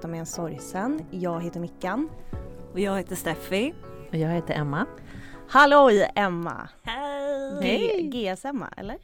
Prata 0.00 0.08
med 0.08 0.20
en 0.20 0.26
sorgsen? 0.26 1.04
Jag 1.10 1.40
heter 1.42 1.60
Mickan. 1.60 2.08
Och 2.72 2.80
jag 2.80 2.96
heter 2.96 3.16
Steffi. 3.16 3.74
Och 4.10 4.14
jag 4.16 4.28
heter 4.28 4.54
Emma. 4.54 4.86
Halloj 5.48 6.10
Emma! 6.14 6.68
Hej! 6.82 7.62
Hej! 7.62 8.02
GS-Emma 8.12 8.68
eller? 8.76 8.98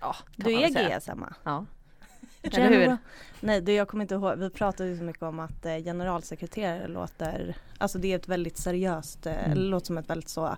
Ja, 0.00 0.16
Du 0.36 0.52
är 0.54 0.68
GS-Emma? 0.68 1.34
Ja. 1.44 1.64
Eller 2.42 2.68
hur? 2.68 2.96
Nej 3.40 3.60
du 3.60 3.72
jag 3.72 3.88
kommer 3.88 4.04
inte 4.04 4.14
ihåg, 4.14 4.38
vi 4.38 4.50
pratade 4.50 4.88
ju 4.88 4.98
så 4.98 5.04
mycket 5.04 5.22
om 5.22 5.40
att 5.40 5.66
eh, 5.66 5.76
generalsekreterare 5.76 6.88
låter, 6.88 7.56
alltså 7.78 7.98
det 7.98 8.12
är 8.12 8.16
ett 8.16 8.28
väldigt 8.28 8.58
seriöst, 8.58 9.26
eh, 9.26 9.46
Mm. 9.46 9.58
låter 9.58 9.86
som 9.86 9.98
ett 9.98 10.10
väldigt 10.10 10.28
så 10.28 10.56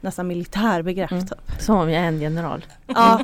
nästan 0.00 0.26
militärbegrepp 0.26 1.10
Mm. 1.12 1.26
typ. 1.26 1.50
Som 1.60 1.76
om 1.76 1.90
jag 1.90 2.02
är 2.02 2.08
en 2.08 2.20
general. 2.20 2.64
Ja, 2.86 3.20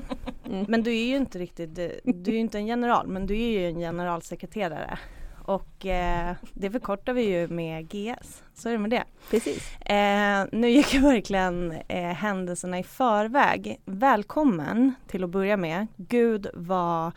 Mm. 0.47 0.65
men 0.69 0.83
du 0.83 0.91
är 0.97 1.05
ju 1.06 1.17
inte 1.17 1.39
riktigt, 1.39 1.75
du 1.75 2.01
du 2.05 2.31
är 2.31 2.34
ju 2.34 2.41
inte 2.41 2.59
en 2.59 2.67
general 2.67 3.06
men 3.06 3.27
du 3.27 3.34
är 3.34 3.48
ju 3.61 3.67
en 3.69 3.78
generalsekreterare. 3.78 4.98
Och 5.45 5.87
eh, 5.87 6.34
det 6.55 6.71
förkortar 6.71 7.12
vi 7.12 7.23
ju 7.23 7.48
med 7.48 7.89
GS, 7.89 8.43
så 8.55 8.69
är 8.69 8.73
det 8.73 8.79
med 8.79 8.91
det. 8.91 9.05
Precis. 9.30 9.77
Eh, 9.80 10.47
nu 10.53 10.70
gick 10.70 10.95
jag 10.95 11.03
verkligen 11.03 11.73
eh, 11.89 12.12
händelserna 12.12 12.79
i 12.79 12.83
förväg. 12.83 13.80
Välkommen 13.84 14.95
till 15.06 15.25
att 15.25 15.31
börja 15.31 15.56
med. 15.56 15.87
Gud 15.97 16.47
vad, 16.55 17.12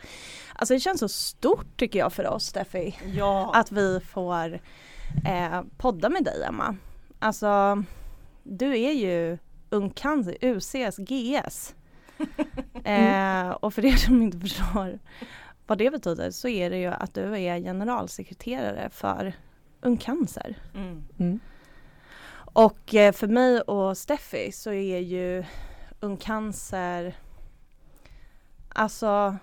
alltså 0.54 0.74
det 0.74 0.80
känns 0.80 1.00
så 1.00 1.08
stort 1.08 1.76
tycker 1.76 1.98
jag 1.98 2.12
för 2.12 2.26
oss 2.26 2.46
Steffi. 2.46 2.98
Ja. 3.14 3.50
Att 3.54 3.72
vi 3.72 4.00
får 4.00 4.60
eh, 5.26 5.62
podda 5.76 6.08
med 6.08 6.24
dig 6.24 6.44
Emma. 6.48 6.76
Alltså 7.18 7.84
du 8.42 8.78
är 8.78 8.92
ju 8.92 9.38
Ung 9.70 9.90
Cancer, 9.90 10.36
UCs 10.40 10.96
GS. 10.98 11.74
Eh, 12.84 13.50
och 13.50 13.74
för 13.74 13.84
er 13.84 13.96
som 13.96 14.22
inte 14.22 14.38
förstår 14.38 14.98
vad 15.68 15.78
det 15.78 15.90
betyder 15.90 16.30
så 16.30 16.48
är 16.48 16.70
det 16.70 16.78
ju 16.78 16.86
att 16.86 17.14
du 17.14 17.38
är 17.38 17.58
generalsekreterare 17.60 18.90
för 18.90 19.32
Ung 19.80 19.96
Cancer. 19.96 20.56
Mm. 20.74 21.04
Mm. 21.18 21.40
Och 22.52 22.94
eh, 22.94 23.12
för 23.12 23.26
mig 23.26 23.60
och 23.60 23.98
Steffi 23.98 24.52
så 24.52 24.72
är 24.72 24.98
ju 24.98 25.44
Ung 26.00 26.16
Cancer 26.16 27.14
Alltså 28.68 29.36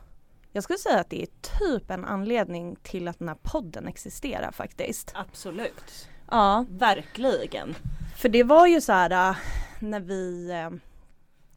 jag 0.51 0.63
skulle 0.63 0.79
säga 0.79 0.99
att 0.99 1.09
det 1.09 1.21
är 1.21 1.27
typ 1.59 1.91
en 1.91 2.05
anledning 2.05 2.75
till 2.83 3.07
att 3.07 3.19
den 3.19 3.27
här 3.27 3.37
podden 3.41 3.87
existerar 3.87 4.51
faktiskt. 4.51 5.11
Absolut. 5.15 6.09
Ja, 6.31 6.65
Verkligen. 6.69 7.75
för 8.17 8.29
det 8.29 8.43
var 8.43 8.67
ju 8.67 8.81
så 8.81 8.91
här 8.91 9.29
äh, 9.29 9.37
när 9.79 9.99
vi 9.99 10.51
eh, 10.51 10.69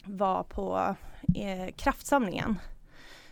var 0.05 0.43
på 0.43 0.97
eh, 1.35 1.75
kraftsamlingen 1.77 2.59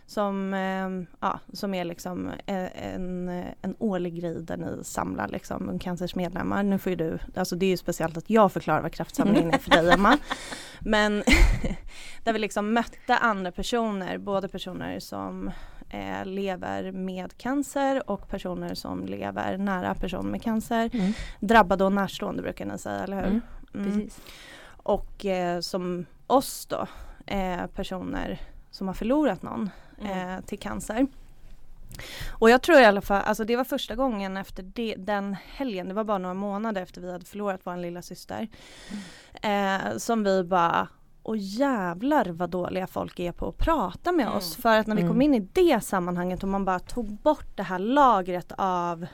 som, 0.07 0.53
eh, 0.53 0.89
ja, 1.19 1.39
som 1.53 1.73
är 1.73 1.85
liksom 1.85 2.27
eh, 2.45 2.93
en, 2.93 3.29
en 3.61 3.75
årlig 3.79 4.21
grej 4.21 4.43
där 4.43 4.57
ni 4.57 4.83
samlar 4.83 5.27
liksom 5.27 5.69
Ung 5.69 5.79
Cancers 5.79 6.15
medlemmar. 6.15 6.63
Nu 6.63 6.79
får 6.79 6.89
ju 6.89 6.95
du, 6.95 7.19
alltså 7.35 7.55
det 7.55 7.65
är 7.65 7.69
ju 7.69 7.77
speciellt 7.77 8.17
att 8.17 8.29
jag 8.29 8.51
förklarar 8.51 8.81
vad 8.81 8.93
kraftsamlingen 8.93 9.53
är 9.53 9.57
för 9.57 9.69
dig 9.69 9.93
Emma. 9.93 10.17
Men 10.79 11.23
där 12.23 12.33
vi 12.33 12.39
liksom 12.39 12.73
mötte 12.73 13.17
andra 13.17 13.51
personer, 13.51 14.17
både 14.17 14.47
personer 14.47 14.99
som 14.99 15.51
eh, 15.89 16.25
lever 16.25 16.91
med 16.91 17.37
cancer 17.37 18.09
och 18.09 18.29
personer 18.29 18.75
som 18.75 19.05
lever 19.05 19.57
nära 19.57 19.95
personer 19.95 20.29
med 20.31 20.41
cancer. 20.41 20.89
Mm. 20.93 21.13
Drabbade 21.39 21.83
och 21.83 21.93
närstående 21.93 22.41
brukar 22.41 22.65
ni 22.65 22.77
säga, 22.77 22.99
eller 23.03 23.15
hur? 23.15 23.25
Mm. 23.25 23.41
Mm. 23.73 23.85
Precis. 23.85 24.21
Och 24.67 25.25
eh, 25.25 25.59
som 25.59 26.05
oss 26.27 26.65
då, 26.65 26.87
eh, 27.25 27.67
personer 27.67 28.41
som 28.71 28.87
har 28.87 28.93
förlorat 28.93 29.41
någon 29.41 29.69
Mm. 30.01 30.29
eh, 30.29 30.41
till 30.45 30.59
cancer. 30.59 31.07
Och 32.31 32.49
jag 32.49 32.61
tror 32.61 32.79
i 32.79 32.85
alla 32.85 33.01
fall, 33.01 33.21
alltså 33.25 33.43
det 33.43 33.55
var 33.55 33.63
första 33.63 33.95
gången 33.95 34.37
efter 34.37 34.63
det, 34.63 34.95
den 34.97 35.35
helgen, 35.45 35.87
det 35.87 35.93
var 35.93 36.03
bara 36.03 36.17
några 36.17 36.33
månader 36.33 36.81
efter 36.81 37.01
vi 37.01 37.11
hade 37.11 37.25
förlorat 37.25 37.61
vår 37.63 37.77
lilla 37.77 38.01
syster. 38.01 38.47
Eh, 39.41 39.97
som 39.97 40.23
vi 40.23 40.43
bara, 40.43 40.87
och 41.23 41.37
jävlar 41.37 42.25
vad 42.25 42.49
dåliga 42.49 42.87
folk 42.87 43.19
är 43.19 43.31
på 43.31 43.47
att 43.49 43.57
prata 43.57 44.11
med 44.11 44.25
Mm. 44.25 44.37
oss. 44.37 44.55
För 44.55 44.77
att 44.77 44.87
när 44.87 44.95
vi 44.95 45.01
kom 45.01 45.11
Mm. 45.11 45.21
in 45.21 45.35
i 45.35 45.39
det 45.53 45.83
sammanhanget 45.83 46.43
och 46.43 46.49
man 46.49 46.65
bara 46.65 46.79
tog 46.79 47.05
bort 47.11 47.47
det 47.57 47.63
här 47.63 47.79
lagret 47.79 48.51
av 48.57 49.05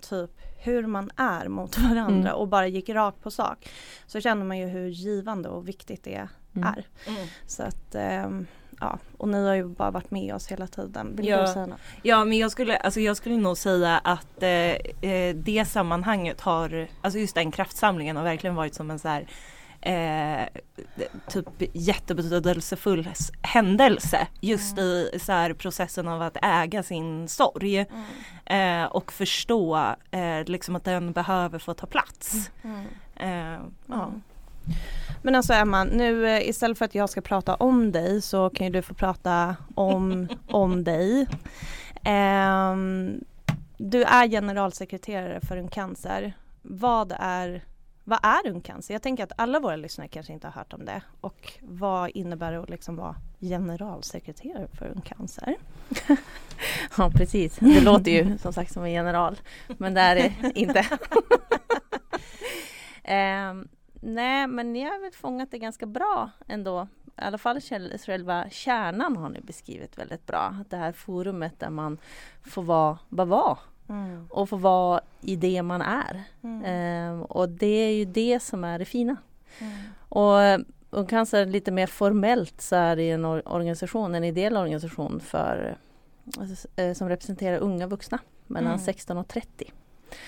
typ 0.00 0.30
hur 0.64 0.86
man 0.86 1.10
är 1.16 1.48
mot 1.48 1.78
varandra 1.78 2.30
Mm. 2.30 2.34
och 2.34 2.48
bara 2.48 2.66
gick 2.66 2.88
rakt 2.88 3.22
på 3.22 3.30
sak. 3.30 3.68
Så 4.06 4.20
känner 4.20 4.44
man 4.44 4.58
ju 4.58 4.66
hur 4.66 4.88
givande 4.88 5.48
och 5.48 5.68
viktigt 5.68 6.04
det 6.04 6.28
Mm. 6.56 6.68
är. 6.68 6.86
Mm. 7.06 7.28
Så 7.46 7.62
att 7.62 7.94
ehm, 7.94 8.46
ja, 8.82 8.98
och 9.18 9.28
ni 9.28 9.46
har 9.46 9.54
ju 9.54 9.64
bara 9.68 9.90
varit 9.90 10.10
med 10.10 10.34
oss 10.34 10.48
hela 10.48 10.66
tiden. 10.66 11.16
Vill 11.16 11.26
Ja. 11.26 11.40
du 11.46 11.52
säga 11.52 11.66
något? 11.66 11.78
Ja 12.02 12.24
men 12.24 12.38
jag 12.38 12.50
skulle, 12.50 12.76
alltså 12.76 13.00
jag 13.00 13.16
skulle 13.16 13.36
nog 13.36 13.58
säga 13.58 13.98
att 13.98 14.42
eh, 14.42 14.50
eh, 15.10 15.34
det 15.34 15.64
sammanhanget 15.68 16.40
har, 16.40 16.86
alltså 17.02 17.18
just 17.18 17.34
den 17.34 17.50
kraftsamlingen 17.50 18.16
har 18.16 18.24
verkligen 18.24 18.56
varit 18.56 18.74
som 18.74 18.90
en 18.90 18.98
så 18.98 19.08
här 19.08 19.26
Eh, 19.84 20.46
typ 21.28 21.46
jättebetydelsefull 21.72 23.08
händelse 23.42 24.26
just 24.40 24.78
i 24.78 25.18
så 25.22 25.32
här 25.32 25.52
processen 25.54 26.08
av 26.08 26.22
att 26.22 26.36
äga 26.42 26.82
sin 26.82 27.28
sorg 27.28 27.78
eh, 28.46 28.84
och 28.84 29.12
förstå 29.12 29.94
eh, 30.10 30.44
liksom 30.46 30.76
att 30.76 30.84
den 30.84 31.12
behöver 31.12 31.58
få 31.58 31.74
ta 31.74 31.86
plats. 31.86 32.50
Eh, 33.16 33.58
ja. 33.86 34.12
Men 35.22 35.34
alltså 35.34 35.52
Emma, 35.52 35.84
nu 35.84 36.28
eh, 36.28 36.48
istället 36.48 36.78
för 36.78 36.84
att 36.84 36.94
jag 36.94 37.10
ska 37.10 37.20
prata 37.20 37.54
om 37.54 37.92
dig 37.92 38.22
så 38.22 38.50
kan 38.50 38.66
ju 38.66 38.72
du 38.72 38.82
få 38.82 38.94
prata 38.94 39.56
om, 39.74 40.28
om 40.48 40.84
dig. 40.84 41.26
Ehm, 42.04 43.24
du 43.76 44.02
är 44.02 44.28
generalsekreterare 44.28 45.40
för 45.40 45.56
Ung 45.56 45.68
Cancer. 45.68 46.32
Vad 46.62 47.12
är, 47.18 47.64
vad 48.04 48.18
är 48.22 48.50
Ung 48.50 48.60
Cancer? 48.60 48.94
Jag 48.94 49.02
tänker 49.02 49.24
att 49.24 49.32
alla 49.36 49.60
våra 49.60 49.76
lyssnare 49.76 50.08
kanske 50.08 50.32
inte 50.32 50.46
har 50.46 50.52
hört 50.52 50.72
om 50.72 50.84
det. 50.84 51.02
Och 51.20 51.52
vad 51.60 52.10
innebär 52.10 52.52
det 52.52 52.60
att 52.60 52.70
liksom 52.70 52.96
vara 52.96 53.16
generalsekreterare 53.40 54.68
för 54.78 54.86
Ung 54.86 55.00
Cancer? 55.00 55.56
Ja 56.96 57.10
precis. 57.10 57.56
Det 57.56 57.80
låter 57.80 58.10
ju 58.10 58.38
som 58.38 58.52
sagt 58.52 58.72
som 58.72 58.84
en 58.84 58.92
general. 58.92 59.40
Men 59.78 59.94
det 59.94 60.00
är 60.00 60.14
det 60.14 60.34
inte. 60.54 60.86
Ehm, 63.04 63.68
nej 64.02 64.46
men 64.46 64.72
ni 64.72 64.82
har 64.82 65.00
väl 65.02 65.12
fångat 65.12 65.50
det 65.50 65.58
ganska 65.58 65.86
bra 65.86 66.30
ändå. 66.48 66.88
I 67.06 67.20
alla 67.24 67.38
fall 67.38 67.60
själva 68.06 68.50
kärnan 68.50 69.16
har 69.16 69.28
ni 69.28 69.40
beskrivit 69.40 69.98
väldigt 69.98 70.26
bra. 70.26 70.56
Det 70.68 70.76
här 70.76 70.92
forumet 70.92 71.58
där 71.60 71.70
man 71.70 71.98
får 72.42 72.62
vara, 72.62 72.98
bara 73.08 73.24
vara 73.24 73.58
Mm. 73.88 74.26
och 74.30 74.48
få 74.48 74.56
vara 74.56 75.00
i 75.20 75.36
det 75.36 75.62
man 75.62 75.82
är. 75.82 76.22
Mm. 76.42 76.64
Ehm, 76.64 77.22
och 77.22 77.48
det 77.48 77.66
är 77.66 77.92
ju 77.92 78.04
det 78.04 78.40
som 78.42 78.64
är 78.64 78.78
det 78.78 78.84
fina. 78.84 79.16
Mm. 79.58 79.72
Och 80.08 80.40
eh, 80.42 80.60
och 80.90 81.08
kanske 81.08 81.44
lite 81.44 81.70
mer 81.70 81.86
formellt 81.86 82.60
så 82.60 82.76
är 82.76 82.96
det 82.96 83.10
en 83.10 83.24
or- 83.26 83.42
organisation, 83.48 84.14
en 84.14 84.24
ideell 84.24 84.56
organisation 84.56 85.20
för, 85.20 85.76
eh, 86.76 86.92
som 86.92 87.08
representerar 87.08 87.58
unga 87.58 87.86
vuxna 87.86 88.18
mellan 88.46 88.72
Mm. 88.72 88.78
16 88.84 89.18
och 89.18 89.28
30. 89.28 89.72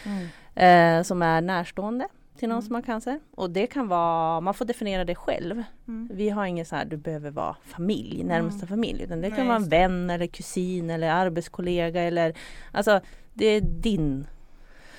Mm. 0.04 0.28
Eh, 0.54 1.02
som 1.02 1.22
är 1.22 1.40
närstående 1.40 2.08
till 2.38 2.48
någon 2.48 2.56
Mm. 2.58 2.62
som 2.66 2.74
har 2.74 2.82
cancer. 2.82 3.20
Och 3.34 3.50
det 3.50 3.66
kan 3.66 3.88
vara, 3.88 4.40
man 4.40 4.54
får 4.54 4.64
definiera 4.64 5.04
det 5.04 5.14
själv. 5.14 5.62
Mm. 5.88 6.08
Vi 6.12 6.28
har 6.30 6.46
ingen 6.46 6.66
så 6.66 6.76
här, 6.76 6.84
du 6.84 6.96
behöver 6.96 7.30
vara 7.30 7.56
familj, 7.64 8.24
närmaste 8.24 8.66
familj. 8.66 9.02
Utan 9.02 9.20
det 9.20 9.28
kan 9.30 9.38
Nej, 9.38 9.46
vara 9.48 9.56
en 9.56 9.68
vän 9.68 10.10
eller 10.10 10.26
kusin 10.26 10.90
eller 10.90 11.10
arbetskollega 11.10 12.02
eller 12.02 12.34
Alltså 12.72 13.00
det 13.34 13.46
är 13.46 13.60
din 13.60 14.26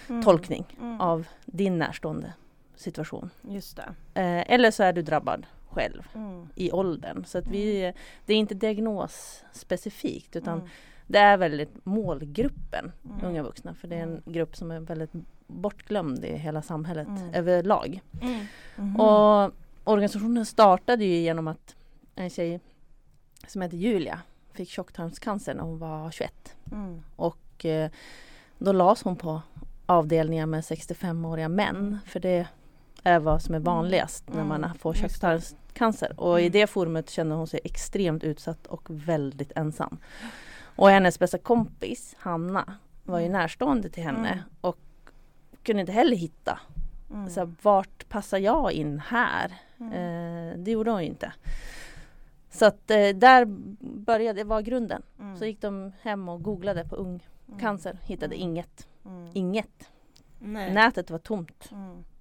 Mm. 0.09 0.23
tolkning 0.23 0.65
Mm. 0.81 1.01
av 1.01 1.27
din 1.45 1.79
närstående 1.79 2.33
situation. 2.75 3.29
Just 3.41 3.75
det. 3.77 3.93
Eh, 4.21 4.53
eller 4.53 4.71
så 4.71 4.83
är 4.83 4.93
du 4.93 5.01
drabbad 5.01 5.45
själv 5.69 6.03
Mm. 6.15 6.47
i 6.55 6.71
åldern. 6.71 7.25
Så 7.25 7.37
att 7.37 7.47
vi, 7.47 7.93
det 8.25 8.33
är 8.33 8.37
inte 8.37 8.53
diagnosspecifikt 8.55 10.35
utan 10.35 10.57
Mm. 10.59 10.69
det 11.07 11.19
är 11.19 11.37
väldigt 11.37 11.85
målgruppen 11.85 12.91
Mm. 13.05 13.25
unga 13.25 13.43
vuxna. 13.43 13.73
För 13.73 13.87
det 13.87 13.95
är 13.95 14.03
en 14.03 14.09
Mm. 14.09 14.21
grupp 14.25 14.55
som 14.55 14.71
är 14.71 14.79
väldigt 14.79 15.11
bortglömd 15.47 16.25
i 16.25 16.35
hela 16.37 16.61
samhället 16.61 17.07
Mm. 17.07 17.33
överlag. 17.33 18.01
Mm. 18.21 18.45
Mhm. 18.75 18.99
Och 18.99 19.51
organisationen 19.83 20.45
startade 20.45 21.05
ju 21.05 21.15
genom 21.15 21.47
att 21.47 21.75
en 22.15 22.29
tjej 22.29 22.59
som 23.47 23.61
heter 23.61 23.77
Julia 23.77 24.19
fick 24.53 24.69
tjocktarmscancer 24.69 25.53
när 25.53 25.63
hon 25.63 25.79
var 25.79 26.11
21. 26.11 26.55
Mm. 26.71 27.01
Och 27.15 27.65
eh, 27.65 27.89
då 28.57 28.71
lades 28.71 29.03
hon 29.03 29.15
på 29.15 29.41
avdelningar 29.85 30.45
med 30.45 30.61
65-åriga 30.61 31.49
män. 31.49 31.99
För 32.05 32.19
det 32.19 32.47
är 33.03 33.19
vad 33.19 33.41
som 33.41 33.55
är 33.55 33.59
vanligast 33.59 34.23
när 34.33 34.43
man 34.43 34.63
Mm, 34.63 34.77
får 34.77 34.93
tjocktarmscancer. 34.93 36.19
Och 36.19 36.39
i 36.39 36.43
Mm. 36.43 36.51
det 36.51 36.67
forumet 36.67 37.09
kände 37.09 37.35
hon 37.35 37.47
sig 37.47 37.59
extremt 37.63 38.23
utsatt 38.23 38.67
och 38.67 38.81
väldigt 38.89 39.51
ensam. 39.55 39.97
Och 40.77 40.89
hennes 40.89 41.19
bästa 41.19 41.37
kompis 41.37 42.15
Hanna 42.19 42.73
var 43.03 43.19
ju 43.19 43.25
Mm. 43.25 43.41
närstående 43.41 43.89
till 43.89 44.03
henne 44.03 44.29
Mm. 44.31 44.43
och 44.61 44.77
kunde 45.65 45.79
inte 45.81 45.91
heller 45.93 46.17
hitta 46.17 46.59
Mm. 47.11 47.29
så 47.29 47.39
här, 47.39 47.51
vart 47.61 48.09
passar 48.09 48.37
jag 48.37 48.71
in 48.71 48.99
här? 48.99 49.53
Mm. 49.79 49.91
Eh, 49.93 50.57
det 50.57 50.71
gjorde 50.71 50.91
hon 50.91 51.01
ju 51.01 51.07
inte. 51.07 51.33
Så 52.51 52.65
att 52.65 52.91
eh, 52.91 53.07
där 53.09 53.45
började, 53.99 54.39
det 54.39 54.43
var 54.43 54.61
grunden. 54.61 55.01
Mm. 55.19 55.37
Så 55.37 55.45
gick 55.45 55.61
de 55.61 55.91
hem 56.01 56.29
och 56.29 56.41
googlade 56.43 56.85
på 56.85 56.95
ung 56.95 57.27
Mm. 57.47 57.59
cancer, 57.59 57.99
hittade 58.03 58.35
Mm. 58.35 58.49
inget. 58.49 58.87
Mm. 59.05 59.29
inget. 59.33 59.89
Nej. 60.39 60.73
Nätet 60.73 61.09
var 61.09 61.17
tomt 61.19 61.69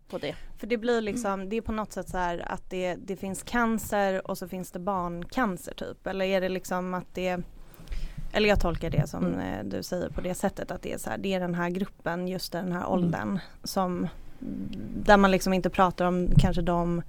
på 0.09 0.19
det. 0.19 0.35
För 0.59 0.67
det 0.67 0.77
blir 0.77 1.01
liksom, 1.01 1.49
det 1.49 1.57
är 1.57 1.61
på 1.61 1.73
något 1.73 1.93
sätt 1.93 2.09
så 2.09 2.19
här 2.19 2.53
att 2.53 2.71
det, 2.71 2.95
det 2.95 3.17
finns 3.17 3.43
cancer 3.43 4.31
och 4.31 4.39
så 4.39 4.49
finns 4.49 4.71
det 4.71 4.79
barncancer 4.79 5.75
typ. 5.75 6.07
Eller 6.07 6.25
är 6.25 6.41
det 6.41 6.49
liksom 6.49 6.95
att 6.95 7.15
det 7.15 7.41
eller 8.35 8.49
jag 8.49 8.61
tolkar 8.61 8.91
det 8.91 9.09
som 9.11 9.25
Mm. 9.27 9.69
du 9.69 9.83
säger 9.83 10.09
på 10.09 10.21
det 10.21 10.35
sättet 10.35 10.71
att 10.71 10.83
det 10.83 10.93
är 10.93 10.99
så 10.99 11.11
här, 11.11 11.19
det 11.19 11.35
är 11.35 11.41
den 11.41 11.55
här 11.55 11.71
gruppen, 11.71 12.29
just 12.29 12.53
den 12.53 12.73
här 12.73 12.87
åldern 12.89 13.39
som 13.65 14.09
där 15.05 15.17
man 15.17 15.31
liksom 15.31 15.53
inte 15.53 15.71
pratar 15.71 16.05
om 16.05 16.29
kanske 16.39 16.63
de 16.63 17.03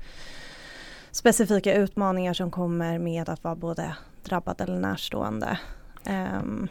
specifika 1.11 1.73
utmaningar 1.73 2.33
som 2.33 2.51
kommer 2.51 2.99
med 2.99 3.29
att 3.29 3.43
vara 3.43 3.55
både 3.55 3.95
drabbad 4.23 4.61
eller 4.61 4.79
närstående. 4.79 5.59
Um, 6.09 6.67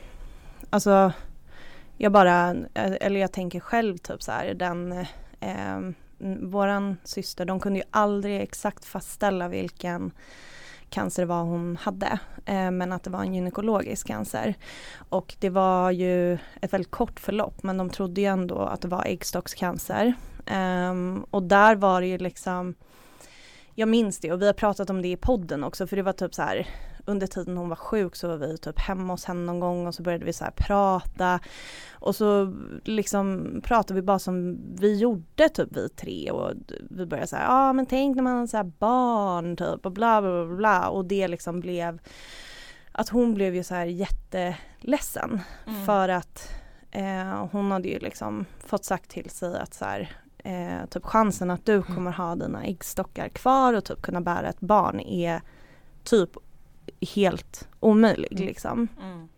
alltså 0.70 1.12
jag 1.96 2.12
bara, 2.12 2.54
eller 2.74 3.20
jag 3.20 3.32
tänker 3.32 3.60
själv 3.60 3.98
typ 3.98 4.22
så 4.22 4.32
här 4.32 4.54
den 4.54 4.92
eh, 5.40 5.78
våran 6.40 6.96
syster, 7.04 7.44
de 7.44 7.60
kunde 7.60 7.78
ju 7.78 7.84
aldrig 7.90 8.40
exakt 8.40 8.84
fastställa 8.84 9.48
vilken 9.48 10.10
cancer 10.94 11.22
det 11.22 11.26
var 11.26 11.42
hon 11.42 11.76
hade. 11.76 12.18
Eh, 12.44 12.70
men 12.70 12.92
att 12.92 13.02
det 13.02 13.10
var 13.10 13.20
en 13.20 13.34
gynekologisk 13.34 14.06
cancer. 14.06 14.54
Och 15.08 15.34
det 15.40 15.50
var 15.50 15.90
ju 15.90 16.34
ett 16.34 16.72
väldigt 16.72 16.90
kort 16.90 17.20
förlopp 17.20 17.62
men 17.62 17.76
de 17.76 17.90
trodde 17.90 18.20
ju 18.20 18.26
ändå 18.26 18.58
att 18.58 18.80
det 18.80 18.88
var 18.88 19.04
äggstockscancer. 19.04 20.14
Ehm, 20.46 21.24
och 21.30 21.42
där 21.42 21.76
var 21.76 22.00
det 22.00 22.06
ju 22.06 22.18
liksom 22.18 22.74
jag 23.74 23.88
minns 23.88 24.18
det 24.18 24.32
och 24.32 24.42
vi 24.42 24.46
har 24.46 24.52
pratat 24.52 24.90
om 24.90 25.02
det 25.02 25.08
i 25.08 25.16
podden 25.16 25.64
också 25.64 25.86
för 25.86 25.96
det 25.96 26.02
var 26.02 26.12
typ 26.12 26.34
så 26.34 26.42
här 26.42 26.66
under 27.06 27.26
tiden 27.26 27.56
hon 27.56 27.68
var 27.68 27.76
sjuk 27.76 28.16
så 28.16 28.28
var 28.28 28.36
vi 28.36 28.58
typ 28.58 28.78
hemma 28.78 29.12
hos 29.12 29.24
henne 29.24 29.40
någon 29.40 29.60
gång 29.60 29.86
och 29.86 29.94
så 29.94 30.02
började 30.02 30.24
vi 30.24 30.32
så 30.32 30.44
prata. 30.56 31.40
Och 31.92 32.16
så 32.16 32.56
liksom 32.84 33.54
pratade 33.64 33.94
vi 34.00 34.02
bara 34.02 34.18
som 34.18 34.58
vi 34.76 34.96
gjorde 34.96 35.48
typ 35.48 35.68
vi 35.76 35.88
tre 35.88 36.30
och 36.30 36.52
vi 36.90 37.06
började 37.06 37.26
säga 37.26 37.42
ja 37.42 37.68
ah, 37.68 37.72
men 37.72 37.86
tänk 37.86 38.16
när 38.16 38.22
man 38.22 38.38
har 38.38 38.46
så 38.46 38.64
barn 38.64 39.56
typ 39.56 39.86
och 39.86 39.92
bla 39.92 40.22
bla 40.22 40.46
bla 40.46 40.56
bla. 40.56 40.88
Och 40.88 41.04
det 41.04 41.28
liksom 41.28 41.60
blev 41.60 41.98
att 42.92 43.08
hon 43.08 43.34
blev 43.34 43.54
ju 43.54 43.64
så 43.64 43.74
här 43.74 43.86
jätteledsen 43.86 45.40
Mm. 45.66 45.86
för 45.86 46.08
att 46.08 46.48
eh, 46.90 47.46
hon 47.52 47.70
hade 47.70 47.88
ju 47.88 47.98
liksom 47.98 48.44
fått 48.66 48.84
sagt 48.84 49.10
till 49.10 49.30
sig 49.30 49.58
att 49.58 49.74
så 49.74 49.84
här 49.84 50.10
eh, 50.44 50.86
typ 50.90 51.04
chansen 51.04 51.50
att 51.50 51.66
du 51.66 51.82
kommer 51.82 52.10
ha 52.10 52.36
dina 52.36 52.64
äggstockar 52.64 53.28
kvar 53.28 53.74
och 53.74 53.84
typ 53.84 54.02
kunna 54.02 54.20
bära 54.20 54.48
ett 54.48 54.60
barn 54.60 55.00
är 55.00 55.40
typ 56.04 56.30
helt 57.04 57.68
omöjlig 57.80 58.32
Mm. 58.32 58.46
liksom. 58.46 58.88
Mm. 59.02 59.28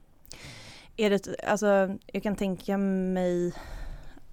Är 0.97 1.11
det, 1.11 1.37
alltså 1.49 1.97
jag 2.07 2.23
kan 2.23 2.37
tänka 2.37 2.79
mig, 2.79 3.53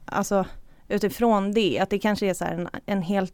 alltså 0.05 0.45
utifrån 0.87 1.51
det, 1.51 1.79
att 1.79 1.89
det 1.89 1.99
kanske 1.99 2.25
är 2.29 2.33
så 2.33 2.45
här 2.45 2.53
en, 2.53 2.69
en 2.85 3.01
helt 3.01 3.33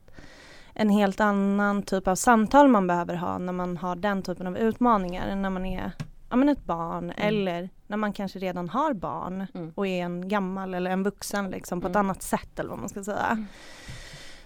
en 0.73 0.89
helt 0.89 1.19
annan 1.19 1.83
typ 1.83 2.07
av 2.07 2.15
samtal 2.15 2.67
man 2.67 2.87
behöver 2.87 3.15
ha 3.15 3.37
när 3.37 3.53
man 3.53 3.77
har 3.77 3.95
den 3.95 4.21
typen 4.23 4.47
av 4.47 4.57
utmaningar 4.57 5.27
än 5.27 5.41
när 5.41 5.49
man 5.49 5.65
är 5.65 5.91
ja, 6.29 6.35
men 6.35 6.49
ett 6.49 6.65
barn 6.65 7.11
eller 7.11 7.69
när 7.87 7.97
man 7.97 8.13
kanske 8.13 8.39
redan 8.39 8.69
har 8.69 8.93
barn 8.93 9.47
Mm. 9.53 9.71
och 9.75 9.87
är 9.87 10.03
en 10.03 10.27
gammal 10.29 10.73
eller 10.73 10.91
en 10.91 11.03
vuxen 11.03 11.49
liksom 11.51 11.81
på 11.81 11.87
ett 11.87 11.95
Mm. 11.95 12.05
annat 12.05 12.21
sätt 12.23 12.59
eller 12.59 12.69
vad 12.69 12.79
man 12.79 12.89
ska 12.89 13.03
säga. 13.03 13.25
Mm. 13.31 13.45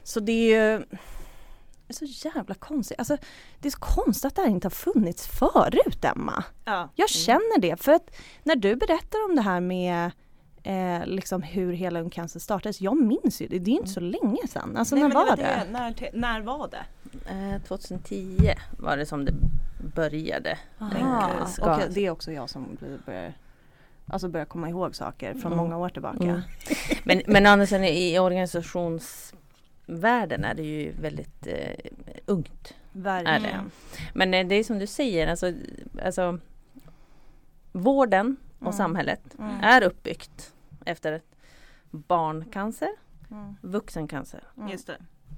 Så 0.04 0.20
det 0.20 0.32
är 0.32 0.76
ju 0.78 0.86
är 2.01 2.07
så 2.07 2.28
jävla 2.36 2.56
konstigt. 2.56 3.00
Alltså, 3.00 3.18
det 3.60 3.68
är 3.68 3.72
så 3.72 3.80
konstigt 3.80 4.25
att 4.25 4.36
det 4.36 4.42
här 4.42 4.50
inte 4.50 4.66
har 4.66 4.72
funnits 4.72 5.28
förut 5.28 6.06
Emma. 6.06 6.44
Ja. 6.66 6.90
Jag 6.95 7.10
känner 7.10 7.60
det 7.60 7.81
för 7.84 7.92
att 7.92 8.16
när 8.44 8.56
du 8.56 8.75
berättar 8.75 9.25
om 9.30 9.36
det 9.36 9.42
här 9.42 9.60
med 9.60 10.12
eh, 10.63 11.06
liksom 11.06 11.42
hur 11.42 11.74
hela 11.74 12.00
Ung 12.01 12.10
Cancer 12.10 12.40
startades, 12.40 12.81
jag 12.81 12.98
minns 12.98 13.42
ju 13.42 13.48
det, 13.48 13.60
det 13.60 13.72
är 13.72 13.74
ju 13.74 13.78
inte 13.80 13.90
så 13.92 14.00
länge 14.00 14.48
sedan. 14.50 14.78
Alltså 14.78 14.95
Nej, 14.95 15.04
när 15.04 15.13
var 15.16 15.25
var 15.25 15.38
det? 15.38 15.68
När, 15.72 16.10
när 16.13 16.42
var 16.42 16.68
det? 16.68 16.86
Eh, 17.56 17.62
2010 17.62 18.38
var 18.80 18.98
det 18.98 19.06
som 19.06 19.25
det 19.25 19.34
började. 19.95 20.57
Aha, 20.80 21.45
ska- 21.45 21.75
okej, 21.75 21.88
det 21.92 22.06
är 22.06 22.10
också 22.10 22.31
jag 22.31 22.50
som 22.50 22.78
börjar 23.06 23.34
Alltså 24.07 24.28
börjar 24.28 24.45
komma 24.45 24.69
ihåg 24.69 24.95
saker 24.95 25.31
från 25.34 25.45
Mm. 25.54 25.57
många 25.57 25.78
år 25.78 25.90
tillbaka. 25.90 26.24
Mm. 26.24 26.42
Men, 27.04 27.22
men 27.28 27.45
annars 27.45 27.72
än 27.74 27.84
i 27.84 28.19
organisationsvärlden 29.88 30.44
är 30.45 30.53
det 30.53 30.63
ju 30.63 30.91
väldigt 30.91 31.47
eh, 31.47 31.91
ungt. 32.25 32.74
Verkligen. 32.91 33.71
Men 34.13 34.33
eh, 34.33 34.47
det 34.47 34.56
är 34.56 34.63
som 34.63 34.80
du 34.80 34.88
säger, 34.88 35.27
alltså, 35.27 35.53
alltså 36.03 36.39
vården 37.71 38.35
och 38.59 38.62
Mm. 38.62 38.74
samhället 38.74 39.21
Mm. 39.39 39.56
är 39.63 39.83
uppbyggt 39.83 40.53
efter 40.85 41.21
barncancer, 41.91 42.89
Mm. 43.31 43.56
vuxencancer. 43.62 44.44
Mm. 44.57 44.69
Just 44.69 44.88
det. 44.88 44.97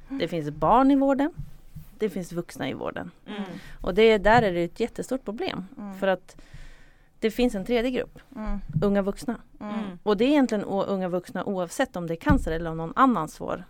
Det 0.10 0.28
finns 0.28 0.50
barn 0.52 0.92
i 0.92 0.96
vården, 0.96 1.34
det 2.00 2.10
finns 2.10 2.32
vuxna 2.34 2.70
i 2.70 2.74
vården. 2.74 3.12
Mm. 3.28 3.42
Och 3.82 3.94
det, 3.94 4.18
där 4.18 4.42
är 4.42 4.54
det 4.54 4.64
ett 4.64 4.80
jättestort 4.80 5.26
problem. 5.26 5.66
Mm. 5.78 5.98
För 5.98 6.08
att 6.08 6.36
det 7.20 7.32
finns 7.32 7.56
en 7.56 7.66
tredje 7.66 7.92
grupp, 7.92 8.20
Mm. 8.36 8.60
unga 8.84 9.02
vuxna. 9.02 9.36
Mm. 9.60 10.00
Och 10.04 10.18
det 10.18 10.26
är 10.26 10.30
egentligen 10.30 10.64
unga 10.64 11.08
vuxna 11.10 11.46
oavsett 11.46 11.96
om 11.96 12.08
det 12.08 12.14
är 12.14 12.16
cancer 12.16 12.52
eller 12.52 12.74
någon 12.74 12.94
annan 12.96 13.28
svår 13.28 13.54
Mm. 13.54 13.66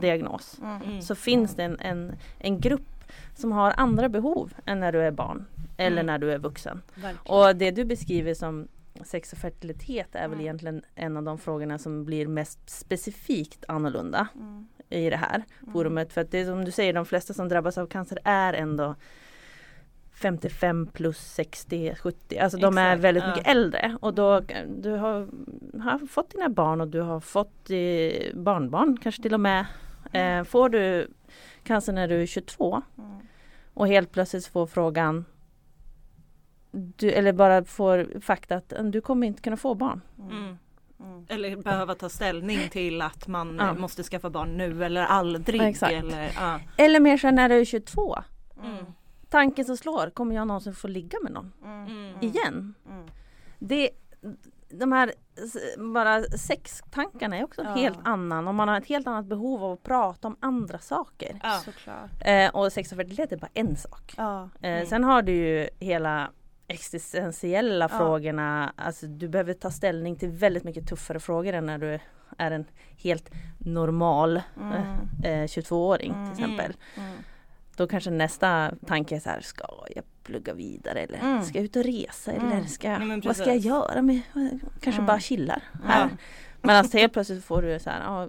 Diagnos. 0.00 0.58
Mm. 0.62 0.82
Mm. 0.82 1.02
Så 1.02 1.14
finns 1.14 1.54
det 1.54 1.62
en, 1.64 1.80
en, 1.80 2.12
en 2.38 2.60
grupp 2.60 2.88
som 3.34 3.52
har 3.52 3.74
andra 3.76 4.08
behov 4.08 4.52
än 4.66 4.80
när 4.80 4.92
du 4.92 5.00
är 5.00 5.10
barn 5.10 5.46
eller 5.76 5.96
Mm. 6.02 6.06
när 6.06 6.18
du 6.18 6.32
är 6.32 6.38
vuxen. 6.38 6.82
Verkligen. 6.94 7.16
Och 7.48 7.56
det 7.56 7.70
du 7.70 7.84
beskriver 7.84 8.34
som 8.34 8.68
sex 9.04 9.32
och 9.32 9.38
fertilitet 9.38 10.14
är 10.14 10.20
väl 10.22 10.32
Mm. 10.32 10.40
egentligen 10.40 10.82
en 10.94 11.16
av 11.16 11.22
de 11.22 11.38
frågorna 11.38 11.78
som 11.78 12.04
blir 12.04 12.26
mest 12.26 12.70
specifikt 12.70 13.64
annorlunda 13.68 14.28
Mm. 14.34 14.68
i 14.88 15.10
det 15.10 15.16
här 15.16 15.44
forumet. 15.72 16.12
För 16.12 16.20
att 16.20 16.30
det 16.30 16.38
är 16.38 16.44
som 16.44 16.64
du 16.64 16.70
säger, 16.70 16.92
de 16.92 17.06
flesta 17.06 17.34
som 17.34 17.48
drabbas 17.48 17.78
av 17.78 17.86
cancer 17.86 18.18
är 18.24 18.52
ändå 18.52 18.94
55 20.22 20.86
plus 20.86 21.18
60, 21.18 21.94
70. 22.02 22.38
Alltså 22.38 22.58
de 22.58 22.78
är 22.78 22.90
Exakt, 22.90 23.04
väldigt 23.04 23.22
ja. 23.24 23.30
mycket 23.30 23.46
äldre. 23.48 23.96
Och 24.00 24.14
då 24.14 24.40
du 24.68 24.90
har, 24.90 25.28
har 25.82 26.06
fått 26.06 26.30
dina 26.30 26.48
barn 26.48 26.80
och 26.80 26.88
du 26.88 27.00
har 27.00 27.20
fått 27.20 27.70
eh, 27.70 28.34
barnbarn 28.34 28.96
kanske 29.02 29.22
till 29.22 29.34
och 29.34 29.40
med. 29.40 29.66
Eh, 30.12 30.44
får 30.44 30.68
du 30.68 31.08
cancer 31.64 31.92
när 31.92 32.08
du 32.08 32.22
är 32.22 32.26
22 32.26 32.82
Mm. 32.98 33.10
och 33.74 33.88
helt 33.88 34.12
plötsligt 34.12 34.46
får 34.46 34.66
frågan 34.66 35.24
du, 36.72 37.10
eller 37.10 37.32
bara 37.32 37.64
får 37.64 38.20
fakta 38.20 38.56
att 38.56 38.72
eh, 38.72 38.84
du 38.84 39.00
kommer 39.00 39.26
inte 39.26 39.42
kunna 39.42 39.56
få 39.56 39.74
barn. 39.74 40.00
Mm. 40.18 40.58
Mm. 41.00 41.26
Eller 41.28 41.56
behöva 41.56 41.94
ta 41.94 42.08
ställning 42.08 42.58
till 42.70 43.02
att 43.02 43.26
man 43.28 43.56
Ja. 43.58 43.68
eh, 43.68 43.74
måste 43.76 44.02
skaffa 44.02 44.30
barn 44.30 44.48
nu 44.56 44.84
eller 44.84 45.02
aldrig. 45.04 45.62
Exakt. 45.62 45.92
Eller, 45.92 46.30
ja. 46.40 46.60
Eller 46.76 47.00
mer 47.00 47.16
så 47.16 47.30
när 47.30 47.48
du 47.48 47.54
är 47.60 47.64
22. 47.64 48.18
Mm. 49.34 49.48
Tanken 49.50 49.64
som 49.64 49.76
slår, 49.76 50.10
kommer 50.10 50.34
jag 50.34 50.46
någonsin 50.46 50.74
få 50.74 50.88
ligga 50.88 51.18
med 51.22 51.32
någon 51.32 51.52
Mm. 51.64 51.86
Mm. 51.86 52.14
igen? 52.20 52.74
Mm. 52.88 53.06
Det, 53.58 53.90
de 54.70 54.92
här 54.92 55.12
bara 55.92 56.22
sextankarna 56.22 57.36
är 57.38 57.44
också 57.44 57.62
Ja. 57.62 57.74
helt 57.74 57.98
annan 58.04 58.48
och 58.48 58.54
man 58.54 58.68
har 58.68 58.76
ett 58.78 58.86
helt 58.86 59.06
annat 59.06 59.26
behov 59.26 59.64
av 59.64 59.72
att 59.72 59.82
prata 59.82 60.28
om 60.28 60.36
andra 60.40 60.78
saker. 60.78 61.40
Ja. 61.42 61.60
Eh, 62.30 62.50
och 62.50 62.72
sex 62.72 62.92
och 62.92 62.98
fertilitet 62.98 63.32
är 63.32 63.36
bara 63.36 63.50
en 63.54 63.76
sak. 63.76 64.14
Ja. 64.16 64.42
Eh, 64.60 64.70
Mm. 64.72 64.86
Sen 64.86 65.04
har 65.04 65.22
du 65.22 65.32
ju 65.32 65.68
hela 65.78 66.30
existentiella 66.66 67.88
Ja. 67.92 67.98
frågorna. 67.98 68.72
Alltså 68.76 69.06
du 69.06 69.28
behöver 69.28 69.54
ta 69.54 69.70
ställning 69.70 70.16
till 70.16 70.28
väldigt 70.30 70.64
mycket 70.64 70.88
tuffare 70.88 71.20
frågor 71.20 71.52
än 71.52 71.66
när 71.66 71.78
du 71.78 71.98
är 72.38 72.50
en 72.50 72.64
helt 72.96 73.30
normal 73.58 74.42
Mm. 74.60 74.82
eh, 75.24 75.46
22-åring 75.46 76.12
Mm. 76.12 76.24
till 76.34 76.44
exempel. 76.44 76.76
Mm. 76.96 77.16
Då 77.80 77.86
kanske 77.86 78.10
nästa 78.10 78.72
tanke 78.86 79.16
är 79.16 79.20
så 79.20 79.30
här, 79.30 79.40
ska 79.40 79.64
jag 79.94 80.04
plugga 80.22 80.54
vidare 80.54 80.98
eller 81.00 81.18
Mm. 81.18 81.42
ska 81.42 81.58
jag 81.58 81.64
ut 81.64 81.76
och 81.76 81.84
resa 81.84 82.32
Mm. 82.32 82.52
eller 82.52 82.66
ska, 82.66 82.98
Nej, 82.98 83.20
vad 83.24 83.36
ska 83.36 83.46
jag 83.46 83.56
göra 83.58 84.02
med, 84.02 84.20
kanske 84.80 85.00
Mm. 85.00 85.06
bara 85.06 85.20
chillar 85.20 85.62
här. 85.84 86.02
Ja. 86.10 86.16
Men 86.62 86.76
alltså 86.76 86.98
helt 86.98 87.12
plötsligt 87.12 87.44
får 87.44 87.62
du 87.62 87.78
så 87.78 87.90
här, 87.90 88.00
ja, 88.04 88.28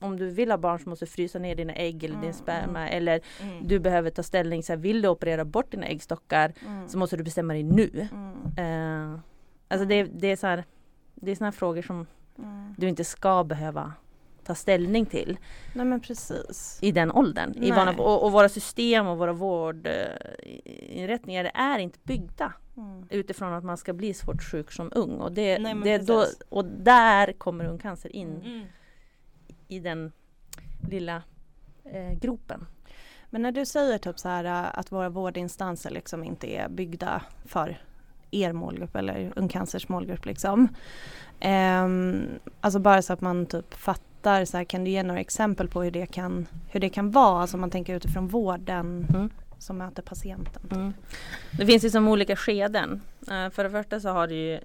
om 0.00 0.16
du 0.16 0.30
vill 0.30 0.50
ha 0.50 0.58
barn 0.58 0.78
så 0.78 0.88
måste 0.88 1.04
du 1.04 1.10
frysa 1.10 1.38
ner 1.38 1.54
dina 1.54 1.72
ägg 1.72 2.04
eller 2.04 2.14
Mm, 2.14 2.24
din 2.24 2.34
sperma 2.34 2.88
eller 2.88 3.20
Mm. 3.42 3.68
du 3.68 3.78
behöver 3.78 4.10
ta 4.10 4.22
ställning, 4.22 4.62
så 4.62 4.72
här, 4.72 4.80
vill 4.80 5.02
du 5.02 5.08
operera 5.08 5.44
bort 5.44 5.70
dina 5.70 5.86
äggstockar 5.86 6.52
Mm. 6.66 6.88
så 6.88 6.98
måste 6.98 7.16
du 7.16 7.22
bestämma 7.24 7.52
dig 7.52 7.62
nu. 7.62 8.08
Mm. 8.12 9.12
Eh, 9.14 9.20
alltså 9.68 9.84
det, 9.86 10.02
det 10.04 10.26
är 10.32 10.36
så 10.36 10.46
här, 10.46 10.64
det 11.14 11.30
är 11.30 11.36
såna 11.36 11.46
här 11.46 11.52
frågor 11.52 11.82
som 11.82 12.06
Mm. 12.38 12.74
du 12.78 12.88
inte 12.88 13.04
ska 13.04 13.44
behöva 13.44 13.92
ta 14.50 14.54
ställning 14.54 15.06
till 15.06 15.38
Nej 15.74 15.86
men 15.86 16.00
precis. 16.00 16.78
i 16.82 16.92
den 16.92 17.12
åldern. 17.12 17.54
I 17.62 17.70
vanliga, 17.70 18.02
och, 18.02 18.24
och 18.24 18.32
våra 18.32 18.48
system 18.48 19.06
och 19.06 19.18
våra 19.18 19.32
vårdinrättningar 19.32 21.50
är 21.54 21.78
inte 21.78 21.98
byggda 22.02 22.52
Mm. 22.76 23.06
utifrån 23.10 23.52
att 23.52 23.64
man 23.64 23.76
ska 23.76 23.92
bli 23.92 24.14
svårt 24.14 24.42
sjuk 24.42 24.72
som 24.72 24.92
ung. 24.94 25.10
Och, 25.10 25.32
det, 25.32 25.58
Nej, 25.58 25.74
det 25.84 25.98
då, 25.98 26.24
och 26.48 26.64
där 26.64 27.32
kommer 27.32 27.64
ungcancer 27.64 28.16
in 28.16 28.40
Mm. 28.44 28.66
i 29.68 29.78
den 29.78 30.12
lilla 30.90 31.22
eh, 31.84 32.12
gropen. 32.20 32.66
Men 33.30 33.42
när 33.42 33.52
du 33.52 33.66
säger 33.66 33.98
typ 33.98 34.18
så 34.18 34.28
här 34.28 34.44
äh, 34.44 34.78
att 34.78 34.92
våra 34.92 35.08
vårdinstanser 35.08 35.90
liksom 35.90 36.24
inte 36.24 36.46
är 36.46 36.68
byggda 36.68 37.22
för 37.44 37.82
er 38.30 38.52
målgrupp 38.52 38.96
eller 38.96 39.32
Ung 39.36 39.48
Cancers 39.48 39.88
målgrupp 39.88 40.26
liksom. 40.26 40.68
Um, 41.44 42.22
alltså 42.60 42.78
bara 42.78 43.02
så 43.02 43.12
att 43.12 43.20
man 43.20 43.46
typ 43.46 43.74
fattar, 43.74 44.09
så 44.22 44.56
här, 44.56 44.64
kan 44.64 44.84
du 44.84 44.90
ge 44.90 45.02
några 45.02 45.20
exempel 45.20 45.68
på 45.68 45.82
hur 45.82 45.90
det 45.90 46.06
kan, 46.06 46.46
hur 46.68 46.80
det 46.80 46.88
kan 46.88 47.10
vara, 47.10 47.40
alltså 47.40 47.56
om 47.56 47.60
man 47.60 47.70
tänker 47.70 47.96
utifrån 47.96 48.28
vården 48.28 49.06
mm. 49.14 49.30
som 49.58 49.78
möter 49.78 50.02
patienten. 50.02 50.62
Typ. 50.62 50.72
Mm. 50.72 50.92
Det 51.58 51.66
finns 51.66 51.84
ju 51.84 51.90
som 51.90 52.08
olika 52.08 52.36
skeden. 52.36 53.00
Uh, 53.20 53.50
för 53.50 53.64
det 53.64 53.70
första 53.70 54.00
så 54.00 54.08
har 54.08 54.26
du 54.26 54.34
ju 54.34 54.54
uh, 54.54 54.60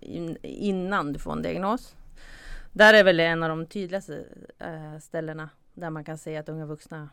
in, 0.00 0.36
innan 0.42 1.12
du 1.12 1.18
får 1.18 1.32
en 1.32 1.42
diagnos. 1.42 1.96
Där 2.72 2.94
är 2.94 3.04
väl 3.04 3.20
en 3.20 3.42
av 3.42 3.48
de 3.48 3.66
tydligaste 3.66 4.24
uh, 4.66 4.98
ställena 5.00 5.48
där 5.74 5.90
man 5.90 6.04
kan 6.04 6.18
se 6.18 6.36
att 6.36 6.48
unga 6.48 6.66
vuxna 6.66 7.08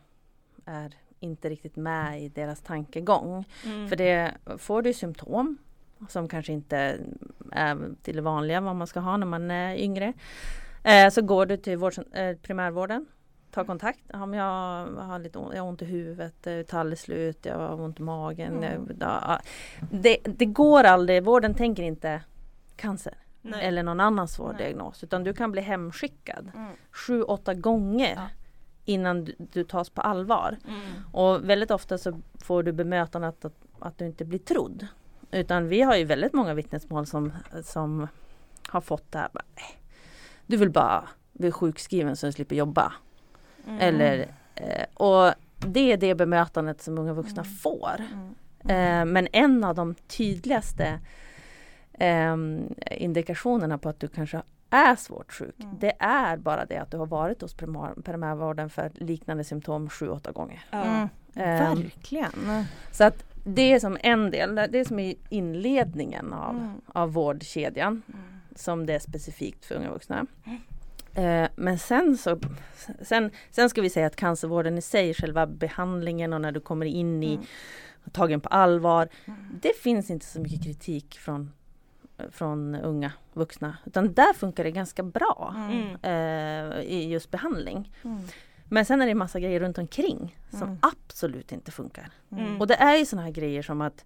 är 0.64 0.94
inte 1.20 1.48
riktigt 1.48 1.76
med 1.76 2.22
i 2.22 2.28
deras 2.28 2.60
tankegång. 2.60 3.44
Mm. 3.64 3.88
För 3.88 3.96
det 3.96 4.32
får 4.58 4.82
du 4.82 4.92
symptom 4.92 5.58
som 6.08 6.28
kanske 6.28 6.52
inte 6.52 6.98
är 7.52 7.78
till 8.02 8.16
det 8.16 8.22
vanliga 8.22 8.60
vad 8.60 8.76
man 8.76 8.86
ska 8.86 9.00
ha 9.00 9.16
när 9.16 9.26
man 9.26 9.50
är 9.50 9.76
yngre. 9.76 10.12
Eh, 10.82 11.10
så 11.10 11.22
går 11.22 11.46
du 11.46 11.56
till 11.56 11.78
vård, 11.78 11.92
eh, 12.12 12.36
primärvården, 12.36 13.06
tar 13.50 13.64
kontakt. 13.64 14.00
Ja, 14.12 14.36
jag 14.36 14.86
har 15.02 15.18
lite 15.18 15.38
ont, 15.38 15.54
jag 15.54 15.62
har 15.62 15.68
ont 15.68 15.82
i 15.82 15.84
huvudet, 15.84 16.46
eh, 16.46 16.62
talgslut, 16.62 17.46
jag 17.46 17.58
har 17.58 17.80
ont 17.80 18.00
i 18.00 18.02
magen. 18.02 18.64
Mm. 18.64 18.96
Ja, 19.00 19.40
det, 19.90 20.18
det, 20.24 20.46
går 20.46 20.84
aldrig, 20.84 21.24
vården 21.24 21.54
tänker 21.54 21.82
inte 21.82 22.22
cancer. 22.76 23.14
Nej. 23.42 23.66
Eller 23.66 23.82
någon 23.82 24.00
annan 24.00 24.28
svår 24.28 24.48
Nej. 24.48 24.56
diagnos 24.58 25.04
utan 25.04 25.24
du 25.24 25.34
kan 25.34 25.52
bli 25.52 25.60
hemskickad 25.60 26.50
mm. 26.54 26.70
sju, 26.90 27.22
åtta 27.22 27.54
gånger 27.54 28.14
ja 28.14 28.28
innan 28.84 29.24
du, 29.24 29.34
du 29.38 29.64
tas 29.64 29.90
på 29.90 30.00
allvar. 30.00 30.58
Mm. 30.68 30.80
Och 31.12 31.50
väldigt 31.50 31.70
ofta 31.70 31.98
så 31.98 32.20
får 32.34 32.62
du 32.62 32.72
bemötandet 32.72 33.44
att, 33.44 33.54
att 33.78 33.98
du 33.98 34.06
inte 34.06 34.24
blir 34.24 34.38
trodd. 34.38 34.86
Utan 35.30 35.68
vi 35.68 35.82
har 35.82 35.96
ju 35.96 36.04
väldigt 36.04 36.32
många 36.32 36.54
vittnesmål 36.54 37.06
som, 37.06 37.32
som 37.64 38.08
har 38.68 38.80
fått 38.80 39.12
det 39.12 39.18
här. 39.18 39.30
Du 40.46 40.56
vill 40.56 40.70
bara 40.70 41.08
bli 41.32 41.52
sjukskriven 41.52 42.16
så 42.16 42.26
du 42.26 42.32
slipper 42.32 42.56
jobba. 42.56 42.92
Mm. 43.66 43.80
Eller, 43.80 44.26
eh, 44.54 44.84
och 44.94 45.34
det 45.58 45.92
är 45.92 45.96
det 45.96 46.14
bemötandet 46.14 46.82
som 46.82 46.98
unga 46.98 47.12
vuxna 47.12 47.42
mm. 47.42 47.54
får. 47.54 48.00
Mm. 48.12 48.34
Eh, 49.08 49.12
men 49.12 49.28
en 49.32 49.64
av 49.64 49.74
de 49.74 49.94
tydligaste 49.94 50.98
eh, 51.92 52.36
indikationerna 52.90 53.78
på 53.78 53.88
att 53.88 54.00
du 54.00 54.08
kanske 54.08 54.42
är 54.70 54.96
svårt 54.96 55.32
sjuk. 55.32 55.60
Mm. 55.60 55.76
Det 55.80 55.92
är 55.98 56.36
bara 56.36 56.64
det 56.64 56.76
att 56.76 56.90
du 56.90 56.96
har 56.96 57.06
varit 57.06 57.42
hos 57.42 57.54
primär, 57.54 57.94
primärvården 58.04 58.70
för 58.70 58.90
liknande 58.94 59.44
symptom 59.44 59.90
sju, 59.90 60.08
åtta 60.08 60.32
gånger. 60.32 60.64
Mm. 60.70 61.02
Um, 61.02 61.08
Verkligen. 61.34 62.64
Så 62.90 63.04
att 63.04 63.24
det 63.44 63.72
är 63.72 63.80
som 63.80 63.98
en 64.00 64.30
del, 64.30 64.54
det 64.54 64.78
är 64.78 64.84
som 64.84 64.98
i 64.98 65.18
inledningen 65.28 66.32
av, 66.32 66.56
mm. 66.56 66.80
av 66.86 67.12
vårdkedjan. 67.12 68.02
Mm. 68.08 68.31
Som 68.56 68.86
det 68.86 68.94
är 68.94 68.98
specifikt 68.98 69.64
för 69.64 69.74
unga 69.74 69.90
vuxna. 69.90 70.26
Uh, 71.18 71.46
men 71.56 71.78
sen 71.78 72.16
så 72.16 72.38
sen, 73.00 73.30
sen 73.50 73.70
ska 73.70 73.82
vi 73.82 73.90
säga 73.90 74.06
att 74.06 74.16
cancervården 74.16 74.78
i 74.78 74.82
sig, 74.82 75.14
själva 75.14 75.46
behandlingen 75.46 76.32
och 76.32 76.40
när 76.40 76.52
du 76.52 76.60
kommer 76.60 76.86
in 76.86 77.22
i 77.22 77.34
mm. 77.34 77.46
tagen 78.12 78.40
på 78.40 78.48
allvar. 78.48 79.08
Mm. 79.24 79.58
Det 79.62 79.76
finns 79.76 80.10
inte 80.10 80.26
så 80.26 80.40
mycket 80.40 80.64
kritik 80.64 81.18
från 81.18 81.50
från 82.30 82.74
unga 82.74 83.12
vuxna. 83.32 83.76
Utan 83.86 84.14
där 84.14 84.32
funkar 84.32 84.64
det 84.64 84.70
ganska 84.70 85.02
bra 85.02 85.54
mm. 85.56 85.96
eh, 86.02 86.80
i 86.80 87.08
just 87.10 87.30
behandling. 87.30 87.92
Mm. 88.04 88.20
Men 88.64 88.84
sen 88.84 89.02
är 89.02 89.06
det 89.06 89.14
massa 89.14 89.40
grejer 89.40 89.60
runt 89.60 89.78
omkring 89.78 90.38
som 90.50 90.62
mm. 90.62 90.78
absolut 90.82 91.52
inte 91.52 91.70
funkar. 91.70 92.10
Mm. 92.32 92.60
Och 92.60 92.66
det 92.66 92.74
är 92.74 92.96
ju 92.96 93.06
sådana 93.06 93.26
här 93.26 93.32
grejer 93.32 93.62
som 93.62 93.80
att 93.80 94.04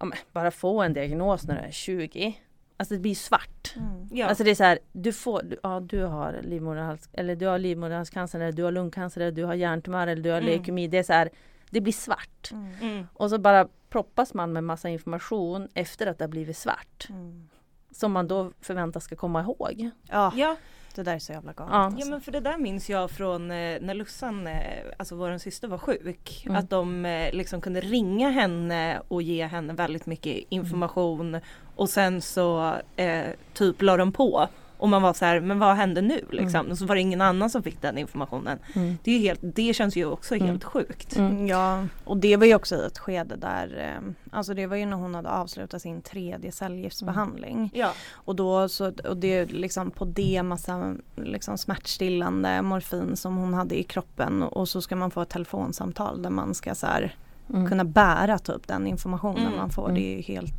ja, 0.00 0.10
bara 0.32 0.50
få 0.50 0.82
en 0.82 0.92
diagnos 0.92 1.44
när 1.44 1.54
du 1.54 1.60
är 1.60 1.70
20. 1.70 2.34
Alltså 2.82 2.94
det 2.94 3.00
blir 3.00 3.14
svart. 3.14 3.74
Mm. 3.76 4.08
Ja. 4.10 4.26
Alltså 4.26 4.44
det 4.44 4.50
är 4.50 4.54
så 4.54 4.64
här, 4.64 4.78
du 4.92 5.12
får, 5.12 5.42
du, 5.42 5.56
ja 5.62 5.80
du 5.80 6.02
har 6.04 6.40
livmoderhals, 6.42 7.08
eller 7.12 7.36
du 7.36 7.46
har 7.46 7.58
livmoderhalscancer, 7.58 8.40
eller 8.40 8.52
du 8.52 8.62
har 8.62 8.72
lungcancer, 8.72 9.20
eller 9.20 9.32
du 9.32 9.44
har 9.44 9.54
hjärntumör, 9.54 10.06
eller 10.06 10.22
du 10.22 10.30
har 10.30 10.38
mm. 10.38 10.50
leukemi. 10.50 10.88
Det 10.88 10.98
är 10.98 11.02
så 11.02 11.12
här, 11.12 11.30
det 11.70 11.80
blir 11.80 11.92
svart. 11.92 12.50
Mm. 12.52 13.06
Och 13.14 13.30
så 13.30 13.38
bara 13.38 13.68
proppas 13.88 14.34
man 14.34 14.52
med 14.52 14.64
massa 14.64 14.88
information 14.88 15.68
efter 15.74 16.06
att 16.06 16.18
det 16.18 16.24
har 16.24 16.28
blivit 16.28 16.56
svart. 16.56 17.06
Mm. 17.10 17.48
Som 17.90 18.12
man 18.12 18.28
då 18.28 18.52
förväntas 18.60 19.04
ska 19.04 19.16
komma 19.16 19.40
ihåg. 19.40 19.90
Ja. 20.08 20.32
ja. 20.36 20.56
Det 20.94 21.02
där 21.02 21.14
är 21.14 21.18
så 21.18 21.32
jävla 21.32 21.52
galet. 21.52 21.72
Ja. 21.72 21.78
Alltså. 21.78 22.00
ja 22.00 22.06
men 22.06 22.20
för 22.20 22.32
det 22.32 22.40
där 22.40 22.58
minns 22.58 22.90
jag 22.90 23.10
från 23.10 23.50
eh, 23.50 23.80
när 23.80 23.94
Lussan, 23.94 24.46
eh, 24.46 24.54
alltså 24.96 25.16
vår 25.16 25.38
syster 25.38 25.68
var 25.68 25.78
sjuk. 25.78 26.42
Mm. 26.46 26.56
Att 26.56 26.70
de 26.70 27.06
eh, 27.06 27.32
liksom 27.32 27.60
kunde 27.60 27.80
ringa 27.80 28.30
henne 28.30 29.02
och 29.08 29.22
ge 29.22 29.46
henne 29.46 29.72
väldigt 29.72 30.06
mycket 30.06 30.44
information. 30.48 31.28
Mm. 31.28 31.40
Och 31.76 31.90
sen 31.90 32.22
så 32.22 32.74
eh, 32.96 33.26
typ 33.54 33.82
la 33.82 33.96
de 33.96 34.12
på 34.12 34.48
och 34.82 34.88
man 34.88 35.02
var 35.02 35.12
så 35.12 35.24
här, 35.24 35.40
men 35.40 35.58
vad 35.58 35.76
hände 35.76 36.02
nu 36.02 36.20
liksom? 36.30 36.60
Mm. 36.60 36.72
Och 36.72 36.78
så 36.78 36.86
var 36.86 36.94
det 36.94 37.00
ingen 37.00 37.20
annan 37.20 37.50
som 37.50 37.62
fick 37.62 37.82
den 37.82 37.98
informationen. 37.98 38.58
Mm. 38.74 38.98
Det, 39.04 39.10
är 39.10 39.18
helt, 39.18 39.40
det 39.42 39.74
känns 39.74 39.96
ju 39.96 40.06
också 40.06 40.34
mm. 40.34 40.46
helt 40.48 40.64
sjukt. 40.64 41.16
Mm. 41.16 41.46
Ja, 41.46 41.86
och 42.04 42.16
det 42.16 42.36
var 42.36 42.46
ju 42.46 42.54
också 42.54 42.76
i 42.76 42.86
ett 42.86 42.98
skede 42.98 43.36
där, 43.36 43.78
eh, 43.78 44.12
alltså 44.30 44.54
det 44.54 44.66
var 44.66 44.76
ju 44.76 44.86
när 44.86 44.96
hon 44.96 45.14
hade 45.14 45.30
avslutat 45.30 45.82
sin 45.82 46.02
tredje 46.02 46.52
cellgiftsbehandling. 46.52 47.56
Mm. 47.56 47.70
Ja. 47.72 47.92
Och 48.12 48.36
då 48.36 48.68
så, 48.68 48.92
och 49.08 49.16
det 49.16 49.46
liksom 49.46 49.90
på 49.90 50.04
det 50.04 50.42
massa 50.42 50.94
liksom 51.16 51.58
smärtstillande 51.58 52.62
morfin 52.62 53.16
som 53.16 53.36
hon 53.36 53.54
hade 53.54 53.78
i 53.78 53.82
kroppen 53.82 54.42
och 54.42 54.68
så 54.68 54.82
ska 54.82 54.96
man 54.96 55.10
få 55.10 55.22
ett 55.22 55.30
telefonsamtal 55.30 56.22
där 56.22 56.30
man 56.30 56.54
ska 56.54 56.74
så 56.74 56.86
här, 56.86 57.16
mm. 57.50 57.68
kunna 57.68 57.84
bära 57.84 58.38
typ 58.38 58.66
den 58.66 58.86
informationen 58.86 59.56
man 59.56 59.70
får. 59.70 59.88
Det 59.88 60.00
är 60.00 60.16
ju 60.16 60.22
helt 60.22 60.54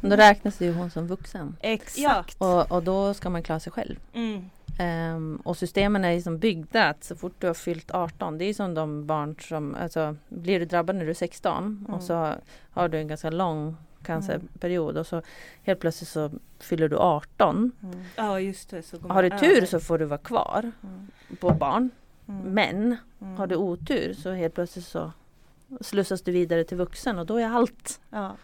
då 0.00 0.16
räknas 0.16 0.60
ju 0.60 0.72
hon 0.72 0.90
som 0.90 1.06
vuxen. 1.06 1.56
Exakt. 1.60 2.36
Och, 2.38 2.72
och 2.72 2.82
då 2.82 3.14
ska 3.14 3.30
man 3.30 3.42
klara 3.42 3.60
sig 3.60 3.72
själv. 3.72 3.96
Mm. 4.12 4.50
Um, 4.80 5.36
och 5.36 5.56
systemen 5.56 6.04
är 6.04 6.10
ju 6.10 6.22
som 6.22 6.38
byggda 6.38 6.88
att 6.88 7.04
så 7.04 7.16
fort 7.16 7.34
du 7.38 7.46
har 7.46 7.54
fyllt 7.54 7.90
18, 7.90 8.38
det 8.38 8.44
är 8.44 8.54
som 8.54 8.74
de 8.74 9.06
barn 9.06 9.36
som, 9.40 9.74
alltså 9.74 10.16
blir 10.28 10.60
du 10.60 10.66
drabbad 10.66 10.96
när 10.96 11.04
du 11.04 11.10
är 11.10 11.14
16 11.14 11.64
mm. 11.64 11.94
och 11.94 12.02
så 12.02 12.34
har 12.70 12.88
du 12.88 12.98
en 12.98 13.08
ganska 13.08 13.30
lång 13.30 13.76
cancerperiod 14.02 14.96
och 14.96 15.06
så 15.06 15.22
helt 15.62 15.80
plötsligt 15.80 16.08
så 16.08 16.30
fyller 16.58 16.88
du 16.88 16.96
18. 16.96 17.72
Mm. 17.82 18.04
Ja 18.16 18.40
just 18.40 18.70
det. 18.70 18.82
Så 18.82 18.98
har 18.98 19.22
du 19.22 19.30
tur 19.30 19.66
så 19.66 19.80
får 19.80 19.98
du 19.98 20.04
vara 20.04 20.18
kvar 20.18 20.72
mm. 20.82 21.06
på 21.40 21.50
barn. 21.50 21.90
Mm. 22.28 22.42
Men 22.42 22.96
mm. 23.20 23.36
har 23.36 23.46
du 23.46 23.56
otur 23.56 24.14
så 24.14 24.30
helt 24.30 24.54
plötsligt 24.54 24.86
så 24.86 25.12
slussas 25.80 26.22
du 26.22 26.32
vidare 26.32 26.64
till 26.64 26.76
vuxen 26.76 27.18
och 27.18 27.26
då 27.26 27.36
är 27.36 27.46
allt 27.46 28.00
ja 28.10 28.36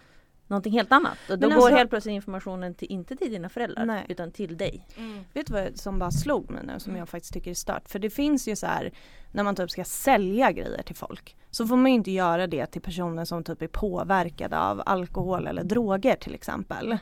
någonting 0.47 0.73
helt 0.73 0.91
annat. 0.91 1.17
Och 1.29 1.39
då 1.39 1.47
alltså, 1.47 1.59
går 1.59 1.69
helt 1.69 1.89
plötsligt 1.89 2.13
informationen 2.13 2.73
till, 2.75 2.91
inte 2.91 3.15
till 3.15 3.31
dina 3.31 3.49
föräldrar 3.49 3.85
nej. 3.85 4.05
utan 4.09 4.31
till 4.31 4.57
dig. 4.57 4.85
Mm. 4.97 5.23
Vet 5.33 5.47
du 5.47 5.53
vad 5.53 5.77
som 5.77 5.99
bara 5.99 6.11
slog 6.11 6.49
mig 6.49 6.63
nu 6.65 6.79
som 6.79 6.95
jag 6.95 7.09
faktiskt 7.09 7.33
tycker 7.33 7.51
är 7.51 7.55
stört? 7.55 7.89
För 7.89 7.99
det 7.99 8.09
finns 8.09 8.47
ju 8.47 8.55
så 8.55 8.67
här 8.67 8.91
när 9.31 9.43
man 9.43 9.55
typ 9.55 9.71
ska 9.71 9.83
sälja 9.83 10.51
grejer 10.51 10.83
till 10.83 10.95
folk 10.95 11.35
så 11.51 11.67
får 11.67 11.75
man 11.75 11.91
ju 11.91 11.95
inte 11.95 12.11
göra 12.11 12.47
det 12.47 12.65
till 12.65 12.81
personer 12.81 13.25
som 13.25 13.43
typ 13.43 13.61
är 13.61 13.67
påverkade 13.67 14.59
av 14.59 14.83
alkohol 14.85 15.47
eller 15.47 15.63
droger 15.63 16.15
till 16.15 16.35
exempel. 16.35 16.97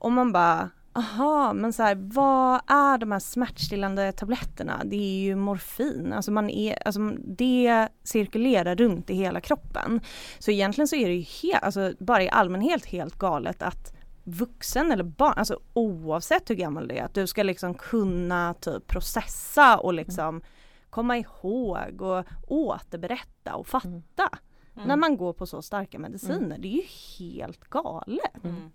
Och 0.00 0.12
man 0.12 0.32
bara 0.32 0.70
Aha, 0.92 1.52
men 1.52 1.72
så 1.72 1.82
här, 1.82 1.94
vad 1.94 2.60
är 2.66 2.98
de 2.98 3.12
här 3.12 3.18
smärtstillande 3.18 4.12
tabletterna? 4.12 4.82
Det 4.84 4.96
är 4.96 5.20
ju 5.20 5.36
morfin, 5.36 6.12
alltså, 6.12 6.30
man 6.30 6.50
är, 6.50 6.86
alltså 6.86 7.00
det 7.18 7.88
cirkulerar 8.02 8.76
runt 8.76 9.10
i 9.10 9.14
hela 9.14 9.40
kroppen. 9.40 10.00
Så 10.38 10.50
egentligen 10.50 10.88
så 10.88 10.96
är 10.96 11.08
det 11.08 11.14
ju 11.14 11.22
helt, 11.22 11.64
alltså 11.64 11.92
bara 11.98 12.22
i 12.22 12.30
allmänhet 12.30 12.86
helt 12.86 13.18
galet 13.18 13.62
att 13.62 13.94
vuxen 14.24 14.92
eller 14.92 15.04
barn, 15.04 15.34
alltså 15.36 15.60
oavsett 15.72 16.50
hur 16.50 16.54
gammal 16.54 16.88
du 16.88 16.94
är, 16.94 17.04
att 17.04 17.14
du 17.14 17.26
ska 17.26 17.42
liksom 17.42 17.74
kunna 17.74 18.54
typ 18.54 18.86
processa 18.86 19.78
och 19.78 19.94
liksom 19.94 20.28
mm. 20.28 20.42
komma 20.90 21.18
ihåg 21.18 22.02
och 22.02 22.24
återberätta 22.46 23.54
och 23.54 23.66
fatta. 23.66 24.28
Mm. 24.76 24.88
När 24.88 24.96
man 24.96 25.16
går 25.16 25.32
på 25.32 25.46
så 25.46 25.62
starka 25.62 25.98
mediciner, 25.98 26.36
mm. 26.36 26.60
det 26.60 26.68
är 26.68 26.76
ju 26.76 26.82
helt 27.18 27.64
galet. 27.64 28.44
Mm. 28.44 28.70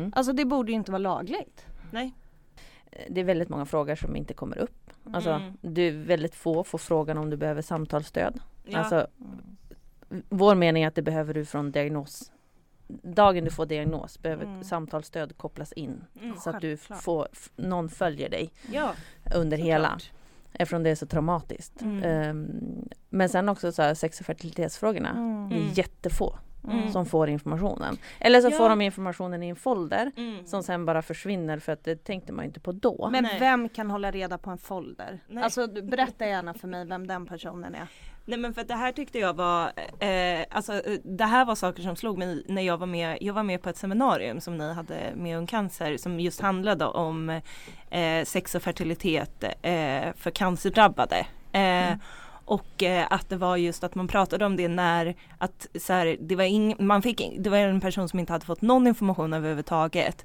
Mm. 0.00 0.12
Alltså 0.16 0.32
det 0.32 0.44
borde 0.44 0.72
ju 0.72 0.76
inte 0.76 0.92
vara 0.92 0.98
lagligt. 0.98 1.66
Nej. 1.90 2.14
Det 3.08 3.20
är 3.20 3.24
väldigt 3.24 3.48
många 3.48 3.66
frågor 3.66 3.94
som 3.94 4.16
inte 4.16 4.34
kommer 4.34 4.58
upp. 4.58 4.90
Alltså, 5.12 5.30
mm. 5.30 5.56
det 5.60 5.82
är 5.82 5.92
väldigt 5.92 6.34
få 6.34 6.64
får 6.64 6.78
frågan 6.78 7.18
om 7.18 7.30
du 7.30 7.36
behöver 7.36 7.62
samtalsstöd. 7.62 8.40
Ja. 8.64 8.78
Alltså, 8.78 9.06
vår 10.28 10.54
mening 10.54 10.82
är 10.82 10.88
att 10.88 10.94
det 10.94 11.02
behöver 11.02 11.34
du 11.34 11.44
från 11.44 11.72
diagnos. 11.72 12.32
Dagen 13.02 13.44
du 13.44 13.50
får 13.50 13.66
diagnos 13.66 14.18
behöver 14.22 14.44
mm. 14.44 14.64
samtalsstöd 14.64 15.36
kopplas 15.36 15.72
in. 15.72 16.04
Mm, 16.22 16.36
så 16.36 16.50
att 16.50 16.60
du 16.60 16.76
får, 16.76 17.28
någon 17.56 17.88
följer 17.88 18.28
dig 18.28 18.52
ja. 18.72 18.92
under 19.34 19.56
hela. 19.56 19.98
Eftersom 20.52 20.82
det 20.82 20.90
är 20.90 20.94
så 20.94 21.06
traumatiskt. 21.06 21.82
Um, 21.82 22.88
men 23.08 23.28
sen 23.28 23.48
också 23.48 23.72
så 23.72 23.82
här, 23.82 23.94
sex 23.94 24.20
och 24.20 24.26
fertilitetsfrågorna. 24.26 25.10
Mm. 25.10 25.48
Det 25.48 25.56
är 25.56 25.78
jättefå 25.78 26.38
Mm. 26.68 26.92
som 26.92 27.06
får 27.06 27.28
informationen. 27.28 27.98
Eller 28.20 28.40
så 28.40 28.48
Ja. 28.50 28.56
får 28.56 28.68
de 28.68 28.80
informationen 28.80 29.42
i 29.42 29.48
en 29.48 29.56
folder 29.56 30.10
Mm. 30.16 30.46
som 30.46 30.62
sen 30.62 30.84
bara 30.86 31.02
försvinner 31.02 31.58
för 31.58 31.72
att 31.72 31.84
det 31.84 32.04
tänkte 32.04 32.32
man 32.32 32.44
inte 32.44 32.60
på 32.60 32.72
då. 32.72 33.08
Men 33.12 33.24
Nej. 33.24 33.36
vem 33.40 33.68
kan 33.68 33.90
hålla 33.90 34.10
reda 34.10 34.38
på 34.38 34.50
en 34.50 34.58
folder? 34.58 35.20
Nej. 35.28 35.44
Alltså 35.44 35.66
berätta 35.66 36.26
gärna 36.26 36.54
för 36.54 36.68
mig 36.68 36.84
vem 36.86 37.06
den 37.06 37.26
personen 37.26 37.74
är. 37.74 37.86
Nej 38.24 38.38
men 38.38 38.54
för 38.54 38.64
det 38.64 38.74
här 38.74 38.92
tyckte 38.92 39.18
jag 39.18 39.34
var, 39.34 39.64
eh, 40.00 40.44
alltså 40.50 40.72
eh, 40.72 40.98
det 41.04 41.24
här 41.24 41.44
var 41.44 41.54
saker 41.54 41.82
som 41.82 41.96
slog 41.96 42.18
mig 42.18 42.44
när 42.48 42.62
jag 42.62 42.78
var 42.78 42.86
med, 42.86 43.18
jag 43.20 43.34
var 43.34 43.42
med 43.42 43.62
på 43.62 43.68
ett 43.68 43.76
seminarium 43.76 44.40
som 44.40 44.56
ni 44.58 44.72
hade 44.72 44.96
med 45.16 45.38
Ung 45.38 45.46
Cancer 45.46 45.96
som 45.96 46.20
just 46.20 46.40
handlade 46.40 46.84
om 46.84 47.30
eh, 47.90 48.24
sex 48.24 48.54
och 48.54 48.62
fertilitet 48.62 49.44
eh, 49.62 50.12
för 50.16 50.30
cancerdrabbade. 50.30 51.26
Eh, 51.52 51.94
Och 52.50 52.82
eh, 52.82 53.06
att 53.10 53.28
det 53.28 53.36
var 53.36 53.56
just 53.56 53.84
att 53.84 53.94
man 53.94 54.08
pratade 54.08 54.46
om 54.46 54.56
det 54.56 54.68
när 54.68 55.14
att 55.38 55.66
så 55.80 55.92
här, 55.92 56.16
det 56.20 56.36
var 56.36 56.44
ing, 56.44 56.74
man 56.78 57.02
fick, 57.02 57.22
det 57.38 57.50
var 57.50 57.56
en 57.56 57.80
person 57.80 58.08
som 58.08 58.18
inte 58.18 58.32
hade 58.32 58.46
fått 58.46 58.62
någon 58.62 58.86
information 58.86 59.32
överhuvudtaget. 59.32 60.24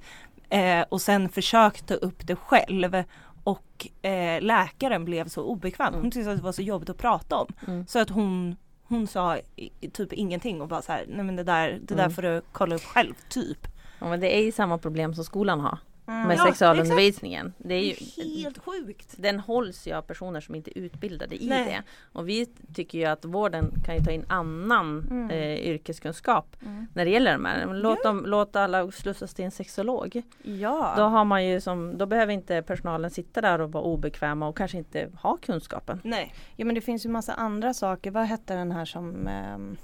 Eh, 0.49 0.81
och 0.89 1.01
sen 1.01 1.29
försökte 1.29 1.95
upp 1.95 2.27
det 2.27 2.35
själv 2.35 3.03
och 3.43 3.87
eh, 4.01 4.41
läkaren 4.41 5.05
blev 5.05 5.27
så 5.27 5.43
obekväm. 5.43 5.93
Hon 5.93 5.99
Mm. 5.99 6.11
tyckte 6.11 6.31
att 6.31 6.37
det 6.37 6.43
var 6.43 6.51
så 6.51 6.61
jobbigt 6.61 6.89
att 6.89 6.97
prata 6.97 7.35
om. 7.37 7.47
Mm. 7.67 7.87
Så 7.87 7.99
att 7.99 8.09
hon, 8.09 8.55
hon 8.83 9.07
sa 9.07 9.37
i 9.55 9.89
typ 9.89 10.13
ingenting 10.13 10.61
och 10.61 10.67
bara 10.67 10.81
så 10.81 10.91
här, 10.91 11.05
nej 11.07 11.25
men 11.25 11.35
det 11.35 11.43
där, 11.43 11.79
det 11.81 11.93
där 11.95 12.03
Mm. 12.03 12.11
får 12.11 12.21
du 12.21 12.41
kolla 12.51 12.75
upp 12.75 12.83
själv 12.83 13.13
typ. 13.29 13.67
Ja, 13.99 14.09
men 14.09 14.19
det 14.19 14.35
är 14.37 14.41
ju 14.43 14.51
samma 14.51 14.77
problem 14.77 15.13
som 15.15 15.23
skolan 15.23 15.59
har 15.59 15.77
med 16.05 16.37
Ja, 16.37 16.45
sexualundervisningen. 16.45 17.53
Det 17.57 17.73
är 17.75 17.81
ju, 17.83 17.95
helt 18.43 18.57
sjukt. 18.57 19.13
den 19.17 19.39
hålls 19.39 19.87
ju 19.87 19.93
av 19.93 20.01
personer 20.01 20.41
som 20.41 20.55
inte 20.55 20.79
är 20.79 20.81
utbildade 20.81 21.43
i 21.43 21.47
Nej. 21.49 21.65
det. 21.65 21.83
Och 22.19 22.29
vi 22.29 22.45
tycker 22.73 22.97
ju 22.99 23.05
att 23.05 23.25
vården 23.25 23.71
kan 23.85 23.95
ju 23.97 24.03
ta 24.03 24.11
in 24.11 24.25
annan 24.29 25.07
Mm. 25.09 25.29
eh, 25.29 25.55
yrkeskunskap 25.69 26.55
Mm. 26.61 26.87
när 26.93 27.05
det 27.05 27.11
gäller 27.11 27.31
de 27.33 27.45
här. 27.45 27.73
Låt, 27.73 28.03
dem, 28.03 28.23
låt 28.25 28.55
alla 28.55 28.91
slussas 28.91 29.33
till 29.33 29.45
en 29.45 29.51
sexolog. 29.51 30.21
Ja. 30.43 30.93
Då, 30.97 31.03
har 31.03 31.25
man 31.25 31.45
ju 31.45 31.61
som, 31.61 31.97
då 31.97 32.05
behöver 32.05 32.33
inte 32.33 32.61
personalen 32.61 33.11
sitta 33.11 33.41
där 33.41 33.61
och 33.61 33.71
vara 33.71 33.83
obekväma 33.83 34.47
och 34.47 34.57
kanske 34.57 34.77
inte 34.77 35.09
ha 35.21 35.37
kunskapen. 35.37 36.01
Nej. 36.03 36.33
ja 36.55 36.65
men 36.65 36.75
det 36.75 36.81
finns 36.81 37.05
ju 37.05 37.09
massa 37.09 37.33
andra 37.33 37.73
saker. 37.73 38.11
Vad 38.11 38.23
hette 38.25 38.55
den 38.55 38.71
här 38.71 38.85
som, 38.85 39.27
ehm, 39.27 39.77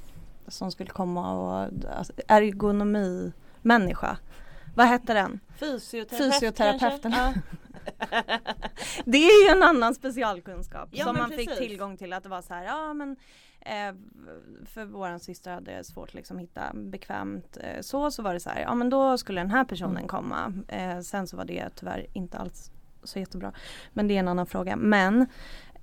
som 0.48 0.72
skulle 0.72 0.90
komma 0.90 1.34
och 1.34 1.70
alltså, 1.98 2.14
ergonomi 2.28 3.32
människa. 3.62 4.18
Vad 4.76 4.88
hette 4.88 5.14
den? 5.14 5.40
Fysioterapeut 5.60 6.34
Fysioterapeuten. 6.34 7.14
Det 9.06 9.18
är 9.18 9.46
ju 9.48 9.58
en 9.58 9.64
annan 9.64 9.96
specialkunskap 9.96 10.90
Ja, 10.92 11.06
som 11.06 11.18
man 11.18 11.30
fick 11.30 11.50
precis. 11.50 11.68
tillgång 11.68 11.98
till 11.98 12.14
att 12.14 12.24
det 12.24 12.30
var 12.30 12.42
så 12.42 12.54
här, 12.54 12.64
ja 12.66 12.94
men 12.94 13.16
eh, 13.62 13.96
för 14.66 14.86
våran 14.86 15.20
syster 15.20 15.52
hade 15.54 15.72
det 15.78 15.84
svårt 15.84 16.14
liksom 16.14 16.38
hitta 16.40 16.62
bekvämt 16.74 17.58
eh, 17.62 17.82
så, 17.82 18.12
så 18.12 18.22
var 18.24 18.34
det 18.34 18.40
så 18.40 18.50
här, 18.50 18.62
ja 18.62 18.76
men 18.76 18.90
då 18.90 19.18
skulle 19.18 19.42
den 19.42 19.50
här 19.52 19.64
personen 19.66 19.92
Mm. 19.98 20.08
komma. 20.08 20.54
Eh, 20.68 21.00
sen 21.00 21.28
så 21.28 21.38
var 21.38 21.46
det 21.46 21.70
tyvärr 21.76 22.06
inte 22.14 22.38
alls 22.38 22.72
så 23.04 23.20
jättebra. 23.20 23.52
Men 23.94 24.08
det 24.08 24.16
är 24.16 24.20
en 24.20 24.28
annan 24.28 24.46
fråga. 24.48 24.76
Men 24.76 25.28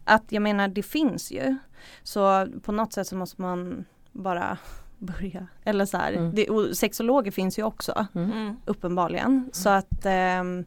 att 0.05 0.33
jag 0.33 0.43
menar 0.43 0.69
det 0.69 0.83
finns 0.83 1.33
ju. 1.33 1.57
Så 2.03 2.47
på 2.63 2.73
något 2.73 2.93
sätt 2.93 3.07
så 3.07 3.17
måste 3.17 3.43
man 3.43 3.85
bara 4.13 4.59
börja. 4.99 5.47
Eller 5.65 5.85
så 5.87 5.97
här, 5.97 6.13
Mm. 6.13 6.35
det, 6.35 6.49
och 6.51 6.77
sexologer 6.77 7.31
finns 7.31 7.59
ju 7.59 7.63
också 7.63 8.07
Mm. 8.15 8.57
uppenbarligen. 8.65 9.51
Så 9.53 9.69
att 9.69 10.07
ehm, 10.07 10.65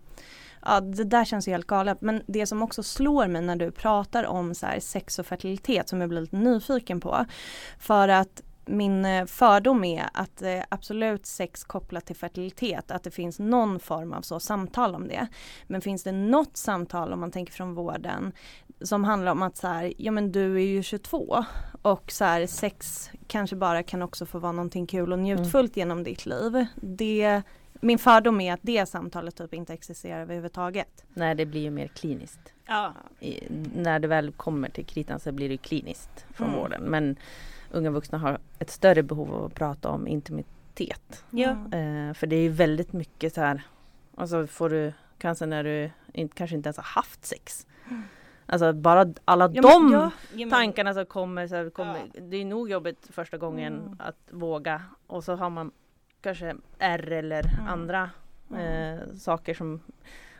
ja, 0.65 0.79
det 0.81 1.03
där 1.03 1.25
känns 1.25 1.47
ju 1.47 1.51
helt 1.51 1.67
galet. 1.67 2.01
Men 2.01 2.21
det 2.27 2.45
som 2.45 2.61
också 2.63 2.83
slår 2.83 3.27
mig 3.27 3.41
när 3.41 3.55
du 3.55 3.71
pratar 3.71 4.23
om 4.25 4.55
så 4.55 4.65
här, 4.65 4.79
sex 4.79 5.19
och 5.19 5.25
fertilitet 5.25 5.89
som 5.89 6.01
jag 6.01 6.09
blir 6.09 6.21
lite 6.21 6.35
nyfiken 6.37 6.99
på. 6.99 7.25
För 7.79 8.07
att 8.07 8.41
min 8.65 9.05
eh, 9.05 9.25
fördom 9.25 9.83
är 9.83 10.09
att 10.13 10.41
eh, 10.41 10.59
absolut 10.69 11.25
sex 11.25 11.63
kopplat 11.63 12.05
till 12.05 12.15
fertilitet, 12.15 12.91
att 12.91 13.03
det 13.03 13.11
finns 13.11 13.39
någon 13.39 13.79
form 13.79 14.13
av 14.13 14.21
så 14.21 14.39
samtal 14.39 14.95
om 14.95 15.07
det. 15.07 15.27
Men 15.67 15.81
finns 15.81 16.03
det 16.03 16.11
något 16.11 16.57
samtal 16.57 17.13
om 17.13 17.19
man 17.19 17.31
tänker 17.31 17.53
från 17.53 17.73
vården 17.75 18.31
som 18.81 19.03
handlar 19.03 19.31
om 19.31 19.41
att 19.41 19.57
så 19.57 19.67
här, 19.67 19.93
ja 19.97 20.11
men 20.11 20.31
du 20.31 20.55
är 20.55 20.65
ju 20.65 20.83
22 20.83 21.45
och 21.81 22.11
så 22.11 22.25
här, 22.25 22.47
sex 22.47 23.09
kanske 23.27 23.55
bara 23.55 23.83
kan 23.83 24.01
också 24.01 24.25
få 24.25 24.39
vara 24.39 24.51
någonting 24.51 24.87
kul 24.87 25.11
och 25.13 25.19
njutfullt 25.19 25.77
genom 25.77 26.03
ditt 26.03 26.25
liv. 26.25 26.65
Det, 26.75 27.41
min 27.73 27.99
fördom 27.99 28.41
är 28.41 28.53
att 28.53 28.59
det 28.63 28.85
samtalet 28.85 29.35
typ 29.35 29.53
inte 29.53 29.73
existerar 29.73 30.21
överhuvudtaget. 30.21 31.05
Nej, 31.13 31.35
det 31.35 31.45
blir 31.45 31.61
ju 31.61 31.69
mer 31.71 31.87
kliniskt. 31.87 32.53
Ja. 32.67 32.93
I, 33.19 33.43
när 33.75 33.99
det 33.99 34.07
väl 34.07 34.31
kommer 34.31 34.69
till 34.69 34.85
kritan 34.85 35.19
så 35.19 35.31
blir 35.31 35.49
det 35.49 35.57
kliniskt 35.57 36.25
från 36.33 36.47
Mm. 36.47 36.59
vården. 36.59 36.83
Men 36.83 37.15
unga 37.71 37.89
vuxna 37.89 38.17
har 38.17 38.39
ett 38.59 38.69
större 38.69 39.03
behov 39.03 39.33
av 39.33 39.45
att 39.45 39.55
prata 39.55 39.89
om 39.89 40.07
intimitet. 40.07 41.23
Ja. 41.29 41.49
Eh, 41.51 42.13
för 42.13 42.27
det 42.27 42.35
är 42.35 42.41
ju 42.41 42.49
väldigt 42.49 42.93
mycket 42.93 43.33
så 43.33 43.41
här, 43.41 43.61
alltså 44.15 44.47
får 44.47 44.69
du 44.69 44.93
cancer 45.17 45.45
när 45.47 45.63
du 45.63 45.91
inte, 46.13 46.35
kanske 46.35 46.55
inte 46.55 46.67
ens 46.67 46.77
har 46.77 46.83
haft 46.83 47.25
sex. 47.25 47.67
Alltså 48.51 48.73
bara 48.73 49.05
alla 49.25 49.49
Ja, 49.53 49.61
de 49.61 49.83
men 49.83 49.93
ja, 49.93 50.11
Ja, 50.31 50.37
men- 50.37 50.49
tankarna 50.49 50.93
som 50.93 51.05
kommer, 51.05 51.47
så 51.47 51.55
här, 51.55 51.69
kommer 51.69 51.99
det 52.21 52.37
är 52.37 52.45
nog 52.45 52.69
jobbigt 52.69 53.07
första 53.11 53.37
gången 53.37 53.73
Mm. 53.79 53.95
att 53.99 54.17
våga 54.29 54.81
och 55.07 55.23
så 55.23 55.35
har 55.35 55.49
man 55.49 55.71
kanske 56.21 56.55
R 56.79 57.11
eller 57.11 57.43
Mm. 57.59 57.67
andra 57.67 58.09
eh, 58.57 59.13
saker 59.17 59.53
som 59.53 59.79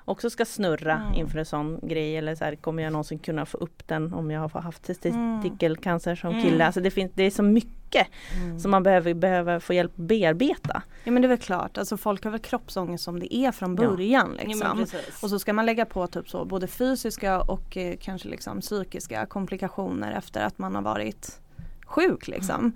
också 0.05 0.29
ska 0.29 0.45
snurra 0.45 0.93
Mm. 0.97 1.13
inför 1.13 1.39
en 1.39 1.45
sån 1.45 1.79
grej 1.83 2.17
eller 2.17 2.35
så 2.35 2.43
här, 2.45 2.55
kommer 2.55 2.83
jag 2.83 2.91
någonsin 2.91 3.19
kunna 3.19 3.45
få 3.45 3.57
upp 3.57 3.87
den 3.87 4.13
om 4.13 4.31
jag 4.31 4.41
har 4.47 4.61
haft 4.61 4.83
testikelcancer 4.83 6.15
som 6.15 6.29
Mm. 6.29 6.43
kille. 6.43 6.65
Alltså 6.65 6.81
det, 6.81 6.91
finns, 6.91 7.11
det 7.15 7.23
är 7.23 7.31
så 7.31 7.43
mycket 7.43 8.07
Mm. 8.43 8.59
som 8.59 8.71
man 8.71 8.83
behöver, 8.83 9.13
behöver 9.13 9.59
få 9.59 9.73
hjälp 9.73 9.91
att 9.91 9.97
bearbeta. 10.07 10.83
Ja 11.03 11.11
men 11.11 11.21
det 11.21 11.25
är 11.25 11.29
väl 11.29 11.37
klart, 11.37 11.77
alltså 11.77 11.97
folk 11.97 12.23
har 12.23 12.31
väl 12.31 12.39
kroppsångest 12.39 13.03
som 13.03 13.19
det 13.19 13.35
är 13.35 13.51
från 13.51 13.75
Ja. 13.75 13.89
början 13.89 14.35
Ja, 14.41 14.47
liksom. 14.47 14.77
precis. 14.77 15.23
och 15.23 15.29
så 15.29 15.39
ska 15.39 15.53
man 15.53 15.65
lägga 15.65 15.85
på 15.85 16.07
typ 16.07 16.29
så 16.29 16.45
både 16.45 16.67
fysiska 16.67 17.41
och 17.41 17.77
eh, 17.77 17.95
kanske 18.01 18.27
liksom 18.29 18.61
psykiska 18.61 19.25
komplikationer 19.25 20.11
efter 20.11 20.41
att 20.45 20.57
man 20.59 20.75
har 20.75 20.81
varit 20.81 21.39
sjuk 21.85 22.27
liksom. 22.27 22.71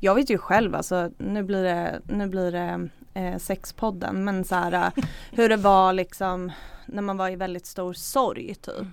Jag 0.00 0.14
vet 0.14 0.30
ju 0.30 0.38
själv 0.38 0.74
alltså, 0.74 1.10
nu 1.18 1.42
blir 1.42 1.62
det, 1.62 2.00
nu 2.04 2.26
blir 2.26 2.52
det 2.52 2.88
eh, 3.16 3.38
sexpodden 3.38 4.24
men 4.24 4.44
så 4.44 4.54
här 4.54 4.72
eh, 4.72 5.04
hur 5.30 5.48
det 5.48 5.56
var 5.56 5.92
liksom 5.92 6.52
när 6.86 7.02
man 7.02 7.16
var 7.16 7.30
i 7.30 7.36
väldigt 7.36 7.66
stor 7.66 7.92
sorg 7.92 8.54
typ. 8.54 8.86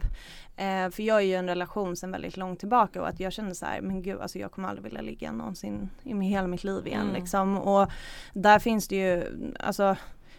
Eh, 0.55 0.89
för 0.89 1.03
jag 1.03 1.17
är 1.17 1.21
ju 1.21 1.31
i 1.31 1.35
en 1.35 1.47
relation 1.47 1.95
sedan 1.95 2.11
väldigt 2.11 2.37
långt 2.37 2.59
tillbaka 2.59 3.01
och 3.01 3.07
att 3.07 3.19
jag 3.19 3.33
kände 3.33 3.55
så 3.55 3.65
här, 3.65 3.81
men 3.81 4.01
gud 4.01 4.21
alltså 4.21 4.39
jag 4.39 4.51
kommer 4.51 4.69
aldrig 4.69 4.83
vilja 4.83 5.01
ligga 5.01 5.31
någonsin 5.31 5.89
i 6.03 6.13
hela 6.13 6.47
mitt 6.47 6.63
liv 6.63 6.87
igen 6.87 7.01
Mm. 7.01 7.13
liksom. 7.13 7.57
Och 7.57 7.91
där 8.33 8.59
finns 8.59 8.87
det 8.87 8.95
ju, 8.95 9.23
alltså 9.59 9.95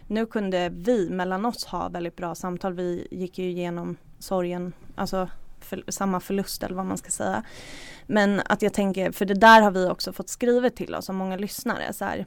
nu 0.06 0.26
kunde 0.26 0.68
vi 0.68 1.10
mellan 1.10 1.46
oss 1.46 1.64
ha 1.64 1.88
väldigt 1.88 2.16
bra 2.16 2.34
samtal. 2.34 2.72
Vi 2.72 3.08
gick 3.10 3.38
ju 3.38 3.50
igenom 3.50 3.96
sorgen, 4.18 4.72
alltså 4.94 5.28
för, 5.60 5.84
samma 5.88 6.20
förlust 6.20 6.62
eller 6.62 6.76
vad 6.76 6.86
man 6.86 6.98
ska 6.98 7.10
säga. 7.10 7.42
Men 8.06 8.42
att 8.46 8.62
jag 8.62 8.72
tänker, 8.72 9.12
för 9.12 9.24
det 9.24 9.34
där 9.34 9.62
har 9.62 9.70
vi 9.70 9.88
också 9.88 10.12
fått 10.12 10.28
skrivet 10.28 10.76
till 10.76 10.94
oss 10.94 11.08
av 11.08 11.14
många 11.14 11.36
lyssnare. 11.36 11.92
Så 11.92 12.04
här, 12.04 12.26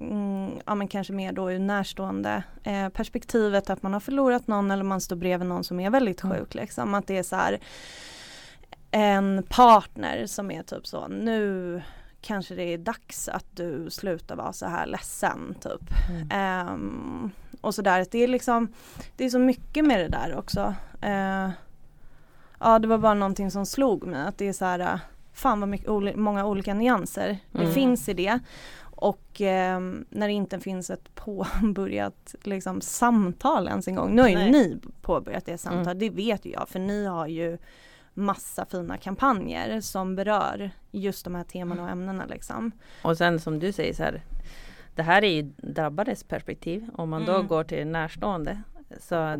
mm, 0.00 0.50
ja 0.66 0.74
men 0.74 0.88
kanske 0.88 1.12
mer 1.12 1.32
då 1.32 1.52
ur 1.52 1.58
närstående 1.58 2.42
eh, 2.64 2.88
perspektivet 2.88 3.70
att 3.70 3.82
man 3.82 3.92
har 3.92 4.00
förlorat 4.00 4.46
någon 4.46 4.70
eller 4.70 4.84
man 4.84 5.00
står 5.00 5.16
bredvid 5.16 5.48
någon 5.48 5.64
som 5.64 5.80
är 5.80 5.90
väldigt 5.90 6.24
Mm. 6.24 6.36
sjuk 6.38 6.54
liksom. 6.54 6.94
Att 6.94 7.06
det 7.06 7.18
är 7.18 7.22
så 7.22 7.36
här 7.36 7.58
en 8.90 9.44
partner 9.48 10.26
som 10.26 10.50
är 10.50 10.62
typ 10.62 10.86
så 10.86 11.08
nu 11.08 11.82
kanske 12.20 12.54
det 12.54 12.62
är 12.62 12.78
dags 12.78 13.28
att 13.28 13.56
du 13.56 13.90
slutar 13.90 14.36
vara 14.36 14.52
så 14.52 14.66
här 14.66 14.86
ledsen 14.86 15.54
typ. 15.60 15.90
Ehm, 16.30 17.30
och 17.60 17.74
sådär, 17.74 18.06
det 18.10 18.18
är 18.18 18.28
liksom 18.28 18.68
Det 19.16 19.24
är 19.24 19.30
så 19.30 19.38
mycket 19.38 19.84
med 19.84 20.00
det 20.00 20.08
där 20.08 20.36
också. 20.38 20.74
Eh, 21.02 21.50
ja 22.60 22.78
det 22.78 22.88
var 22.88 22.98
bara 22.98 23.14
någonting 23.14 23.50
som 23.50 23.66
slog 23.66 24.06
mig 24.06 24.26
att 24.26 24.38
det 24.38 24.48
är 24.48 24.52
så 24.52 24.64
här 24.64 25.00
Fan 25.32 25.60
vad 25.60 25.68
mycket, 25.68 26.16
många 26.16 26.44
olika 26.44 26.74
nyanser 26.74 27.38
det 27.52 27.58
Mm. 27.60 27.72
finns 27.74 28.08
i 28.08 28.14
det. 28.14 28.38
Och 29.00 29.40
ehm, 29.40 30.04
när 30.10 30.26
det 30.26 30.32
inte 30.32 30.60
finns 30.60 30.90
ett 30.90 31.14
påbörjat 31.14 32.34
liksom, 32.42 32.80
samtal 32.80 33.68
ens 33.68 33.88
en 33.88 33.94
gång. 33.94 34.14
Nu 34.14 34.22
har 34.22 34.28
ju 34.28 34.34
Nej. 34.36 34.50
ni 34.50 34.78
påbörjat 35.02 35.46
det 35.46 35.58
samtalet, 35.58 35.86
Mm. 35.86 35.98
det 35.98 36.10
vet 36.10 36.46
ju 36.46 36.50
jag 36.52 36.68
för 36.68 36.78
ni 36.78 37.04
har 37.06 37.26
ju 37.26 37.58
massa 38.14 38.66
fina 38.66 38.96
kampanjer 38.96 39.80
som 39.80 40.16
berör 40.16 40.70
just 40.90 41.24
de 41.24 41.34
här 41.34 41.44
teman 41.44 41.80
och 41.80 41.88
ämnena 41.90 42.26
liksom. 42.26 42.72
Och 43.02 43.16
sen 43.18 43.40
som 43.40 43.58
du 43.58 43.72
säger 43.72 43.94
så 43.94 44.02
här 44.02 44.22
Det 44.94 45.02
här 45.02 45.24
är 45.24 45.30
ju 45.30 45.42
drabbades 45.56 46.24
perspektiv. 46.24 46.88
Om 46.94 47.10
man 47.10 47.24
då 47.24 47.34
Mm. 47.34 47.46
går 47.46 47.64
till 47.64 47.86
närstående 47.86 48.62
så 49.00 49.36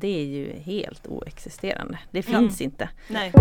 det 0.00 0.08
är 0.20 0.24
ju 0.24 0.52
helt 0.52 1.06
oexisterande. 1.06 1.98
Det 2.10 2.22
finns 2.22 2.60
inte. 2.60 2.88
Nej. 3.08 3.32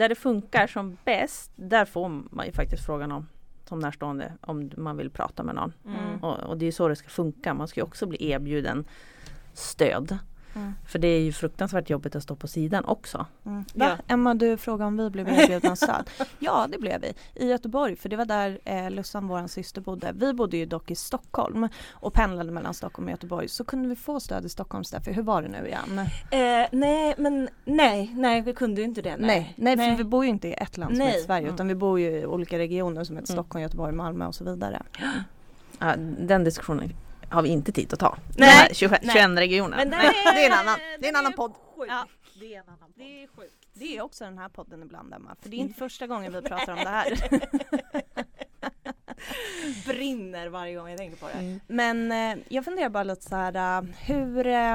Där 0.00 0.08
det 0.08 0.14
funkar 0.14 0.66
som 0.66 0.96
bäst, 1.04 1.50
där 1.56 1.84
får 1.84 2.08
man 2.08 2.46
ju 2.46 2.52
faktiskt 2.52 2.86
frågan 2.86 3.12
om 3.12 3.26
som 3.64 3.78
närstående 3.78 4.32
om 4.40 4.70
man 4.76 4.96
vill 4.96 5.10
prata 5.10 5.42
med 5.42 5.54
någon. 5.54 5.72
Mm. 5.86 6.24
Och, 6.24 6.38
och 6.38 6.58
det 6.58 6.64
är 6.64 6.66
ju 6.66 6.72
så 6.72 6.88
det 6.88 6.96
ska 6.96 7.08
funka. 7.08 7.54
Man 7.54 7.68
ska 7.68 7.80
ju 7.80 7.84
också 7.84 8.06
bli 8.06 8.30
erbjuden 8.30 8.84
stöd. 9.52 10.18
Mm. 10.54 10.74
För 10.86 10.98
det 10.98 11.08
är 11.08 11.20
ju 11.20 11.32
fruktansvärt 11.32 11.90
jobbigt 11.90 12.16
att 12.16 12.22
stå 12.22 12.36
på 12.36 12.48
sidan 12.48 12.84
också. 12.84 13.26
Mm. 13.46 13.64
Va? 13.74 13.98
Ja. 14.06 14.14
Emma 14.14 14.34
du 14.34 14.56
frågade 14.56 14.88
om 14.88 14.96
vi 14.96 15.10
blev 15.10 15.28
erbjudna 15.28 15.76
stöd. 15.76 16.10
Ja 16.38 16.66
det 16.72 16.78
blev 16.78 17.00
vi. 17.00 17.12
I 17.34 17.48
Göteborg 17.48 17.96
för 17.96 18.08
det 18.08 18.16
var 18.16 18.24
där 18.24 18.58
eh, 18.64 18.90
Lussan, 18.90 19.28
vår 19.28 19.46
syster 19.46 19.80
bodde. 19.80 20.12
Vi 20.14 20.32
bodde 20.32 20.56
ju 20.56 20.66
dock 20.66 20.90
i 20.90 20.94
Stockholm 20.94 21.68
och 21.92 22.12
pendlade 22.14 22.50
mellan 22.52 22.74
Stockholm 22.74 23.06
och 23.06 23.10
Göteborg. 23.10 23.48
Så 23.48 23.64
kunde 23.64 23.88
vi 23.88 23.96
få 23.96 24.20
stöd 24.20 24.44
i 24.44 24.48
Stockholm 24.48 24.84
Steffi. 24.84 25.12
Hur 25.12 25.22
var 25.22 25.42
det 25.42 25.48
nu 25.48 25.66
igen? 25.66 25.98
Eh, 26.30 26.68
nej 26.72 27.14
men 27.18 27.48
nej, 27.64 28.10
nej 28.14 28.40
vi 28.40 28.52
kunde 28.54 28.80
ju 28.80 28.84
inte 28.86 29.02
det. 29.02 29.16
Nej, 29.18 29.54
nej, 29.56 29.76
för 29.76 29.96
vi 29.96 30.04
bor 30.04 30.24
ju 30.24 30.30
inte 30.30 30.48
i 30.48 30.52
ett 30.52 30.76
land 30.78 30.90
som 30.90 30.98
Nej. 30.98 31.06
heter 31.08 31.20
Sverige 31.24 31.40
Mm. 31.42 31.54
utan 31.54 31.68
vi 31.68 31.74
bor 31.74 32.00
ju 32.00 32.10
i 32.10 32.26
olika 32.26 32.58
regioner 32.58 33.04
som 33.04 33.16
heter 33.16 33.32
Mm. 33.32 33.42
Stockholm, 33.42 33.62
Göteborg, 33.62 33.92
Malmö 33.92 34.26
och 34.26 34.34
så 34.34 34.44
vidare. 34.44 34.82
Ja, 35.78 35.94
den 36.18 36.44
diskussionen 36.44 36.92
har 37.30 37.42
vi 37.42 37.48
inte 37.48 37.72
tid 37.72 37.92
att 37.92 37.98
ta. 37.98 38.16
Nej. 38.16 38.26
Den 38.36 38.48
här 38.48 38.68
20, 38.74 38.88
Nej. 39.02 39.10
21 39.12 39.38
regioner. 39.38 39.76
Men 39.76 39.88
Nej. 39.88 40.10
det 40.24 40.44
är 40.46 40.50
en 40.50 40.58
annan- 40.58 40.78
det 41.00 41.06
är 41.06 41.08
en 41.10 41.16
annan 41.16 41.32
podd. 41.32 41.52
Ja. 41.88 42.06
Det 42.40 42.54
är 42.54 42.58
en 42.60 42.64
annan 42.68 42.78
podd. 42.78 42.92
Det 42.96 43.22
är 43.22 43.26
sjukt. 43.28 43.54
Det 43.74 43.96
är 43.96 44.02
också 44.02 44.24
den 44.24 44.38
här 44.38 44.48
podden 44.48 44.82
ibland 44.82 45.14
Emma, 45.14 45.36
för 45.42 45.48
det 45.48 45.56
är 45.56 45.58
inte 45.58 45.74
första 45.78 46.06
gången 46.06 46.32
vi 46.32 46.42
pratar 46.42 46.72
om 46.72 46.78
det 46.78 46.88
här. 46.88 47.18
Brinner 49.86 50.48
varje 50.48 50.74
gång 50.74 50.88
jag 50.88 50.98
tänker 50.98 51.16
på 51.16 51.26
det. 51.26 51.32
Mm. 51.38 51.60
Men 51.66 52.12
eh, 52.12 52.44
jag 52.48 52.64
funderar 52.64 52.88
bara 52.88 53.02
lite 53.04 53.22
så 53.28 53.36
här, 53.36 53.78
eh, 53.78 53.88
hur, 53.98 54.46
eh, 54.46 54.74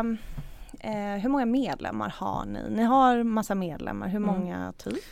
eh, 0.80 1.20
hur 1.22 1.30
många 1.30 1.46
medlemmar 1.46 2.10
har 2.10 2.46
ni? 2.46 2.70
Ni 2.70 2.84
har 2.84 3.24
massa 3.24 3.56
medlemmar, 3.56 4.08
hur 4.08 4.18
Mm. 4.18 4.36
många 4.36 4.74
typ? 4.78 5.04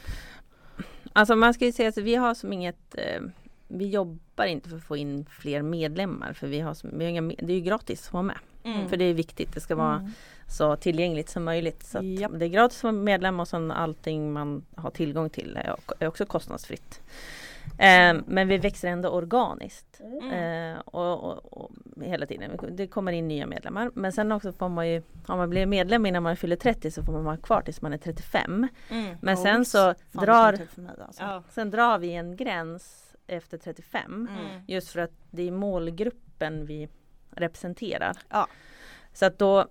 Alltså 1.13 1.36
man 1.36 1.53
ska 1.53 1.65
ju 1.65 1.71
säga 1.71 1.89
att 1.89 1.97
vi 1.97 2.15
har 2.15 2.34
som 2.34 2.53
inget 2.53 2.95
eh, 2.97 3.21
vi 3.67 3.88
jobbar 3.89 4.45
inte 4.45 4.69
för 4.69 4.78
att 4.78 4.84
få 4.84 4.97
in 4.97 5.26
fler 5.30 5.62
medlemmar 5.62 6.34
för 6.34 6.47
vi 6.47 6.60
har, 6.60 6.78
vi 6.97 7.04
har 7.06 7.10
inga, 7.10 7.21
det 7.21 7.54
är 7.54 7.58
ju 7.58 7.62
gratis 7.62 8.08
att 8.08 8.13
vara 8.13 8.23
med. 8.23 8.38
Mm. 8.63 8.89
För 8.89 8.97
det 8.97 9.06
är 9.06 9.13
viktigt, 9.13 9.54
det 9.54 9.60
ska 9.60 9.76
vara 9.76 9.95
Mm. 9.95 10.12
så 10.47 10.76
tillgängligt 10.76 11.30
som 11.30 11.43
möjligt. 11.43 11.84
Så 11.84 11.99
Japp. 12.02 12.32
Det 12.36 12.45
är 12.45 12.49
gratis 12.49 12.78
att 12.78 12.84
vara 12.84 12.93
medlem 12.93 13.39
och 13.39 13.47
sen 13.47 13.71
allting 13.71 14.34
man 14.34 14.65
har 14.76 14.89
tillgång 14.89 15.30
till 15.30 15.58
är, 15.99 16.08
också 16.08 16.26
kostnadsfritt. 16.26 17.02
Eh, 17.78 18.15
men 18.26 18.47
vi 18.47 18.58
växer 18.58 18.88
ändå 18.88 19.10
organiskt. 19.10 20.02
Mm. 20.21 20.73
Eh, 20.73 20.80
och, 20.80 21.23
och, 21.23 21.54
och 21.54 21.71
hela 22.02 22.26
tiden. 22.26 22.52
Det 22.71 22.88
kommer 22.88 23.12
in 23.12 23.28
nya 23.28 23.45
medlemmar. 23.45 23.91
Men 23.93 24.12
sen 24.12 24.32
också 24.32 24.52
får 24.52 24.69
man 24.69 24.89
ju, 24.89 25.02
om 25.26 25.38
man 25.38 25.49
blir 25.49 25.65
medlem 25.65 26.06
innan 26.06 26.23
man 26.23 26.38
fyller 26.38 26.56
30 26.56 26.91
så 26.91 27.04
får 27.04 27.13
man 27.13 27.23
vara 27.23 27.38
kvar 27.38 27.62
tills 27.62 27.82
man 27.82 27.93
är 27.93 27.97
35. 27.97 28.67
Mm. 28.89 29.15
Men 29.21 29.38
Oj, 29.38 29.43
sen 29.43 29.65
så 29.65 29.93
drar, 30.12 30.60
alltså. 31.06 31.23
Ja. 31.23 31.43
sen 31.49 31.71
drar 31.71 31.97
vi 31.97 32.13
en 32.13 32.36
gräns 32.36 33.02
efter 33.27 33.57
35. 33.57 34.27
Mm. 34.31 34.62
Just 34.67 34.89
för 34.89 34.99
att 34.99 35.12
det 35.31 35.47
är 35.47 35.51
målgruppen 35.51 36.65
vi 36.65 36.89
representerar. 37.31 38.17
Ja. 38.29 38.47
Så 39.13 39.25
att 39.25 39.39
då, 39.39 39.67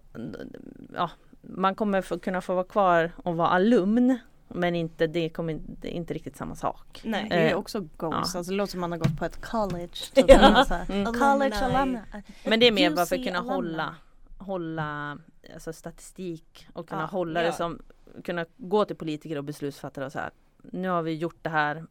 ja, 0.94 1.10
man 1.42 1.74
kommer 1.74 2.02
få, 2.02 2.18
kunna 2.18 2.40
få 2.40 2.54
vara 2.54 2.64
kvar 2.64 3.12
och 3.16 3.36
vara 3.36 3.48
alumn. 3.48 4.18
Men 4.54 4.74
inte, 4.74 5.06
det 5.06 5.28
kommer 5.28 5.52
inte, 5.52 5.88
inte 5.88 6.14
riktigt 6.14 6.36
samma 6.36 6.54
sak. 6.54 7.00
Nej. 7.04 7.26
Det 7.30 7.34
är 7.36 7.50
Eh, 7.50 7.56
också 7.58 7.80
goals, 7.96 8.30
ja. 8.34 8.38
alltså 8.38 8.52
det 8.52 8.56
låter 8.56 8.70
som 8.70 8.80
man 8.80 8.92
har 8.92 8.98
gått 8.98 9.18
på 9.18 9.24
ett 9.24 9.40
college. 9.44 9.88
Typ, 10.14 10.24
Ja. 10.28 10.34
eller 10.38 10.64
så 10.64 10.74
här. 10.74 10.90
Mm. 10.90 11.12
College 11.14 11.56
Alumni. 11.64 11.98
Men 12.46 12.60
det 12.60 12.66
är 12.68 12.72
mer 12.72 12.90
bara 12.90 13.06
för 13.06 13.16
att 13.16 13.24
kunna 13.24 13.38
alumni. 13.38 13.54
hålla, 13.54 13.94
hålla 14.38 15.18
alltså 15.54 15.72
statistik 15.72 16.66
och 16.72 16.88
kunna 16.88 17.02
Ja, 17.02 17.06
hålla 17.06 17.40
ja. 17.40 17.46
det 17.46 17.52
som, 17.52 17.82
kunna 18.24 18.46
gå 18.56 18.84
till 18.84 18.96
politiker 18.96 19.38
och 19.38 19.44
beslutsfattare 19.44 20.04
och 20.06 20.12
så 20.12 20.18
här. 20.18 20.30
Nu 20.62 20.88
har 20.88 21.02
vi 21.02 21.14
gjort 21.14 21.38
det 21.42 21.50
här 21.50 21.86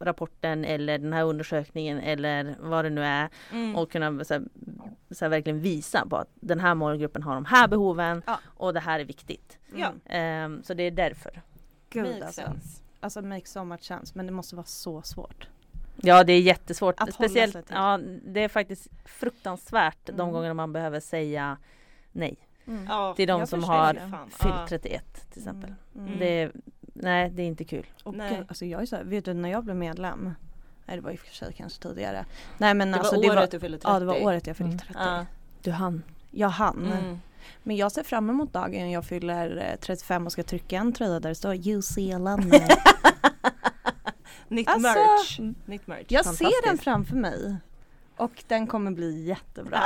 rapporten 0.00 0.64
eller 0.64 0.98
den 0.98 1.12
här 1.12 1.24
undersökningen 1.24 1.98
eller 2.00 2.56
vad 2.60 2.84
det 2.84 2.90
nu 2.90 3.04
är 3.04 3.28
Mm. 3.52 3.76
och 3.76 3.90
kunna 3.92 4.24
så 4.24 4.34
här, 4.34 4.42
så 5.10 5.24
här, 5.24 5.28
verkligen 5.30 5.60
visa 5.60 6.06
på 6.08 6.16
att 6.16 6.28
den 6.34 6.60
här 6.60 6.74
målgruppen 6.74 7.22
har 7.22 7.34
de 7.34 7.44
här 7.44 7.68
behoven 7.68 8.22
Ja. 8.26 8.38
och 8.46 8.74
det 8.74 8.80
här 8.80 9.00
är 9.00 9.04
viktigt. 9.04 9.58
Ja. 9.74 9.92
Ehm, 10.06 10.62
så 10.62 10.74
det 10.74 10.82
är 10.82 10.90
därför. 10.90 11.42
Gud 11.90 12.04
Makes 12.04 12.22
alltså. 12.22 12.40
sense. 12.40 12.82
Alltså 13.00 13.22
makes 13.22 13.52
so 13.52 13.64
much 13.64 13.82
sense 13.82 14.12
men 14.16 14.26
det 14.26 14.32
måste 14.32 14.56
vara 14.56 14.66
så 14.66 15.02
svårt. 15.02 15.48
Ja 16.02 16.24
det 16.24 16.32
är 16.32 16.40
jättesvårt. 16.40 16.94
Att 16.94 17.00
hålla 17.00 17.28
Speciellt, 17.28 17.52
sig 17.52 17.62
till. 17.62 17.74
ja 17.74 18.00
det 18.24 18.40
är 18.44 18.48
faktiskt 18.48 18.88
fruktansvärt 19.04 20.06
de 20.06 20.12
Mm. 20.20 20.32
gångerna 20.32 20.54
man 20.54 20.72
behöver 20.72 21.00
säga 21.00 21.56
nej 22.12 22.36
Ja. 22.88 23.14
till 23.16 23.28
de 23.28 23.46
som 23.46 23.64
har 23.64 23.94
fyllt 24.30 24.54
Ja. 24.54 24.66
31 24.68 25.30
till 25.30 25.40
exempel. 25.40 25.74
Mm. 25.96 26.18
Det 26.18 26.42
är, 26.42 26.52
nej 27.02 27.30
det 27.30 27.42
är 27.42 27.46
inte 27.46 27.64
kul. 27.64 27.86
Och 28.04 28.14
Nej. 28.14 28.36
gud, 28.36 28.44
alltså 28.48 28.64
jag 28.64 28.82
är 28.82 28.86
så 28.86 28.96
här, 28.96 29.04
vet 29.04 29.24
du 29.24 29.34
när 29.34 29.48
jag 29.48 29.64
blev 29.64 29.76
medlem 29.76 30.34
Nej 30.86 30.96
det 30.96 31.02
var 31.02 31.10
i 31.10 31.14
och 31.14 31.18
för 31.20 31.34
sig 31.34 31.52
kanske 31.52 31.82
tidigare. 31.82 32.24
Nej 32.58 32.74
men 32.74 32.90
Det 32.92 32.98
alltså 32.98 33.14
var 33.14 33.22
det 33.22 33.28
året 33.30 33.40
var, 33.40 33.46
du 33.46 33.60
fyllde 33.60 33.78
30. 33.78 33.88
Ja 33.92 33.98
det 33.98 34.04
var 34.06 34.22
året 34.22 34.46
jag 34.46 34.56
fyllde 34.56 34.72
Mm. 34.72 34.78
30. 34.78 34.94
Ja. 34.98 35.26
Du 35.62 35.70
hann. 35.70 36.02
Jag 36.30 36.48
hann. 36.48 36.92
Mm. 36.92 37.18
Men 37.62 37.76
jag 37.76 37.92
ser 37.92 38.02
fram 38.02 38.30
emot 38.30 38.52
dagen 38.52 38.90
jag 38.90 39.04
fyller 39.04 39.56
eh, 39.72 39.78
35 39.80 40.26
och 40.26 40.32
ska 40.32 40.42
trycka 40.42 40.76
en 40.76 40.92
tröja 40.92 41.20
där 41.20 41.28
det 41.28 41.34
står 41.34 41.54
UC 41.68 41.98
alumni. 42.14 42.60
Nytt 44.48 44.68
Alltså, 44.68 44.88
merch. 44.88 45.38
Nytt 45.66 45.86
merch. 45.86 46.06
Jag 46.08 46.26
ser 46.26 46.66
den 46.68 46.78
framför 46.78 47.16
mig. 47.16 47.56
Och 48.18 48.44
den 48.46 48.66
kommer 48.66 48.90
bli 48.90 49.24
jättebra. 49.24 49.80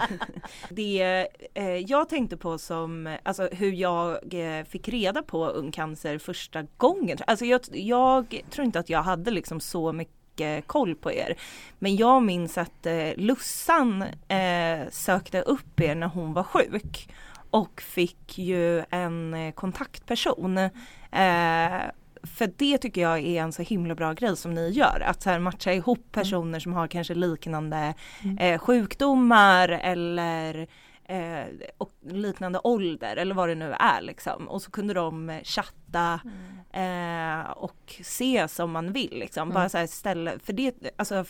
Det 0.70 1.26
eh, 1.54 1.76
jag 1.76 2.08
tänkte 2.08 2.36
på 2.36 2.58
som, 2.58 3.16
alltså 3.22 3.48
hur 3.52 3.72
jag 3.72 4.34
eh, 4.34 4.64
fick 4.64 4.88
reda 4.88 5.22
på 5.22 5.46
Ung 5.46 5.72
Cancer 5.72 6.18
första 6.18 6.62
gången. 6.76 7.18
Alltså 7.26 7.44
jag, 7.44 7.60
jag 7.72 8.42
tror 8.50 8.64
inte 8.64 8.78
att 8.78 8.90
jag 8.90 9.02
hade 9.02 9.30
liksom 9.30 9.60
så 9.60 9.92
mycket 9.92 10.66
koll 10.66 10.94
på 10.94 11.12
er. 11.12 11.38
Men 11.78 11.96
jag 11.96 12.22
minns 12.22 12.58
att 12.58 12.86
eh, 12.86 13.10
Lussan 13.16 14.02
eh, 14.28 14.88
sökte 14.90 15.42
upp 15.42 15.80
er 15.80 15.94
när 15.94 16.06
hon 16.06 16.32
var 16.32 16.42
sjuk. 16.42 17.08
Och 17.50 17.80
fick 17.80 18.38
ju 18.38 18.84
en 18.90 19.34
eh, 19.34 19.52
kontaktperson. 19.52 20.58
Eh, 20.58 21.82
för 22.22 22.52
det 22.56 22.78
tycker 22.78 23.00
jag 23.00 23.18
är 23.18 23.42
en 23.42 23.52
så 23.52 23.62
himla 23.62 23.94
bra 23.94 24.12
grej 24.12 24.36
som 24.36 24.54
ni 24.54 24.70
gör. 24.70 25.02
Att 25.06 25.22
så 25.22 25.30
här 25.30 25.38
matcha 25.38 25.72
ihop 25.72 26.12
personer 26.12 26.60
som 26.60 26.72
har 26.72 26.86
kanske 26.86 27.14
liknande 27.14 27.94
eh, 28.38 28.58
sjukdomar 28.58 29.68
eller 29.68 30.68
eh, 31.04 31.44
och 31.78 31.92
liknande 32.02 32.60
ålder 32.64 33.16
eller 33.16 33.34
vad 33.34 33.48
det 33.48 33.54
nu 33.54 33.72
är 33.72 34.00
liksom. 34.02 34.48
Och 34.48 34.62
så 34.62 34.70
kunde 34.70 34.94
de 34.94 35.40
chatta 35.44 36.20
eh, 36.72 37.50
och 37.50 37.94
ses 38.00 38.58
om 38.58 38.70
man 38.70 38.92
vill 38.92 39.18
liksom. 39.18 39.42
Mm. 39.42 39.54
Bara 39.54 39.68
så 39.68 39.78
här 39.78 39.86
ställa, 39.86 40.32
för 40.44 40.52
det, 40.52 40.74
alltså 40.96 41.24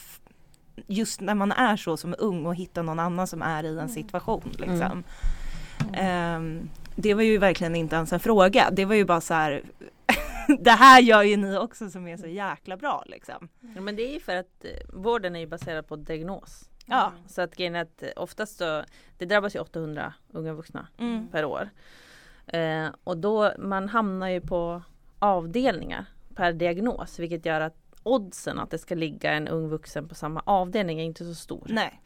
just 0.87 1.20
när 1.20 1.35
man 1.35 1.53
är 1.53 1.77
så 1.77 1.96
som 1.96 2.14
ung 2.18 2.46
och 2.46 2.55
hittar 2.55 2.83
någon 2.83 2.98
annan 2.98 3.27
som 3.27 3.42
är 3.42 3.64
i 3.64 3.79
en 3.79 3.88
situation 3.88 4.51
liksom. 4.59 5.05
Ehm, 5.92 6.68
det 6.96 7.14
var 7.14 7.22
ju 7.22 7.38
verkligen 7.38 7.77
inte 7.77 7.96
ens 7.96 8.12
en 8.12 8.20
fråga. 8.20 8.70
Det 8.72 8.85
var 8.85 8.94
ju 8.94 9.05
bara 9.05 9.20
så 9.20 9.35
här 9.35 9.62
det 10.61 10.70
här 10.70 11.00
gör 11.02 11.22
ju 11.22 11.37
ni 11.37 11.56
också 11.56 11.90
som 11.90 12.08
är 12.08 12.16
så 12.16 12.26
jäkla 12.26 12.76
bra 12.76 13.04
liksom. 13.06 13.48
Ja, 13.74 13.80
men 13.80 13.96
det 13.96 14.02
är 14.02 14.12
ju 14.12 14.20
för 14.20 14.37
att 14.37 14.64
eh, 14.64 14.70
vården 15.00 15.37
är 15.37 15.40
ju 15.40 15.46
baserad 15.46 15.87
på 15.87 15.96
diagnos. 15.96 16.70
Ja. 16.87 17.12
Så 17.26 17.42
att 17.42 17.56
grejen 17.56 17.74
är 17.76 17.82
att 17.82 18.02
eh, 18.02 18.08
oftast 18.16 18.56
så, 18.58 18.82
det 19.18 19.24
drabbas 19.24 19.56
ju 19.56 19.61
800 19.61 20.14
unga 20.32 20.52
vuxna 20.52 20.88
Mm. 20.98 21.28
per 21.28 21.44
år. 21.44 21.68
Eh, 22.46 22.87
och 23.04 23.16
då, 23.18 23.52
man 23.58 23.88
hamnar 23.88 24.28
ju 24.28 24.40
på 24.40 24.82
avdelningar 25.18 26.04
per 26.34 26.52
diagnos 26.52 27.18
vilket 27.18 27.46
gör 27.46 27.61
att 27.61 27.76
oddsen 28.02 28.58
att 28.58 28.70
det 28.70 28.78
ska 28.78 28.94
ligga 28.94 29.32
en 29.32 29.48
ung 29.48 29.68
vuxen 29.68 30.08
på 30.08 30.14
samma 30.14 30.42
avdelning 30.46 31.00
är 31.00 31.04
inte 31.04 31.24
så 31.24 31.34
stor. 31.34 31.66
Nej. 31.68 32.00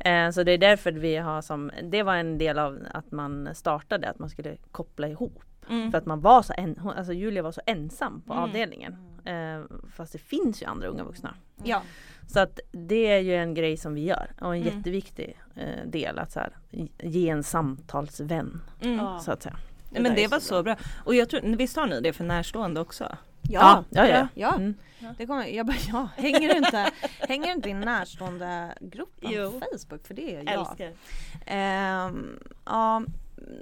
Eh, 0.00 0.30
så 0.30 0.42
det 0.42 0.52
är 0.52 0.58
därför 0.58 0.92
vi 0.92 1.16
har 1.16 1.42
som, 1.42 1.70
det 1.82 2.02
var 2.02 2.14
en 2.16 2.38
del 2.38 2.58
av 2.58 2.78
att 2.94 3.12
man 3.12 3.54
startade, 3.54 4.08
att 4.10 4.18
man 4.18 4.30
skulle 4.30 4.56
koppla 4.70 5.08
ihop. 5.08 5.42
Mm. 5.70 5.90
För 5.90 5.98
att 5.98 6.06
man 6.06 6.20
var 6.20 6.42
så, 6.42 6.54
en, 6.56 6.76
hon- 6.80 6.92
alltså 6.94 7.12
Julia 7.12 7.42
var 7.42 7.52
så 7.52 7.60
ensam 7.66 8.20
på 8.26 8.32
Mm. 8.32 8.44
avdelningen. 8.44 8.96
Eh, 9.24 9.60
fast 9.96 10.12
det 10.12 10.18
finns 10.18 10.62
ju 10.62 10.66
andra 10.66 10.88
unga 10.88 11.04
vuxna. 11.04 11.34
Ja. 11.64 11.82
Så 12.28 12.40
att 12.40 12.60
det 12.72 13.06
är 13.12 13.18
ju 13.20 13.34
en 13.36 13.54
grej 13.54 13.76
som 13.76 13.94
vi 13.94 14.04
gör 14.04 14.32
och 14.40 14.56
en 14.56 14.62
Mm. 14.62 14.76
jätteviktig 14.76 15.38
eh, 15.54 15.86
del 15.86 16.18
att 16.18 16.32
så 16.32 16.40
här, 16.40 16.56
ge 16.98 17.28
en 17.28 17.42
samtalsvän 17.42 18.62
Mm. 18.80 18.96
Ja. 18.98 19.18
så 19.18 19.32
att 19.32 19.42
säga. 19.42 19.56
Men 19.90 20.02
där 20.02 20.14
det 20.14 20.26
var 20.28 20.40
så 20.40 20.62
bra. 20.62 20.76
Och 21.04 21.14
jag 21.14 21.28
tror, 21.28 21.40
visst 21.56 21.76
har 21.76 21.86
ni 21.86 22.00
det 22.00 22.12
för 22.12 22.24
närstående 22.24 22.80
också? 22.80 23.16
Ja, 23.42 23.84
ja, 23.90 24.08
ja. 24.08 24.28
ja. 24.34 24.54
Mm. 24.54 24.74
Det 25.18 25.26
kommer, 25.26 25.46
jag 25.46 25.66
bara, 25.66 25.76
ja, 25.88 26.08
hänger 26.16 26.48
du 26.48 26.56
inte, 26.56 26.90
hänger 27.28 27.46
du 27.46 27.52
inte 27.52 27.68
i 27.68 27.72
en 27.72 27.80
närstående 27.80 28.74
grupp 28.80 29.20
på. 29.20 29.28
Facebook? 29.60 30.06
För 30.06 30.14
det 30.14 30.34
är 30.36 30.42
jag. 30.44 30.48
Älskar. 30.54 30.92
Ehm, 31.46 32.38
ja, 32.64 33.02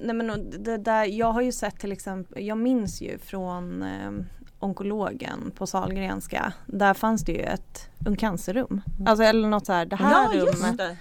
nej 0.03 0.15
men 0.15 0.51
det 0.65 0.77
där, 0.79 1.05
jag 1.05 1.33
har 1.33 1.43
ju 1.43 1.53
sett 1.53 1.79
till 1.79 1.93
exempel, 1.93 2.45
jag 2.47 2.59
minns 2.59 3.03
ju 3.03 3.19
från 3.19 3.83
ehm, 3.83 4.25
onkologen 4.59 5.51
på 5.57 5.67
Sahlgrenska. 5.67 6.53
Där 6.67 6.95
fanns 6.95 7.25
det 7.25 7.33
ju 7.33 7.41
ett 7.41 7.89
Ung 8.07 8.17
Cancerrum. 8.17 8.81
Alltså 9.07 9.25
eller 9.25 9.49
något 9.49 9.67
så 9.67 9.73
här, 9.73 9.87
det 9.87 9.97
här 9.97 10.33
rummet 10.35 10.79
det. 10.79 10.97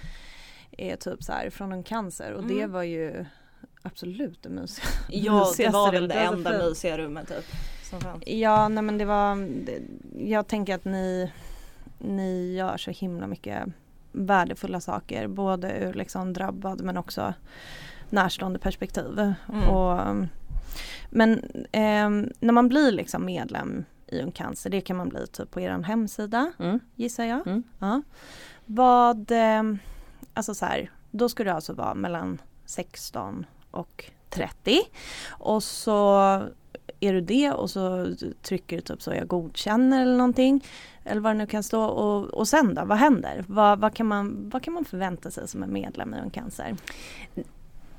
är 0.92 0.96
typ 0.96 1.22
så 1.22 1.32
här 1.32 1.50
från 1.50 1.72
Ung 1.72 1.82
Cancer 1.82 2.32
och 2.32 2.42
Mm. 2.44 2.56
det 2.58 2.66
var 2.66 2.82
ju 2.82 3.24
absolut 3.82 4.42
det 4.42 4.48
mysiga. 4.48 4.86
Ja, 5.08 5.52
det 5.56 5.68
var 5.68 5.92
väl 5.92 6.02
rummet. 6.02 6.16
det 6.16 6.22
enda 6.22 6.50
för- 6.50 6.68
mysiga 6.68 6.98
rummet 6.98 7.28
typ. 7.28 7.44
Ja, 8.26 8.68
nej 8.68 8.82
men 8.84 8.98
det 8.98 9.04
var, 9.04 9.36
det, 9.64 9.78
jag 10.30 10.46
tänker 10.46 10.74
att 10.74 10.84
ni, 10.84 11.32
ni 11.98 12.54
gör 12.56 12.76
så 12.76 12.90
himla 12.90 13.26
mycket 13.26 13.62
värdefulla 14.12 14.80
saker. 14.80 15.26
Både 15.28 15.78
ur 15.78 15.92
liksom 15.94 16.32
drabbad 16.32 16.80
men 16.82 16.96
också 16.96 17.34
närstående 18.10 18.58
perspektiv. 18.58 19.18
Mm. 19.52 19.68
Och, 19.68 20.16
men 21.10 21.38
eh, 21.72 22.10
när 22.40 22.52
man 22.52 22.68
blir 22.68 22.92
liksom 22.92 23.24
medlem 23.24 23.84
i 24.06 24.20
Ung 24.20 24.32
Cancer, 24.32 24.70
det 24.70 24.80
kan 24.80 24.96
man 24.96 25.08
bli 25.08 25.26
typ 25.26 25.50
på 25.50 25.60
er 25.60 25.82
hemsida 25.82 26.52
Mm. 26.58 26.80
gissar 26.94 27.24
jag. 27.24 27.46
Mm. 27.46 27.62
Ja. 27.78 28.02
Vad, 28.66 29.30
eh, 29.30 29.62
alltså 30.34 30.54
så 30.54 30.66
här, 30.66 30.90
då 31.10 31.28
ska 31.28 31.44
du 31.44 31.50
alltså 31.50 31.72
vara 31.72 31.94
mellan 31.94 32.40
16 32.66 33.46
och 33.70 34.10
30 34.30 34.80
och 35.28 35.62
så 35.62 36.18
är 37.00 37.12
du 37.12 37.20
det 37.20 37.50
och 37.50 37.70
så 37.70 38.14
trycker 38.42 38.76
du 38.76 38.82
typ 38.82 39.02
så 39.02 39.14
jag 39.14 39.26
godkänner 39.28 40.02
eller 40.02 40.16
någonting. 40.16 40.64
Eller 41.04 41.20
vad 41.20 41.32
det 41.34 41.38
nu 41.38 41.46
kan 41.46 41.62
stå 41.62 41.84
och, 41.84 42.24
och 42.24 42.48
sen 42.48 42.74
då, 42.74 42.84
vad 42.84 42.98
händer? 42.98 43.44
Vad, 43.48 43.78
vad, 43.78 43.94
kan 43.94 44.06
man, 44.06 44.50
vad 44.50 44.62
kan 44.62 44.74
man 44.74 44.84
förvänta 44.84 45.30
sig 45.30 45.48
som 45.48 45.62
en 45.62 45.72
medlem 45.72 46.14
i 46.14 46.20
Ung 46.20 46.30
Cancer? 46.30 46.76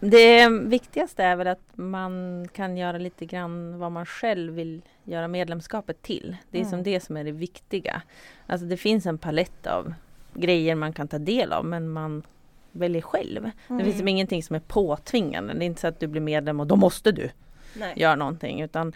Det 0.10 0.50
viktigaste 0.50 1.24
är 1.24 1.36
väl 1.36 1.48
att 1.48 1.62
man 1.76 2.48
kan 2.54 2.78
göra 2.78 2.98
lite 2.98 3.26
grann 3.26 3.80
vad 3.80 3.92
man 3.92 4.06
själv 4.06 4.54
vill 4.54 4.82
göra 5.04 5.28
medlemskapet 5.28 6.02
till. 6.02 6.38
Det 6.52 6.58
är 6.58 6.62
Mm. 6.62 6.72
som 6.72 6.84
det 6.84 7.00
som 7.00 7.18
är 7.18 7.24
det 7.24 7.32
viktiga. 7.32 8.02
Alltså 8.48 8.68
det 8.68 8.78
finns 8.78 9.06
en 9.06 9.18
palett 9.18 9.68
av 9.68 9.94
grejer 10.34 10.76
man 10.76 10.94
kan 10.94 11.08
ta 11.08 11.18
del 11.18 11.54
av 11.54 11.66
men 11.66 11.90
man 11.90 12.24
väljer 12.72 13.02
själv. 13.02 13.44
Det 13.44 13.52
finns 13.68 13.82
Mm. 13.82 13.98
som 13.98 14.08
ingenting 14.08 14.44
som 14.44 14.56
är 14.56 14.60
påtvingande. 14.60 15.54
Det 15.54 15.64
är 15.64 15.68
inte 15.68 15.82
så 15.82 15.88
att 15.88 16.00
du 16.00 16.08
blir 16.08 16.22
medlem 16.22 16.60
och 16.60 16.68
då 16.68 16.76
måste 16.76 17.12
du 17.12 17.30
Nej. 17.76 17.94
göra 17.96 18.16
någonting. 18.16 18.62
Utan 18.62 18.94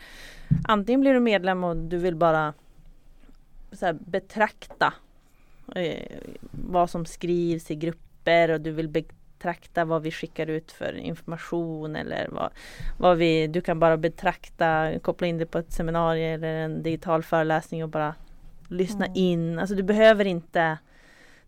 antingen 0.67 1.01
blir 1.01 1.13
du 1.13 1.19
medlem 1.19 1.63
och 1.63 1.77
du 1.77 1.97
vill 1.97 2.15
bara 2.15 2.53
här, 3.81 3.93
betrakta 3.93 4.93
eh, 5.75 6.17
vad 6.51 6.89
som 6.89 7.05
skrivs 7.05 7.71
i 7.71 7.75
grupper 7.75 8.49
och 8.51 8.61
du 8.61 8.71
vill 8.71 8.87
betrakta 9.39 9.85
vad 9.85 10.01
vi 10.01 10.11
skickar 10.11 10.47
ut 10.47 10.71
för 10.71 10.93
information 10.97 11.95
eller 11.95 12.27
vad, 12.31 12.49
vad 12.97 13.17
vi, 13.17 13.47
du 13.47 13.61
kan 13.61 13.79
bara 13.79 13.97
betrakta, 13.97 14.99
koppla 15.01 15.27
in 15.27 15.37
det 15.37 15.45
på 15.45 15.57
ett 15.57 15.71
seminarium 15.73 16.43
eller 16.43 16.53
en 16.59 16.83
digital 16.83 17.23
föreläsning 17.23 17.83
och 17.83 17.89
bara 17.89 18.15
lyssna 18.67 19.05
Mm. 19.05 19.17
in. 19.17 19.59
Alltså 19.59 19.75
du 19.75 19.83
behöver 19.83 20.25
inte 20.25 20.77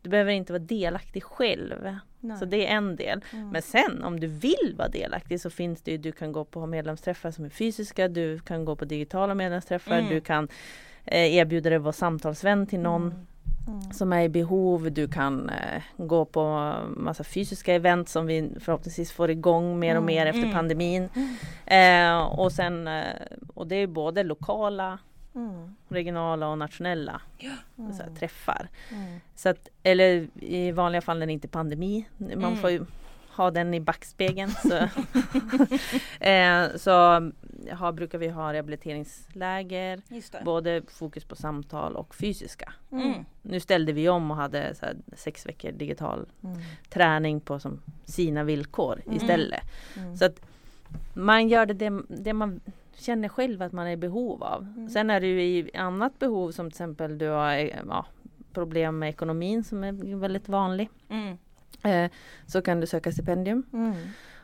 du 0.02 0.10
behöver 0.10 0.32
inte 0.32 0.54
vara 0.54 0.64
delaktig 0.64 1.24
själv. 1.24 1.96
Nej. 2.20 2.38
Så 2.38 2.46
det 2.46 2.68
är 2.68 2.72
en 2.78 2.96
del. 2.96 3.22
Mm. 3.34 3.50
Men 3.50 3.62
sen 3.62 4.04
om 4.04 4.20
du 4.20 4.28
vill 4.28 4.76
vara 4.78 4.88
delaktig 4.90 5.42
så 5.42 5.50
finns 5.50 5.82
det 5.82 5.92
ju, 5.92 5.98
du 5.98 6.12
kan 6.12 6.32
gå 6.32 6.44
på 6.46 6.66
medlemsträffar 6.66 7.32
som 7.32 7.46
är 7.46 7.50
fysiska, 7.50 8.08
du 8.08 8.40
kan 8.40 8.66
gå 8.66 8.76
på 8.76 8.86
digitala 8.86 9.36
medlemsträffar, 9.36 9.98
Mm. 10.00 10.10
du 10.10 10.22
kan 10.22 10.48
eh, 11.06 11.36
erbjuda 11.36 11.70
dig 11.70 11.78
att 11.78 11.84
vara 11.84 11.94
samtalsvän 11.94 12.68
till 12.68 12.80
någon 12.80 13.02
Mm. 13.12 13.28
Mm. 13.68 13.82
som 13.94 14.14
är 14.14 14.22
i 14.22 14.30
behov. 14.30 14.92
Du 14.92 15.08
kan 15.08 15.50
eh, 15.50 15.82
gå 15.98 16.26
på 16.26 16.74
massa 16.98 17.24
fysiska 17.24 17.74
event 17.74 18.10
som 18.10 18.26
vi 18.26 18.52
förhoppningsvis 18.60 19.12
får 19.12 19.30
igång 19.32 19.80
mer 19.80 19.92
och 19.96 20.02
Mm. 20.04 20.06
mer 20.06 20.26
efter 20.26 20.42
Mm. 20.42 20.54
pandemin. 20.54 21.10
Eh, 21.66 22.22
och 22.22 22.52
sen, 22.52 22.88
eh, 22.88 23.04
och 23.54 23.68
det 23.68 23.76
är 23.76 23.88
både 23.88 24.24
lokala, 24.24 25.00
Mm. 25.36 25.76
regionala 25.90 26.48
och 26.48 26.58
nationella 26.58 27.22
Mm. 27.78 27.94
så 27.94 28.04
här, 28.04 28.10
träffar. 28.20 28.68
Mm. 28.92 29.20
Så 29.36 29.50
att, 29.50 29.68
eller 29.84 30.28
i 30.40 30.72
vanliga 30.72 31.02
fall 31.02 31.20
när 31.20 31.26
det 31.26 31.34
inte 31.34 31.48
är 31.48 31.50
pandemi. 31.50 32.06
Man 32.18 32.32
Mm. 32.32 32.56
får 32.56 32.70
ju 32.70 32.86
ha 33.42 33.52
den 33.52 33.74
i 33.74 33.80
backspegeln. 33.80 34.52
Så, 34.52 34.76
eh, 36.26 36.76
så 36.76 36.92
ha, 37.72 37.92
brukar 37.92 38.18
vi 38.18 38.28
ha 38.28 38.54
rehabiliteringsläger. 38.54 40.02
Både 40.46 40.82
fokus 40.88 41.26
på 41.26 41.36
samtal 41.36 41.96
och 41.96 42.16
fysiska. 42.16 42.74
Mm. 42.92 43.26
Nu 43.42 43.60
ställde 43.60 43.94
vi 43.94 44.10
om 44.10 44.32
och 44.32 44.38
hade 44.38 44.76
så 44.76 44.86
här, 44.86 44.96
sex 45.14 45.46
veckor 45.46 45.72
digital 45.72 46.26
Mm. 46.44 46.58
träning 46.90 47.40
på 47.42 47.60
som 47.60 47.82
sina 48.06 48.44
villkor 48.44 49.02
Mm. 49.06 49.18
istället. 49.18 49.62
Mm. 49.98 50.18
Så 50.18 50.26
att 50.26 50.42
man 51.14 51.50
gör 51.50 51.66
det, 51.66 51.74
det, 51.74 52.02
det 52.08 52.34
man 52.34 52.60
känner 52.96 53.30
själv 53.30 53.62
att 53.62 53.72
man 53.72 53.88
är 53.88 53.92
i 53.92 53.98
behov 53.98 54.44
av. 54.44 54.62
Mm. 54.64 54.90
Sen 54.90 55.10
är 55.10 55.20
det 55.22 55.28
ju 55.28 55.42
i 55.42 55.78
annat 55.78 56.20
behov 56.20 56.52
som 56.52 56.66
till 56.70 56.74
exempel 56.76 57.18
du 57.18 57.28
har 57.28 57.54
ja, 57.88 58.06
problem 58.54 59.00
med 59.00 59.10
ekonomin 59.10 59.64
som 59.64 59.84
är 59.84 60.16
väldigt 60.16 60.50
vanlig. 60.50 60.90
Mm. 61.10 61.38
Eh, 61.84 62.12
så 62.48 62.62
kan 62.62 62.80
du 62.80 62.88
söka 62.88 63.12
stipendium. 63.12 63.64
Mm. 63.74 63.96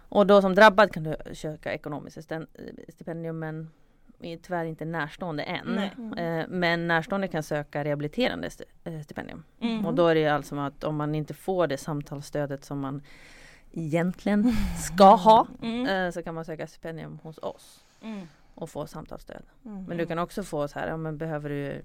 Och 0.10 0.28
då 0.28 0.42
som 0.42 0.56
drabbad 0.56 0.92
kan 0.92 1.04
du 1.04 1.16
söka 1.34 1.74
ekonomiskt 1.74 2.32
eh, 2.32 2.40
stipendium 2.90 3.40
men 3.40 3.70
är 4.22 4.38
tyvärr 4.38 4.66
inte 4.66 4.86
närstående 4.86 5.44
än. 5.44 5.78
Mm. 5.98 6.14
Eh, 6.14 6.46
men 6.50 6.88
närstående 6.88 7.28
kan 7.28 7.44
söka 7.44 7.84
rehabiliterande 7.84 8.50
eh, 8.84 9.02
stipendium. 9.02 9.44
Mm. 9.60 9.86
Och 9.86 9.94
då 9.94 10.08
är 10.08 10.16
det 10.16 10.28
alltså 10.28 10.56
att 10.60 10.84
om 10.84 10.96
man 10.96 11.16
inte 11.16 11.34
får 11.34 11.68
det 11.68 11.78
samtalsstödet 11.78 12.66
som 12.66 12.80
man 12.80 13.02
egentligen 13.72 14.52
ska 14.78 15.16
ha 15.16 15.48
Mm. 15.62 15.88
eh, 15.88 16.12
så 16.12 16.24
kan 16.24 16.36
man 16.36 16.46
söka 16.46 16.68
stipendium 16.68 17.20
hos 17.24 17.38
oss 17.38 17.84
Mm. 18.02 18.28
och 18.56 18.70
få 18.70 18.88
samtalsstöd. 18.88 19.44
Mm. 19.66 19.84
Men 19.84 19.98
du 19.98 20.06
kan 20.06 20.20
också 20.20 20.44
få 20.44 20.68
så 20.68 20.80
här, 20.80 20.88
ja 20.88 20.98
men 20.98 21.18
behöver 21.18 21.50
du 21.50 21.82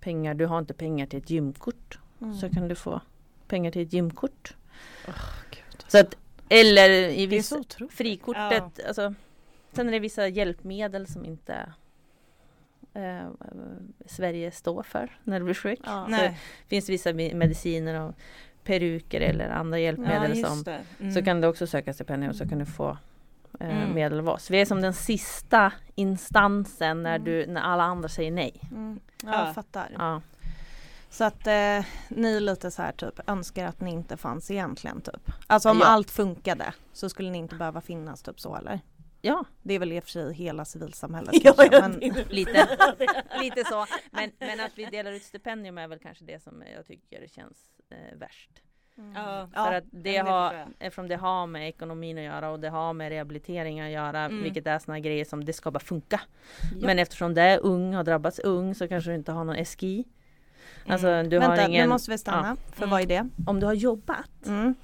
pengar, 0.00 0.34
du 0.34 0.46
har 0.46 0.58
inte 0.58 0.74
pengar 0.74 1.06
till 1.06 1.18
ett 1.18 1.30
gymkort 1.30 1.98
Mm. 2.20 2.34
så 2.34 2.50
kan 2.50 2.68
du 2.68 2.74
få 2.74 3.00
pengar 3.50 3.70
till 3.70 3.82
ett 3.82 3.92
gymkort. 3.92 4.54
Gud. 5.50 5.84
Så 5.88 5.98
att, 5.98 6.16
eller 6.48 6.90
i 6.90 7.42
otroligt. 7.52 7.92
frikortet, 7.94 8.86
alltså, 8.86 9.14
sen 9.72 9.88
är 9.88 9.92
det 9.92 9.98
vissa 9.98 10.28
hjälpmedel 10.28 11.06
som 11.06 11.24
inte 11.24 11.72
eh, 12.94 13.28
Sverige 14.06 14.50
står 14.50 14.82
för 14.82 15.18
när 15.24 15.38
du 15.38 15.44
blir 15.44 15.54
sjuk. 15.54 15.80
Ja. 15.84 16.06
Det 16.10 16.34
finns 16.66 16.88
vissa 16.88 17.10
me- 17.12 17.34
mediciner 17.34 18.00
och 18.00 18.14
peruker 18.64 19.20
eller 19.20 19.48
andra 19.48 19.78
Ja, 19.78 19.82
hjälpmedel 19.84 20.38
just 20.38 20.48
som. 20.64 20.64
Mm. 21.00 21.12
så 21.14 21.22
kan 21.22 21.40
du 21.40 21.48
också 21.48 21.66
söka 21.66 21.92
stipendium 21.94 22.34
så 22.34 22.48
kan 22.48 22.58
du 22.58 22.66
få 22.66 22.88
eh, 23.60 23.82
Mm. 23.82 23.94
medel 23.94 24.18
av 24.18 24.28
oss. 24.28 24.50
Vi 24.50 24.60
är 24.60 24.64
som 24.66 24.80
den 24.80 24.94
sista 24.94 25.72
instansen 25.94 27.02
när, 27.02 27.16
Mm. 27.16 27.24
du, 27.24 27.46
när 27.46 27.60
alla 27.60 27.82
andra 27.82 28.08
säger 28.08 28.30
nej. 28.30 28.60
Mm. 28.70 29.00
Ja, 29.22 29.30
Ja. 29.32 29.46
jag 29.46 29.54
fattar. 29.54 29.90
Ja. 29.98 30.22
Så 31.10 31.24
att 31.24 31.46
eh, 31.46 31.84
ni 32.08 32.40
lite 32.40 32.70
så 32.70 32.82
här 32.82 32.92
typ 32.92 33.20
önskar 33.30 33.64
att 33.66 33.80
ni 33.80 33.90
inte 33.90 34.16
fanns 34.16 34.50
egentligen 34.50 35.00
typ. 35.00 35.30
Alltså 35.46 35.70
om 35.70 35.78
Ja. 35.80 35.86
allt 35.86 36.10
funkade 36.10 36.74
så 36.92 37.08
skulle 37.08 37.30
ni 37.30 37.38
inte 37.38 37.54
behöva 37.56 37.80
finnas 37.80 38.22
typ 38.22 38.40
så 38.40 38.56
eller? 38.56 38.80
ja, 39.22 39.44
Det 39.62 39.74
är 39.74 39.78
väl 39.78 39.92
i 39.92 39.98
och 40.00 40.04
för 40.04 40.10
sig 40.10 40.34
hela 40.34 40.64
civilsamhället 40.64 41.30
Ja, 41.44 41.52
kanske, 41.56 41.76
ja, 41.76 41.88
men 41.88 42.02
är- 42.02 42.24
lite, 42.32 42.68
lite 43.40 43.64
så. 43.64 43.86
Men, 44.10 44.30
men 44.38 44.60
att 44.60 44.72
vi 44.78 44.84
delar 44.84 45.12
ut 45.12 45.22
stipendium 45.22 45.78
är 45.78 45.88
väl 45.88 45.98
kanske 45.98 46.24
det 46.24 46.42
som 46.42 46.62
jag 46.76 46.86
tycker 46.86 47.26
känns 47.28 47.58
eh, 47.90 48.18
värst. 48.18 48.50
Mm. 48.98 49.12
Ja. 49.14 49.48
För 49.54 49.72
att 49.72 49.84
det 49.90 49.98
det 50.12 50.16
har, 50.18 50.66
eftersom 50.78 51.08
det 51.08 51.16
har 51.16 51.46
med 51.46 51.68
ekonomin 51.68 52.18
att 52.18 52.24
göra 52.24 52.50
och 52.50 52.60
det 52.60 52.68
har 52.68 52.92
med 52.92 53.08
rehabilitering 53.08 53.80
att 53.80 53.90
göra, 53.90 54.20
Mm. 54.24 54.42
vilket 54.42 54.66
är 54.66 54.78
såna 54.78 55.00
grejer 55.00 55.24
som 55.24 55.44
det 55.44 55.52
ska 55.52 55.70
bara 55.70 55.78
funka. 55.80 56.20
Ja. 56.60 56.86
Men 56.86 56.98
eftersom 56.98 57.34
det 57.34 57.42
är 57.42 57.58
ung, 57.58 57.94
har 57.94 58.04
drabbats 58.04 58.38
ung, 58.38 58.74
så 58.74 58.88
kanske 58.88 59.10
du 59.10 59.14
inte 59.14 59.32
har 59.32 59.44
någon 59.44 59.64
SGI. 59.64 60.04
Alltså 60.86 61.06
Mm. 61.08 61.28
du 61.30 61.38
Vänta, 61.38 61.62
har 61.62 61.68
ingen, 61.68 61.82
nu 61.88 61.92
måste 61.92 62.10
vi 62.10 62.18
stanna. 62.18 62.56
För 62.72 62.82
Mm. 62.82 62.90
vad 62.90 63.00
är 63.02 63.06
det? 63.06 63.28
om 63.46 63.60
du 63.60 63.66
har 63.66 63.74
jobbat 63.74 64.30
Mm. 64.46 64.74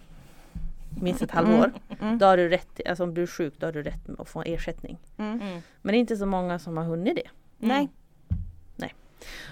minst 1.00 1.22
ett 1.22 1.30
halvår, 1.30 1.72
Mm. 2.00 2.18
då 2.18 2.26
har 2.26 2.37
du 2.37 2.48
rätt, 2.48 2.80
alltså 2.88 3.04
om 3.04 3.14
du 3.14 3.22
är 3.22 3.26
sjuk, 3.26 3.54
då 3.59 3.66
har 3.66 3.72
du 3.72 3.82
rätt 3.82 4.09
att 4.18 4.28
få 4.28 4.42
ersättning. 4.42 4.98
Mm. 5.16 5.32
Mm. 5.40 5.62
Men 5.82 5.92
det 5.92 5.98
är 5.98 6.00
inte 6.00 6.16
så 6.16 6.26
många 6.26 6.59
som 6.59 6.76
har 6.76 6.85
hunnit 6.85 7.16
det. 7.16 7.28
Nej. 7.59 7.88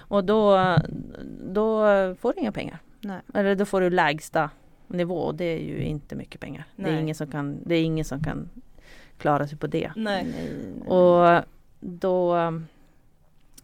Och 0.08 0.24
då, 0.24 0.58
då 1.52 1.78
får 2.14 2.32
du 2.32 2.40
inga 2.40 2.52
pengar. 2.52 2.78
Nej. 3.00 3.20
Eller 3.34 3.54
då 3.54 3.64
får 3.64 3.80
du 3.80 3.90
lägsta 3.90 4.50
nivå 4.88 5.16
och 5.18 5.34
det 5.34 5.44
är 5.44 5.58
ju 5.58 5.82
inte 5.84 6.16
mycket 6.16 6.40
pengar. 6.40 6.64
Det 6.76 6.82
är, 6.82 6.92
Nej. 6.92 7.00
ingen 7.02 7.14
som 7.14 7.26
kan, 7.30 7.58
det 7.64 7.74
är 7.74 7.82
ingen 7.82 8.04
som 8.04 8.22
kan 8.24 8.48
klara 9.18 9.46
sig 9.48 9.58
på 9.58 9.66
det. 9.66 9.92
Nej. 9.96 10.24
Nej. 10.24 10.88
Och 10.88 11.44
då 11.80 12.34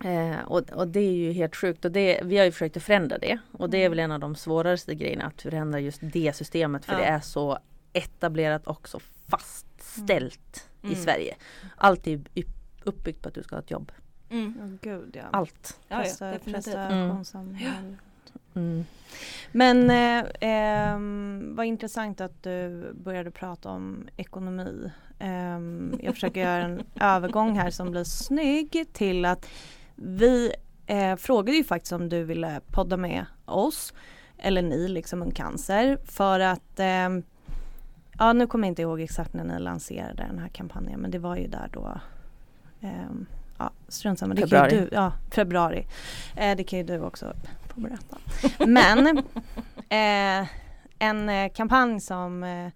eh, 0.05 0.39
och, 0.47 0.71
och 0.73 0.89
det 0.89 1.01
är 1.01 1.13
ju 1.13 1.33
helt 1.33 1.57
sjukt 1.57 1.85
och 1.85 1.93
det, 1.93 2.21
vi 2.25 2.39
har 2.39 2.45
ju 2.45 2.53
försökt 2.53 2.77
att 2.77 2.83
förändra 2.83 3.19
det 3.19 3.39
och 3.53 3.71
det 3.71 3.85
är 3.85 3.89
väl 3.89 3.99
en 3.99 4.13
av 4.13 4.21
de 4.21 4.35
svåraste 4.35 4.95
grejerna 4.95 5.25
att 5.27 5.43
förändra 5.43 5.81
just 5.81 6.01
det 6.03 6.37
systemet 6.37 6.85
för 6.85 6.93
Ja. 6.93 6.99
det 6.99 7.05
är 7.05 7.21
så 7.21 7.59
etablerat 7.93 8.67
och 8.67 8.89
så 8.89 9.01
fastställt 9.29 10.67
Mm. 10.83 10.93
i 10.93 10.97
Sverige. 10.97 11.35
Allt 11.77 12.07
är 12.07 12.17
upp- 12.17 12.47
uppbyggt 12.85 13.23
på 13.23 13.29
att 13.29 13.35
du 13.35 13.43
ska 13.43 13.57
ha 13.57 13.61
ett 13.61 13.71
jobb. 13.71 13.93
Mm. 14.31 14.55
Åh, 14.63 14.69
gud 14.83 15.17
ja. 15.17 15.23
Allt. 15.31 15.81
Ja, 15.89 16.05
ja, 16.21 16.33
prestationssamhälle. 16.45 17.97
Mm. 18.55 18.85
Men 19.53 19.91
eh, 19.91 20.31
ehm, 20.41 21.53
vad 21.57 21.67
intressant 21.67 22.21
att 22.21 22.43
du 22.43 22.93
började 22.95 23.31
prata 23.31 23.69
om 23.71 24.09
ekonomi. 24.17 24.91
Ehm, 25.19 26.01
jag 26.03 26.15
försöker 26.15 26.41
göra 26.41 26.63
en 26.65 26.83
övergång 27.01 27.59
här 27.59 27.71
som 27.71 27.91
blir 27.91 28.05
snygg 28.05 28.87
till 28.93 29.25
att 29.25 29.47
vi 30.01 30.53
eh, 30.87 31.17
frågade 31.17 31.57
ju 31.57 31.65
faktiskt 31.65 31.93
om 31.93 32.09
du 32.09 32.25
ville 32.25 32.61
podda 32.71 32.97
med 32.97 33.27
oss 33.45 33.95
eller 34.39 34.63
ni 34.63 34.89
liksom 34.89 35.23
en 35.23 35.31
cancer 35.31 35.99
för 36.05 36.41
att 36.41 36.79
ehm, 36.81 37.23
ja 38.19 38.33
nu 38.33 38.47
kommer 38.47 38.67
jag 38.67 38.73
inte 38.73 38.83
ihåg 38.83 39.01
exakt 39.01 39.35
när 39.35 39.45
ni 39.45 39.59
lanserade 39.59 40.27
den 40.29 40.39
här 40.39 40.49
kampanjen 40.49 41.01
men 41.01 41.11
det 41.11 41.19
var 41.19 41.37
ju 41.37 41.47
där 41.47 41.71
då 41.73 42.01
ehm, 42.81 43.27
ja 43.59 43.71
strunt 43.89 44.19
samma, 44.19 44.35
det 44.35 44.41
kan 44.41 44.49
Februari. 44.49 44.75
ju 44.75 44.81
du, 44.81 44.89
ja 44.93 45.13
februari. 45.31 45.87
Eh, 46.37 46.57
det 46.57 46.65
kan 46.65 46.79
ju 46.79 46.85
du 46.85 47.01
också 47.01 47.35
få 47.75 47.81
berätta. 47.81 48.19
Men 48.67 49.19
eh, 49.89 50.49
en 50.99 51.29
eh, 51.29 51.53
kampanj 51.53 52.01
som 52.01 52.43
eh, 52.43 52.71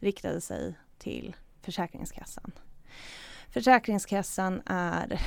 riktade 0.00 0.40
sig 0.40 0.74
till 0.98 1.36
Försäkringskassan. 1.62 2.52
Försäkringskassan 3.50 4.62
är 4.66 5.20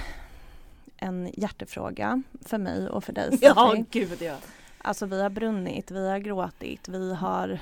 en 1.01 1.29
hjärtefråga 1.33 2.21
för 2.45 2.57
mig 2.57 2.89
och 2.89 3.03
för 3.03 3.13
dig 3.13 3.37
Ja, 3.41 3.75
gud 3.91 4.21
ja. 4.21 4.35
Alltså 4.77 5.05
vi 5.05 5.21
har 5.21 5.29
brunnit, 5.29 5.91
vi 5.91 6.09
har 6.09 6.19
gråtit, 6.19 6.87
vi 6.89 7.13
har 7.15 7.59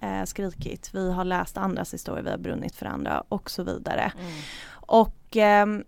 eh, 0.00 0.24
skrikit, 0.24 0.94
vi 0.94 1.12
har 1.12 1.24
läst 1.24 1.56
andras 1.56 1.94
historier, 1.94 2.22
vi 2.24 2.30
har 2.30 2.38
brunnit 2.38 2.74
för 2.76 2.86
andra 2.86 3.20
och 3.28 3.50
så 3.50 3.62
vidare. 3.62 4.12
Mm. 4.18 4.32
Och 4.72 5.36
ehm, 5.36 5.84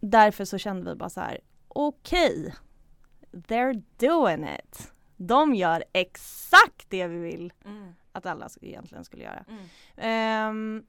därför 0.00 0.44
så 0.44 0.58
kände 0.58 0.90
vi 0.90 0.96
bara 0.96 1.08
så 1.10 1.20
här, 1.20 1.38
okej, 1.68 2.54
they're 3.32 3.82
doing 3.96 4.48
it. 4.58 4.92
De 5.16 5.54
gör 5.54 5.84
exakt 5.92 6.86
det 6.88 7.06
vi 7.06 7.18
vill 7.18 7.52
Mm. 7.64 7.94
att 8.12 8.26
alla 8.26 8.48
egentligen 8.60 9.04
skulle 9.04 9.22
göra. 9.24 9.44
Mm. 9.48 9.64
Ehm, 9.96 10.84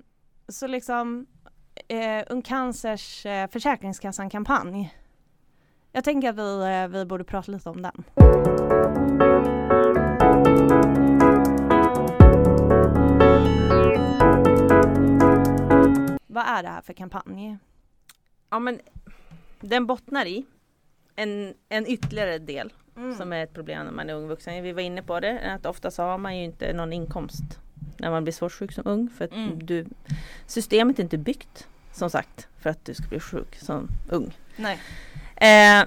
så 0.48 0.68
liksom 0.68 1.26
eh, 1.88 2.24
Ung 2.30 2.42
Cancers 2.42 3.26
eh, 3.26 3.48
Försäkringskassan-kampanj. 3.50 4.94
Jag 5.96 6.04
tänker 6.04 6.30
att 6.30 6.36
vi, 6.36 6.74
eh, 6.84 6.88
vi 7.00 7.06
borde 7.06 7.24
prata 7.24 7.52
lite 7.52 7.70
om 7.70 7.82
den. 7.82 8.04
Vad 16.28 16.44
är 16.48 16.64
det 16.64 16.70
här 16.70 16.82
för 16.82 16.94
kampanj? 16.94 17.58
Ja 18.50 18.60
men 18.60 18.80
den 19.62 19.86
bottnar 19.88 20.26
i 20.26 20.46
en, 21.16 21.54
en 21.70 21.88
ytterligare 21.88 22.38
del 22.38 22.74
Mm. 22.98 23.16
som 23.16 23.34
är 23.34 23.44
ett 23.44 23.54
problem 23.54 23.86
när 23.86 23.92
man 23.92 24.10
är 24.10 24.14
ung 24.14 24.28
vuxen. 24.28 24.64
Vi 24.64 24.72
var 24.72 24.82
inne 24.82 25.02
på 25.04 25.20
det, 25.20 25.40
att 25.56 25.66
ofta 25.66 25.92
så 25.92 26.04
har 26.04 26.18
man 26.18 26.38
ju 26.38 26.44
inte 26.44 26.74
någon 26.74 26.94
inkomst 26.94 27.44
när 28.00 28.12
man 28.12 28.24
blir 28.24 28.34
svårt 28.34 28.52
sjuk 28.52 28.72
som 28.72 28.88
ung. 28.88 29.10
För 29.10 29.26
att 29.26 29.32
Mm. 29.32 29.66
du, 29.66 29.86
systemet 30.48 31.00
är 31.00 31.04
inte 31.04 31.18
byggt 31.18 31.68
som 31.92 32.10
sagt 32.10 32.48
för 32.60 32.70
att 32.70 32.86
du 32.86 32.94
ska 32.94 33.08
bli 33.08 33.20
sjuk 33.20 33.56
som 33.56 33.88
ung. 34.10 34.38
Nej. 34.58 34.80
Eh, 35.44 35.86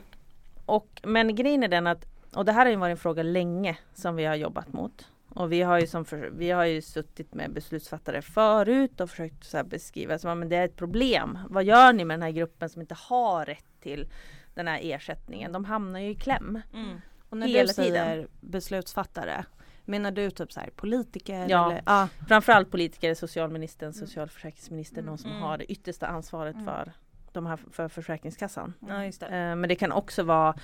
och, 0.66 1.00
men 1.02 1.34
grejen 1.34 1.62
är 1.62 1.68
den 1.68 1.86
att, 1.86 2.06
och 2.34 2.44
det 2.44 2.52
här 2.52 2.64
har 2.64 2.70
ju 2.70 2.76
varit 2.76 2.90
en 2.90 2.96
fråga 2.96 3.22
länge 3.22 3.78
som 3.94 4.16
vi 4.16 4.24
har 4.24 4.34
jobbat 4.34 4.72
mot. 4.72 5.06
Och 5.28 5.52
vi 5.52 5.62
har 5.62 5.80
ju, 5.80 5.86
som 5.86 6.04
för, 6.04 6.30
vi 6.32 6.50
har 6.50 6.64
ju 6.64 6.82
suttit 6.82 7.34
med 7.34 7.52
beslutsfattare 7.52 8.22
förut 8.22 9.00
och 9.00 9.10
försökt 9.10 9.44
så 9.44 9.64
beskriva 9.64 10.18
som 10.18 10.42
att 10.42 10.50
det 10.50 10.56
är 10.56 10.64
ett 10.64 10.76
problem. 10.76 11.38
Vad 11.48 11.64
gör 11.64 11.92
ni 11.92 12.04
med 12.04 12.14
den 12.14 12.22
här 12.22 12.30
gruppen 12.30 12.68
som 12.68 12.80
inte 12.80 12.96
har 12.98 13.44
rätt 13.44 13.64
till 13.80 14.08
den 14.54 14.68
här 14.68 14.80
ersättningen? 14.82 15.52
De 15.52 15.64
hamnar 15.64 16.00
ju 16.00 16.10
i 16.10 16.14
kläm. 16.14 16.60
Mm. 16.74 17.00
Och 17.28 17.36
när 17.36 17.46
hela 17.46 17.66
du 17.66 17.74
säger 17.74 18.14
tiden. 18.14 18.28
beslutsfattare, 18.40 19.44
menar 19.84 20.10
du 20.10 20.30
typ 20.30 20.52
så 20.52 20.60
här 20.60 20.70
politiker? 20.76 21.46
Ja. 21.48 21.70
Eller? 21.70 21.82
ja. 21.86 22.08
Framförallt 22.28 22.70
politiker, 22.70 23.14
socialministern, 23.14 23.92
socialförsäkringsministern, 23.92 25.04
Mm, 25.04 25.16
de 25.16 25.18
som 25.18 25.30
mm. 25.30 25.42
har 25.42 25.58
det 25.58 25.72
yttersta 25.72 26.06
ansvaret 26.06 26.54
Mm. 26.54 26.64
för 26.66 26.92
de 27.36 27.46
här 27.46 27.58
för 27.72 27.88
Försäkringskassan. 27.88 28.72
Ja 28.88 29.04
just 29.04 29.20
det. 29.20 29.26
Eh, 29.26 29.56
men 29.56 29.68
det 29.68 29.74
kan 29.76 29.92
också 29.92 30.22
vara 30.22 30.54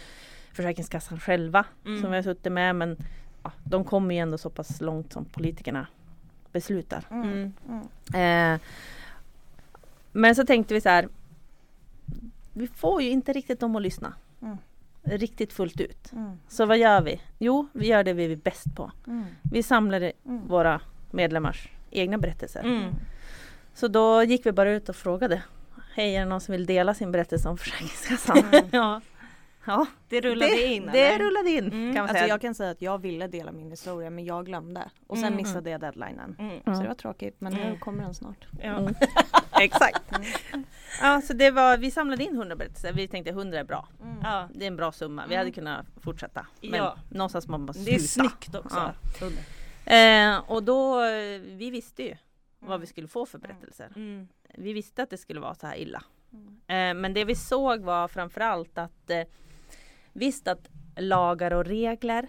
Försäkringskassan 0.52 1.20
själva 1.20 1.64
Mm. 1.86 2.00
som 2.02 2.10
vi 2.10 2.16
har 2.16 2.22
suttit 2.22 2.52
med 2.52 2.76
men 2.76 2.96
ja, 3.42 3.52
de 3.64 3.84
kommer 3.84 4.14
ju 4.14 4.20
ändå 4.20 4.38
så 4.38 4.50
pass 4.50 4.80
långt 4.80 5.12
som 5.12 5.24
politikerna 5.24 5.86
beslutar. 6.52 7.04
Mm. 7.10 7.52
Mm. 7.68 8.54
Eh, 8.54 8.60
men 10.12 10.34
så 10.34 10.46
tänkte 10.46 10.74
vi 10.74 10.80
så 10.80 10.88
här 10.88 11.08
Vi 12.52 12.66
får 12.66 13.02
ju 13.02 13.10
inte 13.10 13.32
riktigt 13.32 13.60
dem 13.60 13.76
att 13.76 13.82
lyssna. 13.82 14.14
Mm. 14.42 14.56
Riktigt 15.02 15.52
fullt 15.52 15.80
ut. 15.80 16.12
Mm. 16.12 16.38
Så 16.48 16.66
vad 16.66 16.78
gör 16.78 17.02
vi? 17.02 17.20
Jo, 17.38 17.68
vi 17.72 17.86
gör 17.86 18.04
det 18.04 18.12
vi 18.12 18.32
är 18.32 18.36
bäst 18.36 18.74
på. 18.76 18.92
Mm. 19.06 19.24
Vi 19.42 19.62
samlade 19.62 20.12
Mm. 20.26 20.48
våra 20.48 20.80
medlemmars 21.10 21.68
egna 21.90 22.18
berättelser. 22.18 22.60
Mm. 22.60 22.94
Så 23.74 23.88
då 23.88 24.22
gick 24.22 24.46
vi 24.46 24.52
bara 24.52 24.70
ut 24.70 24.88
och 24.88 24.96
frågade 24.96 25.42
Hej, 25.94 26.16
är 26.16 26.20
det 26.20 26.26
någon 26.26 26.40
som 26.40 26.52
vill 26.52 26.66
dela 26.66 26.94
sin 26.94 27.12
berättelse 27.12 27.48
om 27.48 27.58
Försäkringskassan? 27.58 28.38
Mm. 28.52 28.64
ja. 28.72 29.00
ja, 29.66 29.86
Det 30.08 30.20
rullade 30.20 30.50
det, 30.52 30.66
in 30.66 30.88
det 30.92 31.00
eller? 31.00 31.24
rullade 31.24 31.50
in 31.50 31.64
Mm. 31.66 31.72
kan 31.72 31.92
man 31.94 32.02
Alltså 32.02 32.14
säga. 32.14 32.26
jag 32.28 32.40
kan 32.40 32.54
säga 32.54 32.70
att 32.70 32.82
jag 32.82 32.98
ville 32.98 33.26
dela 33.26 33.52
min 33.52 33.70
historia 33.70 34.10
men 34.10 34.24
jag 34.24 34.46
glömde 34.46 34.90
och 35.06 35.16
sen 35.16 35.24
Mm. 35.26 35.36
missade 35.36 35.70
jag 35.70 35.80
deadlinen. 35.80 36.36
Mm. 36.38 36.60
Så 36.76 36.82
det 36.82 36.88
var 36.88 36.94
tråkigt 36.94 37.36
men 37.40 37.52
nu 37.52 37.60
Mm. 37.62 37.78
kommer 37.78 38.02
den 38.02 38.14
snart. 38.14 38.46
Ja. 38.62 38.68
Mm. 38.78 38.94
Exakt. 39.60 40.02
Ja, 41.02 41.20
så 41.24 41.32
det 41.32 41.50
var, 41.50 41.76
vi 41.76 41.90
samlade 41.90 42.24
in 42.24 42.34
100 42.36 42.56
berättelser. 42.56 42.92
Vi 42.92 43.08
tänkte 43.08 43.30
100 43.30 43.58
är 43.58 43.64
bra. 43.64 43.88
Ja. 44.22 44.48
Det 44.54 44.64
är 44.64 44.68
en 44.68 44.76
bra 44.76 44.92
summa. 44.92 45.22
Vi 45.28 45.36
hade 45.36 45.50
kunnat 45.50 45.86
fortsätta. 46.02 46.46
Men 46.60 46.74
Ja. 46.74 46.96
någonstans 47.10 47.48
man 47.48 47.66
bara 47.66 47.72
Det 47.72 47.94
är 47.94 47.98
sluta. 47.98 48.28
snyggt 48.30 48.54
också. 48.54 48.92
Ja. 49.20 49.30
Eh, 49.96 50.38
och 50.50 50.62
då, 50.62 51.04
eh, 51.04 51.40
vi 51.40 51.70
visste 51.70 52.02
ju 52.02 52.16
vad 52.58 52.80
vi 52.80 52.86
skulle 52.86 53.08
få 53.08 53.26
för 53.26 53.38
berättelser. 53.38 53.92
Mm. 54.54 54.64
Vi 54.64 54.72
visste 54.72 55.02
att 55.02 55.10
det 55.10 55.18
skulle 55.18 55.40
vara 55.40 55.54
så 55.54 55.66
här 55.66 55.76
illa. 55.76 56.02
Mm. 56.32 56.46
Eh, 56.96 57.00
men 57.02 57.14
det 57.14 57.24
vi 57.24 57.34
såg 57.34 57.80
var 57.80 58.08
framförallt 58.08 58.78
att 58.78 59.10
eh, 59.10 59.22
visst 60.12 60.48
att 60.48 60.68
lagar 60.96 61.50
och 61.52 61.64
regler, 61.64 62.28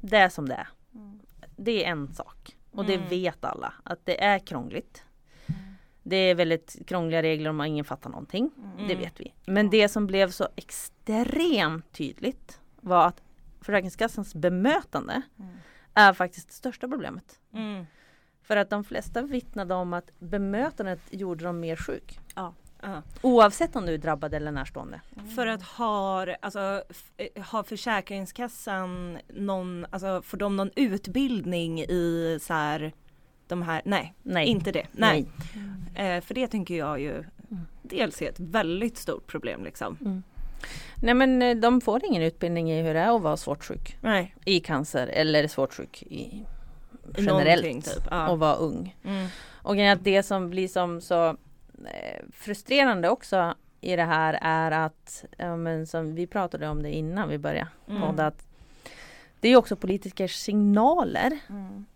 det 0.00 0.16
är 0.16 0.28
som 0.28 0.48
det 0.48 0.54
är. 0.54 0.68
Mm. 0.94 1.20
Det 1.56 1.84
är 1.84 1.90
en 1.90 2.14
sak. 2.14 2.56
Och 2.70 2.84
det 2.84 2.94
Mm. 2.94 3.08
vet 3.08 3.44
alla, 3.44 3.72
att 3.82 4.06
det 4.06 4.24
är 4.24 4.38
krångligt. 4.38 5.04
Det 6.02 6.16
är 6.16 6.34
väldigt 6.34 6.78
krångliga 6.86 7.22
regler 7.22 7.50
om 7.50 7.60
ingen 7.60 7.84
fattar 7.84 8.10
någonting. 8.10 8.50
Det 8.76 8.82
Mm. 8.84 8.98
vet 8.98 9.20
vi. 9.20 9.34
Men 9.46 9.70
det 9.70 9.88
som 9.88 10.06
blev 10.06 10.30
så 10.30 10.48
extremt 10.56 11.92
tydligt 11.92 12.60
var 12.80 13.06
att 13.06 13.22
Försäkringskassans 13.60 14.34
bemötande 14.34 15.22
Mm. 15.38 15.56
är 15.94 16.12
faktiskt 16.12 16.48
det 16.48 16.54
största 16.54 16.88
problemet. 16.88 17.40
Mm. 17.52 17.86
För 18.48 18.56
att 18.56 18.70
de 18.70 18.84
flesta 18.84 19.22
vittnade 19.22 19.74
om 19.74 19.92
att 19.92 20.10
bemötandet 20.18 21.00
gjorde 21.10 21.44
dem 21.44 21.60
mer 21.60 21.76
sjuk. 21.76 22.20
Ja. 22.34 22.54
Oavsett 23.22 23.76
om 23.76 23.86
du 23.86 23.94
är 23.94 23.98
drabbad 23.98 24.34
eller 24.34 24.52
närstående. 24.52 25.00
För 25.34 25.46
att 25.46 25.62
har, 25.62 26.36
alltså, 26.40 26.82
eh, 27.16 27.42
har 27.42 27.62
Försäkringskassan 27.62 29.18
någon, 29.28 29.86
alltså 29.90 30.22
får 30.22 30.36
de 30.36 30.56
någon 30.56 30.70
utbildning 30.76 31.80
i 31.80 32.38
så 32.42 32.54
här 32.54 32.92
de 33.46 33.62
här, 33.62 33.82
nej, 33.84 34.14
Nej. 34.22 34.46
inte 34.46 34.72
det. 34.72 34.86
Nej. 34.92 35.26
Eh, 35.94 36.20
för 36.20 36.34
det 36.34 36.46
tänker 36.48 36.74
jag 36.74 37.00
ju 37.00 37.24
dels 37.82 38.22
är 38.22 38.28
ett 38.28 38.40
väldigt 38.40 38.96
stort 38.96 39.26
problem 39.26 39.64
liksom. 39.64 39.98
Mm. 40.00 40.22
Nej 41.02 41.14
men 41.14 41.42
eh, 41.42 41.56
de 41.56 41.80
får 41.80 42.04
ingen 42.04 42.22
utbildning 42.22 42.70
i 42.72 42.82
hur 42.82 42.94
det 42.94 43.00
är 43.00 43.16
att 43.16 43.22
vara 43.22 43.36
svårt 43.36 43.64
sjuk 43.64 43.96
Nej. 44.00 44.34
i 44.44 44.60
cancer 44.60 45.06
eller 45.06 45.48
svårt 45.48 45.74
sjuk 45.74 46.02
I 46.02 46.44
generellt 47.16 47.84
typ. 47.94 48.04
Ja. 48.10 48.28
och 48.28 48.38
vara 48.38 48.54
ung. 48.54 48.96
Mm. 49.04 49.28
Och 49.62 49.78
att 49.78 50.04
det 50.04 50.22
som 50.22 50.50
blir 50.50 50.68
som 50.68 51.00
så 51.00 51.28
eh, 51.84 52.24
frustrerande 52.32 53.08
också 53.08 53.54
i 53.80 53.96
det 53.96 54.02
här 54.04 54.38
är 54.42 54.70
att, 54.70 55.24
ja, 55.36 55.56
men 55.56 55.86
som 55.86 56.14
vi 56.14 56.26
pratade 56.26 56.68
om 56.68 56.82
det 56.82 56.90
innan 56.94 57.28
vi 57.28 57.38
började 57.38 57.68
Mm. 57.88 58.02
podda, 58.02 58.26
att 58.26 58.46
det 59.40 59.48
är 59.48 59.56
också 59.56 59.76
politikers 59.76 60.34
signaler 60.36 61.38
Mm. 61.48 61.86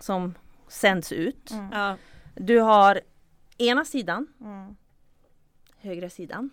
som 0.00 0.34
sänds 0.68 1.12
ut. 1.12 1.50
Mm. 1.50 1.68
Ja. 1.72 1.96
Du 2.34 2.58
har 2.60 3.00
ena 3.58 3.84
sidan, 3.84 4.26
Mm. 4.40 4.76
högra 5.80 6.10
sidan, 6.10 6.50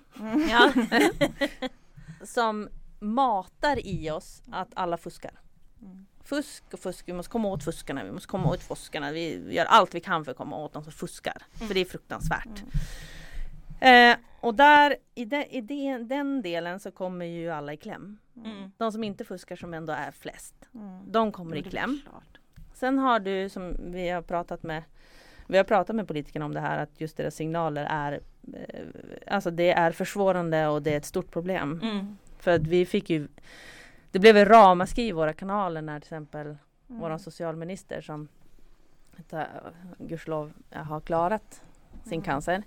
Ja. 0.50 0.72
som 2.24 2.70
matar 3.00 3.86
i 3.88 4.12
oss 4.12 4.42
att 4.52 4.70
alla 4.74 4.98
fuskar. 4.98 5.32
Mm. 5.82 6.06
Fusk 6.30 6.64
och 6.74 6.80
fusk, 6.80 7.08
vi 7.08 7.14
måste 7.14 7.32
komma 7.32 7.48
åt 7.48 7.64
fuskarna, 7.64 8.04
vi 8.04 8.12
måste 8.12 8.28
komma 8.28 8.50
åt 8.50 8.64
fuskarna. 8.64 9.12
Vi 9.12 9.54
gör 9.54 9.66
allt 9.66 9.96
vi 9.96 10.00
kan 10.00 10.26
för 10.26 10.32
att 10.32 10.38
komma 10.38 10.58
åt 10.58 10.74
de 10.74 10.84
som 10.84 10.92
fuskar. 10.92 11.42
För 11.68 11.74
det 11.74 11.80
är 11.80 11.86
fruktansvärt. 11.86 12.64
Eh, 13.80 14.18
och 14.40 14.56
där, 14.56 14.96
i, 15.16 15.26
de, 15.26 15.44
i 15.44 15.62
de, 15.62 15.98
den 15.98 16.42
delen 16.42 16.80
så 16.80 16.92
kommer 16.92 17.26
ju 17.26 17.50
alla 17.50 17.74
i 17.74 17.78
kläm. 17.78 18.18
Mm. 18.46 18.72
De 18.78 18.92
som 18.92 19.04
inte 19.04 19.26
fuskar 19.26 19.56
som 19.56 19.74
ändå 19.74 19.94
är 19.94 20.12
flest. 20.12 20.56
Mm. 20.74 21.12
De 21.12 21.32
kommer 21.32 21.56
i 21.56 21.64
kläm. 21.64 22.02
Sen 22.74 23.00
har 23.00 23.20
du 23.20 23.50
som 23.50 23.76
vi 23.92 24.10
har 24.10 24.22
pratat 24.22 24.64
med 24.64 24.84
Vi 25.48 25.58
har 25.58 25.64
pratat 25.64 25.96
med 25.96 26.08
politikerna 26.08 26.46
om 26.46 26.54
det 26.54 26.60
här 26.60 26.78
att 26.78 27.02
just 27.02 27.18
deras 27.18 27.36
signaler 27.36 27.88
är 27.90 28.20
eh, 28.54 28.86
Alltså 29.28 29.52
det 29.52 29.72
är 29.72 29.92
försvårande 29.92 30.68
och 30.68 30.82
det 30.82 30.94
är 30.94 30.98
ett 30.98 31.06
stort 31.06 31.32
problem. 31.32 31.80
Mm. 31.84 32.18
För 32.40 32.52
att 32.52 32.68
vi 32.68 32.86
fick 32.86 33.10
ju 33.10 33.28
Det 34.12 34.20
blev 34.20 34.38
en 34.38 34.46
ramaskri 34.46 35.08
i 35.08 35.12
våra 35.12 35.34
kanaler 35.34 35.82
när 35.82 36.00
till 36.00 36.08
exempel 36.08 36.56
Mm. 36.90 37.02
våran 37.02 37.20
socialminister 37.20 38.02
som 38.02 38.28
gudskelov 39.98 40.54
har 40.72 41.00
klarat 41.02 41.62
sin 42.04 42.14
Mm. 42.14 42.22
cancer 42.24 42.64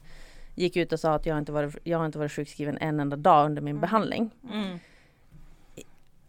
gick 0.54 0.76
ut 0.76 0.92
och 0.92 1.00
sa 1.00 1.14
att 1.14 1.26
jag 1.26 1.38
inte 1.38 1.52
varit, 1.52 1.76
jag 1.84 1.98
har 1.98 2.06
inte 2.06 2.18
varit 2.18 2.32
sjukskriven 2.32 2.78
en 2.78 3.00
enda 3.00 3.16
dag 3.16 3.46
under 3.46 3.62
min 3.62 3.70
Mm. 3.76 3.80
behandling. 3.80 4.30
Mm. 4.52 4.78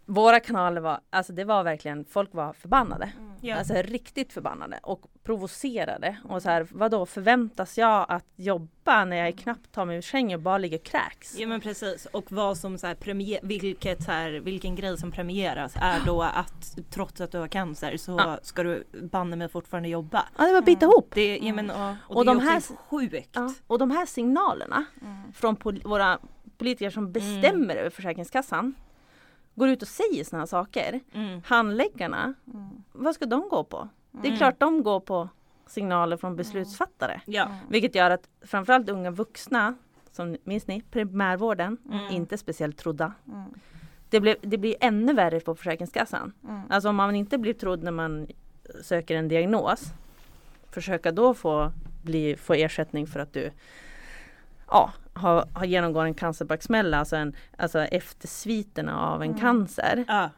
Våra 0.06 0.40
kanaler 0.40 0.80
var, 0.80 1.00
alltså 1.10 1.32
det 1.32 1.44
var 1.44 1.64
verkligen, 1.64 2.04
folk 2.04 2.34
var 2.34 2.52
förbannade. 2.52 3.12
Mm. 3.18 3.32
Ja. 3.40 3.56
Alltså 3.56 3.74
riktigt 3.74 4.32
förbannade 4.32 4.78
och 4.82 5.00
provocerade. 5.22 6.16
Och 6.28 6.42
så 6.42 6.48
här, 6.50 6.66
vadå 6.70 7.06
förväntas 7.06 7.78
jag 7.78 8.06
att 8.08 8.24
jobba 8.36 9.04
när 9.04 9.16
jag 9.16 9.38
knappt 9.38 9.72
tar 9.72 9.84
mig 9.84 9.96
ur 9.96 10.02
sängen 10.02 10.38
och 10.38 10.42
bara 10.42 10.58
ligger 10.58 10.78
och 10.78 10.84
kräks? 10.84 11.38
Ja 11.38 11.46
men 11.46 11.60
precis 11.60 12.06
och 12.06 12.32
vad 12.32 12.58
som 12.58 12.78
så 12.78 12.86
här 12.86 12.94
premier, 12.94 13.40
vilket 13.42 14.02
så 14.02 14.10
här, 14.12 14.30
vilken 14.30 14.74
grej 14.74 14.98
som 14.98 15.12
premieras 15.12 15.74
är 15.76 16.00
då 16.06 16.22
att 16.22 16.76
trots 16.90 17.20
att 17.20 17.32
du 17.32 17.38
har 17.38 17.48
cancer 17.48 17.96
så 17.96 18.12
Ja. 18.18 18.38
ska 18.42 18.62
du 18.62 18.84
banne 19.02 19.36
mig 19.36 19.48
fortfarande 19.48 19.88
jobba. 19.88 20.24
Ja 20.38 20.44
det 20.44 20.52
var 20.52 20.62
bita 20.62 20.84
ihop. 20.86 21.10
Det, 21.14 21.38
ja, 21.38 21.54
men, 21.54 21.70
och, 21.70 21.94
och, 22.08 22.16
Och 22.16 22.24
det 22.24 22.30
är 22.30 22.34
de 22.34 22.36
också 22.36 22.50
här- 22.50 22.76
sjukt. 22.88 23.30
Ja. 23.32 23.54
Och 23.66 23.78
de 23.78 23.90
här 23.90 24.06
signalerna 24.06 24.84
från 25.34 25.56
pol- 25.56 25.82
våra 25.84 26.18
politiker 26.58 26.90
som 26.90 27.12
bestämmer 27.12 27.76
över 27.76 27.90
Försäkringskassan 27.90 28.74
går 29.54 29.68
ut 29.68 29.82
och 29.82 29.88
säger 29.88 30.24
sådana 30.24 30.40
här 30.40 30.46
saker. 30.46 31.00
Mm. 31.12 31.40
Handläggarna, 31.44 32.34
vad 32.92 33.14
ska 33.14 33.26
de 33.26 33.48
gå 33.48 33.64
på? 33.64 33.88
Det 34.10 34.28
är 34.28 34.36
klart 34.36 34.60
de 34.60 34.82
går 34.82 35.00
på 35.00 35.28
signaler 35.66 36.16
från 36.16 36.36
beslutsfattare. 36.36 37.20
Ja. 37.26 37.48
Vilket 37.68 37.94
gör 37.94 38.10
att 38.10 38.28
framförallt 38.40 38.88
unga 38.88 39.10
vuxna, 39.10 39.74
som 40.12 40.36
minns 40.44 40.66
ni, 40.66 40.82
primärvården, 40.90 41.78
Mm. 41.90 42.14
inte 42.14 42.38
speciellt 42.38 42.76
trodda. 42.78 43.12
Det, 44.08 44.20
blev, 44.20 44.36
det 44.40 44.58
blir 44.58 44.76
ännu 44.80 45.12
värre 45.12 45.40
på 45.40 45.54
Försäkringskassan. 45.54 46.32
Alltså 46.68 46.88
om 46.88 46.96
man 46.96 47.14
inte 47.14 47.38
blir 47.38 47.54
trodd 47.54 47.82
när 47.82 47.90
man 47.92 48.26
söker 48.82 49.16
en 49.16 49.28
diagnos, 49.28 49.92
försöka 50.70 51.12
då 51.12 51.34
få, 51.34 51.72
bli, 52.02 52.36
få 52.36 52.54
ersättning 52.54 53.06
för 53.06 53.20
att 53.20 53.32
du 53.32 53.50
ja, 54.70 54.92
har, 55.14 55.48
har 55.52 55.64
genomgått 55.64 56.04
en 56.04 56.14
cancerbaksmälla, 56.14 56.98
alltså, 56.98 57.16
en, 57.16 57.34
alltså 57.58 57.78
eftersviterna 57.80 59.00
av 59.00 59.22
en 59.22 59.34
cancer. 59.34 60.04
Ja. 60.08 60.30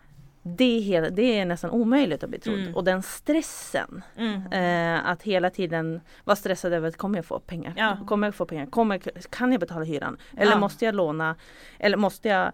Det 0.42 0.64
är, 0.78 0.80
hela, 0.80 1.10
det 1.10 1.38
är 1.38 1.44
nästan 1.44 1.70
omöjligt 1.70 2.24
att 2.24 2.30
bli 2.30 2.38
trodd. 2.38 2.58
Mm. 2.58 2.74
Och 2.74 2.84
den 2.84 3.02
stressen 3.02 4.02
Mm. 4.16 4.52
Eh, 4.52 5.06
att 5.10 5.22
hela 5.22 5.50
tiden 5.50 6.00
vara 6.24 6.36
stressad 6.36 6.72
över 6.72 6.88
att 6.88 6.96
kommer 6.96 7.18
jag 7.18 7.24
få 7.24 7.38
pengar? 7.40 7.72
Ja. 7.76 7.98
Kommer 8.06 8.26
jag 8.26 8.34
få 8.34 8.46
pengar? 8.46 8.66
Kommer, 8.66 8.98
kan 9.30 9.52
jag 9.52 9.60
betala 9.60 9.84
hyran? 9.84 10.16
Eller 10.36 10.52
Ja. 10.52 10.58
måste 10.58 10.84
jag 10.84 10.94
låna? 10.94 11.36
Eller 11.78 11.96
måste 11.96 12.28
jag 12.28 12.52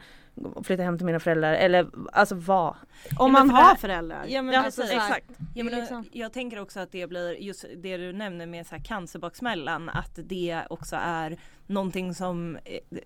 flytta 0.64 0.82
hem 0.82 0.96
till 0.98 1.06
mina 1.06 1.20
föräldrar? 1.20 1.52
Eller 1.54 1.86
alltså 2.12 2.34
vad? 2.34 2.74
Om 3.18 3.32
man 3.32 3.48
för 3.50 3.56
har 3.56 3.74
föräldrar. 3.74 4.24
Ja 4.28 4.42
men 4.42 4.54
Ja, 4.54 4.62
precis. 4.62 4.88
så 4.90 4.96
här- 4.98 5.08
exakt. 5.08 5.30
Ja, 5.54 5.64
men, 5.64 5.74
liksom- 5.74 6.04
Jag 6.12 6.32
tänker 6.32 6.60
också 6.60 6.80
att 6.80 6.92
det 6.92 7.06
blir 7.06 7.42
just 7.42 7.64
det 7.76 7.96
du 7.96 8.12
nämner 8.12 8.46
med 8.46 8.66
så 8.66 8.74
här 8.74 8.82
cancerbaksmällan 8.82 9.88
att 9.88 10.18
det 10.24 10.62
också 10.70 10.96
är 11.00 11.36
någonting 11.66 12.14
som 12.14 12.58
eh, 12.64 12.98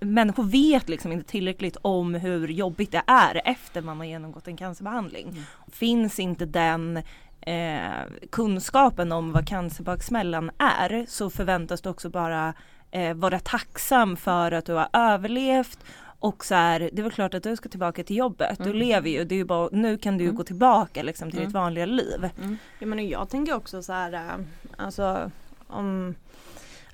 människor 0.00 0.44
vet 0.44 0.88
liksom 0.88 1.12
inte 1.12 1.30
tillräckligt 1.30 1.76
om 1.82 2.14
hur 2.14 2.48
jobbigt 2.48 2.92
det 2.92 3.02
är 3.06 3.42
efter 3.44 3.82
man 3.82 3.96
har 3.98 4.04
genomgått 4.04 4.48
en 4.48 4.56
cancerbehandling. 4.56 5.44
Finns 5.72 6.18
inte 6.18 6.44
den 6.46 6.96
eh, 7.40 7.90
kunskapen 8.30 9.12
om 9.12 9.32
vad 9.32 9.48
cancerbaksmällan 9.48 10.50
är 10.58 11.06
så 11.08 11.30
förväntas 11.30 11.80
du 11.80 11.88
också 11.90 12.10
bara 12.10 12.54
eh, 12.90 13.14
vara 13.14 13.38
tacksam 13.38 14.16
för 14.16 14.52
att 14.52 14.64
du 14.66 14.72
har 14.72 14.88
överlevt 14.92 15.78
och 16.22 16.44
så 16.44 16.54
här, 16.54 16.80
det 16.92 16.98
är 16.98 17.02
väl 17.02 17.12
klart 17.12 17.34
att 17.34 17.42
du 17.42 17.56
ska 17.56 17.68
tillbaka 17.68 18.04
till 18.04 18.16
jobbet. 18.16 18.58
Du 18.58 18.64
Mm. 18.64 18.76
lever 18.76 19.10
ju, 19.10 19.24
det 19.24 19.34
är 19.34 19.36
ju 19.36 19.44
bara, 19.44 19.68
nu 19.72 19.98
kan 19.98 20.18
du 20.18 20.24
Mm. 20.24 20.36
gå 20.36 20.44
tillbaka 20.44 21.02
liksom 21.02 21.30
till 21.30 21.38
Mm. 21.38 21.48
ditt 21.48 21.54
vanliga 21.54 21.86
liv. 21.86 22.30
Ja, 22.78 22.86
men 22.86 23.08
jag 23.08 23.28
tänker 23.28 23.54
också 23.54 23.82
så 23.82 23.92
här, 23.92 24.12
äh, 24.12 24.44
alltså 24.76 25.30
om 25.66 26.14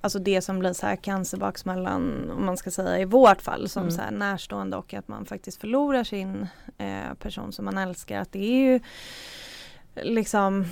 Alltså 0.00 0.18
det 0.18 0.42
som 0.42 0.58
blir 0.58 0.72
så 0.72 0.86
här 0.86 0.96
cancerbaksmällan, 0.96 2.30
om 2.30 2.46
man 2.46 2.56
ska 2.56 2.70
säga 2.70 2.98
i 2.98 3.04
vårt 3.04 3.42
fall 3.42 3.68
som 3.68 3.82
Mm. 3.82 3.94
så 3.94 4.00
här 4.02 4.10
närstående 4.10 4.76
och 4.76 4.94
att 4.94 5.08
man 5.08 5.26
faktiskt 5.26 5.60
förlorar 5.60 6.04
sin 6.04 6.46
eh, 6.78 7.14
person 7.18 7.52
som 7.52 7.64
man 7.64 7.78
älskar. 7.78 8.20
Att 8.20 8.32
det 8.32 8.38
är 8.38 8.72
ju 8.72 8.80
liksom 9.94 10.64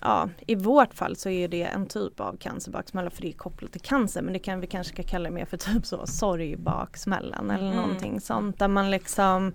Ja, 0.00 0.28
i 0.46 0.54
vårt 0.54 0.94
fall 0.94 1.16
så 1.16 1.28
är 1.28 1.48
det 1.48 1.62
en 1.62 1.86
typ 1.86 2.20
av 2.20 2.36
cancerbaksmälla 2.36 3.10
för 3.10 3.22
det 3.22 3.28
är 3.28 3.32
kopplat 3.32 3.72
till 3.72 3.80
cancer 3.80 4.22
men 4.22 4.32
det 4.32 4.38
kan 4.38 4.60
vi 4.60 4.66
kanske 4.66 4.92
ska 4.92 5.02
kalla 5.02 5.28
det 5.28 5.34
mer 5.34 5.44
för 5.44 5.56
typ 5.56 5.86
så 5.86 6.06
sorgbaksmällan 6.06 7.50
eller 7.50 7.64
Mm. 7.66 7.76
någonting 7.76 8.20
sånt 8.20 8.58
där 8.58 8.68
man 8.68 8.90
liksom 8.90 9.52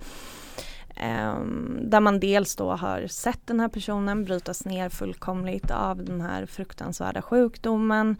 Ehm, 0.95 1.79
där 1.83 1.99
man 1.99 2.19
dels 2.19 2.55
då 2.55 2.71
har 2.71 3.07
sett 3.07 3.47
den 3.47 3.59
här 3.59 3.67
personen 3.67 4.23
brytas 4.25 4.65
ner 4.65 4.89
fullkomligt 4.89 5.71
av 5.71 6.03
den 6.05 6.21
här 6.21 6.45
fruktansvärda 6.45 7.21
sjukdomen. 7.21 8.15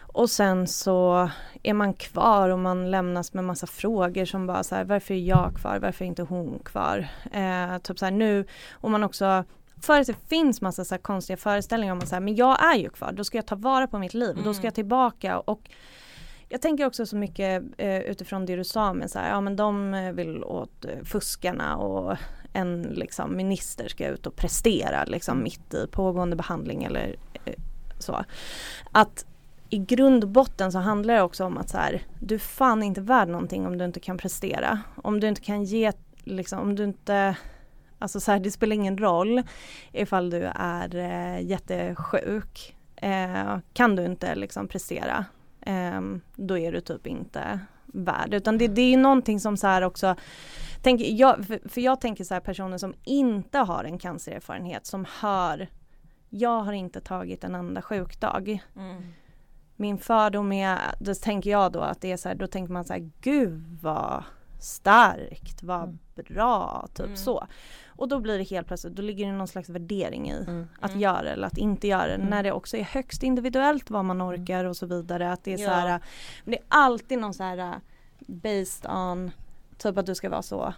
Och 0.00 0.30
sen 0.30 0.68
så 0.68 1.30
är 1.62 1.74
man 1.74 1.94
kvar 1.94 2.48
och 2.48 2.58
man 2.58 2.90
lämnas 2.90 3.32
med 3.32 3.44
massa 3.44 3.66
frågor 3.66 4.24
som 4.24 4.46
bara 4.46 4.62
så 4.64 4.74
här, 4.74 4.84
varför 4.84 5.14
är 5.14 5.18
jag 5.18 5.54
kvar, 5.56 5.78
varför 5.78 6.04
är 6.04 6.08
inte 6.08 6.22
hon 6.22 6.58
kvar? 6.58 7.08
Eh, 7.32 7.78
typ 7.78 7.98
så 7.98 8.04
här 8.04 8.12
nu, 8.12 8.44
och 8.72 8.90
man 8.90 9.04
också 9.04 9.44
för 9.82 10.00
att 10.00 10.06
det 10.06 10.16
finns 10.28 10.60
massa 10.60 10.84
så 10.84 10.98
konstiga 10.98 11.36
föreställningar 11.36 11.92
om 11.92 11.98
att 11.98 12.08
så 12.08 12.14
här, 12.14 12.20
men 12.20 12.36
jag 12.36 12.64
är 12.64 12.76
ju 12.78 12.90
kvar, 12.90 13.12
då 13.12 13.24
ska 13.24 13.38
jag 13.38 13.46
ta 13.46 13.54
vara 13.56 13.86
på 13.86 13.98
mitt 13.98 14.14
liv, 14.14 14.36
då 14.36 14.54
ska 14.54 14.60
Mm. 14.60 14.64
jag 14.64 14.74
tillbaka 14.74 15.38
och 15.38 15.70
jag 16.48 16.62
tänker 16.62 16.86
också 16.86 17.06
så 17.06 17.16
mycket 17.16 17.62
eh, 17.78 17.98
utifrån 18.00 18.46
det 18.46 18.56
du 18.56 18.64
sa 18.64 18.94
med 18.94 19.10
så 19.10 19.18
här, 19.18 19.30
ja 19.30 19.40
men 19.40 19.56
de 19.56 19.94
eh, 19.94 20.12
vill 20.12 20.44
åt 20.44 20.84
eh, 20.84 21.04
fuskarna 21.04 21.76
och 21.76 22.16
en 22.52 22.82
liksom 22.82 23.36
minister 23.36 23.88
ska 23.88 24.06
ut 24.08 24.26
och 24.26 24.36
prestera 24.36 25.04
liksom 25.04 25.42
mitt 25.42 25.74
i 25.74 25.86
pågående 25.90 26.36
behandling 26.36 26.84
eller 26.84 27.16
eh, 27.44 27.54
så. 27.98 28.24
Att 28.92 29.26
i 29.70 29.78
grund 29.78 30.24
och 30.24 30.30
botten 30.30 30.72
så 30.72 30.78
handlar 30.78 31.14
det 31.14 31.22
också 31.22 31.44
om 31.44 31.58
att 31.58 31.68
så 31.68 31.76
här, 31.78 32.02
du 32.20 32.34
är 32.34 32.38
fan 32.38 32.82
inte 32.82 33.00
värd 33.00 33.28
någonting 33.28 33.66
om 33.66 33.78
du 33.78 33.84
inte 33.84 34.00
kan 34.00 34.18
prestera. 34.18 34.80
Om 35.02 35.20
du 35.20 35.28
inte 35.28 35.40
kan 35.40 35.64
ge, 35.64 35.92
liksom, 36.24 36.58
om 36.58 36.76
du 36.76 36.84
inte 36.84 37.36
Alltså 38.02 38.20
så 38.20 38.32
här, 38.32 38.40
det 38.40 38.50
spelar 38.50 38.74
ingen 38.74 38.98
roll 38.98 39.42
ifall 39.92 40.30
du 40.30 40.50
är 40.54 40.94
eh, 40.96 41.40
jättesjuk. 41.46 42.76
Eh, 42.96 43.58
kan 43.72 43.96
du 43.96 44.04
inte 44.04 44.34
liksom 44.34 44.68
prestera, 44.68 45.24
eh, 45.60 46.00
då 46.36 46.58
är 46.58 46.72
du 46.72 46.80
typ 46.80 47.06
inte 47.06 47.60
värd. 47.86 48.34
Utan 48.34 48.58
det, 48.58 48.68
det 48.68 48.82
är 48.94 48.96
någonting 48.96 49.40
som 49.40 49.56
så 49.56 49.66
här 49.66 49.82
också, 49.82 50.14
tänk, 50.82 51.00
jag, 51.00 51.46
för, 51.46 51.68
för 51.68 51.80
jag 51.80 52.00
tänker 52.00 52.24
så 52.24 52.34
här 52.34 52.40
personer 52.40 52.78
som 52.78 52.94
inte 53.04 53.58
har 53.58 53.84
en 53.84 53.98
cancererfarenhet 53.98 54.86
som 54.86 55.06
hör 55.20 55.68
jag 56.34 56.60
har 56.62 56.72
inte 56.72 57.00
tagit 57.00 57.44
en 57.44 57.54
enda 57.54 57.82
sjukdag. 57.82 58.62
Min 59.76 59.98
fördom 59.98 60.52
är, 60.52 60.78
då 60.98 61.14
tänker 61.14 61.50
jag 61.50 61.72
då 61.72 61.80
att 61.80 62.00
det 62.00 62.12
är 62.12 62.16
så 62.16 62.28
här, 62.28 62.36
då 62.36 62.46
tänker 62.46 62.72
man 62.72 62.84
så 62.84 62.92
här, 62.92 63.10
gud 63.20 63.78
vad 63.82 64.24
starkt, 64.60 65.62
vad 65.62 65.82
Mm. 65.82 65.98
bra, 66.28 66.88
typ 66.94 67.06
Mm. 67.06 67.16
så. 67.16 67.46
Och 67.96 68.08
då 68.08 68.18
blir 68.20 68.38
det 68.38 68.44
helt 68.44 68.66
plötsligt, 68.66 68.96
då 68.96 69.02
ligger 69.02 69.26
det 69.26 69.32
någon 69.32 69.48
slags 69.48 69.68
värdering 69.68 70.30
i 70.30 70.32
Mm. 70.34 70.68
att 70.80 70.90
Mm. 70.90 71.00
göra 71.02 71.30
eller 71.30 71.46
att 71.46 71.58
inte 71.58 71.88
göra 71.88 72.06
det. 72.06 72.14
Mm. 72.14 72.26
När 72.26 72.42
det 72.42 72.52
också 72.52 72.76
är 72.76 72.82
högst 72.82 73.22
individuellt 73.22 73.90
vad 73.90 74.04
man 74.04 74.22
orkar 74.22 74.64
och 74.64 74.76
så 74.76 74.86
vidare. 74.86 75.32
Att 75.32 75.44
det 75.44 75.52
är 75.52 75.58
Ja. 75.58 75.68
så 75.68 75.74
här, 75.74 76.00
men 76.44 76.50
det 76.52 76.56
är 76.58 76.64
alltid 76.68 77.18
någon 77.18 77.34
så 77.34 77.42
här 77.42 77.58
uh, 77.58 77.74
based 78.26 78.90
on 78.90 79.30
typ 79.78 79.98
att 79.98 80.06
du 80.06 80.14
ska 80.14 80.28
vara 80.28 80.42
så 80.42 80.74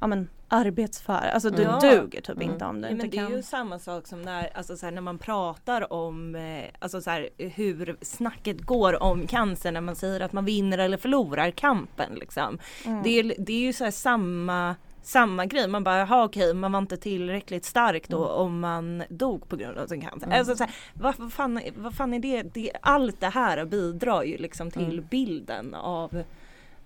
ja 0.00 0.06
men 0.06 0.28
arbetsför, 0.48 1.12
alltså 1.34 1.50
du 1.50 1.62
Ja. 1.62 1.78
duger 1.80 2.20
typ 2.20 2.36
Mm. 2.36 2.50
inte 2.50 2.64
om 2.64 2.80
du 2.80 2.88
Ja, 2.88 2.94
men 2.96 3.04
inte 3.06 3.16
det 3.16 3.22
är 3.22 3.30
ju 3.36 3.42
samma 3.42 3.78
sak 3.78 4.06
som 4.06 4.22
när, 4.22 4.56
alltså, 4.56 4.76
så 4.76 4.86
här, 4.86 4.92
när 4.92 5.00
man 5.02 5.18
pratar 5.18 5.92
om 5.92 6.34
eh, 6.34 6.64
alltså, 6.78 7.00
så 7.00 7.10
här, 7.10 7.28
hur 7.38 7.96
snacket 8.00 8.60
går 8.60 9.02
om 9.02 9.26
cancer 9.26 9.72
när 9.72 9.80
man 9.80 9.96
säger 9.96 10.20
att 10.20 10.32
man 10.32 10.44
vinner 10.44 10.78
eller 10.78 10.96
förlorar 10.96 11.50
kampen. 11.50 12.14
Liksom. 12.14 12.58
Mm. 12.86 13.02
Det, 13.02 13.10
är, 13.18 13.34
det 13.38 13.52
är 13.52 13.60
ju 13.60 13.72
så 13.72 13.84
här, 13.84 13.90
samma 13.90 14.76
samma 15.06 15.46
grej, 15.46 15.68
man 15.68 15.84
bara 15.84 15.98
jaha 15.98 16.24
okej 16.24 16.54
man 16.54 16.72
var 16.72 16.78
inte 16.78 16.96
tillräckligt 16.96 17.64
stark 17.64 18.08
då 18.08 18.28
om 18.28 18.60
man 18.60 19.02
dog 19.08 19.48
på 19.48 19.56
grund 19.56 19.78
av 19.78 19.86
sin 19.86 20.00
cancer. 20.00 20.26
Mm. 20.26 20.38
Alltså, 20.38 20.56
så 20.56 20.64
här, 20.64 20.74
vad, 20.94 21.14
vad, 21.18 21.32
fan, 21.32 21.60
vad 21.76 21.94
fan 21.94 22.14
är 22.14 22.18
det? 22.18 22.42
det? 22.42 22.70
Allt 22.82 23.20
det 23.20 23.28
här 23.28 23.64
bidrar 23.64 24.22
ju 24.22 24.36
liksom 24.38 24.70
till 24.70 24.92
Mm. 24.92 25.06
bilden 25.10 25.74
av 25.74 26.22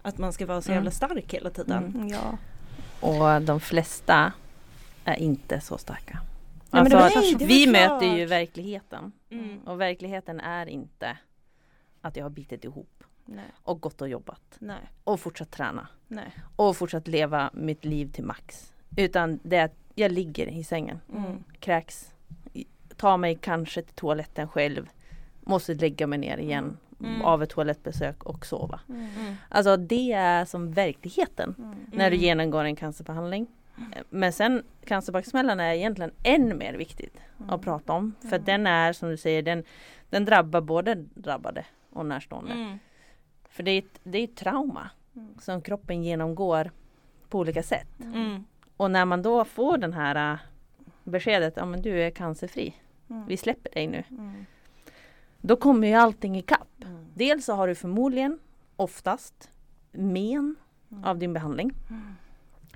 att 0.03 0.19
man 0.19 0.33
ska 0.33 0.47
vara 0.47 0.63
så 0.63 0.69
Mm. 0.71 0.77
jävla 0.79 0.91
stark 0.91 1.35
hela 1.35 1.51
tiden. 1.51 1.85
Mm, 1.95 2.09
ja. 2.09 2.39
Och 3.01 3.43
de 3.43 3.61
flesta 3.61 4.33
är 5.05 5.15
inte 5.19 5.61
så 5.61 5.79
starka. 5.79 6.19
Ja, 6.71 6.79
Alltså, 6.79 6.99
Nej, 6.99 7.37
vi 7.39 7.67
möter 7.67 7.99
klart. 8.01 8.19
ju 8.19 8.27
verkligheten. 8.27 9.13
Mm. 9.31 9.59
Och 9.59 9.81
verkligheten 9.81 10.41
är 10.41 10.67
inte 10.67 11.17
att 12.01 12.17
jag 12.17 12.25
har 12.25 12.31
bitit 12.31 12.65
ihop 12.65 12.98
Nej, 13.31 13.45
och 13.63 13.81
gått 13.81 14.01
och 14.03 14.09
jobbat 14.09 14.43
nej, 14.59 14.81
och 15.05 15.21
fortsatt 15.21 15.51
träna 15.51 15.89
nej. 16.09 16.33
och 16.57 16.77
fortsatt 16.77 17.09
leva 17.09 17.51
mitt 17.53 17.85
liv 17.85 18.11
till 18.13 18.25
max. 18.25 18.73
Utan 18.97 19.41
det 19.43 19.57
är 19.57 19.65
att 19.65 19.77
jag 19.95 20.13
ligger 20.13 20.47
i 20.47 20.65
sängen, 20.65 21.01
Mm. 21.15 21.45
kräks, 21.61 22.15
tar 22.97 23.17
mig 23.17 23.39
kanske 23.41 23.83
till 23.83 23.95
toaletten 23.95 24.49
själv, 24.49 24.89
måste 25.41 25.75
lägga 25.75 26.07
mig 26.07 26.19
ner 26.19 26.39
igen 26.39 26.77
Mm. 27.01 27.23
av 27.23 27.43
ett 27.43 27.51
toalettbesök 27.51 28.23
och 28.25 28.47
sova. 28.47 28.81
Mm. 28.89 29.35
Alltså 29.49 29.77
det 29.77 30.13
är 30.13 30.45
som 30.45 30.73
verkligheten 30.73 31.55
Mm. 31.59 31.75
när 31.93 32.11
du 32.11 32.17
Mm. 32.17 32.25
genomgår 32.27 32.65
en 32.65 32.77
cancerbehandling. 32.77 33.47
Men 34.11 34.33
sen 34.33 34.63
cancerbaksmällan 34.85 35.61
är 35.61 35.73
egentligen 35.75 36.11
än 36.23 36.59
mer 36.59 36.75
viktigt 36.75 37.17
Mm. 37.39 37.51
att 37.51 37.63
prata 37.63 37.93
om. 37.93 38.15
För 38.31 38.39
den 38.39 38.67
är 38.67 38.93
som 38.93 39.09
du 39.09 39.17
säger, 39.17 39.43
den, 39.43 39.65
den 40.11 40.25
drabbar 40.25 40.61
både 40.61 40.95
drabbade 40.95 41.65
och 41.91 42.07
närstående. 42.07 42.79
Mm. 43.59 43.63
För 43.63 43.63
det 43.63 43.71
är 43.71 43.79
ett, 43.79 44.01
det 44.03 44.19
är 44.19 44.25
ett 44.25 44.37
trauma 44.37 44.91
Mm. 45.17 45.35
som 45.41 45.63
kroppen 45.63 46.03
genomgår 46.05 46.71
på 47.29 47.39
olika 47.39 47.63
sätt. 47.63 47.89
Mm. 48.01 48.45
Och 48.77 48.91
när 48.91 49.05
man 49.05 49.23
då 49.23 49.45
får 49.45 49.79
den 49.79 49.93
här 49.93 50.33
äh, 50.33 50.39
beskedet, 51.05 51.55
ja 51.57 51.65
men 51.65 51.83
du 51.83 52.03
är 52.03 52.11
cancerfri, 52.11 52.75
Mm. 53.11 53.27
vi 53.27 53.37
släpper 53.37 53.71
dig 53.71 53.87
nu. 53.87 54.03
Mm. 54.11 54.47
Då 55.41 55.57
kommer 55.57 55.89
ju 55.89 55.95
allting 55.95 56.37
ikapp. 56.37 56.85
Mm. 56.85 57.07
Dels 57.15 57.45
så 57.45 57.53
har 57.55 57.69
du 57.69 57.75
förmodligen, 57.75 58.39
oftast, 58.77 59.51
men 59.93 60.57
Mm. 60.91 61.05
av 61.05 61.19
din 61.19 61.33
behandling. 61.33 61.73
Mm. 61.91 62.15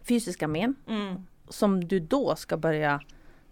Fysiska 0.02 0.48
men 0.48 0.74
Mm. 0.88 1.26
som 1.48 1.84
du 1.84 2.00
då 2.00 2.36
ska 2.36 2.56
börja 2.56 3.00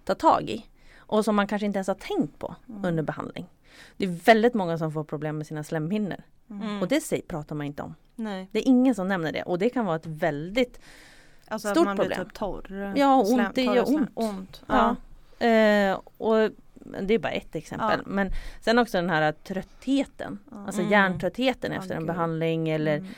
ta 0.05 0.15
tag 0.15 0.43
i. 0.51 0.67
Och 0.97 1.25
som 1.25 1.37
man 1.37 1.47
kanske 1.47 1.67
inte 1.67 1.77
ens 1.77 1.89
har 1.89 1.95
tänkt 1.95 2.39
på 2.39 2.57
Mm. 2.69 2.85
under 2.85 3.03
behandling. 3.03 3.47
Det 3.97 4.05
är 4.05 4.09
väldigt 4.09 4.55
många 4.55 4.79
som 4.79 4.93
får 4.93 5.05
problem 5.05 5.39
med 5.39 5.47
sina 5.47 5.65
slemhinnor. 5.65 6.17
Mm. 6.51 6.83
Och 6.83 6.89
det 6.89 7.01
säger, 7.01 7.23
pratar 7.23 7.55
man 7.57 7.67
inte 7.67 7.83
om. 7.83 7.95
Nej. 8.17 8.49
Det 8.53 8.59
är 8.59 8.69
ingen 8.69 8.95
som 8.95 9.09
nämner 9.09 9.33
det 9.33 9.43
och 9.43 9.59
det 9.59 9.71
kan 9.71 9.85
vara 9.87 9.97
ett 9.97 10.07
väldigt 10.07 10.81
Alltså 11.49 11.69
Stort 11.69 11.79
att 11.79 11.85
man 11.85 11.97
problem. 11.97 12.17
blir 12.17 12.25
typ 12.25 12.35
torr. 12.35 12.93
Ja, 12.97 13.17
ont, 13.21 13.29
Slem- 13.29 13.53
det 13.55 13.63
gör 13.63 13.89
ont. 13.95 14.11
ont. 14.15 14.63
Ja. 14.67 14.97
Eh, 15.47 15.99
och 16.19 16.51
det 17.03 17.15
är 17.15 17.19
bara 17.19 17.33
ett 17.33 17.55
exempel. 17.55 18.01
Ja. 18.05 18.11
Men 18.11 18.31
sen 18.61 18.79
också 18.79 18.99
den 18.99 19.11
här 19.11 19.33
tröttheten. 19.33 20.39
Ja. 20.51 20.65
Alltså 20.67 20.81
Mm. 20.81 20.93
hjärntröttheten 20.93 21.73
Ja, 21.73 21.79
efter 21.79 21.95
en 21.95 22.07
behandling 22.07 22.69
eller 22.69 22.97
Mm. 22.97 23.09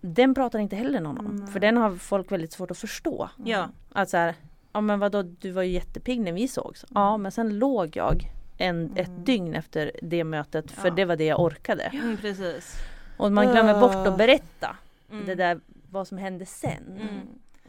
Den 0.00 0.34
pratar 0.34 0.58
inte 0.58 0.76
heller 0.76 1.00
någon 1.00 1.18
om. 1.26 1.36
Nej. 1.36 1.46
För 1.52 1.60
den 1.60 1.76
har 1.76 1.96
folk 1.96 2.32
väldigt 2.32 2.52
svårt 2.52 2.70
att 2.70 2.78
förstå. 2.78 3.28
Ja. 3.44 3.68
Att 3.92 4.08
så 4.10 4.16
här, 4.16 4.34
ja 4.72 4.80
men 4.80 4.98
vadå 4.98 5.22
du 5.22 5.50
var 5.50 5.62
ju 5.62 5.72
jättepigg 5.72 6.20
när 6.20 6.32
vi 6.32 6.48
sågs. 6.48 6.84
Ja 6.94 7.16
men 7.16 7.32
sen 7.32 7.58
låg 7.58 7.96
jag 7.96 8.30
en, 8.58 8.76
Mm. 8.86 8.96
ett 8.96 9.26
dygn 9.26 9.54
efter 9.54 9.92
det 10.02 10.24
mötet 10.24 10.70
för 10.70 10.88
Ja. 10.88 10.94
det 10.94 11.04
var 11.04 11.16
det 11.16 11.24
jag 11.24 11.40
orkade. 11.40 11.82
Mm, 11.82 12.16
precis. 12.16 12.74
Och 13.16 13.32
man 13.32 13.50
glömmer 13.52 13.80
bort 13.80 14.06
att 14.06 14.18
berätta 14.18 14.76
Mm. 15.10 15.26
det 15.26 15.34
där 15.34 15.60
vad 15.90 16.08
som 16.08 16.18
hände 16.18 16.46
sen. 16.46 16.98
Mm. 17.00 17.20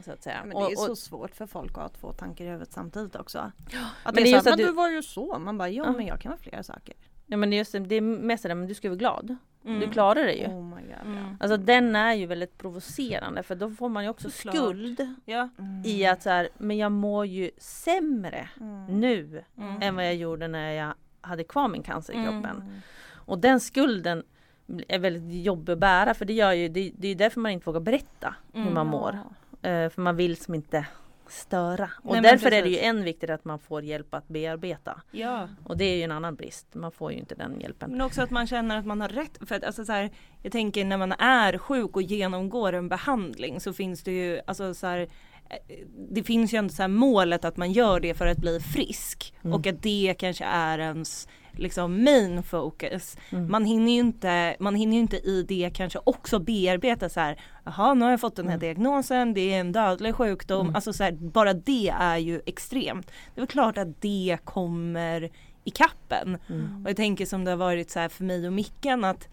Så 0.06 0.12
att 0.12 0.24
säga. 0.24 0.42
Men 0.46 0.56
Och- 0.58 0.62
det 0.62 0.74
är 0.74 0.80
och- 0.80 0.86
så 0.86 0.96
svårt 0.96 1.36
för 1.36 1.46
folk 1.46 1.72
att 1.72 1.78
ha 1.84 1.90
två 1.90 2.12
tankar 2.14 2.46
i 2.46 2.48
huvudet 2.48 2.72
samtidigt 2.72 3.16
också. 3.16 3.40
Att 3.40 3.54
Men 4.06 4.14
det 4.16 4.22
det 4.24 4.30
är 4.30 4.32
just 4.32 4.44
så 4.44 4.50
här, 4.50 4.58
men 4.58 4.66
du- 4.66 4.72
var 4.74 4.90
ju 4.90 5.04
så. 5.04 5.40
Man 5.40 5.58
bara, 5.58 5.70
jo 5.70 5.84
Ja. 5.86 5.92
men 5.92 6.06
jag 6.06 6.22
kan 6.22 6.30
vara 6.30 6.40
flera 6.42 6.64
saker. 6.64 6.94
Ja 7.26 7.38
men 7.38 7.50
det 7.50 7.56
är 7.56 7.58
just 7.58 7.72
det, 7.72 7.80
det 7.80 7.96
är 7.96 8.02
mest 8.02 8.44
det 8.44 8.56
men 8.56 8.68
du 8.68 8.74
ska 8.74 8.90
vara 8.90 8.98
glad. 8.98 9.36
Mm. 9.68 9.80
Du 9.80 9.88
klarar 9.88 10.24
det 10.24 10.34
ju. 10.34 10.46
Oh 10.48 10.64
my 10.76 10.82
god. 10.82 11.06
Mm. 11.14 11.38
Alltså 11.40 11.58
den 11.58 11.96
är 11.96 12.14
ju 12.14 12.26
väldigt 12.26 12.58
provocerande 12.58 13.44
för 13.44 13.56
då 13.56 13.70
får 13.70 13.90
man 13.90 14.04
ju 14.04 14.10
också 14.10 14.30
Såklart. 14.30 14.56
skuld 14.56 15.16
Ja. 15.26 15.50
Mm. 15.60 15.82
i 15.86 16.06
att 16.06 16.22
så 16.24 16.30
här, 16.30 16.50
men 16.58 16.78
jag 16.78 16.92
mår 16.92 17.26
ju 17.26 17.52
sämre 17.58 18.50
Mm. 18.60 18.86
nu 19.00 19.44
Mm. 19.58 19.82
än 19.82 19.96
vad 19.96 20.06
jag 20.06 20.16
gjorde 20.16 20.48
när 20.48 20.72
jag 20.72 20.94
hade 21.22 21.44
kvar 21.44 21.68
min 21.68 21.84
cancer 21.84 22.14
i 22.14 22.18
Mm. 22.18 22.32
kroppen. 22.44 22.82
Och 23.14 23.40
den 23.40 23.60
skulden 23.60 24.24
är 24.88 25.00
väldigt 25.00 25.46
jobbig 25.46 25.74
att 25.74 25.80
bära 25.80 26.14
för 26.14 26.26
det 26.26 26.34
gör 26.34 26.52
ju, 26.52 26.70
det, 26.70 26.92
det 26.98 27.08
är 27.08 27.16
därför 27.16 27.40
man 27.40 27.52
inte 27.52 27.66
vågar 27.66 27.80
berätta 27.80 28.36
hur 28.54 28.62
Mm. 28.62 28.74
man 28.74 28.88
mår. 28.88 29.20
Eh, 29.62 29.90
för 29.90 30.02
man 30.02 30.16
vill 30.16 30.38
som 30.38 30.56
inte 30.56 30.86
störa. 31.32 31.90
Och 32.04 32.14
Nej, 32.14 32.22
därför 32.22 32.52
är 32.52 32.64
det 32.64 32.70
ju 32.70 32.78
än 32.80 33.04
viktigare 33.04 33.34
att 33.36 33.46
man 33.46 33.60
får 33.60 33.84
hjälp 33.84 34.14
att 34.14 34.28
bearbeta. 34.28 35.02
ja. 35.12 35.50
Och 35.64 35.78
det 35.78 35.86
är 35.86 35.96
ju 35.96 36.04
en 36.04 36.12
annan 36.12 36.36
brist. 36.36 36.68
Man 36.76 36.92
får 36.92 37.12
ju 37.12 37.18
inte 37.18 37.36
den 37.36 37.60
hjälpen. 37.62 37.92
Men 37.92 38.02
också 38.02 38.22
att 38.22 38.30
man 38.32 38.48
känner 38.48 38.78
att 38.78 38.86
man 38.86 39.02
har 39.02 39.10
rätt. 39.10 39.38
För 39.48 39.56
att 39.56 39.64
alltså 39.64 39.86
så 39.86 39.92
här, 39.92 40.10
jag 40.44 40.52
tänker 40.52 40.86
när 40.86 40.98
man 40.98 41.12
är 41.12 41.58
sjuk 41.58 41.96
och 41.96 42.02
genomgår 42.02 42.74
en 42.74 42.90
behandling 42.90 43.60
så 43.60 43.74
finns 43.74 44.04
det 44.04 44.12
ju 44.12 44.40
alltså 44.48 44.74
så 44.74 44.88
här, 44.88 45.00
eh, 45.50 45.86
det 46.10 46.24
finns 46.24 46.54
ju 46.54 46.58
ändå 46.58 46.74
så 46.74 46.82
här 46.84 46.88
målet 46.90 47.46
att 47.46 47.58
man 47.58 47.72
gör 47.72 48.00
det 48.00 48.14
för 48.14 48.28
att 48.28 48.38
bli 48.38 48.60
frisk 48.60 49.34
Mm. 49.42 49.54
och 49.60 49.68
att 49.68 49.82
det 49.82 50.16
kanske 50.20 50.46
är 50.46 50.80
ens 50.80 51.28
liksom 51.60 52.04
main 52.04 52.44
focus. 52.44 53.18
Mm. 53.30 53.52
Man 53.52 53.66
hinner 53.66 53.92
ju 53.92 54.00
inte, 54.00 54.56
man 54.60 54.76
hinner 54.76 54.98
inte 54.98 55.18
i 55.18 55.44
det 55.48 55.72
kanske 55.74 56.00
också 56.04 56.40
bearbeta 56.40 57.10
så 57.10 57.20
här, 57.20 57.40
jaha 57.64 57.94
nu 57.94 58.06
har 58.06 58.12
jag 58.12 58.22
fått 58.22 58.36
den 58.36 58.46
här 58.48 58.54
Mm. 58.56 58.60
diagnosen, 58.60 59.34
det 59.34 59.54
är 59.54 59.60
en 59.60 59.72
dödlig 59.72 60.16
sjukdom, 60.16 60.62
Mm. 60.62 60.76
alltså 60.76 60.94
så 60.94 61.04
här, 61.04 61.12
bara 61.12 61.54
det 61.54 61.90
är 62.00 62.18
ju 62.18 62.42
extremt. 62.46 63.08
Det 63.08 63.40
är 63.40 63.42
väl 63.42 63.48
klart 63.48 63.78
att 63.78 64.02
det 64.02 64.38
kommer 64.44 65.30
i 65.64 65.70
kappen. 65.70 66.38
Mm. 66.50 66.82
Och 66.84 66.90
jag 66.90 66.98
tänker 66.98 67.26
som 67.26 67.44
det 67.46 67.52
har 67.52 67.58
varit 67.58 67.92
så 67.92 68.00
här 68.00 68.10
för 68.10 68.24
mig 68.24 68.48
och 68.48 68.54
Mickan 68.54 69.04
att 69.04 69.28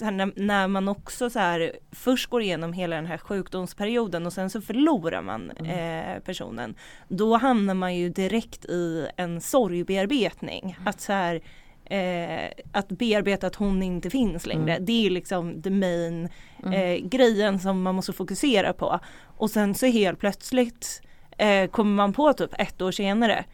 här, 0.00 0.10
när, 0.10 0.32
när 0.36 0.68
man 0.68 0.88
också 0.88 1.30
så 1.30 1.38
här 1.38 1.72
först 1.92 2.30
går 2.30 2.42
igenom 2.42 2.72
hela 2.72 2.96
den 2.96 3.06
här 3.06 3.18
sjukdomsperioden 3.18 4.26
och 4.26 4.32
sen 4.32 4.50
så 4.50 4.60
förlorar 4.60 5.22
man 5.22 5.50
eh, 5.50 6.18
personen. 6.18 6.74
Då 7.08 7.36
hamnar 7.36 7.74
man 7.74 7.94
ju 7.96 8.08
direkt 8.08 8.64
i 8.64 9.08
en 9.16 9.40
sorgbearbetning. 9.40 10.76
Att 10.84 11.00
så 11.00 11.12
här 11.12 11.40
eh, 11.84 12.50
att 12.72 12.88
bearbeta 12.88 13.46
att 13.46 13.54
hon 13.54 13.82
inte 13.82 14.10
finns 14.10 14.46
längre. 14.46 14.72
Mm. 14.72 14.84
Det 14.84 15.06
är 15.06 15.10
liksom 15.10 15.62
the 15.62 15.70
main 15.70 16.28
Mm. 16.64 16.72
eh, 16.72 17.08
grejen 17.08 17.58
som 17.60 17.82
man 17.82 17.94
måste 17.94 18.12
fokusera 18.12 18.72
på. 18.72 19.00
Och 19.36 19.50
sen 19.50 19.74
så 19.74 19.86
helt 19.86 20.18
plötsligt 20.18 21.02
eh, 21.38 21.66
kommer 21.70 21.94
man 21.94 22.12
på 22.12 22.32
typ 22.32 22.50
ett 22.58 22.82
år 22.82 22.92
senare 22.92 23.44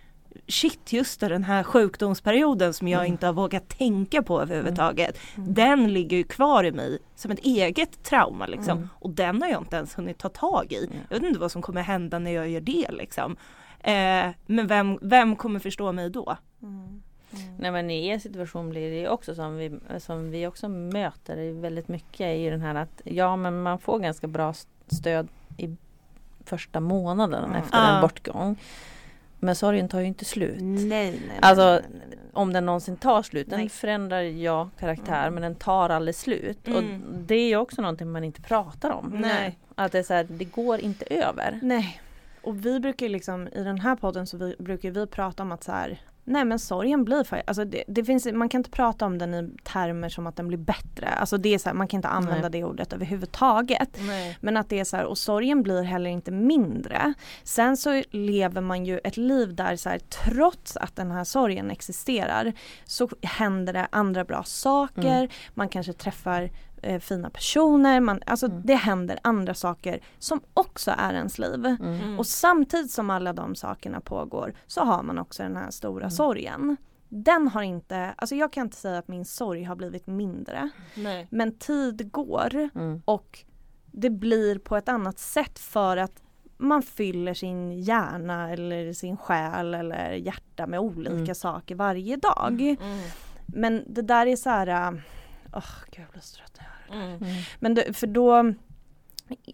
Shit 0.49 0.93
just 0.93 1.21
det, 1.21 1.29
den 1.29 1.45
här 1.45 1.63
sjukdomsperioden 1.63 2.73
som 2.75 2.89
jag 2.89 3.01
Mm. 3.01 3.13
inte 3.13 3.27
har 3.27 3.33
vågat 3.33 3.69
tänka 3.69 4.23
på 4.23 4.41
överhuvudtaget. 4.43 5.19
Mm. 5.37 5.55
Den 5.55 5.93
ligger 5.93 6.17
ju 6.17 6.25
kvar 6.25 6.65
i 6.65 6.73
mig 6.73 6.99
som 7.15 7.31
ett 7.31 7.39
eget 7.39 8.03
trauma 8.05 8.47
liksom. 8.47 8.77
Mm. 8.79 8.89
Och 8.95 9.11
den 9.11 9.43
har 9.43 9.49
jag 9.49 9.61
inte 9.63 9.77
ens 9.77 9.99
hunnit 9.99 10.19
ta 10.19 10.29
tag 10.29 10.73
i. 10.73 10.89
Ja. 10.93 10.99
Jag 11.11 11.21
vet 11.21 11.29
inte 11.29 11.41
vad 11.41 11.53
som 11.53 11.63
kommer 11.63 11.83
hända 11.83 12.19
när 12.19 12.31
jag 12.31 12.49
gör 12.49 12.61
det 12.61 12.87
liksom. 12.91 13.37
Eh, 13.81 14.27
men 14.47 14.67
vem, 14.67 14.99
vem 15.03 15.37
kommer 15.37 15.61
förstå 15.61 15.93
mig 15.93 16.11
då? 16.11 16.37
Mm. 17.33 17.45
Nej 17.59 17.71
men 17.71 17.91
i 17.91 18.07
er 18.09 18.19
situation 18.19 18.71
blir 18.71 18.91
det 18.91 19.09
också 19.09 19.35
som 19.35 19.57
vi, 19.57 19.79
som 19.99 20.31
vi 20.31 20.47
också 20.47 20.69
möter 20.69 21.53
väldigt 21.61 21.89
mycket 21.89 22.39
ju 22.39 22.51
den 22.51 22.61
här 22.61 22.75
att 22.75 23.01
ja 23.05 23.37
men 23.37 23.63
man 23.63 23.79
får 23.79 23.99
ganska 23.99 24.27
bra 24.27 24.55
stöd 24.87 25.29
i 25.57 25.77
första 26.45 26.81
månaden 26.81 27.45
Mm. 27.45 27.57
efter 27.57 27.95
en 27.95 28.01
bortgång. 28.01 28.57
Men 29.43 29.55
sorgen 29.57 29.89
tar 29.89 30.01
ju 30.01 30.07
inte 30.07 30.25
slut. 30.25 30.57
Nej, 30.61 30.85
nej, 30.89 31.21
nej, 31.29 31.39
Alltså, 31.43 31.65
nej, 31.65 31.83
nej. 32.09 32.19
Om 32.33 32.53
den 32.53 32.67
någonsin 32.67 32.97
tar 32.97 33.23
slut. 33.23 33.51
Den 33.51 33.71
förändrar 33.71 34.21
ja 34.21 34.71
karaktär 34.79 35.23
Mm. 35.23 35.35
men 35.35 35.43
den 35.43 35.55
tar 35.55 35.89
aldrig 35.91 36.15
slut. 36.15 36.67
Mm. 36.69 36.77
Och 36.77 37.15
det 37.19 37.35
är 37.35 37.49
ju 37.49 37.57
också 37.57 37.83
någonting 37.83 38.11
man 38.13 38.25
inte 38.25 38.43
pratar 38.43 38.91
om. 38.91 39.17
Nej. 39.21 39.59
Att 39.75 39.93
det 39.93 39.99
är 39.99 40.03
så 40.03 40.15
här, 40.15 40.27
det 40.31 40.45
går 40.45 40.81
inte 40.81 41.05
över. 41.15 41.59
Nej. 41.63 42.01
Och 42.43 42.67
vi 42.67 42.81
brukar 42.81 43.09
liksom 43.09 43.49
i 43.49 43.63
den 43.63 43.79
här 43.81 43.97
podden 43.97 44.27
så 44.27 44.37
vi, 44.37 44.55
brukar 44.59 44.91
vi 44.91 45.07
prata 45.07 45.43
om 45.43 45.53
att 45.53 45.65
så 45.65 45.73
här 45.73 46.01
Nej 46.25 46.45
men 46.45 46.59
sorgen 46.59 47.05
blir 47.05 47.25
för, 47.25 47.43
alltså 47.47 47.65
det, 47.65 47.85
det 47.89 48.05
finns, 48.05 48.27
man 48.33 48.49
kan 48.49 48.59
inte 48.59 48.71
prata 48.71 49.07
om 49.07 49.19
den 49.19 49.35
i 49.35 49.51
termer 49.65 50.09
som 50.09 50.27
att 50.27 50.37
den 50.37 50.49
blir 50.49 50.59
bättre. 50.59 51.09
Alltså 51.09 51.37
det 51.37 51.55
är 51.55 51.59
så 51.59 51.69
här, 51.69 51.77
man 51.77 51.89
kan 51.89 51.99
inte 51.99 52.09
använda 52.09 52.49
Nej. 52.49 52.51
det 52.51 52.65
ordet 52.65 52.93
överhuvudtaget. 52.93 53.99
Nej. 54.01 54.39
Men 54.41 54.57
att 54.57 54.69
det 54.69 54.81
är 54.81 54.85
så 54.85 54.97
här, 54.97 55.05
och 55.05 55.19
sorgen 55.19 55.63
blir 55.63 55.83
heller 55.83 56.11
inte 56.11 56.31
mindre. 56.31 57.15
Sen 57.43 57.77
så 57.77 58.03
lever 58.11 58.61
man 58.61 58.87
ju 58.87 58.99
ett 58.99 59.17
liv 59.17 59.55
där 59.55 59.77
så 59.77 59.89
här, 59.89 59.99
trots 59.99 60.77
att 60.77 60.97
den 60.97 61.11
här 61.11 61.25
sorgen 61.25 61.71
existerar 61.71 62.53
så 62.85 63.09
händer 63.23 63.73
det 63.73 63.89
andra 63.93 64.25
bra 64.25 64.43
saker. 64.43 65.19
Mm. 65.19 65.29
Man 65.55 65.69
kanske 65.69 65.93
träffar 65.93 66.51
eh, 66.83 67.01
fina 67.01 67.31
personer. 67.31 68.01
Man, 68.01 68.21
alltså 68.27 68.47
Mm. 68.47 68.63
det 68.65 68.75
händer 68.75 69.19
andra 69.23 69.55
saker 69.55 70.01
som 70.19 70.41
också 70.55 70.95
är 70.99 71.15
ens 71.15 71.39
liv. 71.39 71.67
Mm. 71.67 72.19
Och 72.19 72.27
samtidigt 72.27 72.91
som 72.91 73.11
alla 73.11 73.33
de 73.33 73.55
sakerna 73.55 74.01
pågår 74.01 74.55
så 74.67 74.81
har 74.85 75.03
man 75.03 75.19
också 75.19 75.43
den 75.43 75.57
här 75.57 75.71
stora 75.71 76.05
Mm. 76.05 76.11
sorgen. 76.11 76.77
Den 77.09 77.49
har 77.49 77.63
inte, 77.63 78.15
alltså 78.17 78.35
jag 78.35 78.53
kan 78.53 78.67
inte 78.67 78.77
säga 78.77 78.99
att 78.99 79.09
min 79.09 79.25
sorg 79.25 79.63
har 79.65 79.77
blivit 79.77 80.07
mindre. 80.07 80.71
Nej. 80.95 81.27
Men 81.31 81.59
tid 81.59 82.11
går 82.13 82.69
Mm. 82.75 83.03
och 83.05 83.39
det 83.93 84.11
blir 84.11 84.59
på 84.59 84.77
ett 84.77 84.89
annat 84.89 85.19
sätt 85.19 85.59
för 85.59 85.97
att 85.97 86.23
man 86.59 86.83
fyller 86.83 87.35
sin 87.35 87.83
hjärna 87.83 88.51
eller 88.51 88.93
sin 88.93 89.17
själ 89.17 89.75
eller 89.75 90.13
hjärta 90.13 90.67
med 90.67 90.81
olika 90.81 91.13
Mm. 91.15 91.35
saker 91.35 91.75
varje 91.75 92.17
dag. 92.17 92.61
Mm. 92.61 93.01
Men 93.47 93.85
det 93.87 94.03
där 94.03 94.27
är 94.27 94.37
så 94.37 94.51
här, 94.51 94.67
äh, 94.67 94.99
åh 95.55 95.65
gud 95.91 96.05
jag 96.05 96.11
blir 96.13 96.21
så 96.23 96.37
trött 96.37 96.50
Mm. 96.93 97.09
Mm. 97.09 97.35
Men 97.59 97.75
det, 97.75 97.97
för 97.97 98.07
då 98.07 98.39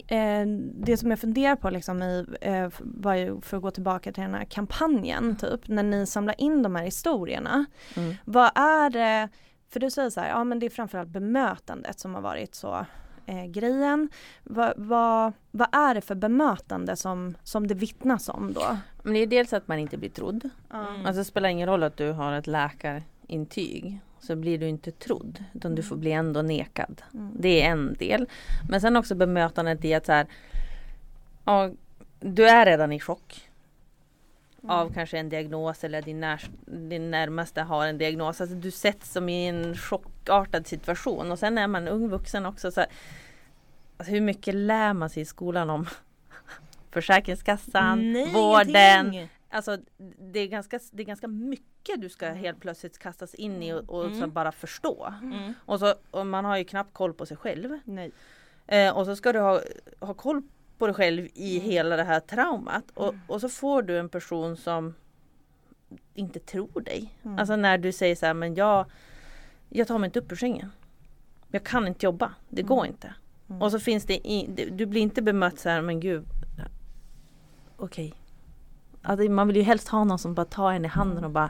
eh, 0.07 0.45
det 0.73 0.97
som 0.97 1.09
jag 1.09 1.19
funderar 1.19 1.55
på 1.55 1.69
liksom 1.69 2.01
i, 2.01 2.25
eh, 2.41 2.69
var 2.79 3.41
för 3.41 3.57
att 3.57 3.63
gå 3.63 3.71
tillbaka 3.71 4.11
till 4.11 4.23
den 4.23 4.33
här 4.33 4.45
kampanjen 4.45 5.35
typ, 5.35 5.67
när 5.67 5.83
ni 5.83 6.05
samlar 6.05 6.41
in 6.41 6.63
de 6.63 6.75
här 6.75 6.83
historierna. 6.83 7.65
Mm. 7.95 8.15
Vad 8.25 8.51
är 8.55 8.89
det, 8.89 9.29
för 9.69 9.79
du 9.79 9.91
säger 9.91 10.09
så 10.09 10.19
här, 10.19 10.29
ja 10.29 10.43
men 10.43 10.59
det 10.59 10.65
är 10.65 10.69
framförallt 10.69 11.09
bemötandet 11.09 11.99
som 11.99 12.15
har 12.15 12.21
varit 12.21 12.55
så 12.55 12.85
eh, 13.25 13.45
grejen. 13.45 14.09
Vad, 14.43 14.73
vad, 14.77 15.33
vad 15.51 15.67
är 15.71 15.95
det 15.95 16.01
för 16.01 16.15
bemötande 16.15 16.95
som, 16.95 17.37
som 17.43 17.67
det 17.67 17.75
vittnas 17.75 18.29
om 18.29 18.53
då? 18.53 18.77
Men 19.03 19.13
det 19.13 19.19
är 19.19 19.27
dels 19.27 19.53
att 19.53 19.67
man 19.67 19.79
inte 19.79 19.97
blir 19.97 20.09
trodd. 20.09 20.49
Mm. 20.73 21.05
Alltså 21.05 21.19
det 21.19 21.25
spelar 21.25 21.49
ingen 21.49 21.69
roll 21.69 21.83
att 21.83 21.97
du 21.97 22.11
har 22.11 22.33
ett 22.33 22.47
läkarintyg. 22.47 23.99
Så 24.19 24.35
blir 24.35 24.57
du 24.57 24.67
inte 24.67 24.91
trodd. 24.91 25.43
Utan 25.53 25.75
du 25.75 25.83
får 25.83 25.95
bli 25.95 26.11
ändå 26.11 26.41
nekad. 26.41 27.01
Mm. 27.13 27.31
Det 27.39 27.61
är 27.61 27.71
en 27.71 27.93
del. 27.93 28.27
Men 28.69 28.81
sen 28.81 28.97
också 28.97 29.15
bemötandet 29.15 29.85
i 29.85 29.93
att 29.93 30.05
så 30.05 30.11
här, 30.11 30.27
ja, 31.45 31.71
du 32.19 32.47
är 32.47 32.65
redan 32.65 32.91
i 32.91 32.99
chock. 32.99 33.49
Av 34.67 34.93
kanske 34.93 35.17
en 35.17 35.29
diagnos 35.29 35.83
eller 35.83 36.01
din, 36.01 36.19
när, 36.19 36.41
din 36.65 37.11
närmaste 37.11 37.61
har 37.61 37.87
en 37.87 37.97
diagnos. 37.97 38.41
Alltså 38.41 38.55
du 38.55 38.71
sätts 38.71 39.11
som 39.11 39.29
i 39.29 39.47
en 39.47 39.75
chockartad 39.75 40.67
situation. 40.67 41.31
Och 41.31 41.39
sen 41.39 41.57
är 41.57 41.67
man 41.67 41.87
ung 41.87 42.09
vuxen 42.09 42.45
också. 42.45 42.71
Så 42.71 42.79
här, 42.79 42.89
alltså 43.97 44.13
hur 44.13 44.21
mycket 44.21 44.55
lär 44.55 44.93
man 44.93 45.09
sig 45.09 45.21
i 45.21 45.25
skolan 45.25 45.69
om 45.69 45.87
Försäkringskassan, 46.91 48.13
Nej, 48.13 48.33
vården, 48.33 49.13
ingenting. 49.13 49.36
Alltså 49.49 49.77
det 50.33 50.39
är, 50.39 50.47
ganska, 50.47 50.79
det 50.91 51.03
är 51.03 51.05
ganska 51.07 51.27
mycket 51.27 52.01
du 52.01 52.09
ska 52.09 52.25
Mm. 52.25 52.37
helt 52.37 52.59
plötsligt 52.59 52.97
kastas 52.97 53.35
in 53.35 53.63
i 53.63 53.73
och, 53.73 53.89
och 53.89 54.05
Mm. 54.05 54.31
bara 54.31 54.51
förstå. 54.51 55.13
Mm. 55.21 55.53
Och, 55.65 55.79
så, 55.79 55.95
och 56.11 56.27
man 56.27 56.45
har 56.45 56.57
ju 56.57 56.63
knappt 56.63 56.93
koll 56.93 57.13
på 57.13 57.25
sig 57.25 57.37
själv. 57.37 57.79
Nej. 57.85 58.11
Eh, 58.67 58.97
och 58.97 59.05
så 59.05 59.15
ska 59.15 59.33
du 59.33 59.39
ha, 59.39 59.61
ha 59.99 60.13
koll 60.13 60.41
på 60.77 60.87
dig 60.87 60.95
själv 60.95 61.27
i 61.33 61.57
Mm. 61.57 61.69
hela 61.71 61.95
det 61.95 62.03
här 62.03 62.19
traumat. 62.19 62.83
Och, 62.93 63.13
och 63.27 63.41
så 63.41 63.49
får 63.49 63.81
du 63.81 63.97
en 63.99 64.09
person 64.09 64.57
som 64.57 64.93
inte 66.13 66.39
tror 66.39 66.81
dig. 66.81 67.13
Mm. 67.23 67.39
Alltså 67.39 67.55
när 67.55 67.77
du 67.77 67.91
säger 67.91 68.15
så 68.15 68.25
här, 68.25 68.33
men 68.33 68.55
jag, 68.55 68.85
jag 69.69 69.87
tar 69.87 69.97
mig 69.99 70.07
inte 70.07 70.19
upp 70.19 70.31
ur 70.31 70.35
sängen. 70.35 70.71
Jag 71.51 71.63
kan 71.63 71.87
inte 71.87 72.05
jobba, 72.05 72.33
det 72.49 72.61
går 72.61 72.85
inte. 72.85 73.13
Mm. 73.49 73.61
Och 73.61 73.71
så 73.71 73.79
finns 73.79 74.05
det, 74.05 74.27
i, 74.27 74.69
du 74.71 74.85
blir 74.85 75.01
inte 75.01 75.21
bemött 75.21 75.59
så 75.59 75.69
här, 75.69 75.81
men 75.81 75.99
gud. 75.99 76.25
Okej. 77.77 78.13
Ja, 78.15 78.21
det- 79.15 79.29
man 79.29 79.47
vill 79.47 79.55
ju 79.55 79.61
helst 79.63 79.87
ha 79.87 80.03
någon 80.03 80.19
som 80.19 80.33
bara 80.33 80.45
tar 80.45 80.71
en 80.73 80.85
i 80.85 80.87
handen 80.87 81.23
och 81.23 81.31
bara 81.31 81.49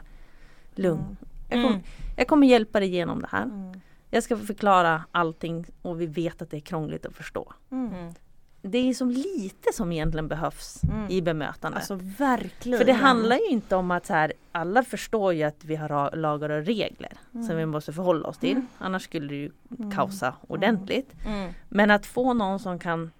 Lugn. 0.74 1.16
Jag, 1.48 1.56
kommer, 1.62 1.68
Mm. 1.74 1.82
jag 2.16 2.28
kommer 2.28 2.46
hjälpa 2.46 2.80
dig 2.80 2.88
igenom 2.88 3.20
det 3.20 3.28
här. 3.30 3.42
Mm. 3.42 3.80
Jag 4.10 4.22
ska 4.22 4.36
förklara 4.36 5.04
allting 5.12 5.66
och 5.82 6.00
vi 6.00 6.06
vet 6.06 6.42
att 6.42 6.50
det 6.50 6.56
är 6.56 6.60
krångligt 6.60 7.06
att 7.06 7.14
förstå. 7.14 7.52
Mm. 7.70 7.94
Mm. 7.94 8.14
Det 8.62 8.78
är 8.78 8.94
som 8.94 9.10
lite 9.10 9.72
som 9.72 9.92
egentligen 9.92 10.28
behövs 10.28 10.82
Mm. 10.82 11.10
i 11.10 11.22
bemötande. 11.22 11.78
Alltså 11.78 11.94
verkligen. 12.18 12.78
För 12.78 12.84
det 12.86 12.92
handlar 12.92 13.36
ju 13.36 13.46
inte 13.46 13.76
om 13.76 13.90
att 13.90 14.06
så 14.06 14.12
här, 14.14 14.32
alla 14.52 14.82
förstår 14.82 15.32
ju 15.34 15.42
att 15.42 15.64
vi 15.64 15.76
har 15.76 16.16
lagar 16.16 16.50
och 16.50 16.64
regler 16.66 17.12
som 17.32 17.56
vi 17.56 17.66
måste 17.66 17.92
förhålla 17.92 18.28
oss 18.28 18.38
till. 18.38 18.60
Annars 18.78 19.02
skulle 19.02 19.28
det 19.28 19.34
ju 19.34 19.50
kaosa 19.94 20.34
ordentligt. 20.48 21.12
Mm. 21.26 21.52
Men 21.68 21.90
att 21.90 22.06
få 22.06 22.32
någon 22.34 22.58
som 22.58 22.78
kan 22.78 23.10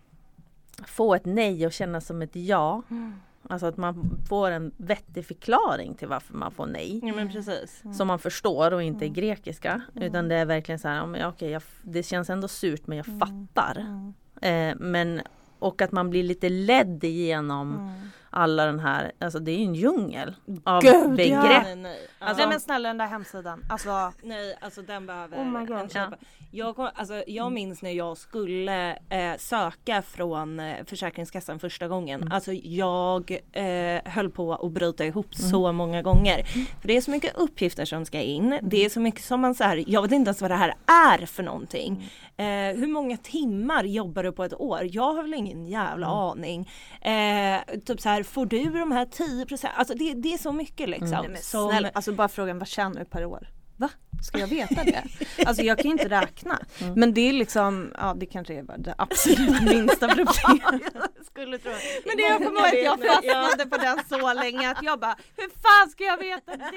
få 0.86 1.14
ett 1.14 1.24
nej 1.26 1.66
och 1.66 1.72
känna 1.72 2.00
som 2.00 2.22
ett 2.22 2.36
ja. 2.36 2.82
Mm. 2.90 3.14
Alltså 3.42 3.66
att 3.66 3.76
man 3.76 4.18
får 4.28 4.50
en 4.50 4.72
vettig 4.76 5.26
förklaring 5.26 5.94
till 5.94 6.08
varför 6.08 6.34
man 6.34 6.52
får 6.52 6.66
nej. 6.66 7.00
Ja 7.02 7.14
men 7.14 7.32
precis. 7.32 7.82
Som 7.96 8.08
man 8.08 8.18
förstår 8.18 8.72
och 8.72 8.82
inte 8.82 9.06
är 9.06 9.08
grekiska. 9.08 9.82
Utan 9.94 10.28
det 10.28 10.34
är 10.34 10.44
verkligen 10.46 10.78
så 10.78 10.88
här, 10.88 11.16
ja, 11.16 11.28
okej, 11.28 11.50
jag, 11.50 11.62
det 11.82 12.02
känns 12.02 12.30
ändå 12.30 12.48
surt 12.48 12.86
men 12.86 12.96
jag 12.96 13.06
fattar. 13.06 13.76
Mm. 13.80 14.14
Eh, 14.40 14.76
men, 14.80 15.20
och 15.58 15.82
att 15.82 15.92
man 15.92 16.10
blir 16.10 16.22
lite 16.22 16.48
ledd 16.48 17.04
igenom 17.04 17.74
Mm. 17.76 18.10
Alla 18.30 18.66
den 18.66 18.80
här, 18.80 19.12
alltså 19.18 19.38
det 19.38 19.50
är 19.52 19.56
ju 19.56 19.64
en 19.64 19.74
djungel 19.74 20.34
av 20.64 20.82
Gud, 20.82 20.94
ja. 20.94 21.08
begrepp. 21.08 21.62
Nej, 21.64 21.76
nej. 21.76 22.08
Alltså- 22.18 22.36
Nej 22.36 22.48
men 22.48 22.60
snälla 22.60 22.88
den 22.88 22.98
där 22.98 23.06
hemsidan. 23.06 23.64
Alltså. 23.68 24.12
Nej, 24.22 24.58
alltså 24.60 24.82
den 24.82 25.06
behöver 25.06 25.36
Oh 25.36 25.44
my 25.44 25.66
God. 25.66 25.78
en 25.78 25.88
köpa. 25.88 26.16
Jag, 26.50 26.76
kom, 26.76 26.88
alltså, 26.94 27.22
jag 27.26 27.52
minns 27.52 27.82
när 27.82 27.90
jag 27.90 28.16
skulle 28.16 28.90
eh, 29.08 29.36
söka 29.38 30.02
från 30.02 30.60
eh, 30.60 30.84
Försäkringskassan 30.86 31.58
första 31.58 31.88
gången. 31.88 32.32
Alltså 32.32 32.52
jag 32.52 33.38
eh, 33.52 34.00
höll 34.04 34.30
på 34.30 34.54
att 34.54 34.72
bryta 34.72 35.04
ihop 35.04 35.34
så 35.34 35.72
många 35.72 36.02
gånger. 36.02 36.42
För 36.80 36.88
det 36.88 36.96
är 36.96 37.00
så 37.00 37.10
mycket 37.10 37.36
uppgifter 37.36 37.84
som 37.84 38.04
ska 38.04 38.20
in. 38.20 38.58
Det 38.62 38.84
är 38.84 38.88
så 38.88 39.00
mycket 39.00 39.24
som 39.24 39.40
man 39.40 39.54
så 39.54 39.64
här, 39.64 39.84
jag 39.86 40.02
vet 40.02 40.12
inte 40.12 40.28
ens 40.28 40.40
vad 40.42 40.50
det 40.50 40.54
här 40.56 40.74
är 40.86 41.26
för 41.26 41.42
någonting. 41.42 42.10
Eh, 42.36 42.44
hur 42.76 42.86
många 42.86 43.16
timmar 43.16 43.84
jobbar 43.84 44.22
du 44.22 44.32
på 44.32 44.44
ett 44.44 44.54
år? 44.60 44.80
Jag 44.84 45.14
har 45.14 45.22
väl 45.22 45.34
ingen 45.34 45.66
jävla 45.66 46.06
aning. 46.06 46.70
Eh, 47.00 47.78
typ 47.86 48.00
så 48.00 48.08
här, 48.08 48.17
får 48.22 48.46
du 48.46 48.70
de 48.70 48.92
här 48.92 49.06
10 49.06 49.46
Alltså 49.74 49.94
det, 49.94 50.14
det 50.14 50.34
är 50.34 50.38
så 50.38 50.52
mycket 50.52 50.88
liksom. 50.88 51.26
Men 51.28 51.36
som, 51.36 51.70
snälla, 51.70 51.90
alltså 51.94 52.12
bara 52.12 52.28
frågan 52.28 52.58
vad 52.58 52.68
tjänar 52.68 53.00
du 53.00 53.04
per 53.04 53.24
år? 53.24 53.48
Va? 53.78 53.90
Ska 54.22 54.38
jag 54.38 54.46
veta 54.46 54.84
det? 54.84 55.04
Alltså 55.46 55.62
jag 55.62 55.78
kan 55.78 55.84
ju 55.86 55.90
inte 55.92 56.08
räkna. 56.08 56.58
Men 56.96 57.14
det 57.14 57.20
är 57.20 57.32
liksom, 57.32 57.92
ja 57.98 58.14
det 58.14 58.26
kanske 58.26 58.54
är 58.54 58.78
det 58.78 58.94
absolut 58.98 59.62
minsta 59.70 60.08
problemet. 60.08 60.92
skulle 61.26 61.58
tro. 61.58 61.72
Men 62.06 62.16
det 62.16 62.22
jag 62.22 62.38
kommer 62.44 62.74
ihåg 62.84 62.96
att 62.96 63.24
jag 63.24 63.44
fastnade 63.44 63.70
på 63.70 63.76
den 63.76 63.98
så 64.08 64.32
länge 64.32 64.70
att 64.70 64.82
jag 64.82 65.00
bara 65.00 65.16
Hur 65.36 65.48
fan 65.48 65.90
ska 65.90 66.04
jag 66.04 66.18
veta 66.18 66.56
det? 66.56 66.70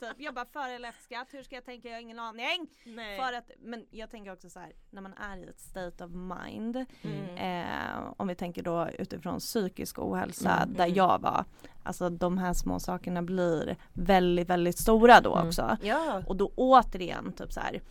Typ. 0.00 0.14
Jag 0.18 0.34
bara 0.34 0.44
före 0.52 0.70
eller 0.72 0.88
efter 0.88 1.04
skatt, 1.04 1.28
hur 1.30 1.42
ska 1.42 1.54
jag 1.54 1.64
tänka? 1.64 1.88
Jag 1.88 1.94
har 1.96 2.00
ingen 2.00 2.18
aning. 2.18 2.66
Nej. 2.84 3.18
För 3.18 3.32
att, 3.32 3.50
men 3.64 3.86
jag 3.90 4.10
tänker 4.10 4.32
också 4.32 4.50
så 4.50 4.60
här, 4.60 4.72
när 4.90 5.02
man 5.02 5.14
är 5.14 5.36
i 5.36 5.48
ett 5.48 5.60
state 5.60 6.04
of 6.04 6.10
mind 6.10 6.84
Mm. 7.02 7.36
eh, 7.66 8.12
Om 8.16 8.28
vi 8.28 8.34
tänker 8.34 8.62
då 8.62 8.88
utifrån 8.98 9.38
psykisk 9.38 9.98
ohälsa 9.98 10.66
där 10.76 10.86
jag 10.86 11.18
var 11.20 11.44
Alltså 11.82 12.10
de 12.10 12.38
här 12.38 12.52
små 12.52 12.80
sakerna 12.80 13.22
blir 13.22 13.76
väldigt 13.92 14.48
väldigt 14.50 14.78
stora 14.78 15.20
då 15.20 15.30
också. 15.40 15.76
Ja. 15.82 16.22
Och 16.26 16.36
då 16.36 16.52
återigen 16.56 17.32
typ 17.32 17.52
så 17.52 17.60
här. 17.60 17.82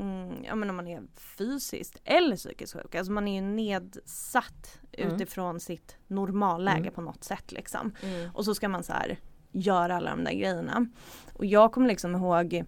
Mm, 0.00 0.44
ja 0.44 0.54
men 0.54 0.70
om 0.70 0.76
man 0.76 0.88
är 0.88 1.02
fysiskt 1.14 1.96
eller 2.04 2.36
psykiskt 2.36 2.72
sjuk, 2.72 2.94
alltså 2.94 3.12
man 3.12 3.28
är 3.28 3.34
ju 3.34 3.40
nedsatt 3.40 4.78
Mm. 4.92 5.14
utifrån 5.14 5.60
sitt 5.60 5.96
normalläge 6.06 6.78
Mm. 6.80 6.92
på 6.92 7.00
något 7.00 7.24
sätt 7.24 7.52
liksom. 7.52 7.92
Mm. 8.02 8.30
Och 8.34 8.44
så 8.44 8.54
ska 8.54 8.68
man 8.68 8.82
så 8.82 8.92
här 8.92 9.18
göra 9.52 9.96
alla 9.96 10.10
de 10.10 10.24
där 10.24 10.32
grejerna. 10.32 10.86
Och 11.32 11.46
jag 11.46 11.72
kommer 11.72 11.88
liksom 11.88 12.14
ihåg 12.16 12.64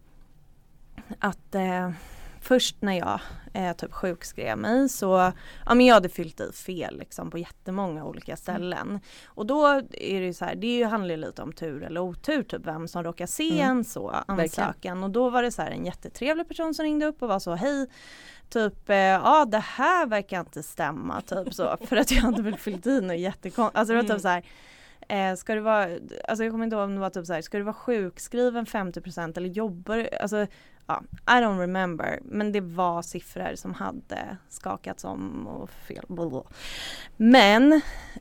att 1.19 1.55
eh, 1.55 1.91
först 2.45 2.77
när 2.83 2.99
jag 2.99 3.21
eh, 3.55 3.73
typ 3.77 3.93
sjukskrev 3.93 4.59
mig 4.59 4.89
så, 4.89 5.33
ja 5.67 5.75
men 5.75 5.87
jag 5.87 5.95
hade 5.95 6.09
fyllt 6.09 6.41
i 6.41 6.53
fel 6.53 6.99
liksom 6.99 7.31
på 7.31 7.39
jättemånga 7.39 8.05
olika 8.05 8.37
ställen. 8.37 9.01
Och 9.27 9.47
då 9.47 9.67
är 9.67 10.21
det 10.21 10.27
ju 10.27 10.35
så 10.35 10.45
här, 10.45 10.55
det 10.55 10.83
handlar 10.83 11.11
ju 11.11 11.21
lite 11.21 11.43
om 11.43 11.53
tur 11.53 11.83
eller 11.83 12.01
otur 12.01 12.43
typ 12.43 12.67
vem 12.67 12.89
som 12.89 13.03
råkar 13.05 13.27
se 13.27 13.51
Mm. 13.61 13.71
en 13.79 13.85
så 13.85 14.09
ansökan. 14.27 15.05
Och 15.05 15.11
då 15.11 15.31
var 15.31 15.43
det 15.43 15.51
så 15.53 15.63
här 15.63 15.71
en 15.71 15.85
jättetrevlig 15.85 16.49
person 16.49 16.75
som 16.75 16.83
ringde 16.83 17.07
upp 17.07 17.23
och 17.23 17.29
var 17.29 17.39
så 17.39 17.55
hej 17.55 17.87
Typ, 18.49 18.91
eh, 18.91 18.97
ja 18.97 19.45
det 19.45 19.59
här 19.59 20.07
verkar 20.07 20.41
inte 20.41 20.63
stämma 20.63 21.21
typ 21.21 21.55
så 21.55 21.77
för 21.87 21.97
att 21.97 22.11
jag 22.11 22.23
hade 22.23 22.43
väl 22.43 22.57
fyllt 22.57 22.87
i 22.87 23.01
något 23.01 23.19
jättekonstigt. 23.19 23.79
Alltså 23.79 23.93
det 23.93 23.97
var 23.97 24.05
Mm. 24.05 24.17
typ 24.17 24.23
så 24.23 24.29
här 24.29 24.45
Eh, 25.09 25.35
ska 25.35 25.55
du 25.55 25.61
vara, 25.61 25.89
alltså 26.29 26.45
jag 26.45 26.51
kommer 26.53 26.65
inte 26.65 26.77
ihåg 26.77 26.85
om 26.85 26.95
det 26.95 27.01
var 27.01 27.11
typ 27.11 27.27
så 27.27 27.33
här, 27.33 27.43
ska 27.43 27.59
du 27.59 27.65
vara 27.65 27.75
sjukskriven 27.75 28.67
50% 28.67 29.37
eller 29.39 29.49
jobbar 29.49 29.97
du, 29.97 30.09
alltså 30.21 30.47
ja, 30.87 31.03
I 31.27 31.31
don't 31.31 31.59
remember. 31.61 32.19
Men 32.25 32.53
det 32.53 32.61
var 32.61 33.03
siffror 33.03 33.55
som 33.55 33.75
hade 33.75 34.37
skakats 34.49 35.05
om 35.05 35.47
och 35.47 35.71
fel. 35.71 36.05
Men 37.17 37.73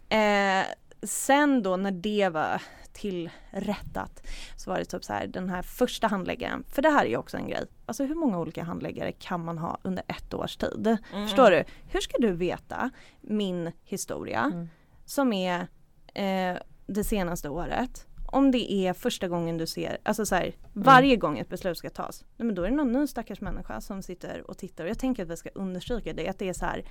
eh, 0.09 0.65
sen 1.03 1.63
då 1.63 1.77
när 1.77 1.91
det 1.91 2.29
var 2.29 2.61
tillrättat 2.93 4.27
så 4.57 4.69
var 4.69 4.79
det 4.79 4.85
typ 4.85 5.03
så 5.03 5.13
här 5.13 5.27
den 5.27 5.49
här 5.49 5.61
första 5.61 6.07
handläggaren, 6.07 6.63
för 6.69 6.81
det 6.81 6.89
här 6.89 7.05
är 7.05 7.09
ju 7.09 7.17
också 7.17 7.37
en 7.37 7.47
grej. 7.47 7.65
Alltså 7.85 8.05
hur 8.05 8.15
många 8.15 8.39
olika 8.39 8.63
handläggare 8.63 9.11
kan 9.11 9.45
man 9.45 9.57
ha 9.57 9.77
under 9.81 10.03
ett 10.07 10.33
års 10.33 10.57
tid? 10.57 10.87
Mm. 11.13 11.27
Förstår 11.27 11.51
du? 11.51 11.63
Hur 11.91 11.99
ska 12.01 12.17
du 12.19 12.31
veta 12.31 12.89
min 13.21 13.71
historia 13.83 14.39
Mm. 14.53 14.69
som 15.05 15.33
är 15.33 15.67
eh, 16.13 16.57
det 16.87 17.03
senaste 17.03 17.49
året 17.49 18.07
om 18.33 18.51
det 18.51 18.71
är 18.71 18.93
första 18.93 19.27
gången 19.27 19.57
du 19.57 19.67
ser, 19.67 19.97
alltså 20.03 20.25
så 20.25 20.35
här, 20.35 20.55
varje 20.73 21.15
gång 21.15 21.39
ett 21.39 21.49
beslut 21.49 21.77
ska 21.77 21.89
tas, 21.89 22.25
men 22.37 22.55
då 22.55 22.63
är 22.63 22.69
det 22.69 22.75
någon 22.75 22.91
ny 22.91 23.07
stackars 23.07 23.41
människa 23.41 23.81
som 23.81 24.01
sitter 24.01 24.49
och 24.49 24.57
tittar 24.57 24.83
och 24.83 24.89
jag 24.89 24.99
tänker 24.99 25.23
att 25.23 25.29
vi 25.29 25.37
ska 25.37 25.49
understryka 25.49 26.13
det, 26.13 26.27
att 26.27 26.39
det 26.39 26.49
är 26.49 26.53
så 26.53 26.65
här 26.65 26.85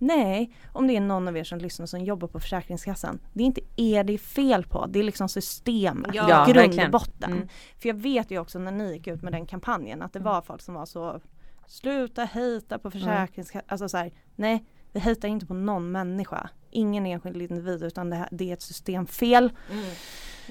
Nej, 0.00 0.54
om 0.72 0.86
det 0.86 0.96
är 0.96 1.00
någon 1.00 1.28
av 1.28 1.36
er 1.36 1.44
som 1.44 1.58
lyssnar 1.58 1.86
som 1.86 2.00
jobbar 2.04 2.28
på 2.28 2.40
Försäkringskassan, 2.40 3.18
det 3.32 3.42
är 3.42 3.46
inte 3.46 3.60
er 3.76 4.04
det 4.04 4.12
är 4.12 4.18
fel 4.18 4.64
på, 4.64 4.86
det 4.86 4.98
är 4.98 5.02
liksom 5.02 5.28
systemet, 5.28 6.14
Ja, 6.14 6.46
grund 6.48 6.80
och 6.80 6.90
botten. 6.90 7.32
Mm. 7.32 7.48
För 7.78 7.88
jag 7.88 7.96
vet 7.96 8.30
ju 8.30 8.38
också 8.38 8.58
när 8.58 8.72
ni 8.72 8.92
gick 8.92 9.06
ut 9.06 9.22
med 9.22 9.32
den 9.32 9.46
kampanjen 9.46 10.02
att 10.02 10.12
det 10.12 10.20
var 10.20 10.42
folk 10.42 10.62
som 10.62 10.74
var 10.74 10.86
så 10.86 11.20
Sluta 11.66 12.24
hejta 12.24 12.78
på 12.78 12.90
Försäkringskassan, 12.90 13.68
alltså 13.68 13.88
så 13.88 13.96
här, 13.96 14.12
nej 14.36 14.64
vi 14.92 15.00
hejtar 15.00 15.28
inte 15.28 15.46
på 15.46 15.54
någon 15.54 15.90
människa, 15.92 16.50
ingen 16.70 17.06
enskild 17.06 17.42
individ 17.42 17.82
utan 17.82 18.10
det, 18.10 18.16
här, 18.16 18.28
det 18.30 18.50
är 18.50 18.52
ett 18.52 18.62
systemfel. 18.62 19.52
Mm. 19.72 19.84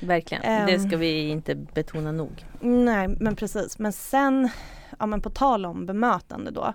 Verkligen, 0.02 0.44
Ehm. 0.44 0.66
det 0.68 0.80
ska 0.80 0.98
vi 0.98 1.30
inte 1.30 1.56
betona 1.56 2.12
nog. 2.12 2.46
Nej 2.62 3.08
men 3.08 3.36
precis, 3.36 3.80
men 3.80 3.94
sen, 3.94 4.50
ja 5.00 5.06
men 5.06 5.22
på 5.22 5.30
tal 5.30 5.66
om 5.66 5.86
bemötande 5.86 6.52
då 6.52 6.74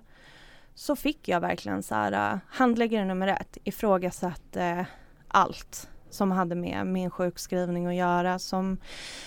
så 0.75 0.97
fick 0.97 1.29
jag 1.29 1.41
verkligen 1.41 1.83
så 1.83 1.95
här, 1.95 2.33
äh, 2.33 2.39
handläggare 2.49 3.05
nummer 3.05 3.29
ett 3.29 3.59
ifrågasatte 3.65 4.63
äh, 4.63 4.85
allt 5.29 5.89
som 6.15 6.31
hade 6.31 6.55
med 6.55 6.87
min 6.87 7.11
sjukskrivning 7.11 7.87
att 7.87 7.95
göra. 7.95 8.39
Som, 8.39 8.77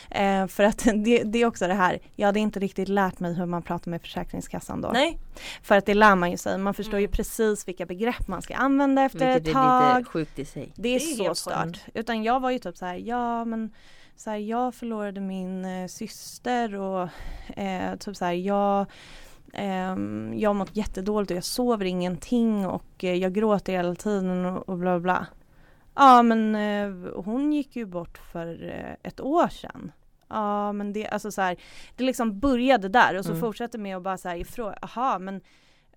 eh, 0.09 0.47
för 0.47 0.63
att 0.63 0.77
det, 0.95 1.23
det 1.23 1.39
är 1.41 1.45
också 1.45 1.67
det 1.67 1.73
här, 1.73 1.99
jag 2.15 2.25
hade 2.27 2.39
inte 2.39 2.59
riktigt 2.59 2.87
lärt 2.89 3.19
mig 3.19 3.33
hur 3.33 3.45
man 3.45 3.61
pratar 3.61 3.91
med 3.91 4.01
Försäkringskassan 4.01 4.81
då. 4.81 4.89
Nej. 4.93 5.17
För 5.63 5.77
att 5.77 5.85
det 5.85 5.93
lär 5.93 6.15
man 6.15 6.31
ju 6.31 6.37
sig, 6.37 6.57
man 6.57 6.73
förstår 6.73 6.99
ju 6.99 7.05
Mm. 7.05 7.11
precis 7.11 7.67
vilka 7.67 7.85
begrepp 7.85 8.27
man 8.27 8.41
ska 8.41 8.55
använda 8.55 9.01
efter 9.01 9.19
Vilket 9.33 9.41
ett 9.41 9.47
är 9.47 9.53
tag. 9.53 9.97
lite 9.99 10.09
sjukt 10.09 10.39
i 10.39 10.45
sig. 10.45 10.71
Det 10.75 10.89
är, 10.89 10.99
Det 10.99 11.05
är 11.23 11.27
så 11.27 11.35
stört. 11.35 11.79
Utan 11.93 12.23
jag 12.23 12.39
var 12.39 12.51
ju 12.51 12.59
typ 12.59 12.77
så 12.77 12.85
här, 12.85 12.95
ja 12.95 13.45
men 13.45 13.71
så 14.15 14.29
här, 14.29 14.37
jag 14.37 14.75
förlorade 14.75 15.21
min 15.21 15.65
eh, 15.65 15.87
syster 15.87 16.75
och 16.75 17.09
eh, 17.57 17.95
typ 17.95 18.15
så 18.15 18.25
här, 18.25 18.33
jag 18.33 18.85
ehm, 19.53 20.33
jag 20.37 20.49
har 20.49 20.53
mått 20.53 20.75
jättedåligt 20.75 21.31
och 21.31 21.37
jag 21.37 21.43
sover 21.43 21.85
ingenting 21.85 22.67
och 22.67 23.03
eh, 23.03 23.13
jag 23.13 23.33
gråter 23.33 23.73
hela 23.73 23.95
tiden 23.95 24.45
och, 24.45 24.69
och 24.69 24.77
bla 24.77 24.99
bla. 24.99 25.25
Ja 25.95 26.23
men 26.23 26.55
eh, 26.55 27.11
hon 27.23 27.53
gick 27.53 27.75
ju 27.75 27.85
bort 27.85 28.17
för 28.31 28.63
eh, 28.69 29.09
ett 29.09 29.19
år 29.21 29.47
sedan. 29.47 29.91
Ja 30.27 30.71
men 30.71 30.93
det, 30.93 31.07
alltså 31.07 31.31
så 31.31 31.41
här, 31.41 31.57
det 31.95 32.03
liksom 32.03 32.39
började 32.39 32.89
där 32.89 33.17
och 33.17 33.25
så 33.25 33.31
Mm. 33.31 33.41
fortsatte 33.41 33.77
med 33.77 33.97
att 33.97 34.03
bara 34.03 34.17
säga 34.17 34.37
ifrån, 34.37 34.73
aha 34.81 35.19
men 35.19 35.41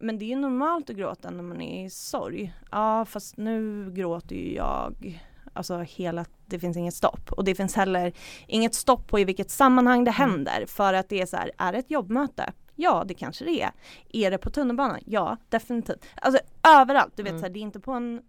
men 0.00 0.18
det 0.18 0.24
är 0.24 0.28
ju 0.28 0.36
normalt 0.36 0.90
att 0.90 0.96
gråta 0.96 1.30
när 1.30 1.42
man 1.42 1.60
är 1.62 1.84
i 1.86 1.90
sorg. 1.90 2.52
Ja 2.70 3.04
fast 3.04 3.36
nu 3.36 3.90
gråter 3.92 4.36
ju 4.36 4.54
jag. 4.54 5.20
alltså 5.52 5.78
hela, 5.78 6.24
det 6.46 6.58
finns 6.58 6.76
inget 6.76 6.94
stopp 6.94 7.32
och 7.32 7.44
det 7.44 7.54
finns 7.54 7.76
heller 7.76 8.12
inget 8.46 8.74
stopp 8.74 9.08
på 9.08 9.18
i 9.18 9.24
vilket 9.24 9.50
sammanhang 9.50 10.04
det 10.04 10.10
Mm. 10.18 10.30
händer 10.30 10.64
för 10.66 10.94
att 10.94 11.08
det 11.08 11.20
är 11.20 11.26
så 11.26 11.36
här, 11.36 11.50
är 11.58 11.72
det 11.72 11.78
ett 11.78 11.90
jobbmöte? 11.90 12.52
Ja 12.74 13.04
det 13.06 13.14
kanske 13.14 13.44
det 13.44 13.62
är. 13.62 13.70
Är 14.12 14.30
det 14.30 14.38
på 14.38 14.50
tunnelbanan? 14.50 14.98
Ja 15.06 15.36
definitivt. 15.48 16.04
Alltså 16.14 16.40
överallt, 16.76 17.12
du 17.16 17.22
vet 17.22 17.30
Mm. 17.30 17.40
så 17.40 17.46
här, 17.46 17.52
det 17.52 17.58
är 17.58 17.62
inte 17.62 17.80
på 17.80 17.92
en 17.92 18.22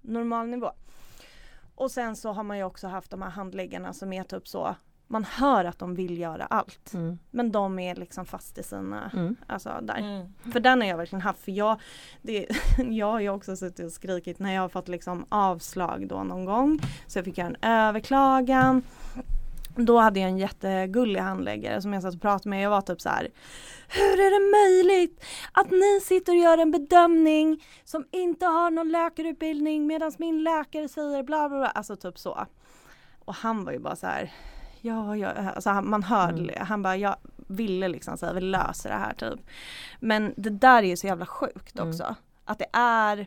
normal 0.00 0.46
nivå. 0.48 0.70
Och 1.80 1.90
sen 1.90 2.16
så 2.16 2.32
har 2.32 2.42
man 2.42 2.58
ju 2.58 2.64
också 2.64 2.88
haft 2.88 3.10
de 3.10 3.22
här 3.22 3.30
handläggarna 3.30 3.92
som 3.92 4.12
är 4.12 4.22
typ 4.22 4.48
så, 4.48 4.74
man 5.06 5.24
hör 5.24 5.64
att 5.64 5.78
de 5.78 5.94
vill 5.94 6.18
göra 6.18 6.44
allt. 6.44 6.94
Mm. 6.94 7.18
Men 7.30 7.52
de 7.52 7.78
är 7.78 7.94
liksom 7.94 8.26
fast 8.26 8.58
i 8.58 8.62
sina, 8.62 9.10
Mm. 9.14 9.36
alltså 9.46 9.70
där. 9.82 9.98
Mm. 9.98 10.32
För 10.52 10.60
den 10.60 10.80
har 10.80 10.88
jag 10.88 10.96
verkligen 10.96 11.20
haft. 11.20 11.40
För 11.40 11.52
jag, 11.52 11.80
det, 12.22 12.46
jag 12.78 13.06
har 13.06 13.20
ju 13.20 13.28
också 13.30 13.56
suttit 13.56 13.86
och 13.86 13.92
skrikit 13.92 14.38
när 14.38 14.52
jag 14.54 14.62
har 14.62 14.68
fått 14.68 14.88
liksom 14.88 15.26
avslag 15.28 16.08
då 16.08 16.22
någon 16.22 16.44
gång. 16.44 16.78
Så 17.06 17.18
jag 17.18 17.24
fick 17.24 17.38
göra 17.38 17.48
en 17.48 17.56
överklagan. 17.70 18.82
Då 19.86 19.98
hade 19.98 20.20
jag 20.20 20.28
en 20.28 20.38
jättegullig 20.38 21.20
handläggare 21.20 21.82
som 21.82 21.92
jag 21.92 22.02
satt 22.02 22.14
och 22.14 22.20
pratade 22.20 22.48
med. 22.50 22.62
Jag 22.62 22.70
var 22.70 22.80
typ 22.80 23.00
så 23.00 23.08
här. 23.08 23.28
Hur 23.88 24.20
är 24.20 24.30
det 24.30 24.50
möjligt 24.68 25.24
att 25.52 25.70
ni 25.70 26.00
sitter 26.02 26.32
och 26.32 26.38
gör 26.38 26.58
en 26.58 26.70
bedömning 26.70 27.64
som 27.84 28.04
inte 28.10 28.46
har 28.46 28.70
någon 28.70 28.88
läkarutbildning 28.92 29.86
medan 29.86 30.12
min 30.18 30.42
läkare 30.42 30.88
säger 30.88 31.22
bla 31.22 31.48
bla 31.48 31.58
bla. 31.58 31.66
Alltså 31.68 31.96
typ 31.96 32.18
så. 32.18 32.46
Och 33.24 33.34
han 33.34 33.64
var 33.64 33.72
ju 33.72 33.78
bara 33.78 33.96
så 33.96 34.06
här. 34.06 34.32
Ja, 34.80 35.16
ja, 35.16 35.28
alltså 35.28 35.72
man 35.72 36.02
hörde, 36.02 36.52
Mm. 36.52 36.66
han 36.66 36.82
bara, 36.82 36.96
jag 36.96 37.16
ville 37.36 37.88
liksom 37.88 38.16
säga 38.18 38.32
vi 38.32 38.40
löser 38.40 38.90
det 38.90 38.96
här 38.96 39.14
typ. 39.14 39.40
Men 40.00 40.34
det 40.36 40.50
där 40.50 40.82
är 40.82 40.86
ju 40.86 40.96
så 40.96 41.06
jävla 41.06 41.26
sjukt 41.26 41.78
Mm. 41.78 41.88
också. 41.88 42.14
Att 42.44 42.58
det 42.58 42.66
är 42.72 43.26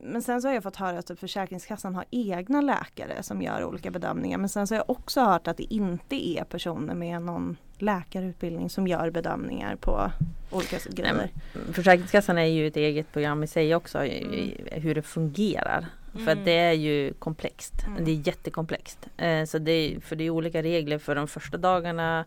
men 0.00 0.22
sen 0.22 0.42
så 0.42 0.48
har 0.48 0.54
jag 0.54 0.62
fått 0.62 0.76
höra 0.76 0.98
att 0.98 1.06
typ 1.06 1.18
Försäkringskassan 1.18 1.94
har 1.94 2.04
egna 2.10 2.60
läkare 2.60 3.22
som 3.22 3.42
gör 3.42 3.64
olika 3.64 3.90
bedömningar. 3.90 4.38
Men 4.38 4.48
sen 4.48 4.66
så 4.66 4.74
har 4.74 4.78
jag 4.78 4.90
också 4.90 5.20
hört 5.20 5.48
att 5.48 5.56
det 5.56 5.74
inte 5.74 6.28
är 6.28 6.44
personer 6.44 6.94
med 6.94 7.22
någon 7.22 7.56
läkarutbildning 7.78 8.70
som 8.70 8.86
gör 8.86 9.10
bedömningar 9.10 9.76
på 9.76 10.10
olika 10.50 10.76
grejer. 10.90 11.30
Försäkringskassan 11.72 12.38
är 12.38 12.44
ju 12.44 12.66
ett 12.66 12.76
eget 12.76 13.12
program 13.12 13.42
i 13.42 13.46
sig 13.46 13.74
också, 13.74 14.04
i- 14.04 14.60
hur 14.72 14.94
det 14.94 15.02
fungerar. 15.02 15.86
För 16.12 16.20
Mm. 16.20 16.38
att 16.38 16.44
det 16.44 16.58
är 16.58 16.72
ju 16.72 17.12
komplext. 17.12 17.74
Mm. 17.86 18.04
Det 18.04 18.10
är 18.10 18.26
jättekomplext. 18.26 19.08
Eh, 19.16 19.44
så 19.44 19.58
det 19.58 19.72
är, 19.72 20.00
för 20.00 20.16
det 20.16 20.24
är 20.24 20.30
olika 20.30 20.62
regler 20.62 20.98
för 20.98 21.14
de 21.14 21.28
första 21.28 21.56
dagarna, 21.56 22.24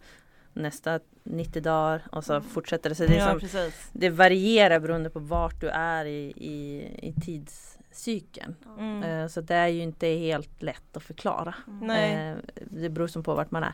nästa 0.57 0.99
90 1.23 1.61
dagar 1.61 2.01
och 2.11 2.23
så 2.23 2.41
fortsätter 2.41 2.89
det. 2.89 2.95
Så 2.95 3.05
det, 3.05 3.17
är 3.17 3.39
Ja 3.39 3.47
som, 3.47 3.71
det 3.91 4.09
varierar 4.09 4.79
beroende 4.79 5.09
på 5.09 5.19
vart 5.19 5.61
du 5.61 5.69
är 5.69 6.05
i, 6.05 6.33
i, 6.35 6.87
i 7.07 7.13
tidscykeln. 7.21 8.55
Mm. 8.79 9.03
Eh, 9.03 9.27
så 9.27 9.41
det 9.41 9.55
är 9.55 9.67
ju 9.67 9.81
inte 9.81 10.07
helt 10.07 10.61
lätt 10.61 10.97
att 10.97 11.03
förklara. 11.03 11.55
Nej. 11.81 12.31
Eh, 12.31 12.37
det 12.65 12.89
beror 12.89 13.07
som 13.07 13.23
på 13.23 13.35
vart 13.35 13.51
man 13.51 13.63
är. 13.63 13.73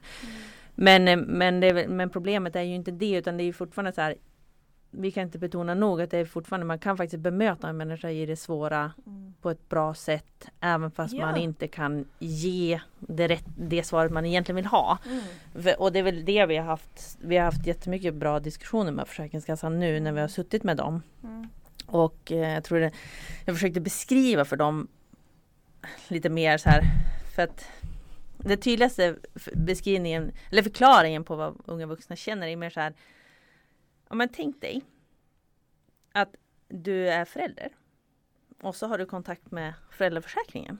Men, 0.75 1.07
eh, 1.07 1.17
men, 1.17 1.59
det, 1.59 1.87
men 1.87 2.09
problemet 2.09 2.55
är 2.55 2.61
ju 2.61 2.75
inte 2.75 2.91
det 2.91 3.11
utan 3.11 3.37
det 3.37 3.43
är 3.43 3.45
ju 3.45 3.53
fortfarande 3.53 3.93
så 3.93 4.01
här 4.01 4.15
vi 4.95 5.11
kan 5.11 5.23
inte 5.23 5.37
betona 5.39 5.73
nog 5.73 6.01
att 6.01 6.11
det 6.11 6.17
är 6.17 6.25
fortfarande, 6.25 6.65
man 6.65 6.79
kan 6.79 6.97
faktiskt 6.97 7.23
bemöta 7.23 7.69
en 7.69 7.77
människa 7.77 8.09
i 8.09 8.25
det 8.25 8.35
svåra 8.35 8.91
Mm. 9.05 9.33
på 9.41 9.49
ett 9.49 9.69
bra 9.69 9.93
sätt. 9.93 10.47
Även 10.59 10.91
fast 10.91 11.13
Ja. 11.13 11.25
man 11.25 11.37
inte 11.37 11.67
kan 11.67 12.05
ge 12.19 12.79
det, 12.99 13.27
rätt, 13.27 13.45
det 13.57 13.83
svaret 13.83 14.11
man 14.11 14.25
egentligen 14.25 14.55
vill 14.55 14.65
ha. 14.65 14.97
Mm. 15.05 15.75
Och 15.77 15.91
det 15.91 15.99
är 15.99 16.03
väl 16.03 16.25
det 16.25 16.45
vi 16.45 16.57
har 16.57 16.65
haft. 16.65 17.17
Vi 17.21 17.37
har 17.37 17.45
haft 17.45 17.67
jättemycket 17.67 18.13
bra 18.13 18.39
diskussioner 18.39 18.91
med 18.91 19.07
Försäkringskassan 19.07 19.79
nu 19.79 19.99
när 19.99 20.11
vi 20.11 20.21
har 20.21 20.27
suttit 20.27 20.63
med 20.63 20.77
dem. 20.77 21.01
Mm. 21.23 21.47
Och 21.85 22.31
eh, 22.31 22.53
jag 22.53 22.63
tror 22.63 22.79
det, 22.79 22.91
jag 23.45 23.55
försökte 23.55 23.81
beskriva 23.81 24.45
för 24.45 24.55
dem 24.55 24.87
lite 26.07 26.29
mer 26.29 26.57
så 26.57 26.69
här. 26.69 26.83
För 27.35 27.41
att 27.43 27.65
det 28.37 28.57
tydligaste 28.57 29.15
beskrivningen 29.53 30.31
eller 30.51 30.63
förklaringen 30.63 31.23
på 31.23 31.35
vad 31.35 31.55
unga 31.65 31.85
vuxna 31.85 32.15
känner 32.15 32.47
är 32.47 32.55
mer 32.55 32.69
så 32.69 32.79
här. 32.79 32.93
Om 34.13 34.17
man 34.17 34.29
tänk 34.29 34.61
dig 34.61 34.81
att 36.11 36.35
du 36.67 37.09
är 37.09 37.25
förälder 37.25 37.69
och 38.61 38.75
så 38.75 38.87
har 38.87 38.97
du 38.97 39.05
kontakt 39.05 39.51
med 39.51 39.73
föräldraförsäkringen. 39.91 40.77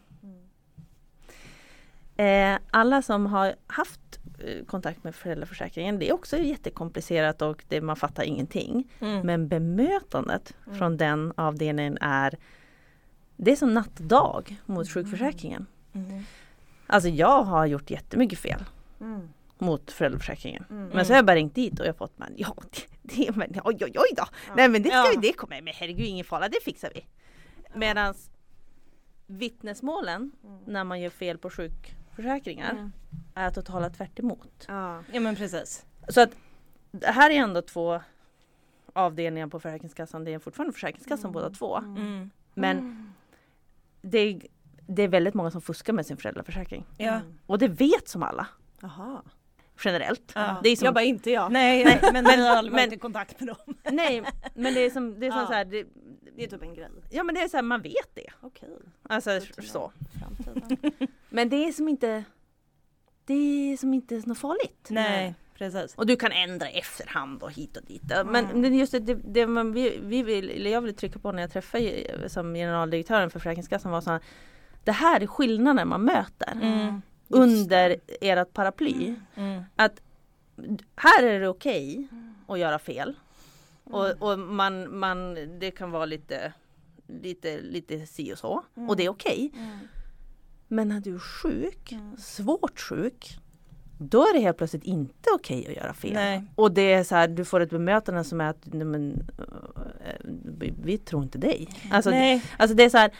Eh, 2.18 2.58
alla 2.72 3.02
som 3.02 3.26
har 3.26 3.56
haft 3.68 4.20
eh, 4.40 4.66
kontakt 4.66 5.04
med 5.04 5.16
föräldraförsäkringen, 5.16 6.00
det 6.00 6.10
är 6.10 6.14
också 6.14 6.38
jättekomplicerat 6.38 7.42
och 7.42 7.66
det, 7.68 7.82
man 7.82 7.96
fattar 7.96 8.24
ingenting. 8.24 8.92
Mm. 9.00 9.26
Men 9.26 9.48
bemötandet 9.48 10.54
Mm. 10.66 10.78
från 10.80 10.98
den 10.98 11.34
avdelningen 11.38 11.98
är 12.02 12.38
Det 13.36 13.52
är 13.52 13.56
som 13.56 13.74
natt 13.74 14.00
och 14.00 14.06
dag 14.06 14.56
mot 14.66 14.90
sjukförsäkringen. 14.90 15.66
Mm. 15.94 16.24
Alltså 16.88 17.10
jag 17.10 17.44
har 17.44 17.66
gjort 17.66 17.90
jättemycket 17.90 18.40
fel 18.40 18.66
Mm. 19.00 19.30
Mot 19.64 19.92
föräldraförsäkringen. 19.92 20.66
Mm. 20.70 20.88
Men 20.90 21.06
så 21.06 21.12
har 21.14 21.18
jag 21.18 21.26
bara 21.26 21.36
ringt 21.36 21.56
dit 21.56 21.80
och 21.80 21.86
jag 21.86 21.94
har 21.94 21.98
fått 21.98 22.18
men 22.20 22.34
ja, 22.38 22.56
det, 22.72 22.82
det 23.26 23.36
men 23.36 23.50
oj 23.64 23.78
oj 23.82 23.92
oj 23.96 24.10
då. 24.16 24.24
Ja. 24.48 24.54
Nej 24.56 24.70
men 24.70 24.84
det 24.84 24.90
ska 24.90 24.98
Ja. 24.98 25.12
vi, 25.16 25.28
det 25.28 25.34
kommer, 25.34 25.62
men 25.62 25.74
herregud 25.78 26.06
ingen 26.06 26.26
fara, 26.26 26.50
det 26.50 26.64
fixar 26.64 26.92
vi. 26.96 27.06
Medans 27.80 28.30
vittnesmålen 29.28 30.32
Mm. 30.44 30.60
när 30.66 30.84
man 30.84 31.02
gör 31.02 31.10
fel 31.10 31.38
på 31.38 31.50
sjukförsäkringar 31.50 32.72
Mm. 32.72 32.92
är 33.36 33.50
totalt 33.52 33.98
tvärt 33.98 34.20
emot. 34.20 34.66
Ja. 34.68 35.04
Ja 35.12 35.20
men 35.20 35.36
precis. 35.36 35.86
Så 36.08 36.22
att 36.22 36.30
det 36.92 37.08
här 37.08 37.30
är 37.30 37.36
ändå 37.36 37.62
två 37.62 38.02
avdelningar 38.94 39.48
på 39.48 39.60
Försäkringskassan. 39.60 40.24
Det 40.24 40.34
är 40.34 40.40
fortfarande 40.40 40.74
Försäkringskassan 40.74 41.32
båda 41.32 41.50
två. 41.50 41.78
Mm. 41.78 42.30
Men 42.54 43.14
det 44.02 44.18
är, 44.20 44.42
det 44.88 45.02
är 45.04 45.08
väldigt 45.08 45.34
många 45.34 45.52
som 45.52 45.62
fuskar 45.62 45.94
med 45.94 46.06
sin 46.06 46.18
föräldraförsäkring. 46.18 46.86
Ja. 46.98 47.22
Och 47.46 47.58
det 47.60 47.68
vet 47.68 48.08
som 48.08 48.24
alla 48.24 48.48
Jaha. 48.82 49.22
Generellt. 49.84 50.32
Ja. 50.36 50.60
Det 50.64 50.70
är 50.70 50.76
som, 50.76 50.86
Jag 50.86 50.94
bara 50.94 51.04
inte 51.04 51.32
jag. 51.32 51.52
Nej, 51.52 51.86
nej 51.86 52.00
men 52.14 52.26
vi 52.26 52.48
har 52.48 52.56
aldrig 52.56 52.74
men- 52.76 52.86
varit 52.90 52.94
i 52.94 53.00
kontakt 53.00 53.40
med 53.40 53.48
dem. 53.50 53.76
nej 53.92 54.24
men 54.54 54.74
det 54.74 54.86
är 54.86 54.90
som, 54.90 55.20
det 55.20 55.26
är 55.28 55.32
som 55.32 55.40
Ja. 55.40 55.48
så 55.48 55.54
här, 55.54 55.66
det, 55.66 55.86
Det 56.36 56.44
är 56.44 56.48
typ 56.48 56.62
en 56.62 56.74
grej. 56.74 56.88
Ja 57.10 57.24
men 57.24 57.36
det 57.36 57.42
är 57.42 57.48
så 57.48 57.58
här, 57.58 57.62
man 57.62 57.82
vet 57.82 58.16
det. 58.16 58.28
Okej. 58.42 58.70
Alltså 59.10 59.40
to 59.56 59.62
så. 59.62 59.92
Framtiden. 60.20 60.92
Men 61.30 61.50
det 61.50 61.56
är 61.68 61.72
som 61.72 61.88
inte 61.90 62.24
Det 63.26 63.34
är 63.74 63.78
som 63.78 63.94
inte 63.94 64.22
något 64.26 64.38
farligt. 64.38 64.88
Nej, 64.90 65.36
precis. 65.58 65.96
Och 65.96 66.06
du 66.06 66.16
kan 66.16 66.32
ändra 66.32 66.68
efterhand 66.68 67.44
och 67.44 67.52
hit 67.52 67.78
och 67.78 67.84
dit. 67.84 68.02
Men 68.08 68.36
Mm. 68.46 68.62
men 68.62 68.74
just 68.78 68.92
det, 68.92 69.00
det, 69.16 69.48
man, 69.48 69.74
vi, 69.74 70.00
vi 70.04 70.24
vill, 70.24 70.50
eller 70.50 70.72
jag 70.72 70.82
vill 70.82 70.96
trycka 70.96 71.20
på 71.20 71.32
när 71.32 71.42
jag 71.42 71.52
träffade 71.52 72.30
som 72.30 72.54
generaldirektören 72.54 73.30
för 73.30 73.40
Försäkringskassan 73.40 73.92
var 73.92 74.02
så 74.02 74.12
här, 74.12 74.22
Det 74.84 74.92
här 74.92 75.22
är 75.22 75.28
skillnaden 75.28 75.88
man 75.88 76.02
möter 76.02 76.52
Mm. 76.62 77.02
Under 77.34 77.96
ert 78.22 78.54
paraply. 78.54 79.16
Mm. 79.36 79.64
Att 79.76 80.02
här 80.96 81.24
är 81.24 81.40
det 81.40 81.48
okej 81.48 82.08
att 82.48 82.60
göra 82.60 82.80
fel. 82.80 83.16
Och, 83.84 84.10
och 84.20 84.40
man, 84.40 84.98
man, 84.98 85.34
det 85.60 85.72
kan 85.72 85.92
vara 85.92 86.06
lite, 86.06 86.54
lite, 87.08 87.62
lite 87.62 88.06
si 88.08 88.34
och 88.34 88.38
så. 88.38 88.64
Och 88.90 88.98
det 88.98 89.06
är 89.06 89.10
okej. 89.10 89.52
Mm. 89.56 89.78
Men 90.68 90.88
när 90.88 91.00
du 91.00 91.16
är 91.16 91.20
sjuk, 91.20 91.92
Mm. 91.92 92.18
svårt 92.18 92.80
sjuk, 92.80 93.38
då 93.98 94.22
är 94.22 94.34
det 94.34 94.40
helt 94.40 94.58
plötsligt 94.58 94.84
inte 94.84 95.30
okej 95.36 95.68
att 95.68 95.76
göra 95.76 95.94
fel. 95.94 96.14
Nej. 96.14 96.44
Och 96.56 96.72
det 96.72 96.94
är 96.94 97.04
så 97.04 97.16
här, 97.16 97.28
du 97.28 97.46
får 97.46 97.60
ett 97.60 97.70
bemötande 97.70 98.24
som 98.24 98.42
är 98.42 98.50
att 98.50 98.66
nej, 98.66 98.86
men, 98.86 99.30
eh, 100.06 100.30
vi, 100.84 100.98
tror 100.98 101.24
inte 101.24 101.38
dig. 101.38 101.68
Alltså, 101.92 102.10
Nej. 102.10 102.44
alltså 102.58 102.76
det 102.76 102.84
är 102.84 102.90
så 102.90 102.98
här, 102.98 103.12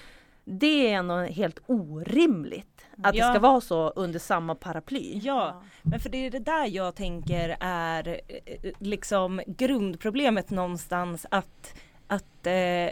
det 0.46 0.88
är 0.90 0.98
ändå 0.98 1.16
helt 1.20 1.60
orimligt 1.66 2.73
att 3.04 3.16
Ja. 3.16 3.28
det 3.28 3.34
ska 3.34 3.40
vara 3.40 3.62
så 3.62 3.90
under 3.90 4.20
samma 4.20 4.56
paraply. 4.56 5.20
Ja, 5.24 5.62
men 5.82 6.00
för 6.00 6.10
det 6.10 6.26
är 6.26 6.32
det 6.32 6.40
där 6.40 6.66
jag 6.66 6.96
tänker 6.96 7.58
är 7.60 8.08
eh, 8.08 8.72
liksom 8.80 9.42
grundproblemet 9.48 10.50
någonstans 10.50 11.26
att, 11.30 11.74
att 12.08 12.48
eh, 12.48 12.90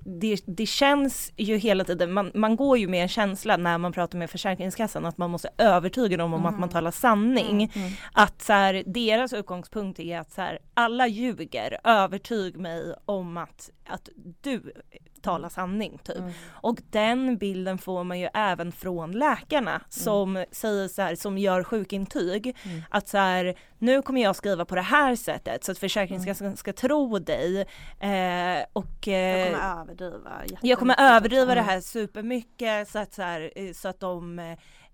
det, 0.00 0.42
det 0.46 0.66
känns 0.66 1.32
ju 1.36 1.56
hela 1.56 1.84
tiden, 1.84 2.12
man, 2.12 2.30
man 2.34 2.56
går 2.56 2.78
ju 2.78 2.88
med 2.88 3.02
en 3.02 3.08
känsla 3.08 3.56
när 3.56 3.78
man 3.78 3.92
pratar 3.92 4.18
med 4.18 4.30
Försäkringskassan 4.30 5.06
att 5.06 5.18
man 5.18 5.30
måste 5.30 5.48
övertyga 5.58 6.16
dem 6.16 6.34
om 6.34 6.46
att 6.46 6.58
man 6.58 6.68
talar 6.68 6.90
sanning. 6.90 7.70
Mm. 7.74 7.92
Att 8.12 8.42
så 8.42 8.52
här, 8.52 8.82
deras 8.86 9.32
utgångspunkt 9.32 10.00
är 10.00 10.18
att 10.18 10.32
så 10.32 10.40
här, 10.40 10.58
alla 10.74 11.06
ljuger, 11.06 11.78
övertyg 11.84 12.56
mig 12.56 12.94
om 13.04 13.36
att, 13.36 13.70
att 13.86 14.08
du 14.40 14.72
talar 15.22 15.48
sanning 15.48 15.98
typ. 16.04 16.16
Mm. 16.18 16.32
Och 16.50 16.78
den 16.90 17.36
bilden 17.36 17.78
får 17.78 18.04
man 18.04 18.20
ju 18.20 18.28
även 18.34 18.72
från 18.72 19.12
läkarna 19.12 19.80
som 19.88 20.44
säger 20.52 20.88
så 20.88 21.02
här, 21.02 21.14
som 21.14 21.38
gör 21.38 21.64
sjukintyg. 21.64 22.56
Mm. 22.62 22.82
Att 22.90 23.08
så 23.08 23.18
här, 23.18 23.54
nu 23.78 24.02
kommer 24.02 24.22
jag 24.22 24.36
skriva 24.36 24.64
på 24.64 24.74
det 24.74 24.80
här 24.82 25.16
sättet 25.16 25.64
så 25.64 25.72
att 25.72 25.78
Försäkringskassan 25.78 26.56
ska 26.56 26.72
tro 26.72 27.18
dig. 27.18 27.60
Eh, 28.00 28.64
och, 28.72 29.08
eh, 29.08 29.12
Jag 29.48 29.52
kommer 29.52 29.80
överdriva 29.80 30.30
jag 30.62 30.78
kommer 30.78 30.96
överdriva 30.98 31.54
det 31.54 31.60
Mm. 31.60 31.64
här 31.64 31.80
supermycket 31.80 32.88
så 32.88 32.98
att, 32.98 33.14
så 33.14 33.22
här, 33.22 33.52
eh, 33.56 33.72
så 33.72 33.88
att 33.88 34.00
de 34.00 34.38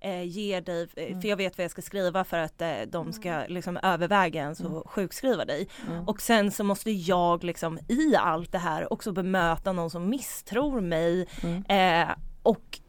eh, 0.01 0.23
ger 0.23 0.61
dig, 0.61 0.89
eh, 0.97 1.07
Mm. 1.07 1.21
för 1.21 1.29
jag 1.29 1.37
vet 1.37 1.59
vad 1.59 1.65
jag 1.65 1.71
ska 1.71 1.83
skriva 1.83 2.25
för 2.25 2.39
att 2.39 2.61
eh, 2.61 2.73
de 2.89 3.13
ska 3.13 3.45
liksom 3.49 3.77
överväga 3.83 4.41
ens 4.41 4.61
Mm. 4.61 4.73
och 4.75 4.91
sjukskriva 4.91 5.45
dig. 5.45 5.69
Mm. 5.89 6.09
Och 6.09 6.21
sen 6.21 6.51
så 6.51 6.65
måste 6.65 6.91
jag 6.91 7.45
liksom 7.45 7.79
i 7.89 8.17
allt 8.17 8.53
det 8.53 8.59
här 8.59 8.93
också 8.93 9.13
bemöta 9.13 9.73
någon 9.73 9.91
som 9.91 10.09
misstror 10.11 10.81
mig 10.81 11.27
Mm. 11.43 11.65
eh, 12.09 12.17
och 12.43 12.81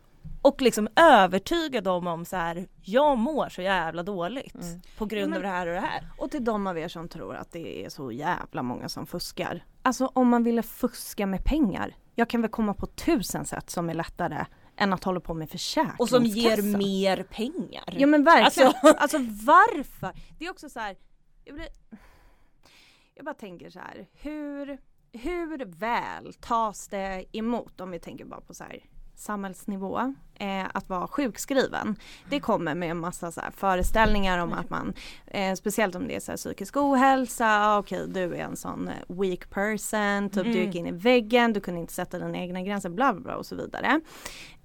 och 0.42 0.62
liksom 0.62 0.88
övertyga 0.96 1.82
dem 1.82 2.08
om 2.08 2.26
så 2.26 2.36
här, 2.36 2.68
jag 2.82 3.18
mår 3.18 3.50
så 3.50 3.62
jävla 3.62 4.04
dåligt 4.04 4.56
Mm. 4.56 4.82
på 4.98 5.06
grund 5.06 5.24
Ja, 5.24 5.28
men- 5.28 5.38
av 5.38 5.42
det 5.44 5.48
här 5.50 5.68
och 5.68 5.74
det 5.74 5.80
här. 5.80 6.08
Och 6.18 6.32
till 6.32 6.44
de 6.44 6.68
av 6.68 6.78
er 6.78 6.88
som 6.88 7.08
tror 7.10 7.36
att 7.36 7.52
det 7.52 7.86
är 7.86 7.90
så 7.90 8.12
jävla 8.12 8.64
många 8.64 8.90
som 8.90 9.06
fuskar. 9.08 9.64
Alltså 9.82 10.12
om 10.14 10.28
man 10.30 10.44
ville 10.44 10.64
fuska 10.64 11.26
med 11.26 11.44
pengar, 11.46 11.96
jag 12.16 12.30
kan 12.30 12.42
väl 12.42 12.52
komma 12.52 12.74
på 12.74 12.86
tusen 12.88 13.46
sätt 13.46 13.70
som 13.70 13.90
är 13.90 13.94
lättare 13.94 14.46
än 14.80 14.94
att 14.94 15.04
hålla 15.04 15.20
på 15.20 15.34
med 15.34 15.50
försäkringskassa. 15.50 16.04
Och 16.04 16.10
som 16.10 16.26
ger 16.26 16.78
mer 16.78 17.24
pengar. 17.24 17.96
Ja 17.98 18.08
men 18.08 18.24
verkligen. 18.24 18.68
Alltså- 18.68 18.88
Alltså, 18.98 19.18
varför? 19.46 20.12
Det 20.40 20.46
är 20.46 20.52
också 20.52 20.70
så 20.70 20.80
här. 20.80 20.98
Jag, 21.44 21.56
blir, 21.56 21.68
jag 23.16 23.26
bara 23.26 23.36
tänker 23.36 23.70
så 23.70 23.80
här. 23.80 24.08
Hur, 24.14 24.78
hur 25.12 25.66
väl 25.66 26.34
tas 26.34 26.88
det 26.88 27.26
emot 27.32 27.82
om 27.82 27.92
vi 27.92 28.00
tänker 28.00 28.26
bara 28.26 28.42
på 28.42 28.54
så 28.54 28.64
här 28.64 28.84
samhällsnivå 29.20 30.14
eh, 30.36 30.66
att 30.74 30.90
vara 30.90 31.08
sjukskriven. 31.08 31.96
Det 32.30 32.40
kommer 32.40 32.76
med 32.76 32.92
en 32.92 33.00
massa 33.00 33.32
så 33.32 33.42
föreställningar 33.56 34.40
om 34.40 34.54
att 34.54 34.70
man, 34.70 34.94
eh, 35.28 35.54
speciellt 35.56 35.96
om 35.96 36.08
det 36.08 36.16
är 36.16 36.20
så 36.20 36.36
psykisk 36.38 36.78
ohälsa, 36.78 37.46
ah, 37.50 37.78
okej 37.78 38.06
du 38.08 38.24
är 38.36 38.44
en 38.44 38.56
sån 38.56 38.88
eh, 38.88 38.94
weak 39.08 39.50
person, 39.50 40.30
typ 40.30 40.44
du 40.44 40.50
Mm. 40.52 40.66
gick 40.66 40.76
in 40.76 40.86
i 40.88 40.92
väggen, 40.92 41.54
du 41.54 41.60
kunde 41.60 41.80
inte 41.80 41.94
sätta 41.94 42.20
dina 42.20 42.38
egna 42.38 42.62
gränser, 42.62 42.90
bla 42.90 43.14
bla 43.14 43.22
bla 43.22 43.36
och 43.38 43.46
så 43.46 43.56
vidare. 43.56 44.02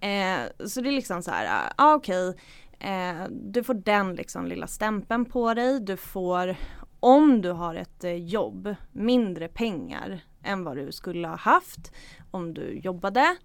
Eh, 0.00 0.66
så 0.66 0.80
det 0.80 0.88
är 0.88 0.92
liksom 0.92 1.22
så 1.22 1.30
här, 1.30 1.72
ah, 1.76 1.94
okej 1.94 2.36
Eh, 2.78 3.24
du 3.30 3.62
får 3.64 3.74
den 3.74 4.14
liksom 4.14 4.46
lilla 4.46 4.66
stämpeln 4.66 5.24
på 5.24 5.54
dig. 5.54 5.80
Du 5.80 5.96
får, 5.96 6.56
om 7.00 7.42
du 7.42 7.50
har 7.50 7.74
ett 7.74 8.04
eh, 8.04 8.12
jobb, 8.14 8.74
mindre 8.92 9.48
pengar 9.48 10.20
än 10.42 10.64
vad 10.64 10.76
du 10.76 10.92
skulle 10.92 11.28
ha 11.28 11.36
haft 11.36 11.92
om 12.30 12.54
du 12.54 12.78
jobbade. 12.78 13.36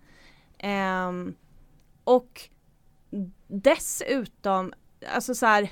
Ehm, 0.60 1.34
och 2.04 2.42
dessutom, 3.48 4.74
alltså 5.14 5.36
så 5.36 5.46
här, 5.46 5.70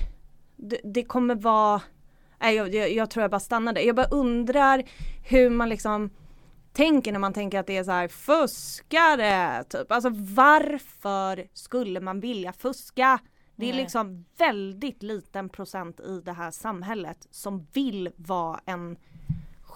det, 0.56 0.80
det 0.84 1.04
kommer 1.04 1.34
vara, 1.34 1.82
nej 2.38 2.54
jag, 2.54 2.74
jag, 2.74 2.92
jag 2.92 3.10
tror 3.10 3.22
jag 3.22 3.30
bara 3.30 3.40
stannar 3.40 3.72
där. 3.72 3.82
Jag 3.82 3.96
bara 3.96 4.08
undrar 4.08 4.82
hur 5.24 5.50
man 5.50 5.68
liksom 5.68 6.10
tänker 6.72 7.12
när 7.12 7.18
man 7.18 7.32
tänker 7.32 7.58
att 7.58 7.66
det 7.66 7.76
är 7.76 7.84
så 7.84 7.90
här 7.90 8.08
fuskare, 8.08 9.64
typ. 9.64 9.92
Alltså 9.92 10.10
varför 10.14 11.46
skulle 11.52 12.00
man 12.00 12.20
vilja 12.20 12.52
fuska? 12.52 13.18
Det 13.56 13.66
är 13.66 13.72
Nej. 13.72 13.82
liksom 13.82 14.24
väldigt 14.38 15.02
liten 15.02 15.48
procent 15.48 16.00
i 16.00 16.20
det 16.24 16.32
här 16.32 16.50
samhället 16.50 17.26
som 17.30 17.66
vill 17.72 18.10
vara 18.16 18.60
en 18.64 18.96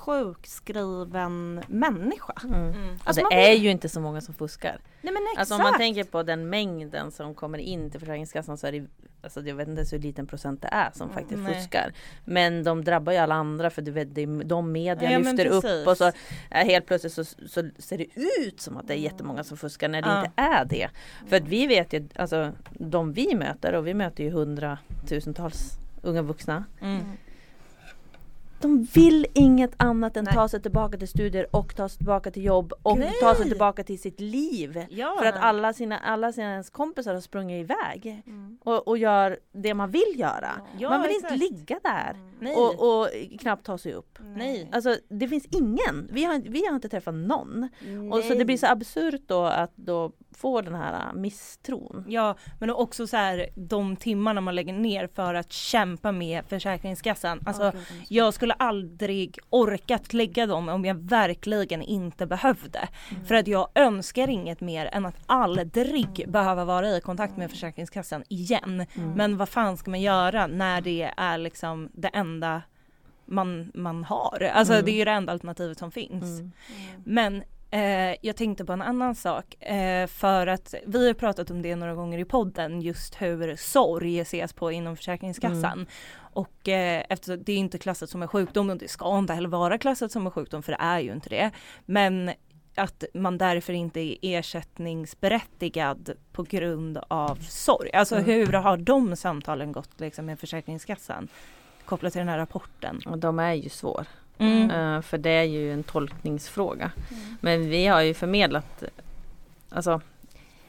sjukskriven 0.02 1.62
människa. 1.68 2.32
Mm. 2.44 2.54
Mm. 2.72 2.98
Alltså, 3.04 3.22
man 3.22 3.30
det 3.30 3.50
är 3.50 3.54
ju 3.56 3.70
inte 3.70 3.88
så 3.88 4.00
många 4.00 4.20
som 4.20 4.34
fuskar. 4.34 4.80
Nej 5.02 5.12
men 5.12 5.22
exakt. 5.22 5.38
Alltså 5.38 5.54
om 5.54 5.62
man 5.62 5.78
tänker 5.78 6.04
på 6.04 6.22
den 6.22 6.50
mängden 6.50 7.10
som 7.10 7.34
kommer 7.34 7.58
in 7.58 7.90
till 7.90 8.00
Försäkringskassan 8.00 8.58
så 8.58 8.66
är 8.66 8.72
det 8.72 8.86
Alltså 9.24 9.40
jag 9.40 9.54
vet 9.54 9.68
inte 9.68 9.78
ens 9.80 9.92
hur 9.92 9.98
liten 9.98 10.26
procent 10.26 10.62
det 10.62 10.68
är 10.68 10.90
som 10.94 11.10
Mm, 11.10 11.14
faktiskt 11.22 11.42
nej. 11.42 11.54
fuskar. 11.54 11.92
Men 12.24 12.64
de 12.64 12.84
drabbar 12.84 13.12
ju 13.12 13.18
alla 13.18 13.34
andra 13.34 13.70
för 13.70 13.82
du 13.82 13.90
vet, 13.90 14.14
det 14.14 14.20
är 14.22 14.44
de 14.44 14.72
media 14.72 15.10
Ja, 15.12 15.18
lyfter 15.18 15.46
upp 15.46 15.86
och 15.88 15.96
så 15.96 16.04
äh, 16.50 16.66
helt 16.66 16.86
plötsligt 16.86 17.12
så, 17.12 17.24
så 17.24 17.70
ser 17.78 17.98
det 17.98 18.06
ut 18.46 18.60
som 18.60 18.76
att 18.76 18.88
det 18.88 18.94
är 18.94 18.98
jättemånga 18.98 19.44
som 19.44 19.56
fuskar 19.56 19.88
när 19.88 20.02
det 20.02 20.08
Ja. 20.08 20.18
inte 20.18 20.32
är 20.36 20.64
det. 20.64 20.88
För 21.28 21.36
att 21.36 21.48
vi 21.48 21.66
vet 21.66 21.92
ju, 21.92 22.08
alltså 22.16 22.52
de 22.70 23.12
vi 23.12 23.34
möter 23.34 23.72
och 23.74 23.86
vi 23.86 23.94
möter 23.94 24.24
ju 24.24 24.30
hundratusentals 24.30 25.78
unga 26.02 26.22
vuxna. 26.22 26.64
Mm. 26.80 27.02
De 28.62 28.82
vill 28.82 29.26
inget 29.34 29.70
annat 29.76 30.16
än 30.16 30.24
Nej. 30.24 30.34
ta 30.34 30.48
sig 30.48 30.62
tillbaka 30.62 30.98
till 30.98 31.08
studier 31.08 31.46
och 31.56 31.76
ta 31.76 31.88
sig 31.88 31.96
tillbaka 31.98 32.30
till 32.30 32.44
jobb 32.44 32.72
och 32.82 32.98
Nej. 32.98 33.12
ta 33.20 33.34
sig 33.34 33.48
tillbaka 33.48 33.84
till 33.84 34.00
sitt 34.00 34.20
liv. 34.20 34.86
Ja. 34.90 35.16
För 35.18 35.26
att 35.26 35.36
alla 35.36 35.72
sina, 35.72 35.98
alla 35.98 36.32
sina 36.32 36.50
ens 36.50 36.70
kompisar 36.70 37.14
har 37.14 37.20
sprungit 37.20 37.64
iväg 37.64 38.22
Mm. 38.26 38.58
och, 38.64 38.88
och 38.88 38.98
gör 38.98 39.38
det 39.52 39.74
man 39.74 39.90
vill 39.90 40.14
göra. 40.14 40.50
Ja, 40.78 40.88
man 40.90 41.02
vill 41.02 41.10
exakt. 41.10 41.32
inte 41.32 41.44
ligga 41.44 41.80
där 41.82 42.16
Nej. 42.40 42.56
och, 42.56 43.00
och 43.00 43.08
knappt 43.40 43.66
ta 43.66 43.78
sig 43.78 43.92
upp. 43.94 44.18
Nej. 44.36 44.68
Alltså 44.72 44.96
det 45.08 45.28
finns 45.28 45.46
ingen, 45.50 46.08
vi 46.10 46.24
har, 46.24 46.38
vi 46.38 46.66
har 46.66 46.74
inte 46.74 46.88
träffat 46.88 47.14
någon. 47.14 47.68
Och 48.12 48.24
så 48.24 48.34
det 48.34 48.44
blir 48.44 48.56
så 48.56 48.66
absurt 48.66 49.22
då 49.26 49.44
att 49.44 49.72
då 49.76 50.12
få 50.36 50.60
den 50.60 50.74
här 50.74 51.06
äh, 51.06 51.12
misstron. 51.14 52.04
Ja, 52.08 52.36
men 52.60 52.70
också 52.70 53.06
så 53.06 53.16
här 53.16 53.46
de 53.54 53.96
timmarna 53.96 54.40
man 54.40 54.54
lägger 54.54 54.72
ner 54.72 55.08
för 55.14 55.34
att 55.34 55.52
kämpa 55.52 56.12
med 56.12 56.44
Försäkringskassan. 56.48 57.40
Alltså, 57.46 57.72
jag 58.08 58.34
skulle 58.34 58.54
aldrig 58.54 59.38
orkat 59.50 60.12
lägga 60.12 60.46
dem 60.46 60.68
om 60.68 60.84
jag 60.84 60.94
verkligen 60.94 61.82
inte 61.82 62.26
behövde. 62.26 62.88
För 63.26 63.34
att 63.34 63.46
jag 63.46 63.68
önskar 63.74 64.28
inget 64.28 64.60
mer 64.60 64.86
än 64.92 65.06
att 65.06 65.16
aldrig 65.26 66.24
behöva 66.28 66.64
vara 66.64 66.88
i 66.96 67.00
kontakt 67.00 67.36
med 67.36 67.50
Försäkringskassan 67.50 68.24
igen. 68.28 68.86
Men 69.16 69.36
vad 69.36 69.48
fan 69.48 69.76
ska 69.76 69.90
man 69.90 70.00
göra 70.00 70.46
när 70.46 70.80
det 70.80 71.12
är 71.16 71.38
liksom 71.38 71.88
det 71.92 72.08
enda 72.08 72.62
man, 73.26 73.70
man 73.74 74.04
har? 74.04 74.50
Alltså 74.54 74.72
Mm. 74.74 74.84
det 74.84 74.90
är 74.90 74.96
ju 74.96 75.04
det 75.04 75.10
enda 75.10 75.32
alternativet 75.32 75.78
som 75.78 75.90
finns. 75.90 76.40
Mm. 76.40 76.52
Men 77.04 77.42
eh, 77.72 78.16
jag 78.20 78.36
tänkte 78.36 78.64
på 78.64 78.72
en 78.72 78.82
annan 78.82 79.14
sak. 79.14 79.62
Eh, 79.62 80.06
för 80.06 80.46
att 80.46 80.74
vi 80.86 81.06
har 81.06 81.14
pratat 81.14 81.50
om 81.50 81.62
det 81.62 81.76
några 81.76 81.94
gånger 81.94 82.18
i 82.18 82.24
podden 82.24 82.80
just 82.82 83.22
hur 83.22 83.56
sorg 83.56 84.20
ses 84.20 84.52
på 84.52 84.72
inom 84.72 84.96
Försäkringskassan. 84.96 85.86
Och 86.34 86.68
eh, 86.68 87.04
eftersom 87.08 87.42
det 87.44 87.52
är 87.52 87.56
inte 87.56 87.78
klassat 87.78 88.10
som 88.10 88.22
en 88.22 88.28
sjukdom 88.28 88.70
och 88.70 88.76
det 88.76 88.88
ska 88.88 89.18
inte 89.18 89.34
heller 89.34 89.48
vara 89.48 89.78
klassat 89.78 90.12
som 90.12 90.26
en 90.26 90.32
sjukdom 90.32 90.62
för 90.62 90.72
det 90.72 90.78
är 90.80 90.98
ju 91.00 91.12
inte 91.12 91.28
det. 91.28 91.50
Men 91.86 92.30
att 92.74 93.04
man 93.14 93.38
därför 93.38 93.72
inte 93.72 94.00
är 94.00 94.16
ersättningsberättigad 94.22 96.10
på 96.32 96.42
grund 96.42 96.98
av 97.08 97.36
sorg. 97.36 97.92
Alltså 97.92 98.14
Mm. 98.14 98.26
hur 98.26 98.52
har 98.52 98.76
de 98.76 99.16
samtalen 99.16 99.72
gått 99.72 100.00
liksom 100.00 100.26
med 100.26 100.38
Försäkringskassan? 100.38 101.28
Kopplat 101.84 102.12
till 102.12 102.18
den 102.18 102.28
här 102.28 102.38
rapporten. 102.38 103.00
Och 103.06 103.18
de 103.18 103.38
är 103.38 103.52
ju 103.54 103.68
svår. 103.68 104.06
Mm. 104.42 104.70
Eh, 104.96 105.02
för 105.02 105.18
det 105.18 105.30
är 105.30 105.42
ju 105.44 105.72
en 105.72 105.82
tolkningsfråga. 105.82 106.90
Men 107.40 107.68
vi 107.70 107.86
har 107.86 108.00
ju 108.00 108.14
förmedlat 108.14 108.82
Alltså 109.70 110.00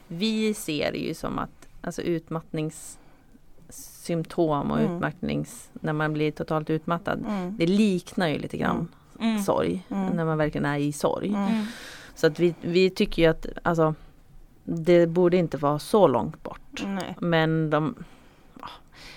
Vi 0.08 0.54
ser 0.54 0.92
det 0.92 0.98
ju 0.98 1.14
som 1.14 1.38
att 1.38 1.68
alltså 1.80 2.02
utmattningssymptom 2.02 4.70
och 4.70 4.80
Mm. 4.80 4.96
utmattnings 4.96 5.70
När 5.72 5.92
man 5.92 6.12
blir 6.12 6.30
totalt 6.30 6.70
utmattad 6.70 7.18
Mm. 7.26 7.56
Det 7.56 7.66
liknar 7.66 8.28
ju 8.28 8.38
lite 8.38 8.56
grann 8.56 8.88
Mm. 9.20 9.42
sorg. 9.42 9.86
Mm. 9.90 10.16
När 10.16 10.24
man 10.24 10.38
verkligen 10.38 10.64
är 10.64 10.78
i 10.78 10.92
sorg. 10.92 11.28
Mm. 11.28 11.48
Mm. 11.48 11.66
Så 12.14 12.26
att 12.26 12.38
vi, 12.38 12.54
vi 12.60 12.90
tycker 12.90 13.22
ju 13.22 13.28
att 13.28 13.46
alltså, 13.62 13.94
Det 14.64 15.06
borde 15.06 15.36
inte 15.36 15.56
vara 15.56 15.78
så 15.78 16.06
långt 16.06 16.42
bort. 16.42 16.82
Nej. 16.86 17.16
Men 17.20 17.70
de 17.70 17.94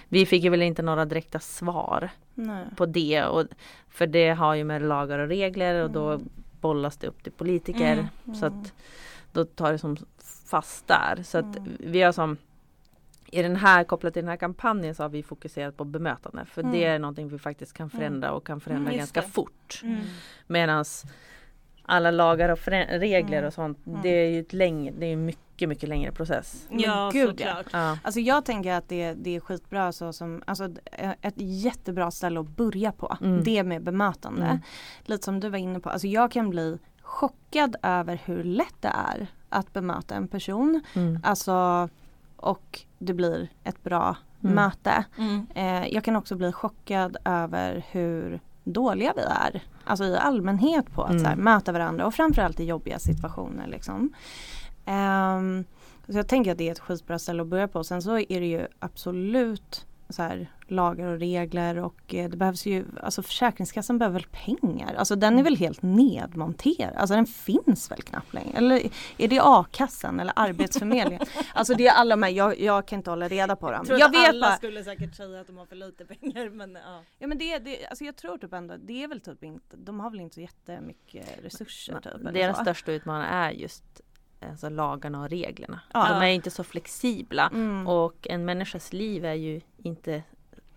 Vi 0.10 0.26
fick 0.26 0.44
ju 0.44 0.50
väl 0.50 0.62
inte 0.62 0.82
några 0.82 1.06
direkta 1.06 1.40
svar 1.40 2.10
Nej. 2.38 2.66
på 2.76 2.86
det. 2.86 3.24
Och, 3.26 3.46
för 3.90 4.08
det 4.08 4.30
har 4.30 4.56
ju 4.56 4.64
med 4.64 4.82
lagar 4.82 5.20
och 5.20 5.28
regler 5.28 5.84
och 5.84 5.92
då 5.92 6.20
bollas 6.62 6.98
det 6.98 7.08
upp 7.08 7.24
till 7.24 7.32
politiker. 7.32 8.10
Mm. 8.26 8.36
Så 8.36 8.46
att 8.46 8.74
då 9.32 9.46
tar 9.46 9.72
det 9.72 9.78
som 9.78 9.98
fast 10.46 10.88
där. 10.88 11.20
Så 11.24 11.38
att 11.38 11.58
Mm. 11.58 11.78
vi 11.80 12.02
har 12.02 12.12
som 12.12 12.38
i 13.32 13.42
den 13.42 13.56
här, 13.56 13.84
kopplat 13.84 14.14
till 14.14 14.24
den 14.24 14.30
här 14.30 14.38
kampanjen 14.38 14.96
så 14.96 15.04
har 15.04 15.10
vi 15.10 15.24
fokuserat 15.24 15.78
på 15.78 15.84
bemötande. 15.84 16.46
För 16.46 16.62
Mm. 16.62 16.74
det 16.74 16.84
är 16.84 17.00
någonting 17.00 17.30
vi 17.30 17.40
faktiskt 17.40 17.74
kan 17.74 17.90
förändra 17.90 18.32
och 18.32 18.46
kan 18.48 18.60
förändra 18.62 18.88
Mm, 18.92 18.98
ganska 18.98 19.22
det. 19.22 19.28
fort. 19.28 19.82
Mm. 19.84 20.00
Medan 20.48 20.86
alla 21.90 22.12
lagar 22.12 22.50
och 22.50 22.60
regler 22.90 23.38
Mm. 23.38 23.48
och 23.48 23.54
sånt 23.54 23.88
Mm. 23.88 24.00
det 24.04 24.10
är 24.10 24.30
ju 24.30 24.40
ett 24.40 24.54
längre, 24.54 24.94
det 25.00 25.06
är 25.06 25.14
en 25.14 25.26
mycket, 25.26 25.70
mycket 25.70 25.90
längre 25.90 26.12
process. 26.12 26.68
Men 26.70 26.80
Ja, 26.80 27.10
gud, 27.14 27.30
såklart. 27.40 27.66
Ja. 27.72 27.98
Alltså 28.04 28.20
jag 28.20 28.46
tänker 28.46 28.74
att 28.74 28.90
det, 28.90 29.14
det 29.14 29.36
är 29.36 29.40
skitbra 29.40 29.92
så 29.92 30.14
som, 30.14 30.44
alltså 30.46 30.70
ett 31.22 31.34
jättebra 31.38 32.12
ställe 32.12 32.40
att 32.40 32.48
börja 32.50 32.92
på. 32.92 33.18
Mm. 33.22 33.44
Det 33.44 33.64
med 33.64 33.84
bemötande. 33.84 34.46
Mm. 34.46 34.60
Lite 35.06 35.26
som 35.26 35.40
du 35.40 35.50
var 35.50 35.58
inne 35.58 35.80
på, 35.80 35.90
alltså 35.90 36.08
jag 36.08 36.32
kan 36.32 36.50
bli 36.50 36.78
chockad 37.02 37.76
över 37.84 38.22
hur 38.26 38.44
lätt 38.44 38.76
det 38.82 38.88
är 39.10 39.28
att 39.50 39.74
bemöta 39.74 40.16
en 40.16 40.28
person. 40.28 40.82
Mm. 40.96 41.20
Alltså 41.24 41.90
och 42.36 42.80
det 43.00 43.14
blir 43.14 43.48
ett 43.64 43.84
bra 43.84 44.16
Mm. 44.44 44.56
möte. 44.56 45.06
Mm. 45.18 45.48
Eh, 45.56 45.88
jag 45.88 46.04
kan 46.04 46.16
också 46.16 46.36
bli 46.36 46.52
chockad 46.52 47.18
över 47.26 47.84
hur 47.92 48.40
dåliga 48.64 49.14
vi 49.16 49.22
är. 49.22 49.64
Alltså 49.88 50.06
i 50.06 50.18
allmänhet 50.18 50.92
på 50.94 51.04
att 51.04 51.12
Mm. 51.12 51.26
här, 51.26 51.36
möta 51.36 51.72
varandra 51.72 52.06
och 52.06 52.14
framförallt 52.14 52.60
i 52.60 52.64
jobbiga 52.66 53.00
situationer. 53.00 53.68
Liksom. 53.68 54.14
Ehm, 54.86 55.64
så 56.08 56.18
jag 56.18 56.28
tänker 56.28 56.52
att 56.52 56.58
det 56.58 56.68
är 56.68 56.72
ett 56.72 56.80
skitbra 56.80 57.20
ställe 57.20 57.42
att 57.42 57.48
börja 57.48 57.68
på. 57.68 57.84
Sen 57.84 58.02
så 58.02 58.18
är 58.20 58.40
det 58.40 58.48
ju 58.48 58.68
absolut 58.80 59.86
så 60.10 60.22
här, 60.22 60.48
lagar 60.68 61.08
och 61.08 61.20
regler 61.20 61.78
och 61.78 62.14
eh, 62.16 62.30
det 62.30 62.38
behövs 62.38 62.66
ju, 62.66 62.86
alltså 63.04 63.24
Försäkringskassan 63.24 63.98
behöver 63.98 64.20
väl 64.20 64.28
pengar. 64.32 64.96
Alltså 64.96 65.16
den 65.16 65.40
är 65.40 65.44
väl 65.44 65.56
helt 65.58 65.82
nedmonterad. 65.82 66.94
Alltså 66.96 67.16
den 67.16 67.26
finns 67.26 67.92
väl 67.92 68.02
knappt 68.02 68.34
längre. 68.34 68.58
Eller 68.58 68.82
är 69.18 69.28
det 69.28 69.40
a-kassan 69.44 70.20
eller 70.20 70.34
Arbetsförmedlingen? 70.36 71.22
alltså 71.54 71.74
det 71.74 71.88
är 71.88 71.94
alla 71.94 72.16
med, 72.16 72.34
jag, 72.34 72.60
jag 72.60 72.88
kan 72.88 73.00
inte 73.00 73.10
hålla 73.10 73.28
reda 73.28 73.56
på 73.56 73.72
dem. 73.72 73.86
Jag, 73.90 74.00
Jag 74.00 74.10
vet 74.12 74.30
alla 74.30 74.48
bara, 74.48 74.58
skulle 74.58 74.84
säkert 74.84 75.16
säga 75.16 75.42
att 75.42 75.48
de 75.48 75.58
har 75.58 75.66
för 75.66 75.76
lite 75.76 76.06
pengar 76.06 76.50
men 76.50 76.74
ja. 76.86 77.04
Ja 77.20 77.28
men 77.28 77.38
det, 77.38 77.58
det, 77.60 77.88
alltså 77.88 78.04
jag 78.04 78.16
tror 78.16 78.38
typ 78.38 78.54
ändå, 78.54 78.76
det 78.78 79.04
är 79.04 79.08
väl 79.08 79.22
typ 79.22 79.44
inte, 79.44 79.78
de 79.78 80.00
har 80.00 80.10
väl 80.10 80.20
inte 80.20 80.36
så 80.36 80.42
jättemycket 80.42 81.26
resurser 81.44 82.00
typ. 82.00 82.14
eller 82.14 82.32
Deras 82.32 82.58
så. 82.58 82.64
största 82.64 82.92
utmaning 82.92 83.28
är 83.32 83.52
just 83.52 84.02
alltså 84.42 84.70
lagarna 84.70 85.22
och 85.22 85.30
reglerna. 85.30 85.80
Ja. 85.94 86.08
De 86.10 86.22
är 86.26 86.30
inte 86.32 86.52
så 86.52 86.64
flexibla 86.64 87.50
Mm. 87.54 87.88
och 87.88 88.28
en 88.30 88.46
människas 88.46 88.94
liv 88.94 89.26
är 89.26 89.34
ju 89.34 89.62
inte 89.84 90.24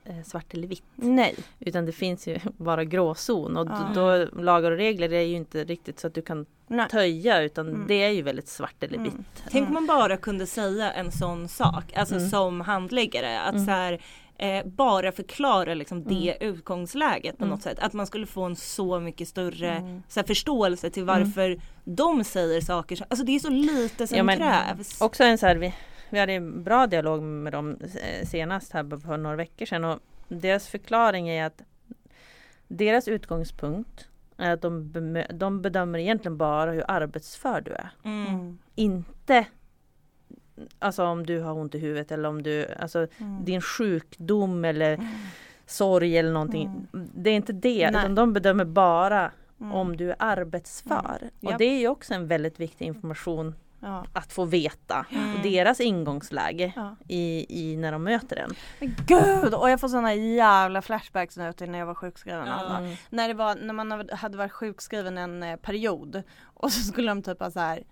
eh, 0.05 0.23
svart 0.25 0.55
eller 0.55 0.69
vitt. 0.69 0.83
Nej. 0.95 1.35
Utan 1.59 1.87
det 1.87 1.93
finns 1.93 2.27
ju 2.29 2.39
bara 2.57 2.85
gråzon 2.85 3.57
och 3.57 3.67
Ja. 3.69 3.91
då, 3.95 4.17
då 4.35 4.43
lagar 4.43 4.71
och 4.71 4.77
regler 4.77 5.13
är 5.13 5.21
ju 5.21 5.37
inte 5.37 5.65
riktigt 5.65 5.99
så 6.01 6.07
att 6.07 6.15
du 6.15 6.23
kan 6.23 6.47
Nej. 6.67 6.89
töja 6.89 7.43
utan 7.43 7.69
Mm. 7.69 7.85
det 7.89 7.95
är 8.03 8.11
ju 8.11 8.23
väldigt 8.23 8.49
svart 8.49 8.83
eller 8.83 8.99
vitt. 8.99 9.13
Mm. 9.13 9.25
Tänk 9.51 9.69
om 9.69 9.75
man 9.75 9.87
bara 9.87 10.17
kunde 10.17 10.47
säga 10.47 10.93
en 10.93 11.13
sån 11.13 11.49
sak, 11.49 11.93
alltså 11.97 12.15
Mm. 12.17 12.29
som 12.29 12.61
handläggare. 12.61 13.41
Att 13.41 13.55
Mm. 13.55 13.65
så 13.67 13.71
här, 13.71 14.01
eh, 14.43 14.67
bara 14.67 15.13
förklara 15.13 15.75
liksom 15.75 16.05
det 16.05 16.37
utgångsläget 16.41 17.39
på 17.39 17.45
Mm. 17.45 17.55
något 17.55 17.63
sätt. 17.63 17.79
Att 17.79 17.93
man 17.93 18.07
skulle 18.07 18.27
få 18.27 18.43
en 18.45 18.57
så 18.57 19.01
mycket 19.01 19.29
större 19.29 19.71
Mm. 19.71 20.03
så 20.09 20.21
här, 20.21 20.27
förståelse 20.27 20.91
till 20.91 21.05
varför 21.05 21.61
de 21.85 22.25
säger 22.25 22.61
saker. 22.61 22.97
Som, 22.97 23.07
alltså 23.11 23.27
det 23.27 23.33
är 23.35 23.39
så 23.39 23.51
lite 23.51 24.07
som 24.07 24.17
Ja, 24.19 24.23
men- 24.25 24.39
krävs. 24.39 25.01
Också 25.01 25.25
en 25.25 25.39
så 25.39 25.47
här, 25.47 25.57
vi, 25.57 25.75
vi 26.11 26.19
hade 26.19 26.33
en 26.33 26.63
bra 26.65 26.87
dialog 26.87 27.23
med 27.23 27.53
dem 27.53 27.77
eh, 27.81 28.27
senast 28.27 28.73
här 28.73 29.01
för 29.01 29.17
några 29.17 29.37
veckor 29.37 29.67
sedan 29.67 29.85
och 29.85 29.99
deras 30.29 30.69
förklaring 30.69 31.29
är 31.29 31.47
att 31.47 31.63
deras 32.69 33.09
utgångspunkt 33.09 34.09
är 34.37 34.51
att 34.53 34.63
de, 34.63 34.93
de 35.35 35.63
bedömer 35.63 35.99
egentligen 35.99 36.37
bara 36.39 36.71
hur 36.73 36.85
arbetsför 36.89 37.61
du 37.61 37.71
är. 37.73 37.91
Mm. 38.05 38.27
Mm. 38.27 38.59
Inte 38.75 39.47
Alltså 40.79 41.05
om 41.05 41.27
du 41.27 41.41
har 41.41 41.53
ont 41.53 41.75
i 41.75 41.79
huvudet 41.79 42.13
eller 42.13 42.29
om 42.29 42.43
du, 42.43 42.67
alltså 42.81 43.07
Mm. 43.19 43.45
din 43.45 43.61
sjukdom 43.61 44.65
eller 44.65 44.99
sorg 45.67 46.19
eller 46.19 46.33
någonting. 46.33 46.87
Det 46.93 47.31
är 47.31 47.35
inte 47.35 47.53
det, 47.53 47.91
Nej. 47.91 48.01
utan 48.01 48.15
de 48.15 48.33
bedömer 48.33 48.65
bara 48.65 49.31
Mm. 49.61 49.73
om 49.73 49.97
du 49.97 50.11
är 50.11 50.17
arbetsför. 50.19 51.31
Och 51.41 51.51
Japp. 51.51 51.59
det 51.59 51.65
är 51.65 51.79
ju 51.79 51.89
också 51.89 52.15
en 52.15 52.27
väldigt 52.27 52.61
viktig 52.61 52.87
information 52.87 53.55
Ja. 53.81 54.05
att 54.13 54.33
få 54.33 54.45
veta. 54.45 55.07
Mm. 55.11 55.35
Och 55.35 55.43
deras 55.43 55.81
ingångsläge 55.81 56.73
Ja. 56.77 56.97
i, 57.09 57.47
i 57.49 57.77
när 57.77 57.93
de 57.93 58.03
möter 58.05 58.37
en. 58.37 58.51
Men 58.81 58.95
gud! 59.07 59.55
Och 59.55 59.71
jag 59.71 59.81
får 59.81 59.89
såna 59.89 60.15
jävla 60.15 60.83
flashbacks 60.83 61.37
nu 61.37 61.53
till 61.53 61.71
när 61.71 61.79
jag 61.79 61.87
var 61.87 61.95
sjukskriven. 61.95 62.47
Ja. 62.47 62.53
Alltså. 62.53 62.75
Mm. 62.77 62.97
När, 63.11 63.29
det 63.29 63.35
var, 63.35 63.55
när 63.55 63.75
man 63.75 64.09
hade 64.13 64.39
varit 64.39 64.53
sjukskriven 64.53 65.19
en 65.19 65.43
eh, 65.43 65.57
period 65.57 66.23
och 66.43 66.73
så 66.73 66.81
skulle 66.81 67.11
de 67.11 67.23
typ 67.23 67.41
ha 67.41 67.51
så 67.51 67.61
här, 67.61 67.83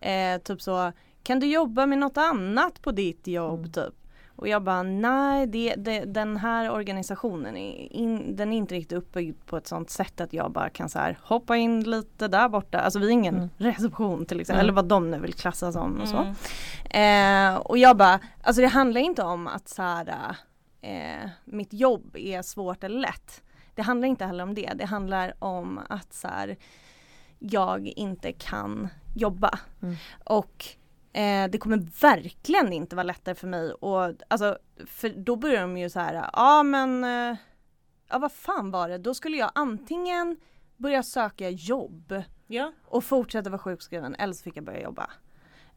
eh, 0.00 0.38
typ 0.42 0.62
så, 0.62 0.92
kan 1.22 1.40
du 1.40 1.46
jobba 1.46 1.86
med 1.86 1.98
något 1.98 2.16
annat 2.18 2.82
på 2.82 2.90
ditt 2.92 3.26
jobb 3.26 3.58
Mm. 3.58 3.72
typ? 3.72 3.94
Och 4.36 4.48
jag 4.48 4.62
bara 4.62 4.82
nej, 4.82 5.46
det, 5.46 5.74
det, 5.74 6.04
den 6.04 6.36
här 6.36 6.70
organisationen 6.70 7.56
är, 7.56 7.92
in, 7.92 8.36
den 8.36 8.52
är 8.52 8.56
inte 8.56 8.74
riktigt 8.74 8.98
uppbyggd 8.98 9.46
på 9.46 9.56
ett 9.56 9.66
sånt 9.66 9.90
sätt 9.90 10.20
att 10.20 10.32
jag 10.32 10.50
bara 10.52 10.70
kan 10.70 10.88
så 10.88 10.98
här 10.98 11.18
hoppa 11.22 11.56
in 11.56 11.90
lite 11.90 12.28
där 12.28 12.48
borta. 12.48 12.78
Alltså 12.80 12.98
vi 12.98 13.06
är 13.06 13.10
ingen 13.10 13.34
Mm. 13.36 13.48
reception 13.58 14.26
till 14.26 14.40
exempel, 14.40 14.56
Mm. 14.60 14.64
eller 14.64 14.72
vad 14.72 14.84
de 14.88 15.10
nu 15.10 15.18
vill 15.20 15.34
klassa 15.34 15.72
som 15.72 16.00
och 16.00 16.08
så. 16.08 16.16
Mm. 16.16 17.54
Eh, 17.54 17.60
och 17.60 17.78
jag 17.78 17.96
bara, 17.96 18.20
alltså 18.42 18.62
det 18.62 18.68
handlar 18.68 19.00
inte 19.00 19.22
om 19.22 19.46
att 19.46 19.68
så 19.68 19.82
här, 19.82 20.36
eh, 20.80 21.28
mitt 21.44 21.72
jobb 21.72 22.16
är 22.16 22.42
svårt 22.42 22.84
eller 22.84 23.00
lätt. 23.00 23.42
Det 23.74 23.82
handlar 23.82 24.08
inte 24.08 24.24
heller 24.24 24.44
om 24.44 24.54
det. 24.54 24.72
Det 24.74 24.84
handlar 24.86 25.34
om 25.38 25.80
att 25.88 26.12
så 26.14 26.28
här, 26.28 26.56
jag 27.38 27.86
inte 27.86 28.32
kan 28.32 28.88
jobba. 29.14 29.58
Mm. 29.82 29.94
Och 30.24 30.64
eh, 31.12 31.50
det 31.50 31.58
kommer 31.58 31.76
verkligen 32.00 32.72
inte 32.72 32.96
vara 32.96 33.04
lättare 33.04 33.34
för 33.34 33.46
mig 33.46 33.72
och 33.72 34.14
alltså, 34.28 34.58
för 34.86 35.08
då 35.08 35.36
börjar 35.36 35.60
de 35.60 35.76
ju 35.78 35.90
så 35.90 36.00
här, 36.00 36.30
ja 36.32 36.62
men, 36.62 37.04
eh, 37.04 37.36
ja 38.08 38.18
vad 38.18 38.32
fan 38.32 38.70
var 38.70 38.88
det, 38.88 38.98
då 38.98 39.14
skulle 39.14 39.36
jag 39.36 39.50
antingen 39.54 40.36
börja 40.76 41.02
söka 41.02 41.50
jobb 41.50 42.22
Ja. 42.46 42.72
och 42.84 43.04
fortsätta 43.04 43.50
vara 43.50 43.58
sjukskriven 43.58 44.14
eller 44.14 44.34
så 44.34 44.42
fick 44.42 44.56
jag 44.56 44.64
börja 44.64 44.82
jobba. 44.82 45.10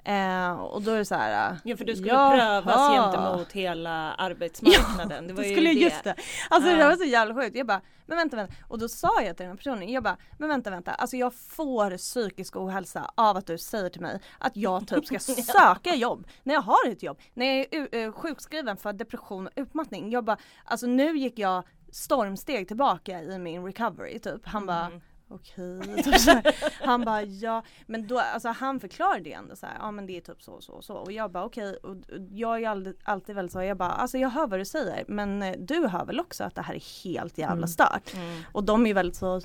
Eh, 0.05 0.51
och 0.51 0.81
då 0.81 0.91
är 0.91 0.97
det 0.97 1.05
så 1.05 1.15
här. 1.15 1.51
eh, 1.51 1.57
ja, 1.63 1.77
för 1.77 1.85
du 1.85 1.95
skulle 1.95 2.11
jaha. 2.13 2.31
prövas 2.35 2.89
gentemot 2.89 3.51
hela 3.51 4.13
arbetsmarknaden. 4.13 5.27
det 5.27 5.33
var 5.33 5.41
Det 5.43 5.47
ju 5.49 5.55
skulle 5.55 5.69
det. 5.69 5.79
just 5.79 6.03
det. 6.03 6.15
Alltså 6.49 6.69
det 6.69 6.75
Ja. 6.77 6.83
där 6.83 6.89
var 6.89 6.97
så 6.97 7.03
jävla 7.03 7.35
sjukt. 7.35 7.55
Jag 7.55 7.67
bara, 7.67 7.81
men 8.05 8.17
vänta 8.17 8.35
vänta. 8.35 8.53
Och 8.67 8.79
då 8.79 8.87
sa 8.89 9.21
jag 9.21 9.37
till 9.37 9.43
den 9.43 9.49
här 9.51 9.57
personen, 9.57 9.89
jag 9.91 10.03
bara, 10.03 10.17
men 10.37 10.49
vänta 10.49 10.69
vänta. 10.69 10.91
Alltså 10.91 11.17
jag 11.17 11.33
får 11.33 11.97
psykisk 11.97 12.55
ohälsa 12.55 13.11
av 13.15 13.37
att 13.37 13.47
du 13.47 13.57
säger 13.57 13.89
till 13.89 14.01
mig 14.01 14.19
att 14.39 14.57
jag 14.57 14.87
typ 14.87 15.05
ska 15.05 15.19
söka 15.43 15.95
jobb 15.95 16.27
när 16.43 16.53
jag 16.53 16.61
har 16.61 16.89
ett 16.89 17.03
jobb. 17.03 17.19
När 17.33 17.45
jag 17.45 17.73
är 17.73 17.95
eh, 18.05 18.11
sjukskriven 18.11 18.77
för 18.77 18.93
depression 18.93 19.47
och 19.47 19.53
utmattning. 19.55 20.11
Jag 20.11 20.23
bara, 20.25 20.37
alltså 20.65 20.87
nu 20.87 21.17
gick 21.17 21.39
jag 21.39 21.63
stormsteg 21.91 22.67
tillbaka 22.67 23.21
i 23.21 23.39
min 23.39 23.65
recovery 23.65 24.19
typ. 24.19 24.41
Han 24.47 24.65
bara 24.65 24.85
Mm. 24.85 25.01
Okej. 25.27 26.03
Här. 26.27 26.55
han 26.85 27.05
bara 27.05 27.23
ja, 27.23 27.63
men 27.85 28.07
då, 28.07 28.19
alltså 28.19 28.49
han 28.49 28.79
förklarade 28.79 29.19
det 29.23 29.33
ändå 29.33 29.55
så 29.55 29.65
här, 29.65 29.75
ja 29.79 29.91
men 29.91 30.05
det 30.05 30.17
är 30.17 30.21
typ 30.21 30.41
så 30.41 30.51
och 30.51 30.63
så 30.63 30.73
och 30.73 30.83
så 30.83 30.93
och 30.95 31.11
jag 31.11 31.31
bara 31.31 31.45
okej 31.45 31.75
och 31.75 31.89
och 31.89 31.97
jag 32.31 32.63
är 32.63 32.69
alltid, 32.69 32.95
alltid 33.03 33.35
väldigt 33.35 33.51
så, 33.53 33.61
jag 33.61 33.77
bara 33.77 33.89
alltså 33.91 34.17
jag 34.17 34.29
hör 34.29 34.47
vad 34.47 34.59
du 34.59 34.65
säger 34.65 35.03
men 35.07 35.43
eh, 35.43 35.55
du 35.59 35.87
hör 35.87 36.05
väl 36.05 36.19
också 36.19 36.43
att 36.43 36.55
det 36.55 36.61
här 36.61 36.73
är 36.73 37.03
helt 37.03 37.37
jävla 37.37 37.55
Mm. 37.55 37.67
stört. 37.67 38.13
Mm. 38.13 38.41
Och 38.51 38.63
de 38.63 38.85
är 38.87 38.93
väldigt 38.93 39.15
så, 39.15 39.41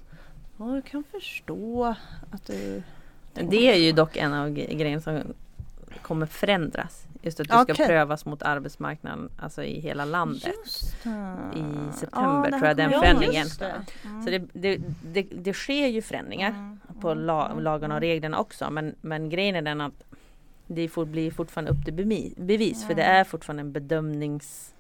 ja 0.59 0.75
jag 0.75 0.85
kan 0.85 1.05
förstå 1.05 1.95
att 2.31 2.47
du 2.47 2.83
Det 3.33 3.73
är 3.73 3.77
ju 3.77 3.93
dock 3.93 4.17
en 4.17 4.35
av 4.35 4.51
grejerna 4.51 5.01
som 5.01 5.23
kommer 6.03 6.27
förändras. 6.27 7.07
Just 7.23 7.41
att 7.41 7.49
du 7.49 7.53
ska 7.53 7.63
Okej. 7.63 7.87
prövas 7.87 8.25
mot 8.27 8.43
arbetsmarknaden 8.43 9.31
alltså 9.39 9.65
i 9.65 9.81
hela 9.81 10.05
landet. 10.05 10.55
I 11.57 11.93
september 11.95 12.51
det 12.51 12.59
tror 12.59 12.67
jag 12.67 12.77
den 12.77 12.91
förändringen. 12.91 13.47
det. 13.59 13.75
Mm. 14.05 14.23
Så 14.23 14.31
det, 14.31 14.39
det, 14.53 14.81
det, 15.03 15.23
det 15.23 15.53
sker 15.55 15.87
ju 15.87 16.03
förändringar 16.03 16.49
Mm, 16.51 16.81
på 17.01 17.11
mm, 17.11 17.25
la, 17.25 17.47
mm, 17.47 17.65
lagarna 17.65 17.95
och 17.95 18.03
mm. 18.03 18.09
reglerna 18.09 18.39
också. 18.39 18.71
Men, 18.71 18.95
men 19.01 19.29
grejen 19.31 19.57
är 19.57 19.63
den 19.63 19.81
att 19.81 20.05
det 20.67 20.89
får 20.89 21.05
bli 21.05 21.31
fortfarande 21.31 21.71
upp 21.71 21.85
till 21.85 21.95
bevis. 22.37 22.87
För 22.87 22.95
det 22.95 23.03
Mm. 23.03 23.17
är 23.17 23.25
fortfarande 23.25 23.61
en 23.61 23.73
bedömnings 23.73 24.75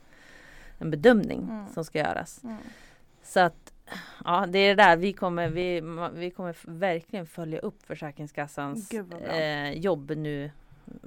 en 0.78 0.90
bedömning 0.90 1.38
Mm. 1.50 1.68
som 1.68 1.84
ska 1.84 1.98
göras. 1.98 2.40
Mm. 2.44 2.56
Så 3.22 3.40
att 3.40 3.72
ja, 4.24 4.46
det 4.48 4.58
är 4.58 4.76
det 4.76 4.82
där 4.82 4.96
vi 4.96 5.12
kommer, 5.12 5.48
vi, 5.48 5.82
vi 6.14 6.30
kommer 6.30 6.56
verkligen 6.62 7.26
följa 7.26 7.58
upp 7.58 7.82
Försäkringskassans 7.86 8.90
eh, 9.28 9.72
jobb 9.72 10.10
nu 10.16 10.50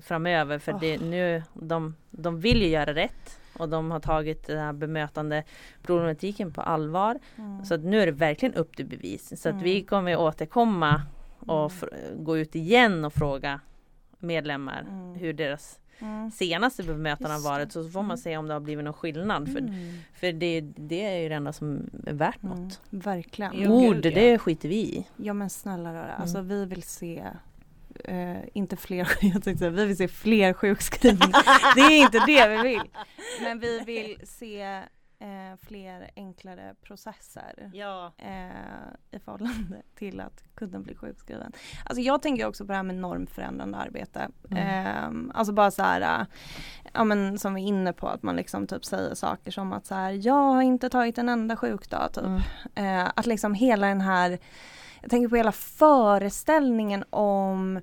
framöver. 0.01 0.59
För 0.59 0.73
det, 0.79 0.97
Oh. 0.97 1.03
nu, 1.03 1.43
de, 1.53 1.95
de 2.11 2.39
vill 2.39 2.61
ju 2.61 2.67
göra 2.67 2.93
rätt 2.93 3.39
och 3.57 3.69
de 3.69 3.91
har 3.91 3.99
tagit 3.99 4.47
den 4.47 4.59
här 4.59 4.73
bemötande 4.73 5.43
problematiken 5.83 6.53
på 6.53 6.61
allvar. 6.61 7.19
Mm. 7.37 7.65
Så 7.65 7.73
att 7.73 7.81
nu 7.83 8.01
är 8.01 8.05
det 8.05 8.11
verkligen 8.11 8.55
upp 8.55 8.75
till 8.75 8.85
bevis. 8.85 9.41
Så 9.41 9.49
att 9.49 9.61
vi 9.61 9.75
Mm. 9.75 9.85
kommer 9.85 10.15
återkomma 10.17 11.01
och 11.39 11.57
Mm. 11.57 11.69
fr- 11.69 12.23
gå 12.23 12.37
ut 12.37 12.55
igen 12.55 13.05
och 13.05 13.13
fråga 13.13 13.59
medlemmar 14.19 14.85
Mm. 14.89 15.13
hur 15.15 15.33
deras 15.33 15.79
Mm. 15.99 16.31
senaste 16.31 16.83
bemötande 16.83 17.33
har 17.33 17.43
varit. 17.43 17.71
Så 17.71 17.83
får 17.83 17.99
man 18.01 18.05
Mm. 18.05 18.17
se 18.17 18.37
om 18.37 18.47
det 18.47 18.53
har 18.53 18.59
blivit 18.59 18.85
någon 18.85 18.93
skillnad. 18.93 19.51
För, 19.51 19.59
Mm. 19.59 19.97
för 20.13 20.31
det, 20.33 20.61
det 20.61 21.05
är 21.05 21.19
ju 21.21 21.29
det 21.29 21.35
enda 21.35 21.53
som 21.53 21.89
är 22.07 22.13
värt 22.13 22.43
Mm. 22.43 22.63
något. 22.63 22.81
Verkligen. 22.89 23.67
Ord, 23.71 24.01
det 24.01 24.37
skiter 24.37 24.69
vi 24.69 24.75
i. 24.75 25.07
Ja 25.17 25.33
men 25.33 25.49
snälla 25.49 25.93
rara, 25.93 26.09
Mm. 26.09 26.21
alltså 26.21 26.41
vi 26.41 26.65
vill 26.65 26.83
se 26.83 27.23
eh, 28.03 28.37
inte 28.53 28.75
fler, 28.77 29.07
jag 29.21 29.43
tänkte 29.43 29.69
vi 29.69 29.85
vill 29.85 29.97
se 29.97 30.07
fler 30.07 30.53
sjukskrivningar. 30.53 31.75
det 31.75 31.81
är 31.81 32.01
inte 32.01 32.19
det 32.25 32.47
vi 32.47 32.61
vill. 32.69 32.89
Men 33.41 33.59
vi 33.59 33.79
vill 33.79 34.27
se 34.27 34.61
eh, 35.19 35.57
fler 35.61 36.09
enklare 36.15 36.75
processer 36.81 37.69
Ja. 37.73 38.13
eh, 38.17 39.17
i 39.17 39.19
förhållande 39.19 39.81
till 39.95 40.19
att 40.19 40.43
kunden 40.55 40.83
blir 40.83 40.95
sjukskriven. 40.95 41.51
Alltså 41.85 42.01
jag 42.01 42.21
tänker 42.21 42.47
också 42.47 42.65
på 42.65 42.71
det 42.71 42.75
här 42.75 42.83
med 42.83 42.95
normförändrande 42.95 43.77
arbete. 43.77 44.29
Mm. 44.51 44.87
Eh, 45.27 45.37
alltså 45.37 45.53
bara 45.53 45.71
så 45.71 45.83
här, 45.83 46.01
eh, 46.21 46.25
ja 46.93 47.03
men 47.03 47.39
som 47.39 47.53
vi 47.53 47.63
är 47.63 47.67
inne 47.67 47.93
på 47.93 48.07
att 48.07 48.23
man 48.23 48.35
liksom 48.35 48.67
typ 48.67 48.85
säger 48.85 49.15
saker 49.15 49.51
som 49.51 49.73
att 49.73 49.85
så 49.85 49.95
här, 49.95 50.19
jag 50.27 50.33
har 50.53 50.61
inte 50.61 50.89
tagit 50.89 51.17
en 51.17 51.29
enda 51.29 51.55
sjukdag 51.57 52.09
typ. 52.13 52.23
Mm. 52.23 52.41
Eh, 53.05 53.11
att 53.15 53.25
liksom 53.25 53.53
hela 53.53 53.87
den 53.87 54.01
här, 54.01 54.39
jag 55.03 55.09
tänker 55.09 55.27
på 55.29 55.35
hela 55.35 55.51
föreställningen 55.51 57.03
om 57.09 57.81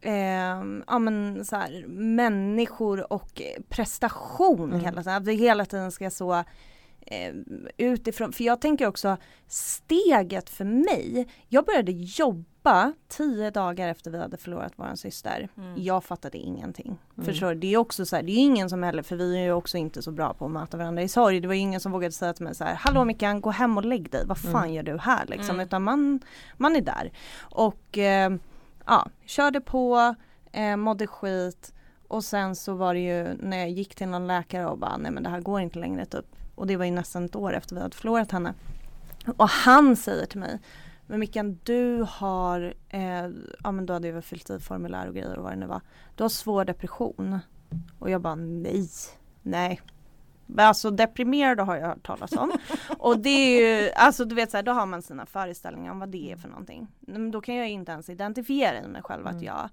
eh, 0.00 0.62
ja, 0.86 0.98
men 0.98 1.44
så 1.44 1.56
här, 1.56 1.84
människor 1.88 3.12
och 3.12 3.42
prestation 3.68 4.68
Mm. 4.70 4.80
hela 4.80 5.02
tiden. 5.02 5.16
Att 5.16 5.26
vi 5.26 5.34
hela 5.34 5.64
tiden 5.64 5.92
ska 5.92 6.10
så 6.10 6.44
eh, 7.10 7.34
utifrån, 7.76 8.32
för 8.32 8.44
jag 8.44 8.60
tänker 8.60 8.86
också 8.86 9.16
steget 9.46 10.50
för 10.50 10.64
mig, 10.64 11.28
jag 11.48 11.64
började 11.64 11.92
jobba 11.92 12.92
tio 13.08 13.50
dagar 13.50 13.88
efter 13.88 14.10
vi 14.10 14.18
hade 14.18 14.36
förlorat 14.36 14.72
våran 14.76 14.96
syster. 14.96 15.48
Mm. 15.56 15.74
Jag 15.76 16.04
fattade 16.04 16.38
ingenting. 16.38 16.98
Mm. 17.16 17.26
Förstår? 17.26 17.54
Det 17.54 17.74
är 17.74 17.76
också 17.76 18.06
så 18.06 18.16
här, 18.16 18.22
det 18.22 18.32
är 18.32 18.38
ingen 18.38 18.70
som 18.70 18.82
heller, 18.82 19.02
för 19.02 19.16
vi 19.16 19.36
är 19.36 19.42
ju 19.42 19.52
också 19.52 19.78
inte 19.78 20.02
så 20.02 20.10
bra 20.10 20.34
på 20.34 20.44
att 20.44 20.50
möta 20.50 20.76
varandra 20.76 21.02
i 21.02 21.08
sorg. 21.08 21.40
Det 21.40 21.48
var 21.48 21.54
ingen 21.54 21.80
som 21.80 21.92
vågade 21.92 22.12
säga 22.12 22.32
till 22.32 22.44
mig 22.44 22.54
så 22.54 22.64
här, 22.64 22.74
hallå 22.74 23.04
Mickan, 23.04 23.40
gå 23.40 23.50
hem 23.50 23.76
och 23.76 23.84
lägg 23.84 24.10
dig, 24.10 24.26
vad 24.26 24.38
fan 24.38 24.62
Mm. 24.62 24.72
gör 24.74 24.82
du 24.82 24.98
här 24.98 25.26
liksom? 25.26 25.54
Mm. 25.54 25.66
Utan 25.66 25.82
man, 25.82 26.20
man 26.56 26.76
är 26.76 26.80
där. 26.80 27.10
Och 27.40 27.98
eh, 27.98 28.32
ja, 28.86 29.06
körde 29.26 29.60
på, 29.60 30.14
eh, 30.52 30.76
mådde 30.76 31.06
skit 31.06 31.74
och 32.08 32.24
sen 32.24 32.56
så 32.56 32.74
var 32.74 32.94
det 32.94 33.00
ju 33.00 33.36
när 33.38 33.58
jag 33.58 33.70
gick 33.70 33.94
till 33.94 34.08
någon 34.08 34.26
läkare 34.26 34.66
och 34.66 34.78
bara, 34.78 34.96
nej 34.96 35.10
men 35.12 35.22
det 35.22 35.28
här 35.28 35.40
går 35.40 35.60
inte 35.60 35.78
längre 35.78 36.06
typ. 36.06 36.26
Och 36.58 36.66
det 36.66 36.76
var 36.76 36.84
ju 36.84 36.90
nästan 36.90 37.24
ett 37.24 37.36
år 37.36 37.52
efter 37.54 37.74
vi 37.74 37.82
hade 37.82 37.96
förlorat 37.96 38.32
henne. 38.32 38.54
Och 39.36 39.48
han 39.48 39.96
säger 39.96 40.26
till 40.26 40.40
mig, 40.40 40.58
men 41.06 41.20
Mickan 41.20 41.58
du 41.64 42.06
har, 42.08 42.74
eh, 42.88 43.26
ja 43.64 43.72
men 43.72 43.86
då 43.86 43.92
hade 43.92 44.06
jag 44.08 44.14
väl 44.14 44.22
fyllt 44.22 44.50
i 44.50 44.58
formulär 44.60 45.06
och 45.08 45.14
grejer 45.14 45.36
och 45.36 45.42
vad 45.42 45.52
det 45.52 45.56
nu 45.56 45.66
var. 45.66 45.80
Du 46.14 46.24
har 46.24 46.28
svår 46.28 46.64
depression. 46.64 47.38
Och 47.98 48.10
jag 48.10 48.20
bara 48.20 48.34
nej, 48.34 48.88
nej. 49.42 49.80
Alltså 50.56 50.90
deprimerad 50.90 51.60
har 51.60 51.76
jag 51.76 51.86
hört 51.88 52.06
talas 52.06 52.32
om. 52.32 52.52
och 52.98 53.18
det 53.18 53.28
är 53.30 53.82
ju, 53.82 53.90
alltså 53.90 54.24
du 54.24 54.34
vet 54.34 54.50
så 54.50 54.56
här, 54.56 54.64
då 54.64 54.72
har 54.72 54.86
man 54.86 55.02
sina 55.02 55.26
föreställningar 55.26 55.92
om 55.92 55.98
vad 55.98 56.08
det 56.08 56.32
är 56.32 56.36
för 56.36 56.48
någonting. 56.48 56.86
Men 57.00 57.30
då 57.30 57.40
kan 57.40 57.54
jag 57.54 57.68
inte 57.68 57.92
ens 57.92 58.08
identifiera 58.08 58.84
i 58.84 58.88
mig 58.88 59.02
själv 59.02 59.26
att 59.26 59.32
Mm. 59.32 59.44
jag 59.44 59.68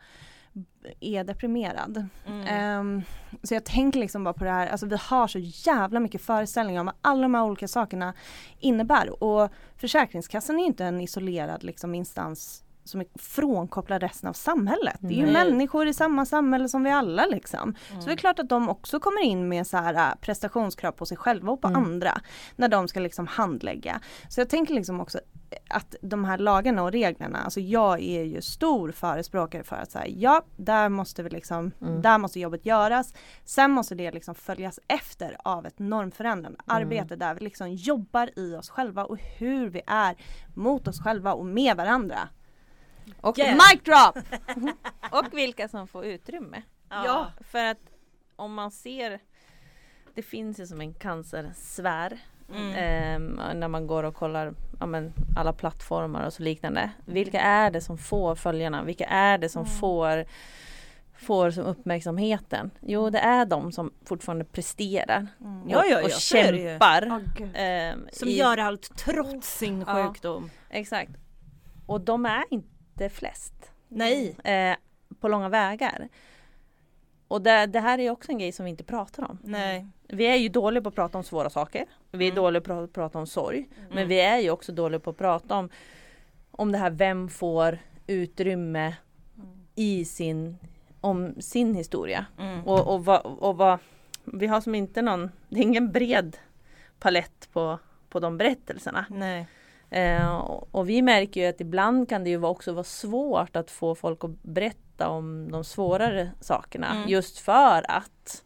är 0.99 1.23
deprimerad. 1.23 2.07
Mm. 2.27 2.47
Ehm, 2.47 3.01
så 3.43 3.53
jag 3.53 3.65
tänker 3.65 3.99
liksom 3.99 4.23
bara 4.23 4.33
på 4.33 4.43
det 4.43 4.51
här, 4.51 4.67
alltså 4.67 4.85
vi 4.85 4.97
har 5.01 5.27
så 5.27 5.39
jävla 5.39 5.99
mycket 5.99 6.21
föreställningar 6.21 6.79
om 6.79 6.85
vad 6.85 6.95
alla 7.01 7.21
de 7.21 7.35
här 7.35 7.43
olika 7.43 7.67
sakerna 7.67 8.13
innebär. 8.59 9.23
Och 9.23 9.51
Försäkringskassan 9.77 10.55
är 10.55 10.59
ju 10.59 10.65
inte 10.65 10.85
en 10.85 11.01
isolerad 11.01 11.63
liksom, 11.63 11.95
instans 11.95 12.64
som 12.85 13.01
är 13.01 13.07
frånkopplad 13.19 14.01
resten 14.03 14.29
av 14.29 14.33
samhället. 14.33 14.97
Det 14.99 15.07
är 15.13 15.17
ju 15.17 15.23
Nej. 15.31 15.33
människor 15.33 15.87
i 15.87 15.93
samma 15.93 16.25
samhälle 16.25 16.69
som 16.69 16.83
vi 16.83 16.89
alla 16.91 17.25
liksom. 17.25 17.75
Så 17.87 17.93
det 17.95 17.99
är 18.01 18.05
Mm. 18.05 18.17
klart 18.17 18.39
att 18.39 18.49
de 18.49 18.69
också 18.69 18.99
kommer 18.99 19.21
in 19.23 19.47
med 19.49 19.67
så 19.67 19.77
här 19.77 19.93
äh, 19.93 20.15
prestationskrav 20.21 20.91
på 20.91 21.05
sig 21.05 21.17
själva 21.17 21.51
och 21.51 21.61
på 21.61 21.67
Mm. 21.67 21.83
andra. 21.83 22.21
När 22.55 22.67
de 22.67 22.87
ska 22.87 22.99
liksom 22.99 23.27
handlägga. 23.27 23.99
Så 24.29 24.39
jag 24.41 24.49
tänker 24.49 24.73
liksom 24.73 24.99
också 25.01 25.19
att 25.69 25.95
de 26.01 26.25
här 26.25 26.37
lagarna 26.37 26.83
och 26.83 26.91
reglerna, 26.91 27.37
alltså 27.43 27.59
jag 27.59 27.99
är 28.01 28.23
ju 28.23 28.41
stor 28.41 28.91
förespråkare 28.91 29.63
för 29.63 29.75
att 29.75 29.91
säga 29.91 30.05
ja, 30.07 30.41
där 30.57 30.89
måste 30.89 31.23
vi 31.23 31.29
liksom, 31.29 31.71
Mm. 31.81 32.01
där 32.01 32.17
måste 32.17 32.39
jobbet 32.39 32.65
göras. 32.65 33.13
Sen 33.45 33.71
måste 33.71 33.95
det 33.95 34.11
liksom 34.11 34.35
följas 34.35 34.79
efter 34.87 35.37
av 35.43 35.65
ett 35.65 35.79
normförändrande 35.79 36.59
Mm. 36.69 36.83
arbete 36.83 37.15
där 37.15 37.33
vi 37.33 37.39
liksom 37.43 37.71
jobbar 37.73 38.29
i 38.39 38.55
oss 38.55 38.69
själva 38.69 39.05
och 39.05 39.17
hur 39.37 39.69
vi 39.69 39.81
är 39.87 40.15
mot 40.53 40.87
oss 40.87 40.99
själva 41.01 41.33
och 41.33 41.45
med 41.45 41.77
varandra. 41.77 42.17
Och, 43.21 43.39
Yeah. 43.39 43.53
Mic 43.55 43.81
drop! 43.83 44.17
och 45.11 45.37
vilka 45.37 45.67
som 45.67 45.87
får 45.87 46.05
utrymme. 46.05 46.61
Ja. 46.89 47.27
För 47.41 47.65
att 47.65 47.77
om 48.35 48.53
man 48.53 48.71
ser 48.71 49.19
Det 50.15 50.21
finns 50.21 50.59
ju 50.59 50.67
som 50.67 50.81
en 50.81 50.93
cancersfär 50.93 52.17
Mm. 52.53 52.73
ehm, 52.75 53.59
när 53.59 53.67
man 53.67 53.87
går 53.87 54.03
och 54.03 54.15
kollar 54.15 54.53
ja, 54.79 54.85
men, 54.85 55.13
alla 55.35 55.53
plattformar 55.53 56.25
och 56.25 56.33
så 56.33 56.43
liknande. 56.43 56.89
Vilka 57.05 57.41
är 57.41 57.71
det 57.71 57.81
som 57.81 57.97
får 57.97 58.35
följarna? 58.35 58.83
Vilka 58.83 59.05
är 59.05 59.37
det 59.37 59.49
som 59.49 59.61
Mm. 59.63 59.73
får 59.77 60.25
får 61.13 61.51
som 61.51 61.65
uppmärksamheten? 61.65 62.71
Jo, 62.81 63.09
det 63.09 63.19
är 63.19 63.45
de 63.45 63.71
som 63.71 63.93
fortfarande 64.05 64.45
presterar 64.45 65.27
Mm. 65.41 65.69
Ja, 65.69 65.85
ja, 65.85 65.95
och 66.03 66.09
ja, 66.09 66.15
det 66.41 66.57
ju. 66.57 66.67
kämpar. 66.67 67.21
Gud. 67.37 67.49
ehm, 67.53 68.07
Som 68.11 68.27
i- 68.27 68.37
gör 68.37 68.57
allt 68.57 68.97
trots 68.97 69.57
sin 69.57 69.83
Ja. 69.87 69.93
sjukdom. 70.07 70.49
Exakt. 70.69 71.11
Och 71.85 72.01
de 72.01 72.25
är 72.25 72.43
inte 72.49 72.69
flest. 73.11 73.71
Nej. 73.87 74.35
Eh, 74.43 74.75
på 75.19 75.27
långa 75.27 75.49
vägar. 75.49 76.09
Och 77.27 77.41
det, 77.41 77.65
det 77.65 77.79
här 77.79 77.99
är 77.99 78.09
också 78.11 78.31
en 78.31 78.37
grej 78.37 78.51
som 78.51 78.65
vi 78.65 78.71
inte 78.71 78.83
pratar 78.83 79.29
om. 79.29 79.37
Nej. 79.43 79.87
Vi 80.07 80.25
är 80.25 80.35
ju 80.35 80.49
dåliga 80.49 80.81
på 80.83 80.89
att 80.89 80.95
prata 80.95 81.17
om 81.17 81.23
svåra 81.23 81.49
saker. 81.49 81.85
Vi 82.11 82.25
är 82.27 82.31
Mm. 82.31 82.43
dåliga 82.43 82.61
på 82.61 82.73
att 82.73 82.93
prata 82.93 83.19
om 83.19 83.27
sorg. 83.27 83.69
Men 83.89 83.97
Mm. 83.97 84.07
vi 84.09 84.19
är 84.19 84.37
ju 84.37 84.49
också 84.49 84.71
dåliga 84.71 84.99
på 84.99 85.09
att 85.09 85.17
prata 85.17 85.55
om, 85.55 85.69
om 86.51 86.71
det 86.71 86.77
här 86.77 86.89
vem 86.89 87.29
får 87.29 87.79
utrymme 88.07 88.95
i 89.75 90.05
sin, 90.05 90.57
om 91.01 91.35
sin 91.41 91.75
historia. 91.75 92.25
Mm. 92.39 92.65
Och, 92.67 92.93
och, 92.93 93.05
vad, 93.05 93.21
och 93.25 93.57
vad, 93.57 93.79
vi 94.23 94.47
har 94.47 94.61
som 94.61 94.75
inte 94.75 95.01
någon, 95.01 95.31
det 95.49 95.59
är 95.59 95.63
ingen 95.63 95.91
bred 95.91 96.37
palett 96.99 97.49
på, 97.53 97.79
på 98.09 98.19
de 98.19 98.37
berättelserna. 98.37 99.05
Nej. 99.09 99.47
Eh, 99.95 100.35
och, 100.71 100.89
vi 100.89 101.01
märker 101.01 101.41
ju 101.41 101.47
att 101.47 101.61
ibland 101.61 102.09
kan 102.09 102.23
det 102.23 102.29
ju 102.29 102.45
också 102.45 102.73
vara 102.73 102.83
svårt 102.83 103.55
att 103.55 103.71
få 103.71 103.95
folk 103.95 104.23
att 104.23 104.43
berätta 104.43 105.09
om 105.09 105.51
de 105.51 105.63
svårare 105.63 106.31
sakerna. 106.41 106.91
Mm. 106.91 107.09
Just 107.09 107.39
för 107.39 107.91
att 107.91 108.43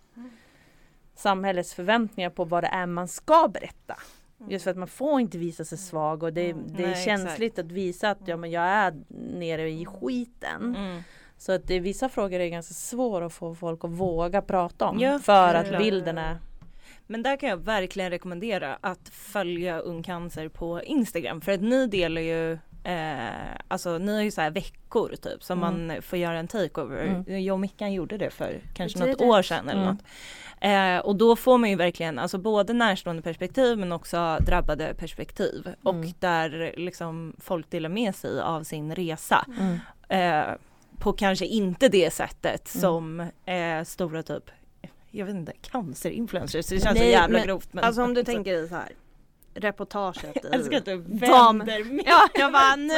samhällets 1.15 1.73
förväntningar 1.73 2.29
på 2.29 2.45
vad 2.45 2.63
det 2.63 2.67
är 2.67 2.85
man 2.85 3.07
ska 3.07 3.47
berätta. 3.53 3.95
Just 4.47 4.63
för 4.63 4.71
att 4.71 4.77
man 4.77 4.87
får 4.87 5.21
inte 5.21 5.37
visa 5.37 5.65
sig 5.65 5.77
svag 5.77 6.23
och 6.23 6.33
det, 6.33 6.49
Mm. 6.49 6.63
det 6.67 6.83
är 6.83 6.87
Nej, 6.87 7.05
känsligt 7.05 7.59
att 7.59 7.71
visa 7.71 8.09
att 8.09 8.19
ja, 8.25 8.37
men 8.37 8.51
jag 8.51 8.63
är 8.63 8.93
nere 9.09 9.69
i 9.69 9.85
skiten. 9.85 10.75
Mm. 10.75 11.01
Så 11.37 11.51
att 11.51 11.67
det, 11.67 11.79
vissa 11.79 12.09
frågor 12.09 12.39
är 12.39 12.47
ganska 12.47 12.73
svåra 12.73 13.25
att 13.25 13.33
få 13.33 13.55
folk 13.55 13.83
att 13.83 13.91
våga 13.91 14.41
prata 14.41 14.87
om. 14.87 14.99
Ja, 14.99 15.19
för 15.19 15.53
att 15.55 15.77
bilden 15.77 16.17
är 16.17 16.37
Men 17.11 17.23
där 17.23 17.37
kan 17.37 17.49
jag 17.49 17.57
verkligen 17.57 18.09
rekommendera 18.09 18.77
att 18.81 19.09
följa 19.09 19.79
Ung 19.79 20.03
Cancer 20.03 20.47
på 20.49 20.81
Instagram 20.83 21.41
för 21.41 21.51
att 21.51 21.61
ni 21.61 21.87
delar 21.87 22.21
ju 22.21 22.57
Eh, 22.83 23.29
alltså 23.67 23.97
ni 23.97 24.15
har 24.15 24.21
ju 24.21 24.31
så 24.31 24.41
här 24.41 24.51
veckor 24.51 25.15
typ 25.21 25.43
som 25.43 25.63
Mm. 25.63 25.87
man 25.87 26.01
får 26.01 26.19
göra 26.19 26.39
en 26.39 26.47
takeover. 26.47 27.03
Mm. 27.27 27.43
Jag 27.43 27.53
och 27.53 27.59
Mickan 27.59 27.93
gjorde 27.93 28.17
det 28.17 28.29
för 28.29 28.61
kanske 28.73 28.99
Det 28.99 29.05
något 29.05 29.19
det. 29.19 29.25
år 29.25 29.41
sedan 29.41 29.69
eller 29.69 29.81
Mm. 29.83 29.93
något. 29.95 30.03
Eh, 31.01 31.05
och 31.07 31.15
då 31.15 31.35
får 31.35 31.57
man 31.57 31.69
ju 31.69 31.75
verkligen 31.75 32.19
alltså 32.19 32.37
både 32.37 32.73
närstående 32.73 33.21
perspektiv 33.21 33.77
men 33.77 33.91
också 33.91 34.37
drabbade 34.45 34.93
perspektiv. 34.93 35.61
Mm. 35.67 35.77
Och 35.83 36.05
där 36.19 36.73
liksom 36.77 37.33
folk 37.39 37.69
delar 37.69 37.89
med 37.89 38.15
sig 38.15 38.41
av 38.41 38.63
sin 38.63 38.95
resa. 38.95 39.45
mm. 39.59 39.79
Eh, 40.09 40.53
på 40.99 41.13
kanske 41.13 41.45
inte 41.45 41.89
det 41.89 42.13
sättet 42.13 42.75
Mm. 42.75 42.81
som 42.81 43.19
eh, 43.45 43.83
stora 43.83 44.23
typ 44.23 44.51
jag 45.11 45.25
vet 45.25 45.35
inte, 45.35 45.53
cancerinfluencers. 45.61 46.65
Det 46.67 46.79
känns 46.79 46.97
så 46.97 47.03
Nej, 47.03 47.11
jävla 47.11 47.37
men- 47.37 47.47
grovt. 47.47 47.73
Men 47.73 47.83
Alltså 47.83 48.03
om 48.03 48.13
du 48.13 48.23
tänker 48.23 48.63
i 48.63 48.67
så 48.67 48.75
här 48.75 48.91
reportaget 49.53 50.37
i 50.37 50.39
Jag 50.43 50.53
älskar 50.53 50.77
att 50.77 50.85
du 50.85 50.95
vänder 50.97 51.83
micken. 51.83 52.01
Ja, 52.05 52.27
jag 52.33 52.51
bara 52.51 52.75
nu! 52.75 52.93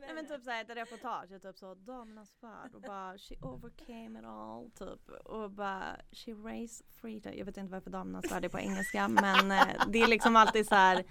Nej 0.00 0.14
men 0.14 0.26
typ 0.26 0.44
såhär 0.44 0.62
ett 0.62 0.76
reportage, 0.76 1.42
typ 1.42 1.58
så 1.58 1.74
damernas 1.74 2.28
värld 2.40 2.70
och 2.74 2.80
bara 2.80 3.18
she 3.18 3.34
overcame 3.40 4.18
it 4.18 4.24
all 4.24 4.70
typ 4.78 5.08
och 5.24 5.50
bara 5.50 5.82
she 6.12 6.30
raised 6.32 6.86
freedom. 7.00 7.32
Jag 7.36 7.44
vet 7.44 7.56
inte 7.56 7.72
varför 7.72 7.90
damernas 7.90 8.32
värld 8.32 8.44
är 8.44 8.48
på 8.48 8.58
engelska 8.58 9.08
men 9.22 9.50
eh, 9.50 9.66
det 9.88 10.02
är 10.02 10.06
liksom 10.06 10.36
alltid 10.36 10.66
så 10.68 10.74
här. 10.74 11.04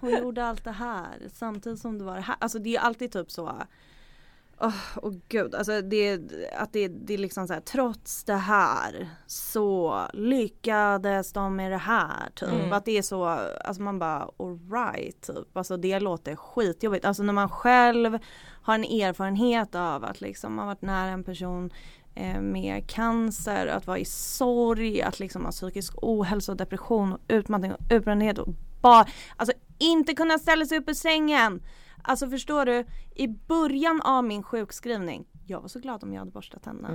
hon 0.00 0.10
gjorde 0.10 0.44
allt 0.44 0.64
det 0.64 0.70
här 0.72 1.28
samtidigt 1.32 1.78
som 1.80 1.98
det 1.98 2.04
var 2.04 2.14
det 2.14 2.20
här. 2.20 2.36
Alltså 2.38 2.58
det 2.58 2.76
är 2.76 2.80
alltid 2.80 3.12
typ 3.12 3.30
så 3.30 3.62
Åh 4.62 4.74
oh, 5.02 5.14
gud, 5.28 5.54
alltså 5.54 5.80
det, 5.80 6.20
att 6.56 6.72
det, 6.72 6.88
det 6.88 7.14
är 7.14 7.18
liksom 7.18 7.46
så 7.46 7.52
här, 7.52 7.60
trots 7.60 8.24
det 8.24 8.34
här 8.34 9.08
så 9.26 10.00
lyckades 10.12 11.32
de 11.32 11.56
med 11.56 11.72
det 11.72 11.76
här 11.76 12.30
typ. 12.34 12.48
Mm. 12.48 12.72
Att 12.72 12.84
det 12.84 12.98
är 12.98 13.02
så, 13.02 13.24
alltså 13.24 13.82
man 13.82 13.98
bara 13.98 14.28
alright 14.38 15.20
typ. 15.20 15.56
Alltså 15.56 15.76
det 15.76 16.00
låter 16.00 16.36
skitjobbigt. 16.36 17.04
Alltså 17.04 17.22
när 17.22 17.32
man 17.32 17.48
själv 17.48 18.18
har 18.62 18.74
en 18.74 18.84
erfarenhet 18.84 19.74
av 19.74 20.04
att 20.04 20.20
liksom 20.20 20.58
ha 20.58 20.66
varit 20.66 20.82
nära 20.82 21.10
en 21.10 21.24
person 21.24 21.70
eh, 22.14 22.40
med 22.40 22.90
cancer, 22.90 23.66
att 23.66 23.86
vara 23.86 23.98
i 23.98 24.04
sorg, 24.04 25.02
att 25.02 25.20
liksom 25.20 25.44
ha 25.44 25.52
psykisk 25.52 25.94
ohälsa 26.02 26.52
och 26.52 26.58
depression 26.58 27.12
och 27.12 27.20
utmattning 27.28 27.72
och 27.72 27.80
utbrändhet 27.90 28.38
och 28.38 28.48
bara, 28.80 29.06
alltså 29.36 29.56
inte 29.78 30.14
kunna 30.14 30.38
ställa 30.38 30.66
sig 30.66 30.78
upp 30.78 30.88
ur 30.88 30.94
sängen. 30.94 31.62
Alltså 32.02 32.30
förstår 32.30 32.64
du, 32.66 32.84
i 33.14 33.28
början 33.28 34.00
av 34.00 34.24
min 34.24 34.42
sjukskrivning, 34.42 35.24
jag 35.46 35.60
var 35.60 35.68
så 35.68 35.78
glad 35.80 36.04
om 36.04 36.12
jag 36.12 36.18
hade 36.20 36.30
borstat 36.30 36.62
tänderna 36.62 36.88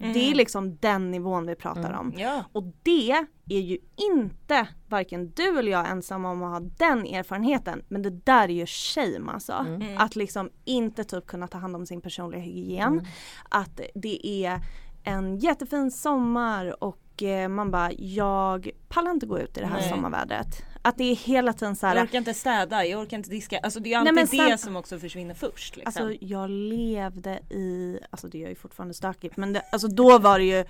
Mm. 0.00 0.10
Mm. 0.10 0.12
Det 0.12 0.30
är 0.30 0.34
liksom 0.34 0.76
den 0.76 1.10
nivån 1.10 1.46
vi 1.46 1.54
pratar 1.54 1.88
Mm. 1.88 2.00
om. 2.00 2.12
Ja. 2.16 2.44
Och 2.52 2.64
det 2.82 3.10
är 3.48 3.60
ju 3.60 3.78
inte 4.12 4.68
varken 4.88 5.30
du 5.30 5.58
eller 5.58 5.72
jag 5.72 5.88
ensamma 5.90 6.30
om 6.30 6.42
att 6.42 6.62
ha 6.62 6.70
den 6.78 7.06
erfarenheten. 7.06 7.82
Men 7.88 8.02
det 8.02 8.10
där 8.10 8.44
är 8.44 8.52
ju 8.52 8.66
shame 8.66 9.32
alltså. 9.32 9.52
Mm. 9.52 9.82
Mm. 9.82 9.98
Att 9.98 10.16
liksom 10.16 10.50
inte 10.64 11.04
typ 11.04 11.26
kunna 11.26 11.48
ta 11.48 11.58
hand 11.58 11.76
om 11.76 11.86
sin 11.86 12.00
personliga 12.00 12.40
hygien. 12.40 12.92
Mm. 12.92 13.04
Att 13.48 13.80
det 13.94 14.26
är 14.26 14.60
en 15.04 15.38
jättefin 15.38 15.90
sommar 15.90 16.84
och 16.84 17.22
eh, 17.22 17.48
man 17.48 17.70
bara 17.70 17.92
jag 17.92 18.70
pallar 18.88 19.10
inte 19.10 19.26
gå 19.26 19.38
ut 19.38 19.56
i 19.58 19.60
det 19.60 19.66
här 19.66 19.80
Nej. 19.80 19.90
sommarvädret. 19.90 20.62
Att 20.82 20.96
det 20.98 21.04
är 21.04 21.16
hela 21.16 21.52
tiden 21.52 21.76
så 21.76 21.86
Jag 21.86 21.96
orkar 22.02 22.18
inte 22.18 22.34
städa, 22.34 22.84
jag 22.86 23.00
orkar 23.00 23.16
inte 23.16 23.30
diska. 23.30 23.58
Alltså 23.58 23.80
det 23.80 23.92
är 23.94 24.00
Nej, 24.04 24.08
alltid 24.10 24.14
men 24.38 24.46
det 24.46 24.50
sen- 24.50 24.58
som 24.58 24.76
också 24.76 24.98
försvinner 24.98 25.34
först. 25.34 25.76
Liksom. 25.76 26.02
Alltså 26.04 26.24
jag 26.24 26.50
levde 26.50 27.40
i, 27.50 27.98
alltså 28.10 28.28
det 28.28 28.44
är 28.44 28.48
ju 28.48 28.54
fortfarande 28.54 28.94
stökigt 28.94 29.36
men 29.36 29.52
det, 29.52 29.62
alltså 29.72 29.88
då 29.88 30.18
var 30.18 30.38
det 30.38 30.44
ju 30.44 30.64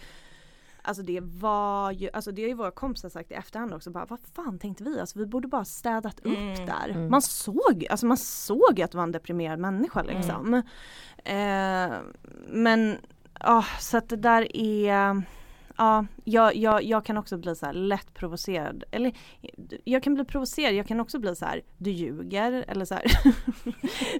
Alltså 0.82 1.02
det 1.02 1.20
var 1.22 1.90
ju, 1.92 2.10
alltså 2.12 2.32
det 2.32 2.42
har 2.42 2.48
ju 2.48 2.54
våra 2.54 2.70
kompisar 2.70 3.08
sagt 3.08 3.30
i 3.30 3.34
efterhand 3.34 3.74
också 3.74 3.90
bara 3.90 4.04
vad 4.06 4.18
fan 4.34 4.58
tänkte 4.58 4.84
vi? 4.84 5.00
Alltså 5.00 5.18
vi 5.18 5.26
borde 5.26 5.48
bara 5.48 5.64
städat 5.64 6.20
upp 6.20 6.26
Mm, 6.26 6.66
där. 6.66 6.88
mm. 6.88 7.10
Man 7.10 7.22
såg, 7.22 7.86
alltså 7.90 8.06
man 8.06 8.16
såg 8.16 8.80
att 8.80 8.90
det 8.90 8.96
var 8.96 9.02
en 9.04 9.12
deprimerad 9.12 9.58
människa 9.58 10.02
liksom. 10.02 10.54
Eh, 11.24 11.90
men 12.48 12.98
ja, 13.40 13.64
så 13.80 13.96
att 13.96 14.08
det 14.08 14.16
där 14.16 14.56
är 14.56 15.22
Ja, 15.80 16.06
jag, 16.24 16.56
jag, 16.56 16.82
jag 16.82 17.04
kan 17.04 17.16
också 17.16 17.38
bli 17.38 17.56
så 17.56 17.66
här 17.66 17.72
lätt 17.72 18.14
provocerad. 18.14 18.84
Eller 18.90 19.12
jag 19.84 20.02
kan 20.02 20.14
bli 20.14 20.24
provocerad, 20.24 20.74
jag 20.74 20.86
kan 20.86 21.00
också 21.00 21.18
bli 21.18 21.36
så 21.36 21.44
här, 21.44 21.62
du 21.78 21.90
ljuger 21.90 22.64
eller 22.68 22.84
så 22.84 22.94
här. 22.94 23.04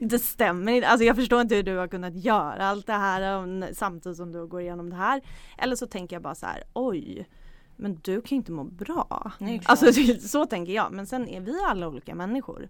det 0.08 0.18
stämmer 0.18 0.72
inte. 0.72 0.88
Alltså 0.88 1.04
jag 1.04 1.16
förstår 1.16 1.40
inte 1.40 1.54
hur 1.54 1.62
du 1.62 1.76
har 1.76 1.88
kunnat 1.88 2.24
göra 2.24 2.66
allt 2.66 2.86
det 2.86 2.92
här 2.92 3.42
um, 3.42 3.64
samtidigt 3.72 4.16
som 4.16 4.32
du 4.32 4.46
går 4.46 4.60
igenom 4.60 4.90
det 4.90 4.96
här. 4.96 5.22
Eller 5.58 5.76
så 5.76 5.86
tänker 5.86 6.16
jag 6.16 6.22
bara 6.22 6.34
så 6.34 6.46
här, 6.46 6.62
oj, 6.72 7.28
men 7.76 8.00
du 8.02 8.20
kan 8.20 8.28
ju 8.28 8.36
inte 8.36 8.52
må 8.52 8.64
bra. 8.64 9.32
Nej. 9.38 9.62
Alltså 9.64 9.92
så 10.20 10.46
tänker 10.46 10.72
jag, 10.72 10.92
men 10.92 11.06
sen 11.06 11.28
är 11.28 11.40
vi 11.40 11.54
alla 11.68 11.88
olika 11.88 12.14
människor. 12.14 12.68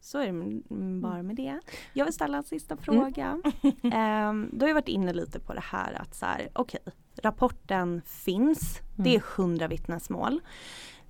så 0.00 0.18
är 0.18 0.22
det 0.22 0.28
mm, 0.28 1.00
bara 1.00 1.22
med 1.22 1.36
det. 1.36 1.60
Jag 1.92 2.04
vill 2.04 2.14
ställa 2.14 2.36
en 2.36 2.44
sista 2.44 2.76
fråga. 2.76 3.40
Mm. 3.82 4.50
du 4.52 4.60
har 4.60 4.68
ju 4.68 4.74
varit 4.74 4.88
inne 4.88 5.12
lite 5.12 5.40
på 5.40 5.54
det 5.54 5.64
här 5.64 5.92
att 5.92 6.14
så 6.14 6.26
här, 6.26 6.48
okej, 6.52 6.80
okay, 6.84 6.92
rapporten 7.22 8.02
finns. 8.06 8.80
Det 8.96 9.10
är 9.10 9.14
mm. 9.14 9.26
hundra 9.36 9.68
vittnesmål. 9.68 10.40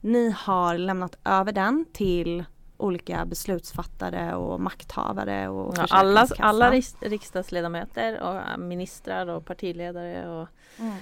Ni 0.01 0.35
har 0.39 0.79
lämnat 0.79 1.17
över 1.25 1.53
den 1.53 1.85
till 1.93 2.45
olika 2.77 3.25
beslutsfattare 3.27 4.35
och 4.35 4.61
makthavare 4.61 5.49
och 5.49 5.75
ja, 5.77 5.87
alla, 5.91 6.29
alla 6.39 6.71
riksdagsledamöter 7.01 8.21
och 8.21 8.61
ministrar 8.61 9.27
och 9.27 9.45
partiledare 9.45 10.29
och 10.29 10.49
mm. 10.79 10.95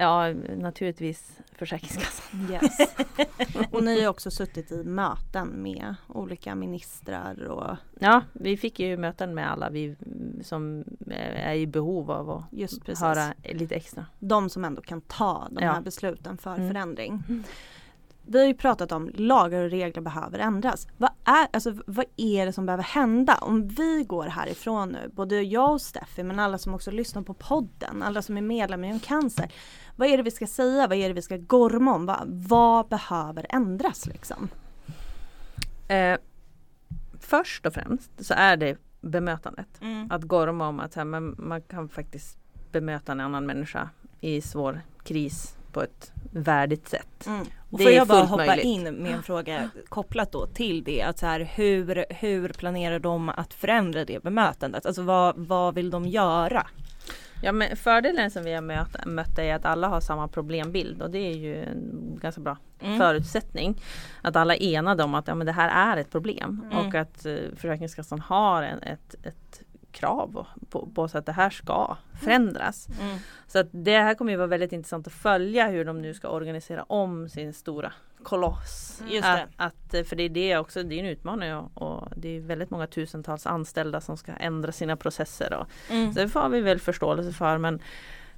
Ja, 0.00 0.32
naturligtvis 0.56 1.38
Försäkringskassan. 1.52 2.50
Yes. 2.50 2.78
och 3.70 3.84
ni 3.84 4.02
har 4.02 4.10
också 4.10 4.30
suttit 4.30 4.72
i 4.72 4.84
möten 4.84 5.48
med 5.48 5.94
olika 6.08 6.54
ministrar 6.54 7.44
och 7.44 7.76
Ja, 7.98 8.22
vi 8.32 8.56
fick 8.56 8.80
ju 8.80 8.96
möten 8.96 9.34
med 9.34 9.52
alla 9.52 9.70
vi 9.70 9.96
som 10.42 10.84
är 11.10 11.54
i 11.54 11.66
behov 11.66 12.10
av 12.10 12.30
att 12.30 12.44
Just 12.50 13.00
höra 13.00 13.34
lite 13.44 13.74
extra. 13.74 14.06
De 14.18 14.50
som 14.50 14.64
ändå 14.64 14.82
kan 14.82 15.00
ta 15.00 15.48
de 15.50 15.64
ja. 15.64 15.72
här 15.72 15.80
besluten 15.80 16.38
för 16.38 16.54
mm. 16.54 16.68
förändring. 16.68 17.22
Vi 18.30 18.38
har 18.38 18.46
ju 18.46 18.54
pratat 18.54 18.92
om 18.92 19.10
lagar 19.14 19.64
och 19.64 19.70
regler 19.70 20.02
behöver 20.02 20.38
ändras. 20.38 20.88
Vad 20.96 21.10
är, 21.24 21.46
alltså, 21.52 21.74
vad 21.86 22.04
är 22.16 22.46
det 22.46 22.52
som 22.52 22.66
behöver 22.66 22.84
hända? 22.84 23.38
Om 23.40 23.68
vi 23.68 24.04
går 24.04 24.26
härifrån 24.26 24.88
nu, 24.88 25.10
både 25.12 25.42
jag 25.42 25.72
och 25.72 25.80
Steffi 25.80 26.22
men 26.22 26.38
alla 26.38 26.58
som 26.58 26.74
också 26.74 26.90
lyssnar 26.90 27.22
på 27.22 27.34
podden, 27.34 28.02
alla 28.02 28.22
som 28.22 28.36
är 28.36 28.40
medlemmar 28.40 28.96
i 28.96 29.00
cancer. 29.00 29.52
Vad 29.96 30.08
är 30.08 30.16
det 30.16 30.22
vi 30.22 30.30
ska 30.30 30.46
säga? 30.46 30.86
Vad 30.86 30.98
är 30.98 31.08
det 31.08 31.14
vi 31.14 31.22
ska 31.22 31.36
gorma 31.36 31.94
om? 31.94 32.06
Vad, 32.06 32.18
vad 32.26 32.88
behöver 32.88 33.46
ändras 33.48 34.06
liksom? 34.06 34.48
Eh, 35.88 36.18
först 37.20 37.66
och 37.66 37.74
främst 37.74 38.24
så 38.24 38.34
är 38.34 38.56
det 38.56 38.76
bemötandet. 39.00 39.80
Mm. 39.80 40.10
Att 40.10 40.22
gorma 40.22 40.68
om 40.68 40.80
att 40.80 40.94
här, 40.94 41.04
man, 41.04 41.34
man 41.38 41.62
kan 41.62 41.88
faktiskt 41.88 42.38
bemöta 42.72 43.12
en 43.12 43.20
annan 43.20 43.46
människa 43.46 43.90
i 44.20 44.40
svår 44.40 44.80
kris 45.04 45.57
på 45.78 45.82
ett 45.84 46.12
värdigt 46.32 46.88
sätt. 46.88 47.26
Mm. 47.26 47.46
Och 47.70 47.82
får 47.82 47.90
jag 47.90 48.06
bara 48.06 48.24
hoppa 48.24 48.46
möjligt. 48.46 48.64
in 48.64 48.82
med 48.82 49.12
en 49.12 49.22
fråga 49.22 49.70
kopplat 49.88 50.32
då 50.32 50.46
till 50.46 50.84
det. 50.84 51.02
Att 51.02 51.18
så 51.18 51.26
här, 51.26 51.40
hur, 51.40 52.04
hur 52.10 52.48
planerar 52.48 52.98
de 52.98 53.28
att 53.28 53.54
förändra 53.54 54.04
det 54.04 54.22
bemötandet? 54.22 54.86
Alltså 54.86 55.02
vad, 55.02 55.36
vad 55.36 55.74
vill 55.74 55.90
de 55.90 56.04
göra? 56.08 56.66
Ja 57.42 57.52
men 57.52 57.76
fördelen 57.76 58.30
som 58.30 58.44
vi 58.44 58.52
har 58.52 58.62
mött, 58.62 59.06
mött 59.06 59.38
är 59.38 59.54
att 59.54 59.64
alla 59.64 59.88
har 59.88 60.00
samma 60.00 60.28
problembild 60.28 61.02
och 61.02 61.10
det 61.10 61.18
är 61.18 61.36
ju 61.36 61.64
en 61.64 62.18
ganska 62.22 62.40
bra 62.40 62.56
mm. 62.80 62.98
förutsättning. 62.98 63.82
Att 64.22 64.36
alla 64.36 64.54
är 64.56 64.62
enade 64.62 65.04
om 65.04 65.14
att 65.14 65.28
ja, 65.28 65.34
men 65.34 65.46
det 65.46 65.52
här 65.52 65.94
är 65.94 66.00
ett 66.00 66.10
problem 66.10 66.66
mm. 66.72 66.86
och 66.86 66.94
att 66.94 67.26
uh, 67.26 67.38
Försäkringskassan 67.56 68.20
har 68.20 68.62
en, 68.62 68.82
ett, 68.82 69.14
ett 69.22 69.62
krav 69.92 70.46
på, 70.70 70.88
på 70.94 71.08
så 71.08 71.18
att 71.18 71.26
det 71.26 71.32
här 71.32 71.50
ska 71.50 71.96
förändras. 72.20 72.88
Mm. 72.88 73.08
mm. 73.08 73.18
Så 73.46 73.58
att 73.58 73.68
det 73.70 73.98
här 73.98 74.14
kommer 74.14 74.32
ju 74.32 74.36
vara 74.36 74.46
väldigt 74.46 74.72
intressant 74.72 75.06
att 75.06 75.12
följa 75.12 75.68
hur 75.68 75.84
de 75.84 76.02
nu 76.02 76.14
ska 76.14 76.28
organisera 76.28 76.82
om 76.82 77.28
sin 77.28 77.52
stora 77.52 77.92
koloss. 78.22 79.02
Mm. 79.10 79.24
Att, 79.24 79.48
att, 79.56 80.08
för 80.08 80.16
det 80.16 80.22
är 80.22 80.28
det 80.28 80.58
också, 80.58 80.82
det 80.82 80.94
är 80.94 80.98
en 80.98 81.06
utmaning 81.06 81.54
och, 81.54 81.82
och, 81.82 82.08
det 82.16 82.36
är 82.36 82.40
väldigt 82.40 82.70
många 82.70 82.86
tusentals 82.86 83.46
anställda 83.46 84.00
som 84.00 84.16
ska 84.16 84.32
ändra 84.32 84.72
sina 84.72 84.96
processer. 84.96 85.54
Och, 85.54 85.66
mm. 85.90 86.12
Så 86.12 86.20
det 86.20 86.28
får 86.28 86.48
vi 86.48 86.60
väl 86.60 86.80
förståelse 86.80 87.32
för 87.32 87.58
men, 87.58 87.82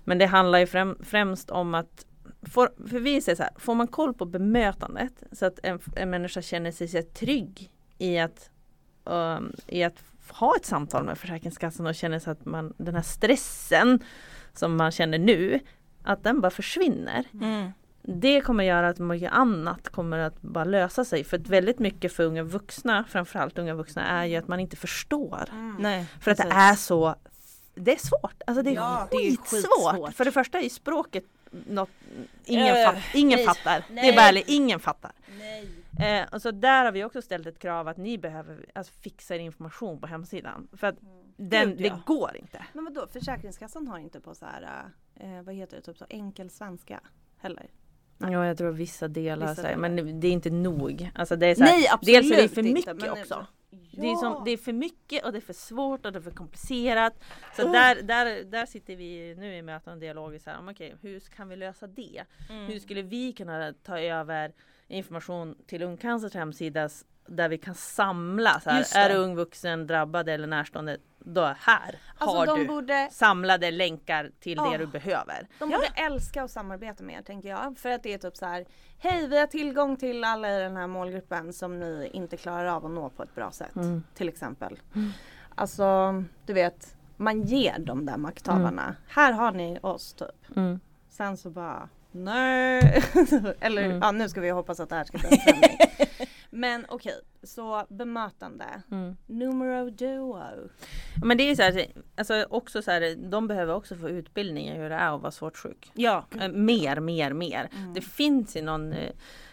men 0.05 0.19
det 0.19 0.27
handlar 0.27 0.59
ju 0.59 0.67
främ, 0.67 0.99
främst 1.03 1.51
om 1.51 1.75
att 1.75 2.07
Får, 2.43 2.89
för 2.89 2.99
vi 2.99 3.21
säger 3.21 3.37
så 3.37 3.43
här, 3.43 3.53
får 3.57 3.75
man 3.75 3.87
koll 3.87 4.15
på 4.15 4.25
bemötandet 4.25 5.23
så 5.33 5.47
att 5.47 5.59
en, 5.63 5.81
en 5.97 6.11
människa 6.11 6.43
känner 6.43 6.71
sig 6.73 7.03
trygg 7.03 7.71
i 7.99 8.19
att, 8.19 8.51
um, 9.05 9.53
i 9.67 9.83
att 9.85 10.05
ha 10.33 10.57
ett 10.57 10.67
samtal 10.67 11.05
med 11.05 11.19
Försäkringskassan 11.19 11.87
och 11.87 11.95
känner 11.95 12.19
sig 12.19 12.31
att 12.31 12.45
man, 12.45 12.75
den 12.77 12.95
här 12.95 13.03
stressen 13.03 14.05
som 14.53 14.77
man 14.77 14.91
känner 14.91 15.19
nu, 15.19 15.61
att 16.03 16.25
den 16.25 16.41
bara 16.41 16.51
försvinner. 16.51 17.25
Mm. 17.33 17.73
Det 18.03 18.41
kommer 18.41 18.65
göra 18.65 18.89
att 18.89 18.99
mycket 18.99 19.33
annat 19.33 19.89
kommer 19.89 20.19
att 20.19 20.43
bara 20.43 20.65
lösa 20.65 21.05
sig. 21.05 21.25
För 21.25 21.37
att 21.39 21.49
väldigt 21.49 21.79
mycket 21.79 22.13
för 22.13 22.25
unga 22.25 22.43
vuxna, 22.43 23.05
framförallt 23.09 23.59
unga 23.59 23.75
vuxna, 23.75 24.07
är 24.07 24.25
ju 24.25 24.37
att 24.37 24.49
man 24.49 24.61
inte 24.61 24.77
förstår. 24.77 25.49
Mm. 25.53 25.77
Nej, 25.79 26.07
för 26.21 26.31
precis. 26.31 26.45
att 26.45 26.51
det 26.51 26.57
är 26.57 26.75
så 26.75 27.15
det 27.75 27.93
är 27.93 28.07
svårt, 28.07 28.43
alltså 28.47 28.63
det 28.63 28.71
är, 28.71 28.75
ja, 28.75 29.09
skitsvårt. 29.11 29.95
Det 29.95 30.09
är 30.09 30.13
För 30.13 30.25
det 30.25 30.33
första 30.33 30.61
är 30.61 30.69
språket 30.69 31.25
något 31.51 31.91
ingen, 32.45 32.77
uh, 32.77 32.85
fatt, 32.85 32.97
ingen 33.15 33.37
nej, 33.37 33.47
fattar. 33.47 33.85
Nej. 33.91 34.05
Det 34.05 34.09
är 34.09 34.33
bara 34.33 34.45
ingen 34.47 34.81
fattar. 34.81 35.13
Nej. 35.39 35.69
Eh, 36.01 36.29
och 36.33 36.43
så 36.43 36.51
där 36.51 36.85
har 36.85 36.93
vi 36.93 37.05
också 37.05 37.23
ställt 37.23 37.47
ett 37.47 37.59
krav 37.59 37.89
att 37.89 37.97
ni 37.97 38.19
behöver 38.19 38.67
alltså, 38.73 38.93
fixa 38.93 39.35
er 39.35 39.39
information 39.39 40.01
på 40.01 40.07
hemsidan. 40.07 40.69
För 40.73 40.87
att 40.87 41.03
mm. 41.03 41.13
den, 41.37 41.69
Gud, 41.69 41.81
ja. 41.81 41.95
det 41.95 42.03
går 42.07 42.37
inte. 42.37 42.65
Men 42.73 42.85
vadå, 42.85 43.07
Försäkringskassan 43.13 43.89
har 43.89 43.99
inte 43.99 44.21
på 44.21 44.35
så 44.35 44.47
här, 44.47 44.85
eh, 45.15 45.43
vad 45.43 45.55
heter 45.55 45.77
det, 45.77 45.83
typ 45.83 45.99
så 45.99 46.07
enkel 46.09 46.51
svenska 46.51 47.01
heller? 47.39 47.71
Ja 48.19 48.47
jag 48.47 48.59
tror 48.59 48.71
vissa 48.71 49.09
delar, 49.09 49.49
vissa 49.49 49.63
delar. 49.63 49.77
men 49.77 50.21
det 50.21 50.29
är 50.29 50.33
inte 50.33 50.51
nog. 50.51 51.11
Alltså 51.15 51.37
det 51.37 51.47
är 51.47 51.55
så 51.55 51.65
här, 51.65 51.73
Nej 51.73 51.89
absolut 51.89 52.23
Dels 52.23 52.39
är 52.39 52.43
det 52.43 52.49
för 52.49 52.63
mycket 52.63 52.95
inte, 52.95 53.11
också. 53.11 53.47
Ja. 53.71 54.03
Det, 54.03 54.11
är 54.11 54.17
som, 54.17 54.45
det 54.45 54.51
är 54.51 54.57
för 54.57 54.73
mycket 54.73 55.25
och 55.25 55.33
det 55.33 55.39
är 55.39 55.41
för 55.41 55.53
svårt 55.53 56.07
och 56.07 56.13
det 56.13 56.19
är 56.19 56.23
för 56.23 56.31
komplicerat. 56.31 57.25
Så 57.57 57.67
oh. 57.67 57.73
där, 57.73 58.03
där, 58.03 58.45
där 58.45 58.67
sitter 58.67 58.97
vi 58.97 59.35
nu 59.39 59.57
i 59.57 59.63
möten 59.63 59.93
och 59.93 59.99
dialog. 59.99 60.41
Så 60.41 60.51
här, 60.51 60.71
okay, 60.71 60.93
hur 61.03 61.21
kan 61.21 61.49
vi 61.49 61.57
lösa 61.57 61.87
det? 61.87 62.25
Mm. 62.51 62.67
Hur 62.67 62.79
skulle 62.79 63.03
vi 63.03 63.33
kunna 63.33 63.73
ta 63.73 63.99
över 64.01 64.53
information 64.89 65.57
till 65.67 65.83
Ungcancers 65.83 66.35
hemsida 66.35 66.89
där 67.27 67.49
vi 67.49 67.59
kan 67.59 67.75
samla. 67.75 68.61
Så 68.61 68.71
här, 68.71 68.97
är 68.97 69.09
du 69.09 69.15
ung 69.15 69.37
vuxen 69.37 69.87
drabbad 69.87 70.29
eller 70.29 70.47
närstående 70.47 70.99
då 71.25 71.55
här 71.59 71.99
alltså 72.19 72.39
har 72.39 72.57
du 72.57 72.67
borde... 72.67 73.09
samlade 73.13 73.71
länkar 73.71 74.31
till 74.41 74.59
oh. 74.59 74.73
det 74.73 74.79
du 74.79 74.87
behöver. 74.87 75.49
De 75.59 75.71
borde 75.71 75.87
älska 75.95 76.43
att 76.43 76.51
samarbeta 76.51 77.05
med 77.05 77.19
er 77.19 77.23
tänker 77.23 77.49
jag. 77.49 77.79
För 77.79 77.91
att 77.91 78.03
det 78.03 78.15
är 78.15 78.19
typ 78.19 78.37
så 78.37 78.47
här 78.47 78.65
Hej 78.99 79.29
vi 79.29 79.39
har 79.39 79.47
tillgång 79.47 79.97
till 79.97 80.25
alla 80.25 80.57
i 80.57 80.61
den 80.61 80.77
här 80.77 80.87
målgruppen 80.87 81.53
som 81.53 81.81
ni 81.81 82.11
inte 82.13 82.37
klarar 82.37 82.67
av 82.67 82.87
att 82.87 82.91
nå 82.91 83.11
på 83.11 83.23
ett 83.23 83.35
bra 83.35 83.51
sätt. 83.51 83.77
Mm. 83.77 84.03
Till 84.15 84.29
exempel. 84.29 84.79
Mm. 84.95 85.11
Alltså 85.55 86.15
du 86.47 86.53
vet 86.53 86.97
man 87.17 87.43
ger 87.43 87.79
de 87.79 88.07
där 88.07 88.17
makthavarna. 88.17 88.83
Mm. 88.83 88.95
Här 89.09 89.33
har 89.33 89.53
ni 89.53 89.79
oss 89.83 90.13
typ. 90.13 90.57
Mm. 90.57 90.81
Sen 91.09 91.37
så 91.37 91.51
bara 91.51 91.89
nej. 92.11 93.03
Eller 93.61 93.85
mm. 93.85 93.99
ja, 94.03 94.13
nu 94.13 94.29
ska 94.29 94.41
vi 94.41 94.51
hoppas 94.51 94.81
att 94.81 94.89
det 94.89 94.95
här 94.95 95.05
ska 95.05 95.19
bli 95.19 95.29
en. 95.47 96.07
Men 96.61 96.85
okej, 96.89 97.13
okay, 97.13 97.23
så 97.43 97.87
bemötande. 97.89 98.83
Mm. 98.91 99.17
Numero 99.27 99.91
duo. 99.91 100.43
Men 101.25 101.37
det 101.37 101.51
är 101.51 101.55
så 101.55 101.63
här, 101.63 101.87
alltså 102.17 102.47
också 102.51 102.83
så 102.83 102.91
här, 102.91 103.31
de 103.31 103.49
behöver 103.49 103.75
också 103.75 103.97
få 103.97 104.09
utbildning 104.09 104.69
i 104.69 104.79
hur 104.79 104.91
det 104.91 104.95
är 104.95 105.15
att 105.15 105.21
vara 105.21 105.33
svårt 105.33 105.57
sjuk. 105.57 105.93
Ja. 105.95 106.25
Eh, 106.41 106.49
mer, 106.49 107.01
mer, 107.01 107.33
mer. 107.33 107.69
Mm. 107.73 107.95
Det 107.95 108.01
finns 108.01 108.57
ju 108.57 108.63
någon, 108.63 108.93
eh, 108.93 109.13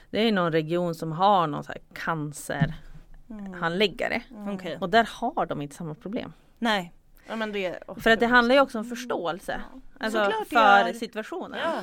det 0.10 0.28
är 0.28 0.32
någon 0.32 0.52
region 0.52 0.96
som 0.96 1.12
har 1.12 1.48
någon 1.48 1.64
så 1.64 1.72
här 1.72 1.82
cancerhandläggare. 1.94 4.24
Mm. 4.32 4.56
Okay. 4.56 4.78
Och 4.78 4.90
där 4.90 5.10
har 5.12 5.46
de 5.46 5.62
inte 5.62 5.76
samma 5.76 5.96
problem. 5.96 6.34
Nej. 6.60 6.94
Ja, 7.28 7.36
det, 7.36 7.84
för 7.98 8.10
att 8.10 8.20
det 8.20 8.28
handlar 8.28 8.56
ju 8.56 8.62
också 8.62 8.80
om 8.80 8.86
förståelse. 8.86 9.62
Alltså 10.00 10.32
för 10.50 10.94
situationen. 10.94 11.60
Ja. 11.60 11.82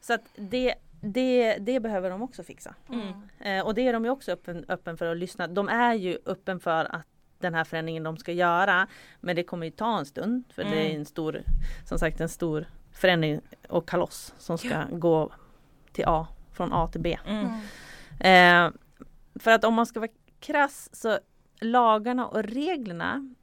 Så 0.00 0.12
att 0.12 0.22
det, 0.36 0.74
det, 1.12 1.58
det 1.58 1.80
behöver 1.80 2.10
de 2.10 2.22
också 2.22 2.42
fixa. 2.42 2.74
Mm. 2.88 3.12
Eh, 3.38 3.66
och 3.66 3.74
det 3.74 3.88
är 3.88 3.92
de 3.92 4.04
ju 4.04 4.10
också 4.10 4.32
öppen, 4.32 4.64
öppen 4.68 4.96
för 4.96 5.06
att 5.06 5.16
lyssna. 5.16 5.46
De 5.46 5.68
är 5.68 5.94
ju 5.94 6.18
öppen 6.26 6.60
för 6.60 6.94
att 6.94 7.06
den 7.38 7.54
här 7.54 7.64
förändringen 7.64 8.02
de 8.02 8.16
ska 8.16 8.32
göra. 8.32 8.86
Men 9.20 9.36
det 9.36 9.42
kommer 9.42 9.66
ju 9.66 9.70
ta 9.70 9.98
en 9.98 10.06
stund 10.06 10.44
för 10.50 10.62
mm. 10.62 10.74
det 10.74 10.80
är 10.80 10.86
mm. 10.86 10.98
en 10.98 11.04
stor, 11.04 11.42
som 11.84 11.98
sagt 11.98 12.20
en 12.20 12.28
stor 12.28 12.66
förändring 12.92 13.40
och 13.68 13.88
kaloss 13.88 14.34
som 14.38 14.58
ska 14.58 14.68
ja. 14.68 14.84
gå 14.90 15.32
till 15.92 16.04
A, 16.06 16.26
från 16.52 16.72
A 16.72 16.88
till 16.92 17.00
B. 17.00 17.18
Mm. 17.26 17.46
Eh, 18.20 18.72
för 19.34 19.50
att 19.50 19.64
om 19.64 19.74
man 19.74 19.86
ska 19.86 20.00
vara 20.00 20.10
krass 20.40 20.88
så 20.92 21.18
lagarna 21.60 22.26
och 22.26 22.42
reglerna 22.42 23.34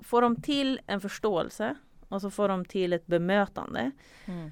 får 0.00 0.22
de 0.22 0.42
till 0.42 0.80
en 0.86 1.00
förståelse 1.00 1.76
och 2.08 2.20
så 2.20 2.30
får 2.30 2.48
de 2.48 2.64
till 2.64 2.92
ett 2.92 3.06
bemötande. 3.06 3.90
Mm. 4.24 4.50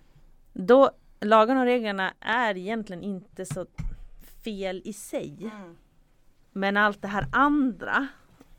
Då 0.53 0.91
lagarna 1.23 1.61
och 1.61 1.67
reglerna 1.67 2.15
är 2.21 2.57
egentligen 2.57 3.03
inte 3.03 3.47
så 3.47 3.67
fel 4.45 4.83
i 4.85 4.93
sig. 4.93 5.37
Mm. 5.41 5.77
Men 6.53 6.77
allt 6.77 7.03
det 7.03 7.09
här 7.09 7.27
andra 7.33 8.09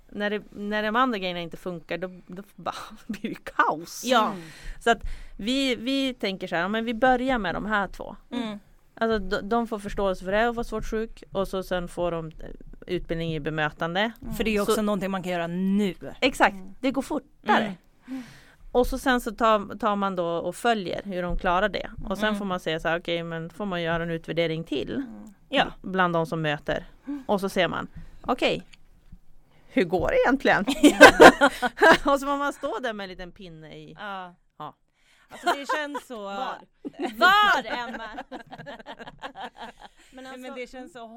när, 0.09 0.29
det, 0.29 0.43
när 0.51 0.83
de 0.83 0.95
andra 0.95 1.17
grejerna 1.17 1.39
inte 1.39 1.57
funkar 1.57 1.97
då, 1.97 2.07
då 2.27 2.43
blir 3.07 3.29
det 3.29 3.43
kaos. 3.43 4.03
Ja. 4.05 4.33
Så 4.79 4.91
att 4.91 5.01
vi, 5.37 5.75
vi 5.75 6.13
tänker 6.13 6.47
så 6.47 6.55
här, 6.55 6.67
men 6.67 6.85
vi 6.85 6.93
börjar 6.93 7.37
med 7.37 7.55
de 7.55 7.65
här 7.65 7.87
två. 7.87 8.15
Mm. 8.31 8.59
Alltså 8.95 9.19
de, 9.19 9.49
de, 9.49 9.67
får 9.67 9.79
förståelse 9.79 10.25
för 10.25 10.31
det 10.31 10.47
och 10.47 10.55
vara 10.55 10.63
svårt 10.63 10.85
sjuk 10.85 11.23
och 11.31 11.47
så 11.47 11.63
sen 11.63 11.87
får 11.87 12.11
de 12.11 12.31
utbildning 12.87 13.33
i 13.33 13.39
bemötande. 13.39 14.11
Mm. 14.21 14.33
För 14.33 14.43
det 14.43 14.55
är 14.55 14.61
också 14.61 14.75
så, 14.75 14.81
någonting 14.81 15.11
man 15.11 15.23
kan 15.23 15.31
göra 15.31 15.47
nu. 15.47 15.95
Exakt, 16.19 16.53
mm. 16.53 16.75
det 16.79 16.91
går 16.91 17.01
fortare. 17.01 17.75
Mm. 18.07 18.23
Och 18.73 18.87
så 18.87 18.97
sen 18.97 19.21
så 19.21 19.31
tar, 19.31 19.77
tar, 19.77 19.95
man 19.95 20.15
då 20.15 20.25
och 20.25 20.55
följer 20.55 21.01
hur 21.03 21.21
de 21.21 21.37
klarar 21.37 21.69
det. 21.69 21.91
Och 22.09 22.17
sen 22.17 22.27
mm. 22.27 22.39
får 22.39 22.45
man 22.45 22.59
säga 22.59 22.79
så 22.79 22.87
här, 22.87 22.99
okej 22.99 23.15
okay, 23.15 23.23
men 23.23 23.49
får 23.49 23.65
man 23.65 23.81
göra 23.81 24.03
en 24.03 24.09
utvärdering 24.09 24.63
till. 24.63 24.95
Mm. 24.95 25.33
Ja. 25.49 25.65
Bland 25.81 26.13
de 26.13 26.25
som 26.25 26.41
möter. 26.41 26.85
Och 27.25 27.39
så 27.39 27.49
ser 27.49 27.67
man, 27.67 27.87
okej. 28.21 28.55
Okay, 28.55 28.67
hur 29.67 29.83
går 29.83 30.07
det 30.07 30.17
egentligen? 30.25 30.65
och 32.13 32.19
så 32.19 32.25
får 32.27 32.37
man 32.37 32.53
stå 32.53 32.79
där 32.79 32.93
med 32.93 33.03
en 33.03 33.09
liten 33.09 33.31
pinne 33.31 33.75
i. 33.75 33.95
Ja. 33.99 34.35
Ja. 34.57 34.75
Alltså 35.29 35.47
det 35.47 35.65
känns 35.77 36.07
så... 36.07 36.23
Var? 36.23 36.57
Var 37.17 37.65
Emma? 37.65 38.09
Men 40.11 40.25
alltså, 40.27 40.41
men 40.41 40.55
det 40.55 40.71
känns 40.71 40.93
så 40.93 41.07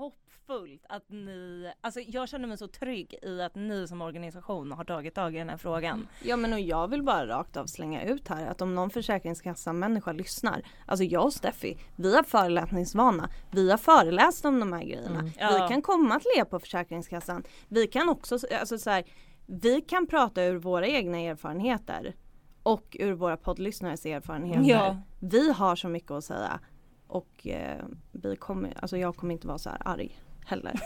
hoppfullt 0.49 0.87
att 0.89 1.09
ni, 1.09 1.73
alltså 1.81 2.01
jag 2.01 2.29
känner 2.29 2.49
mig 2.49 2.59
så 2.59 2.69
trygg 2.69 3.15
i 3.23 3.43
att 3.43 3.55
ni 3.55 3.89
som 3.89 4.03
organisation 4.03 4.73
har 4.73 4.85
tagit 4.85 5.15
tag 5.15 5.35
i 5.35 5.39
den 5.39 5.49
här 5.49 5.57
frågan. 5.57 6.09
Ja 6.23 6.37
men 6.37 6.53
och 6.53 6.61
jag 6.61 6.89
vill 6.89 7.03
bara 7.03 7.27
rakt 7.27 7.57
av 7.57 7.67
slänga 7.67 8.05
ut 8.05 8.29
här 8.29 8.47
att 8.47 8.63
om 8.63 8.75
någon 8.75 8.91
försäkringskassan 8.91 9.79
människa 9.79 10.13
lyssnar. 10.13 10.63
Alltså 10.87 11.05
jag 11.05 11.25
och 11.25 11.33
Steffi, 11.33 11.79
vi 11.97 12.17
har 12.17 12.23
föreläsningsvana. 12.23 13.31
Vi 13.51 13.71
har 13.71 13.79
föreläst 13.79 14.45
om 14.45 14.61
de 14.61 14.73
här 14.73 14.85
grejerna. 14.85 15.21
Mm. 15.21 15.33
Ja. 15.39 15.63
Vi 15.63 15.69
kan 15.69 15.83
komma 15.83 16.21
till 16.21 16.41
er 16.41 16.45
på 16.45 16.59
Försäkringskassan. 16.59 17.45
Vi 17.69 17.87
kan 17.87 18.09
också, 18.09 18.39
alltså 18.61 18.79
så 18.79 18.91
här, 18.91 19.05
vi 19.47 19.81
kan 19.81 20.07
prata 20.07 20.45
ur 20.45 20.57
våra 20.57 20.87
egna 20.87 21.19
erfarenheter. 21.19 22.15
Och 22.63 22.97
ur 23.01 23.13
våra 23.13 23.37
poddlyssnares 23.37 24.07
erfarenheter. 24.07 24.71
Ja. 24.71 24.97
Vi 25.21 25.53
har 25.53 25.77
så 25.77 25.89
mycket 25.89 26.11
att 26.11 26.25
säga. 26.25 26.61
Och 27.07 27.47
eh, 27.47 27.85
vi 28.13 28.37
kommer, 28.37 28.75
alltså 28.81 28.97
jag 28.97 29.17
kommer 29.17 29.33
inte 29.35 29.47
vara 29.47 29.59
så 29.59 29.71
här 29.71 29.79
arg 29.85 30.21
heller. 30.47 30.81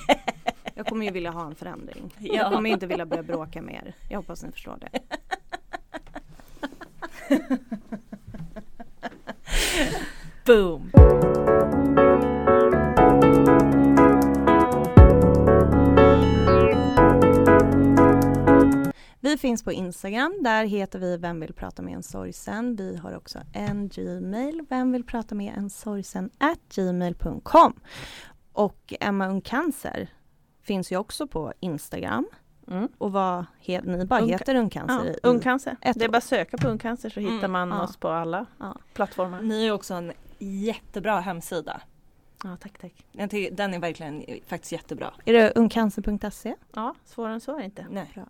jag 0.74 0.86
kommer 0.86 1.04
ju 1.06 1.10
vilja 1.10 1.30
ha 1.30 1.46
en 1.46 1.54
förändring. 1.54 2.14
Jag 2.18 2.34
Ja. 2.36 2.50
kommer 2.50 2.70
inte 2.70 2.86
vilja 2.86 3.06
börja 3.06 3.22
bråka 3.22 3.62
med 3.62 3.74
er. 3.74 3.94
Jag 4.08 4.18
hoppas 4.18 4.42
ni 4.42 4.52
förstår 4.52 4.78
det. 4.80 5.00
Boom! 10.46 10.90
Vi 19.20 19.36
finns 19.38 19.62
på 19.64 19.72
Instagram, 19.72 20.38
där 20.40 20.64
heter 20.64 20.98
vi 20.98 21.16
Vem 21.16 21.40
vill 21.40 21.52
prata 21.52 21.82
med 21.82 21.94
en 21.94 22.02
sorgsen. 22.02 22.76
Vi 22.76 22.96
har 22.96 23.16
också 23.16 23.38
en 23.52 23.88
Gmail, 23.88 24.60
Vem 24.68 24.92
vill 24.92 25.04
prata 25.04 25.34
med 25.34 25.54
en 25.56 25.70
sorgsen 25.70 26.30
at 26.38 26.58
gmail.com. 26.74 27.72
Och 28.56 28.94
Emma 29.00 29.28
Ungcancer 29.28 30.08
finns 30.62 30.92
ju 30.92 30.96
också 30.96 31.26
på 31.26 31.52
Instagram. 31.60 32.26
Mm. 32.68 32.88
Och 32.98 33.12
vad 33.12 33.44
heter 33.58 33.88
ni? 33.88 34.04
bara 34.04 34.20
Ung- 34.20 34.28
heter 34.28 34.54
Ungcancer? 34.54 35.04
Ja, 35.04 35.10
i- 35.12 35.18
ungcancer. 35.22 35.76
Det 35.80 36.04
är 36.04 36.08
bara 36.08 36.18
att 36.18 36.24
söka 36.24 36.56
på 36.58 36.68
ungcancer 36.68 37.10
så 37.10 37.20
hittar 37.20 37.34
Mm, 37.38 37.50
man 37.52 37.68
ja. 37.68 37.82
oss 37.82 37.96
på 37.96 38.08
alla 38.08 38.46
Ja. 38.58 38.76
plattformar. 38.94 39.42
Ni 39.42 39.66
är 39.66 39.72
också 39.72 39.94
en 39.94 40.12
jättebra 40.38 41.20
hemsida. 41.20 41.80
Ja, 42.44 42.56
tack 42.60 42.78
tack. 42.78 43.06
Tycker, 43.30 43.50
den 43.56 43.74
är 43.74 43.78
verkligen 43.78 44.24
faktiskt 44.46 44.72
jättebra. 44.72 45.14
Är 45.24 45.32
det 45.32 45.52
ungcancer.se? 45.56 46.54
Ja, 46.74 46.94
svårare 47.04 47.34
än 47.34 47.40
så 47.40 47.54
är 47.54 47.58
det 47.58 47.64
inte. 47.64 47.86
Nej. 47.90 48.10
Bra. 48.14 48.24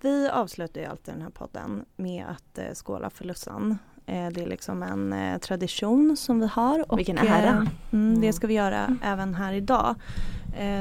Vi 0.00 0.28
avslutar 0.28 0.80
ju 0.80 0.86
alltid 0.86 1.14
den 1.14 1.22
här 1.22 1.30
podden 1.30 1.84
med 1.96 2.26
att 2.26 2.58
eh, 2.58 2.72
skåla 2.74 3.10
för 3.10 3.24
Lussan. 3.24 3.78
Eh, 4.10 4.28
det 4.28 4.42
är 4.42 4.46
liksom 4.46 4.82
en 4.82 5.12
eh, 5.12 5.38
tradition 5.38 6.16
som 6.16 6.40
vi 6.40 6.46
har. 6.46 6.92
Och, 6.92 6.98
Vilken 6.98 7.18
ära. 7.18 7.46
Eh, 7.46 7.56
mm, 7.56 7.68
Mm. 7.92 8.20
Det 8.20 8.32
ska 8.32 8.46
vi 8.46 8.54
göra 8.54 8.96
även 9.04 9.34
här 9.34 9.52
idag. 9.52 9.94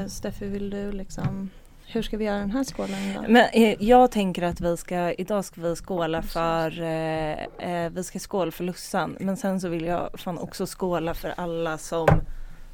Steffi, 0.08 0.48
vill 0.48 0.70
du 0.70 0.92
liksom 0.92 1.50
hur 1.92 2.02
ska 2.02 2.18
vi 2.18 2.26
göra 2.26 2.40
den 2.40 2.52
här 2.52 2.64
skålen 2.64 3.00
idag? 3.00 3.26
Men 3.28 3.46
eh, 3.54 3.76
jag 3.80 4.12
tänker 4.12 4.44
att 4.44 4.62
vi 4.62 4.78
ska, 4.78 5.12
idag 5.12 5.46
ska 5.46 5.62
vi 5.62 5.76
skåla 5.76 6.22
för, 6.22 6.82
eh, 6.82 7.90
vi 7.90 8.04
ska 8.04 8.20
skåla 8.20 8.52
för 8.52 8.64
Lussan. 8.64 9.18
Men 9.20 9.38
sen 9.38 9.62
så 9.62 9.70
vill 9.70 9.86
jag 9.86 10.20
fan 10.20 10.38
också 10.38 10.66
skåla 10.66 11.14
för 11.14 11.34
alla 11.38 11.78
som, 11.78 12.08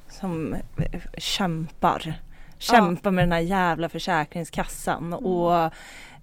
som 0.10 0.56
kämpar. 1.18 2.22
Kämpar 2.58 3.12
med 3.12 3.24
den 3.24 3.32
här 3.32 3.40
jävla 3.40 3.90
försäkringskassan 3.90 5.14
och 5.14 5.56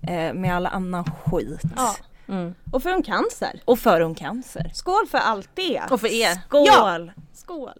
eh, 0.02 0.34
med 0.34 0.56
all 0.56 0.66
annan 0.66 1.04
skit. 1.04 1.62
Ja. 1.76 1.94
Mm. 2.32 2.54
Och 2.70 2.82
för 2.82 2.90
en 2.90 3.02
cancer. 3.02 3.60
Och 3.64 3.78
för 3.78 4.00
ungcancer. 4.00 4.70
Skål 4.74 5.06
för 5.10 5.18
allt 5.18 5.50
det! 5.54 5.82
Och 5.90 6.00
för 6.00 6.12
er. 6.12 6.38
Skål! 6.46 7.12
Skål! 7.32 7.72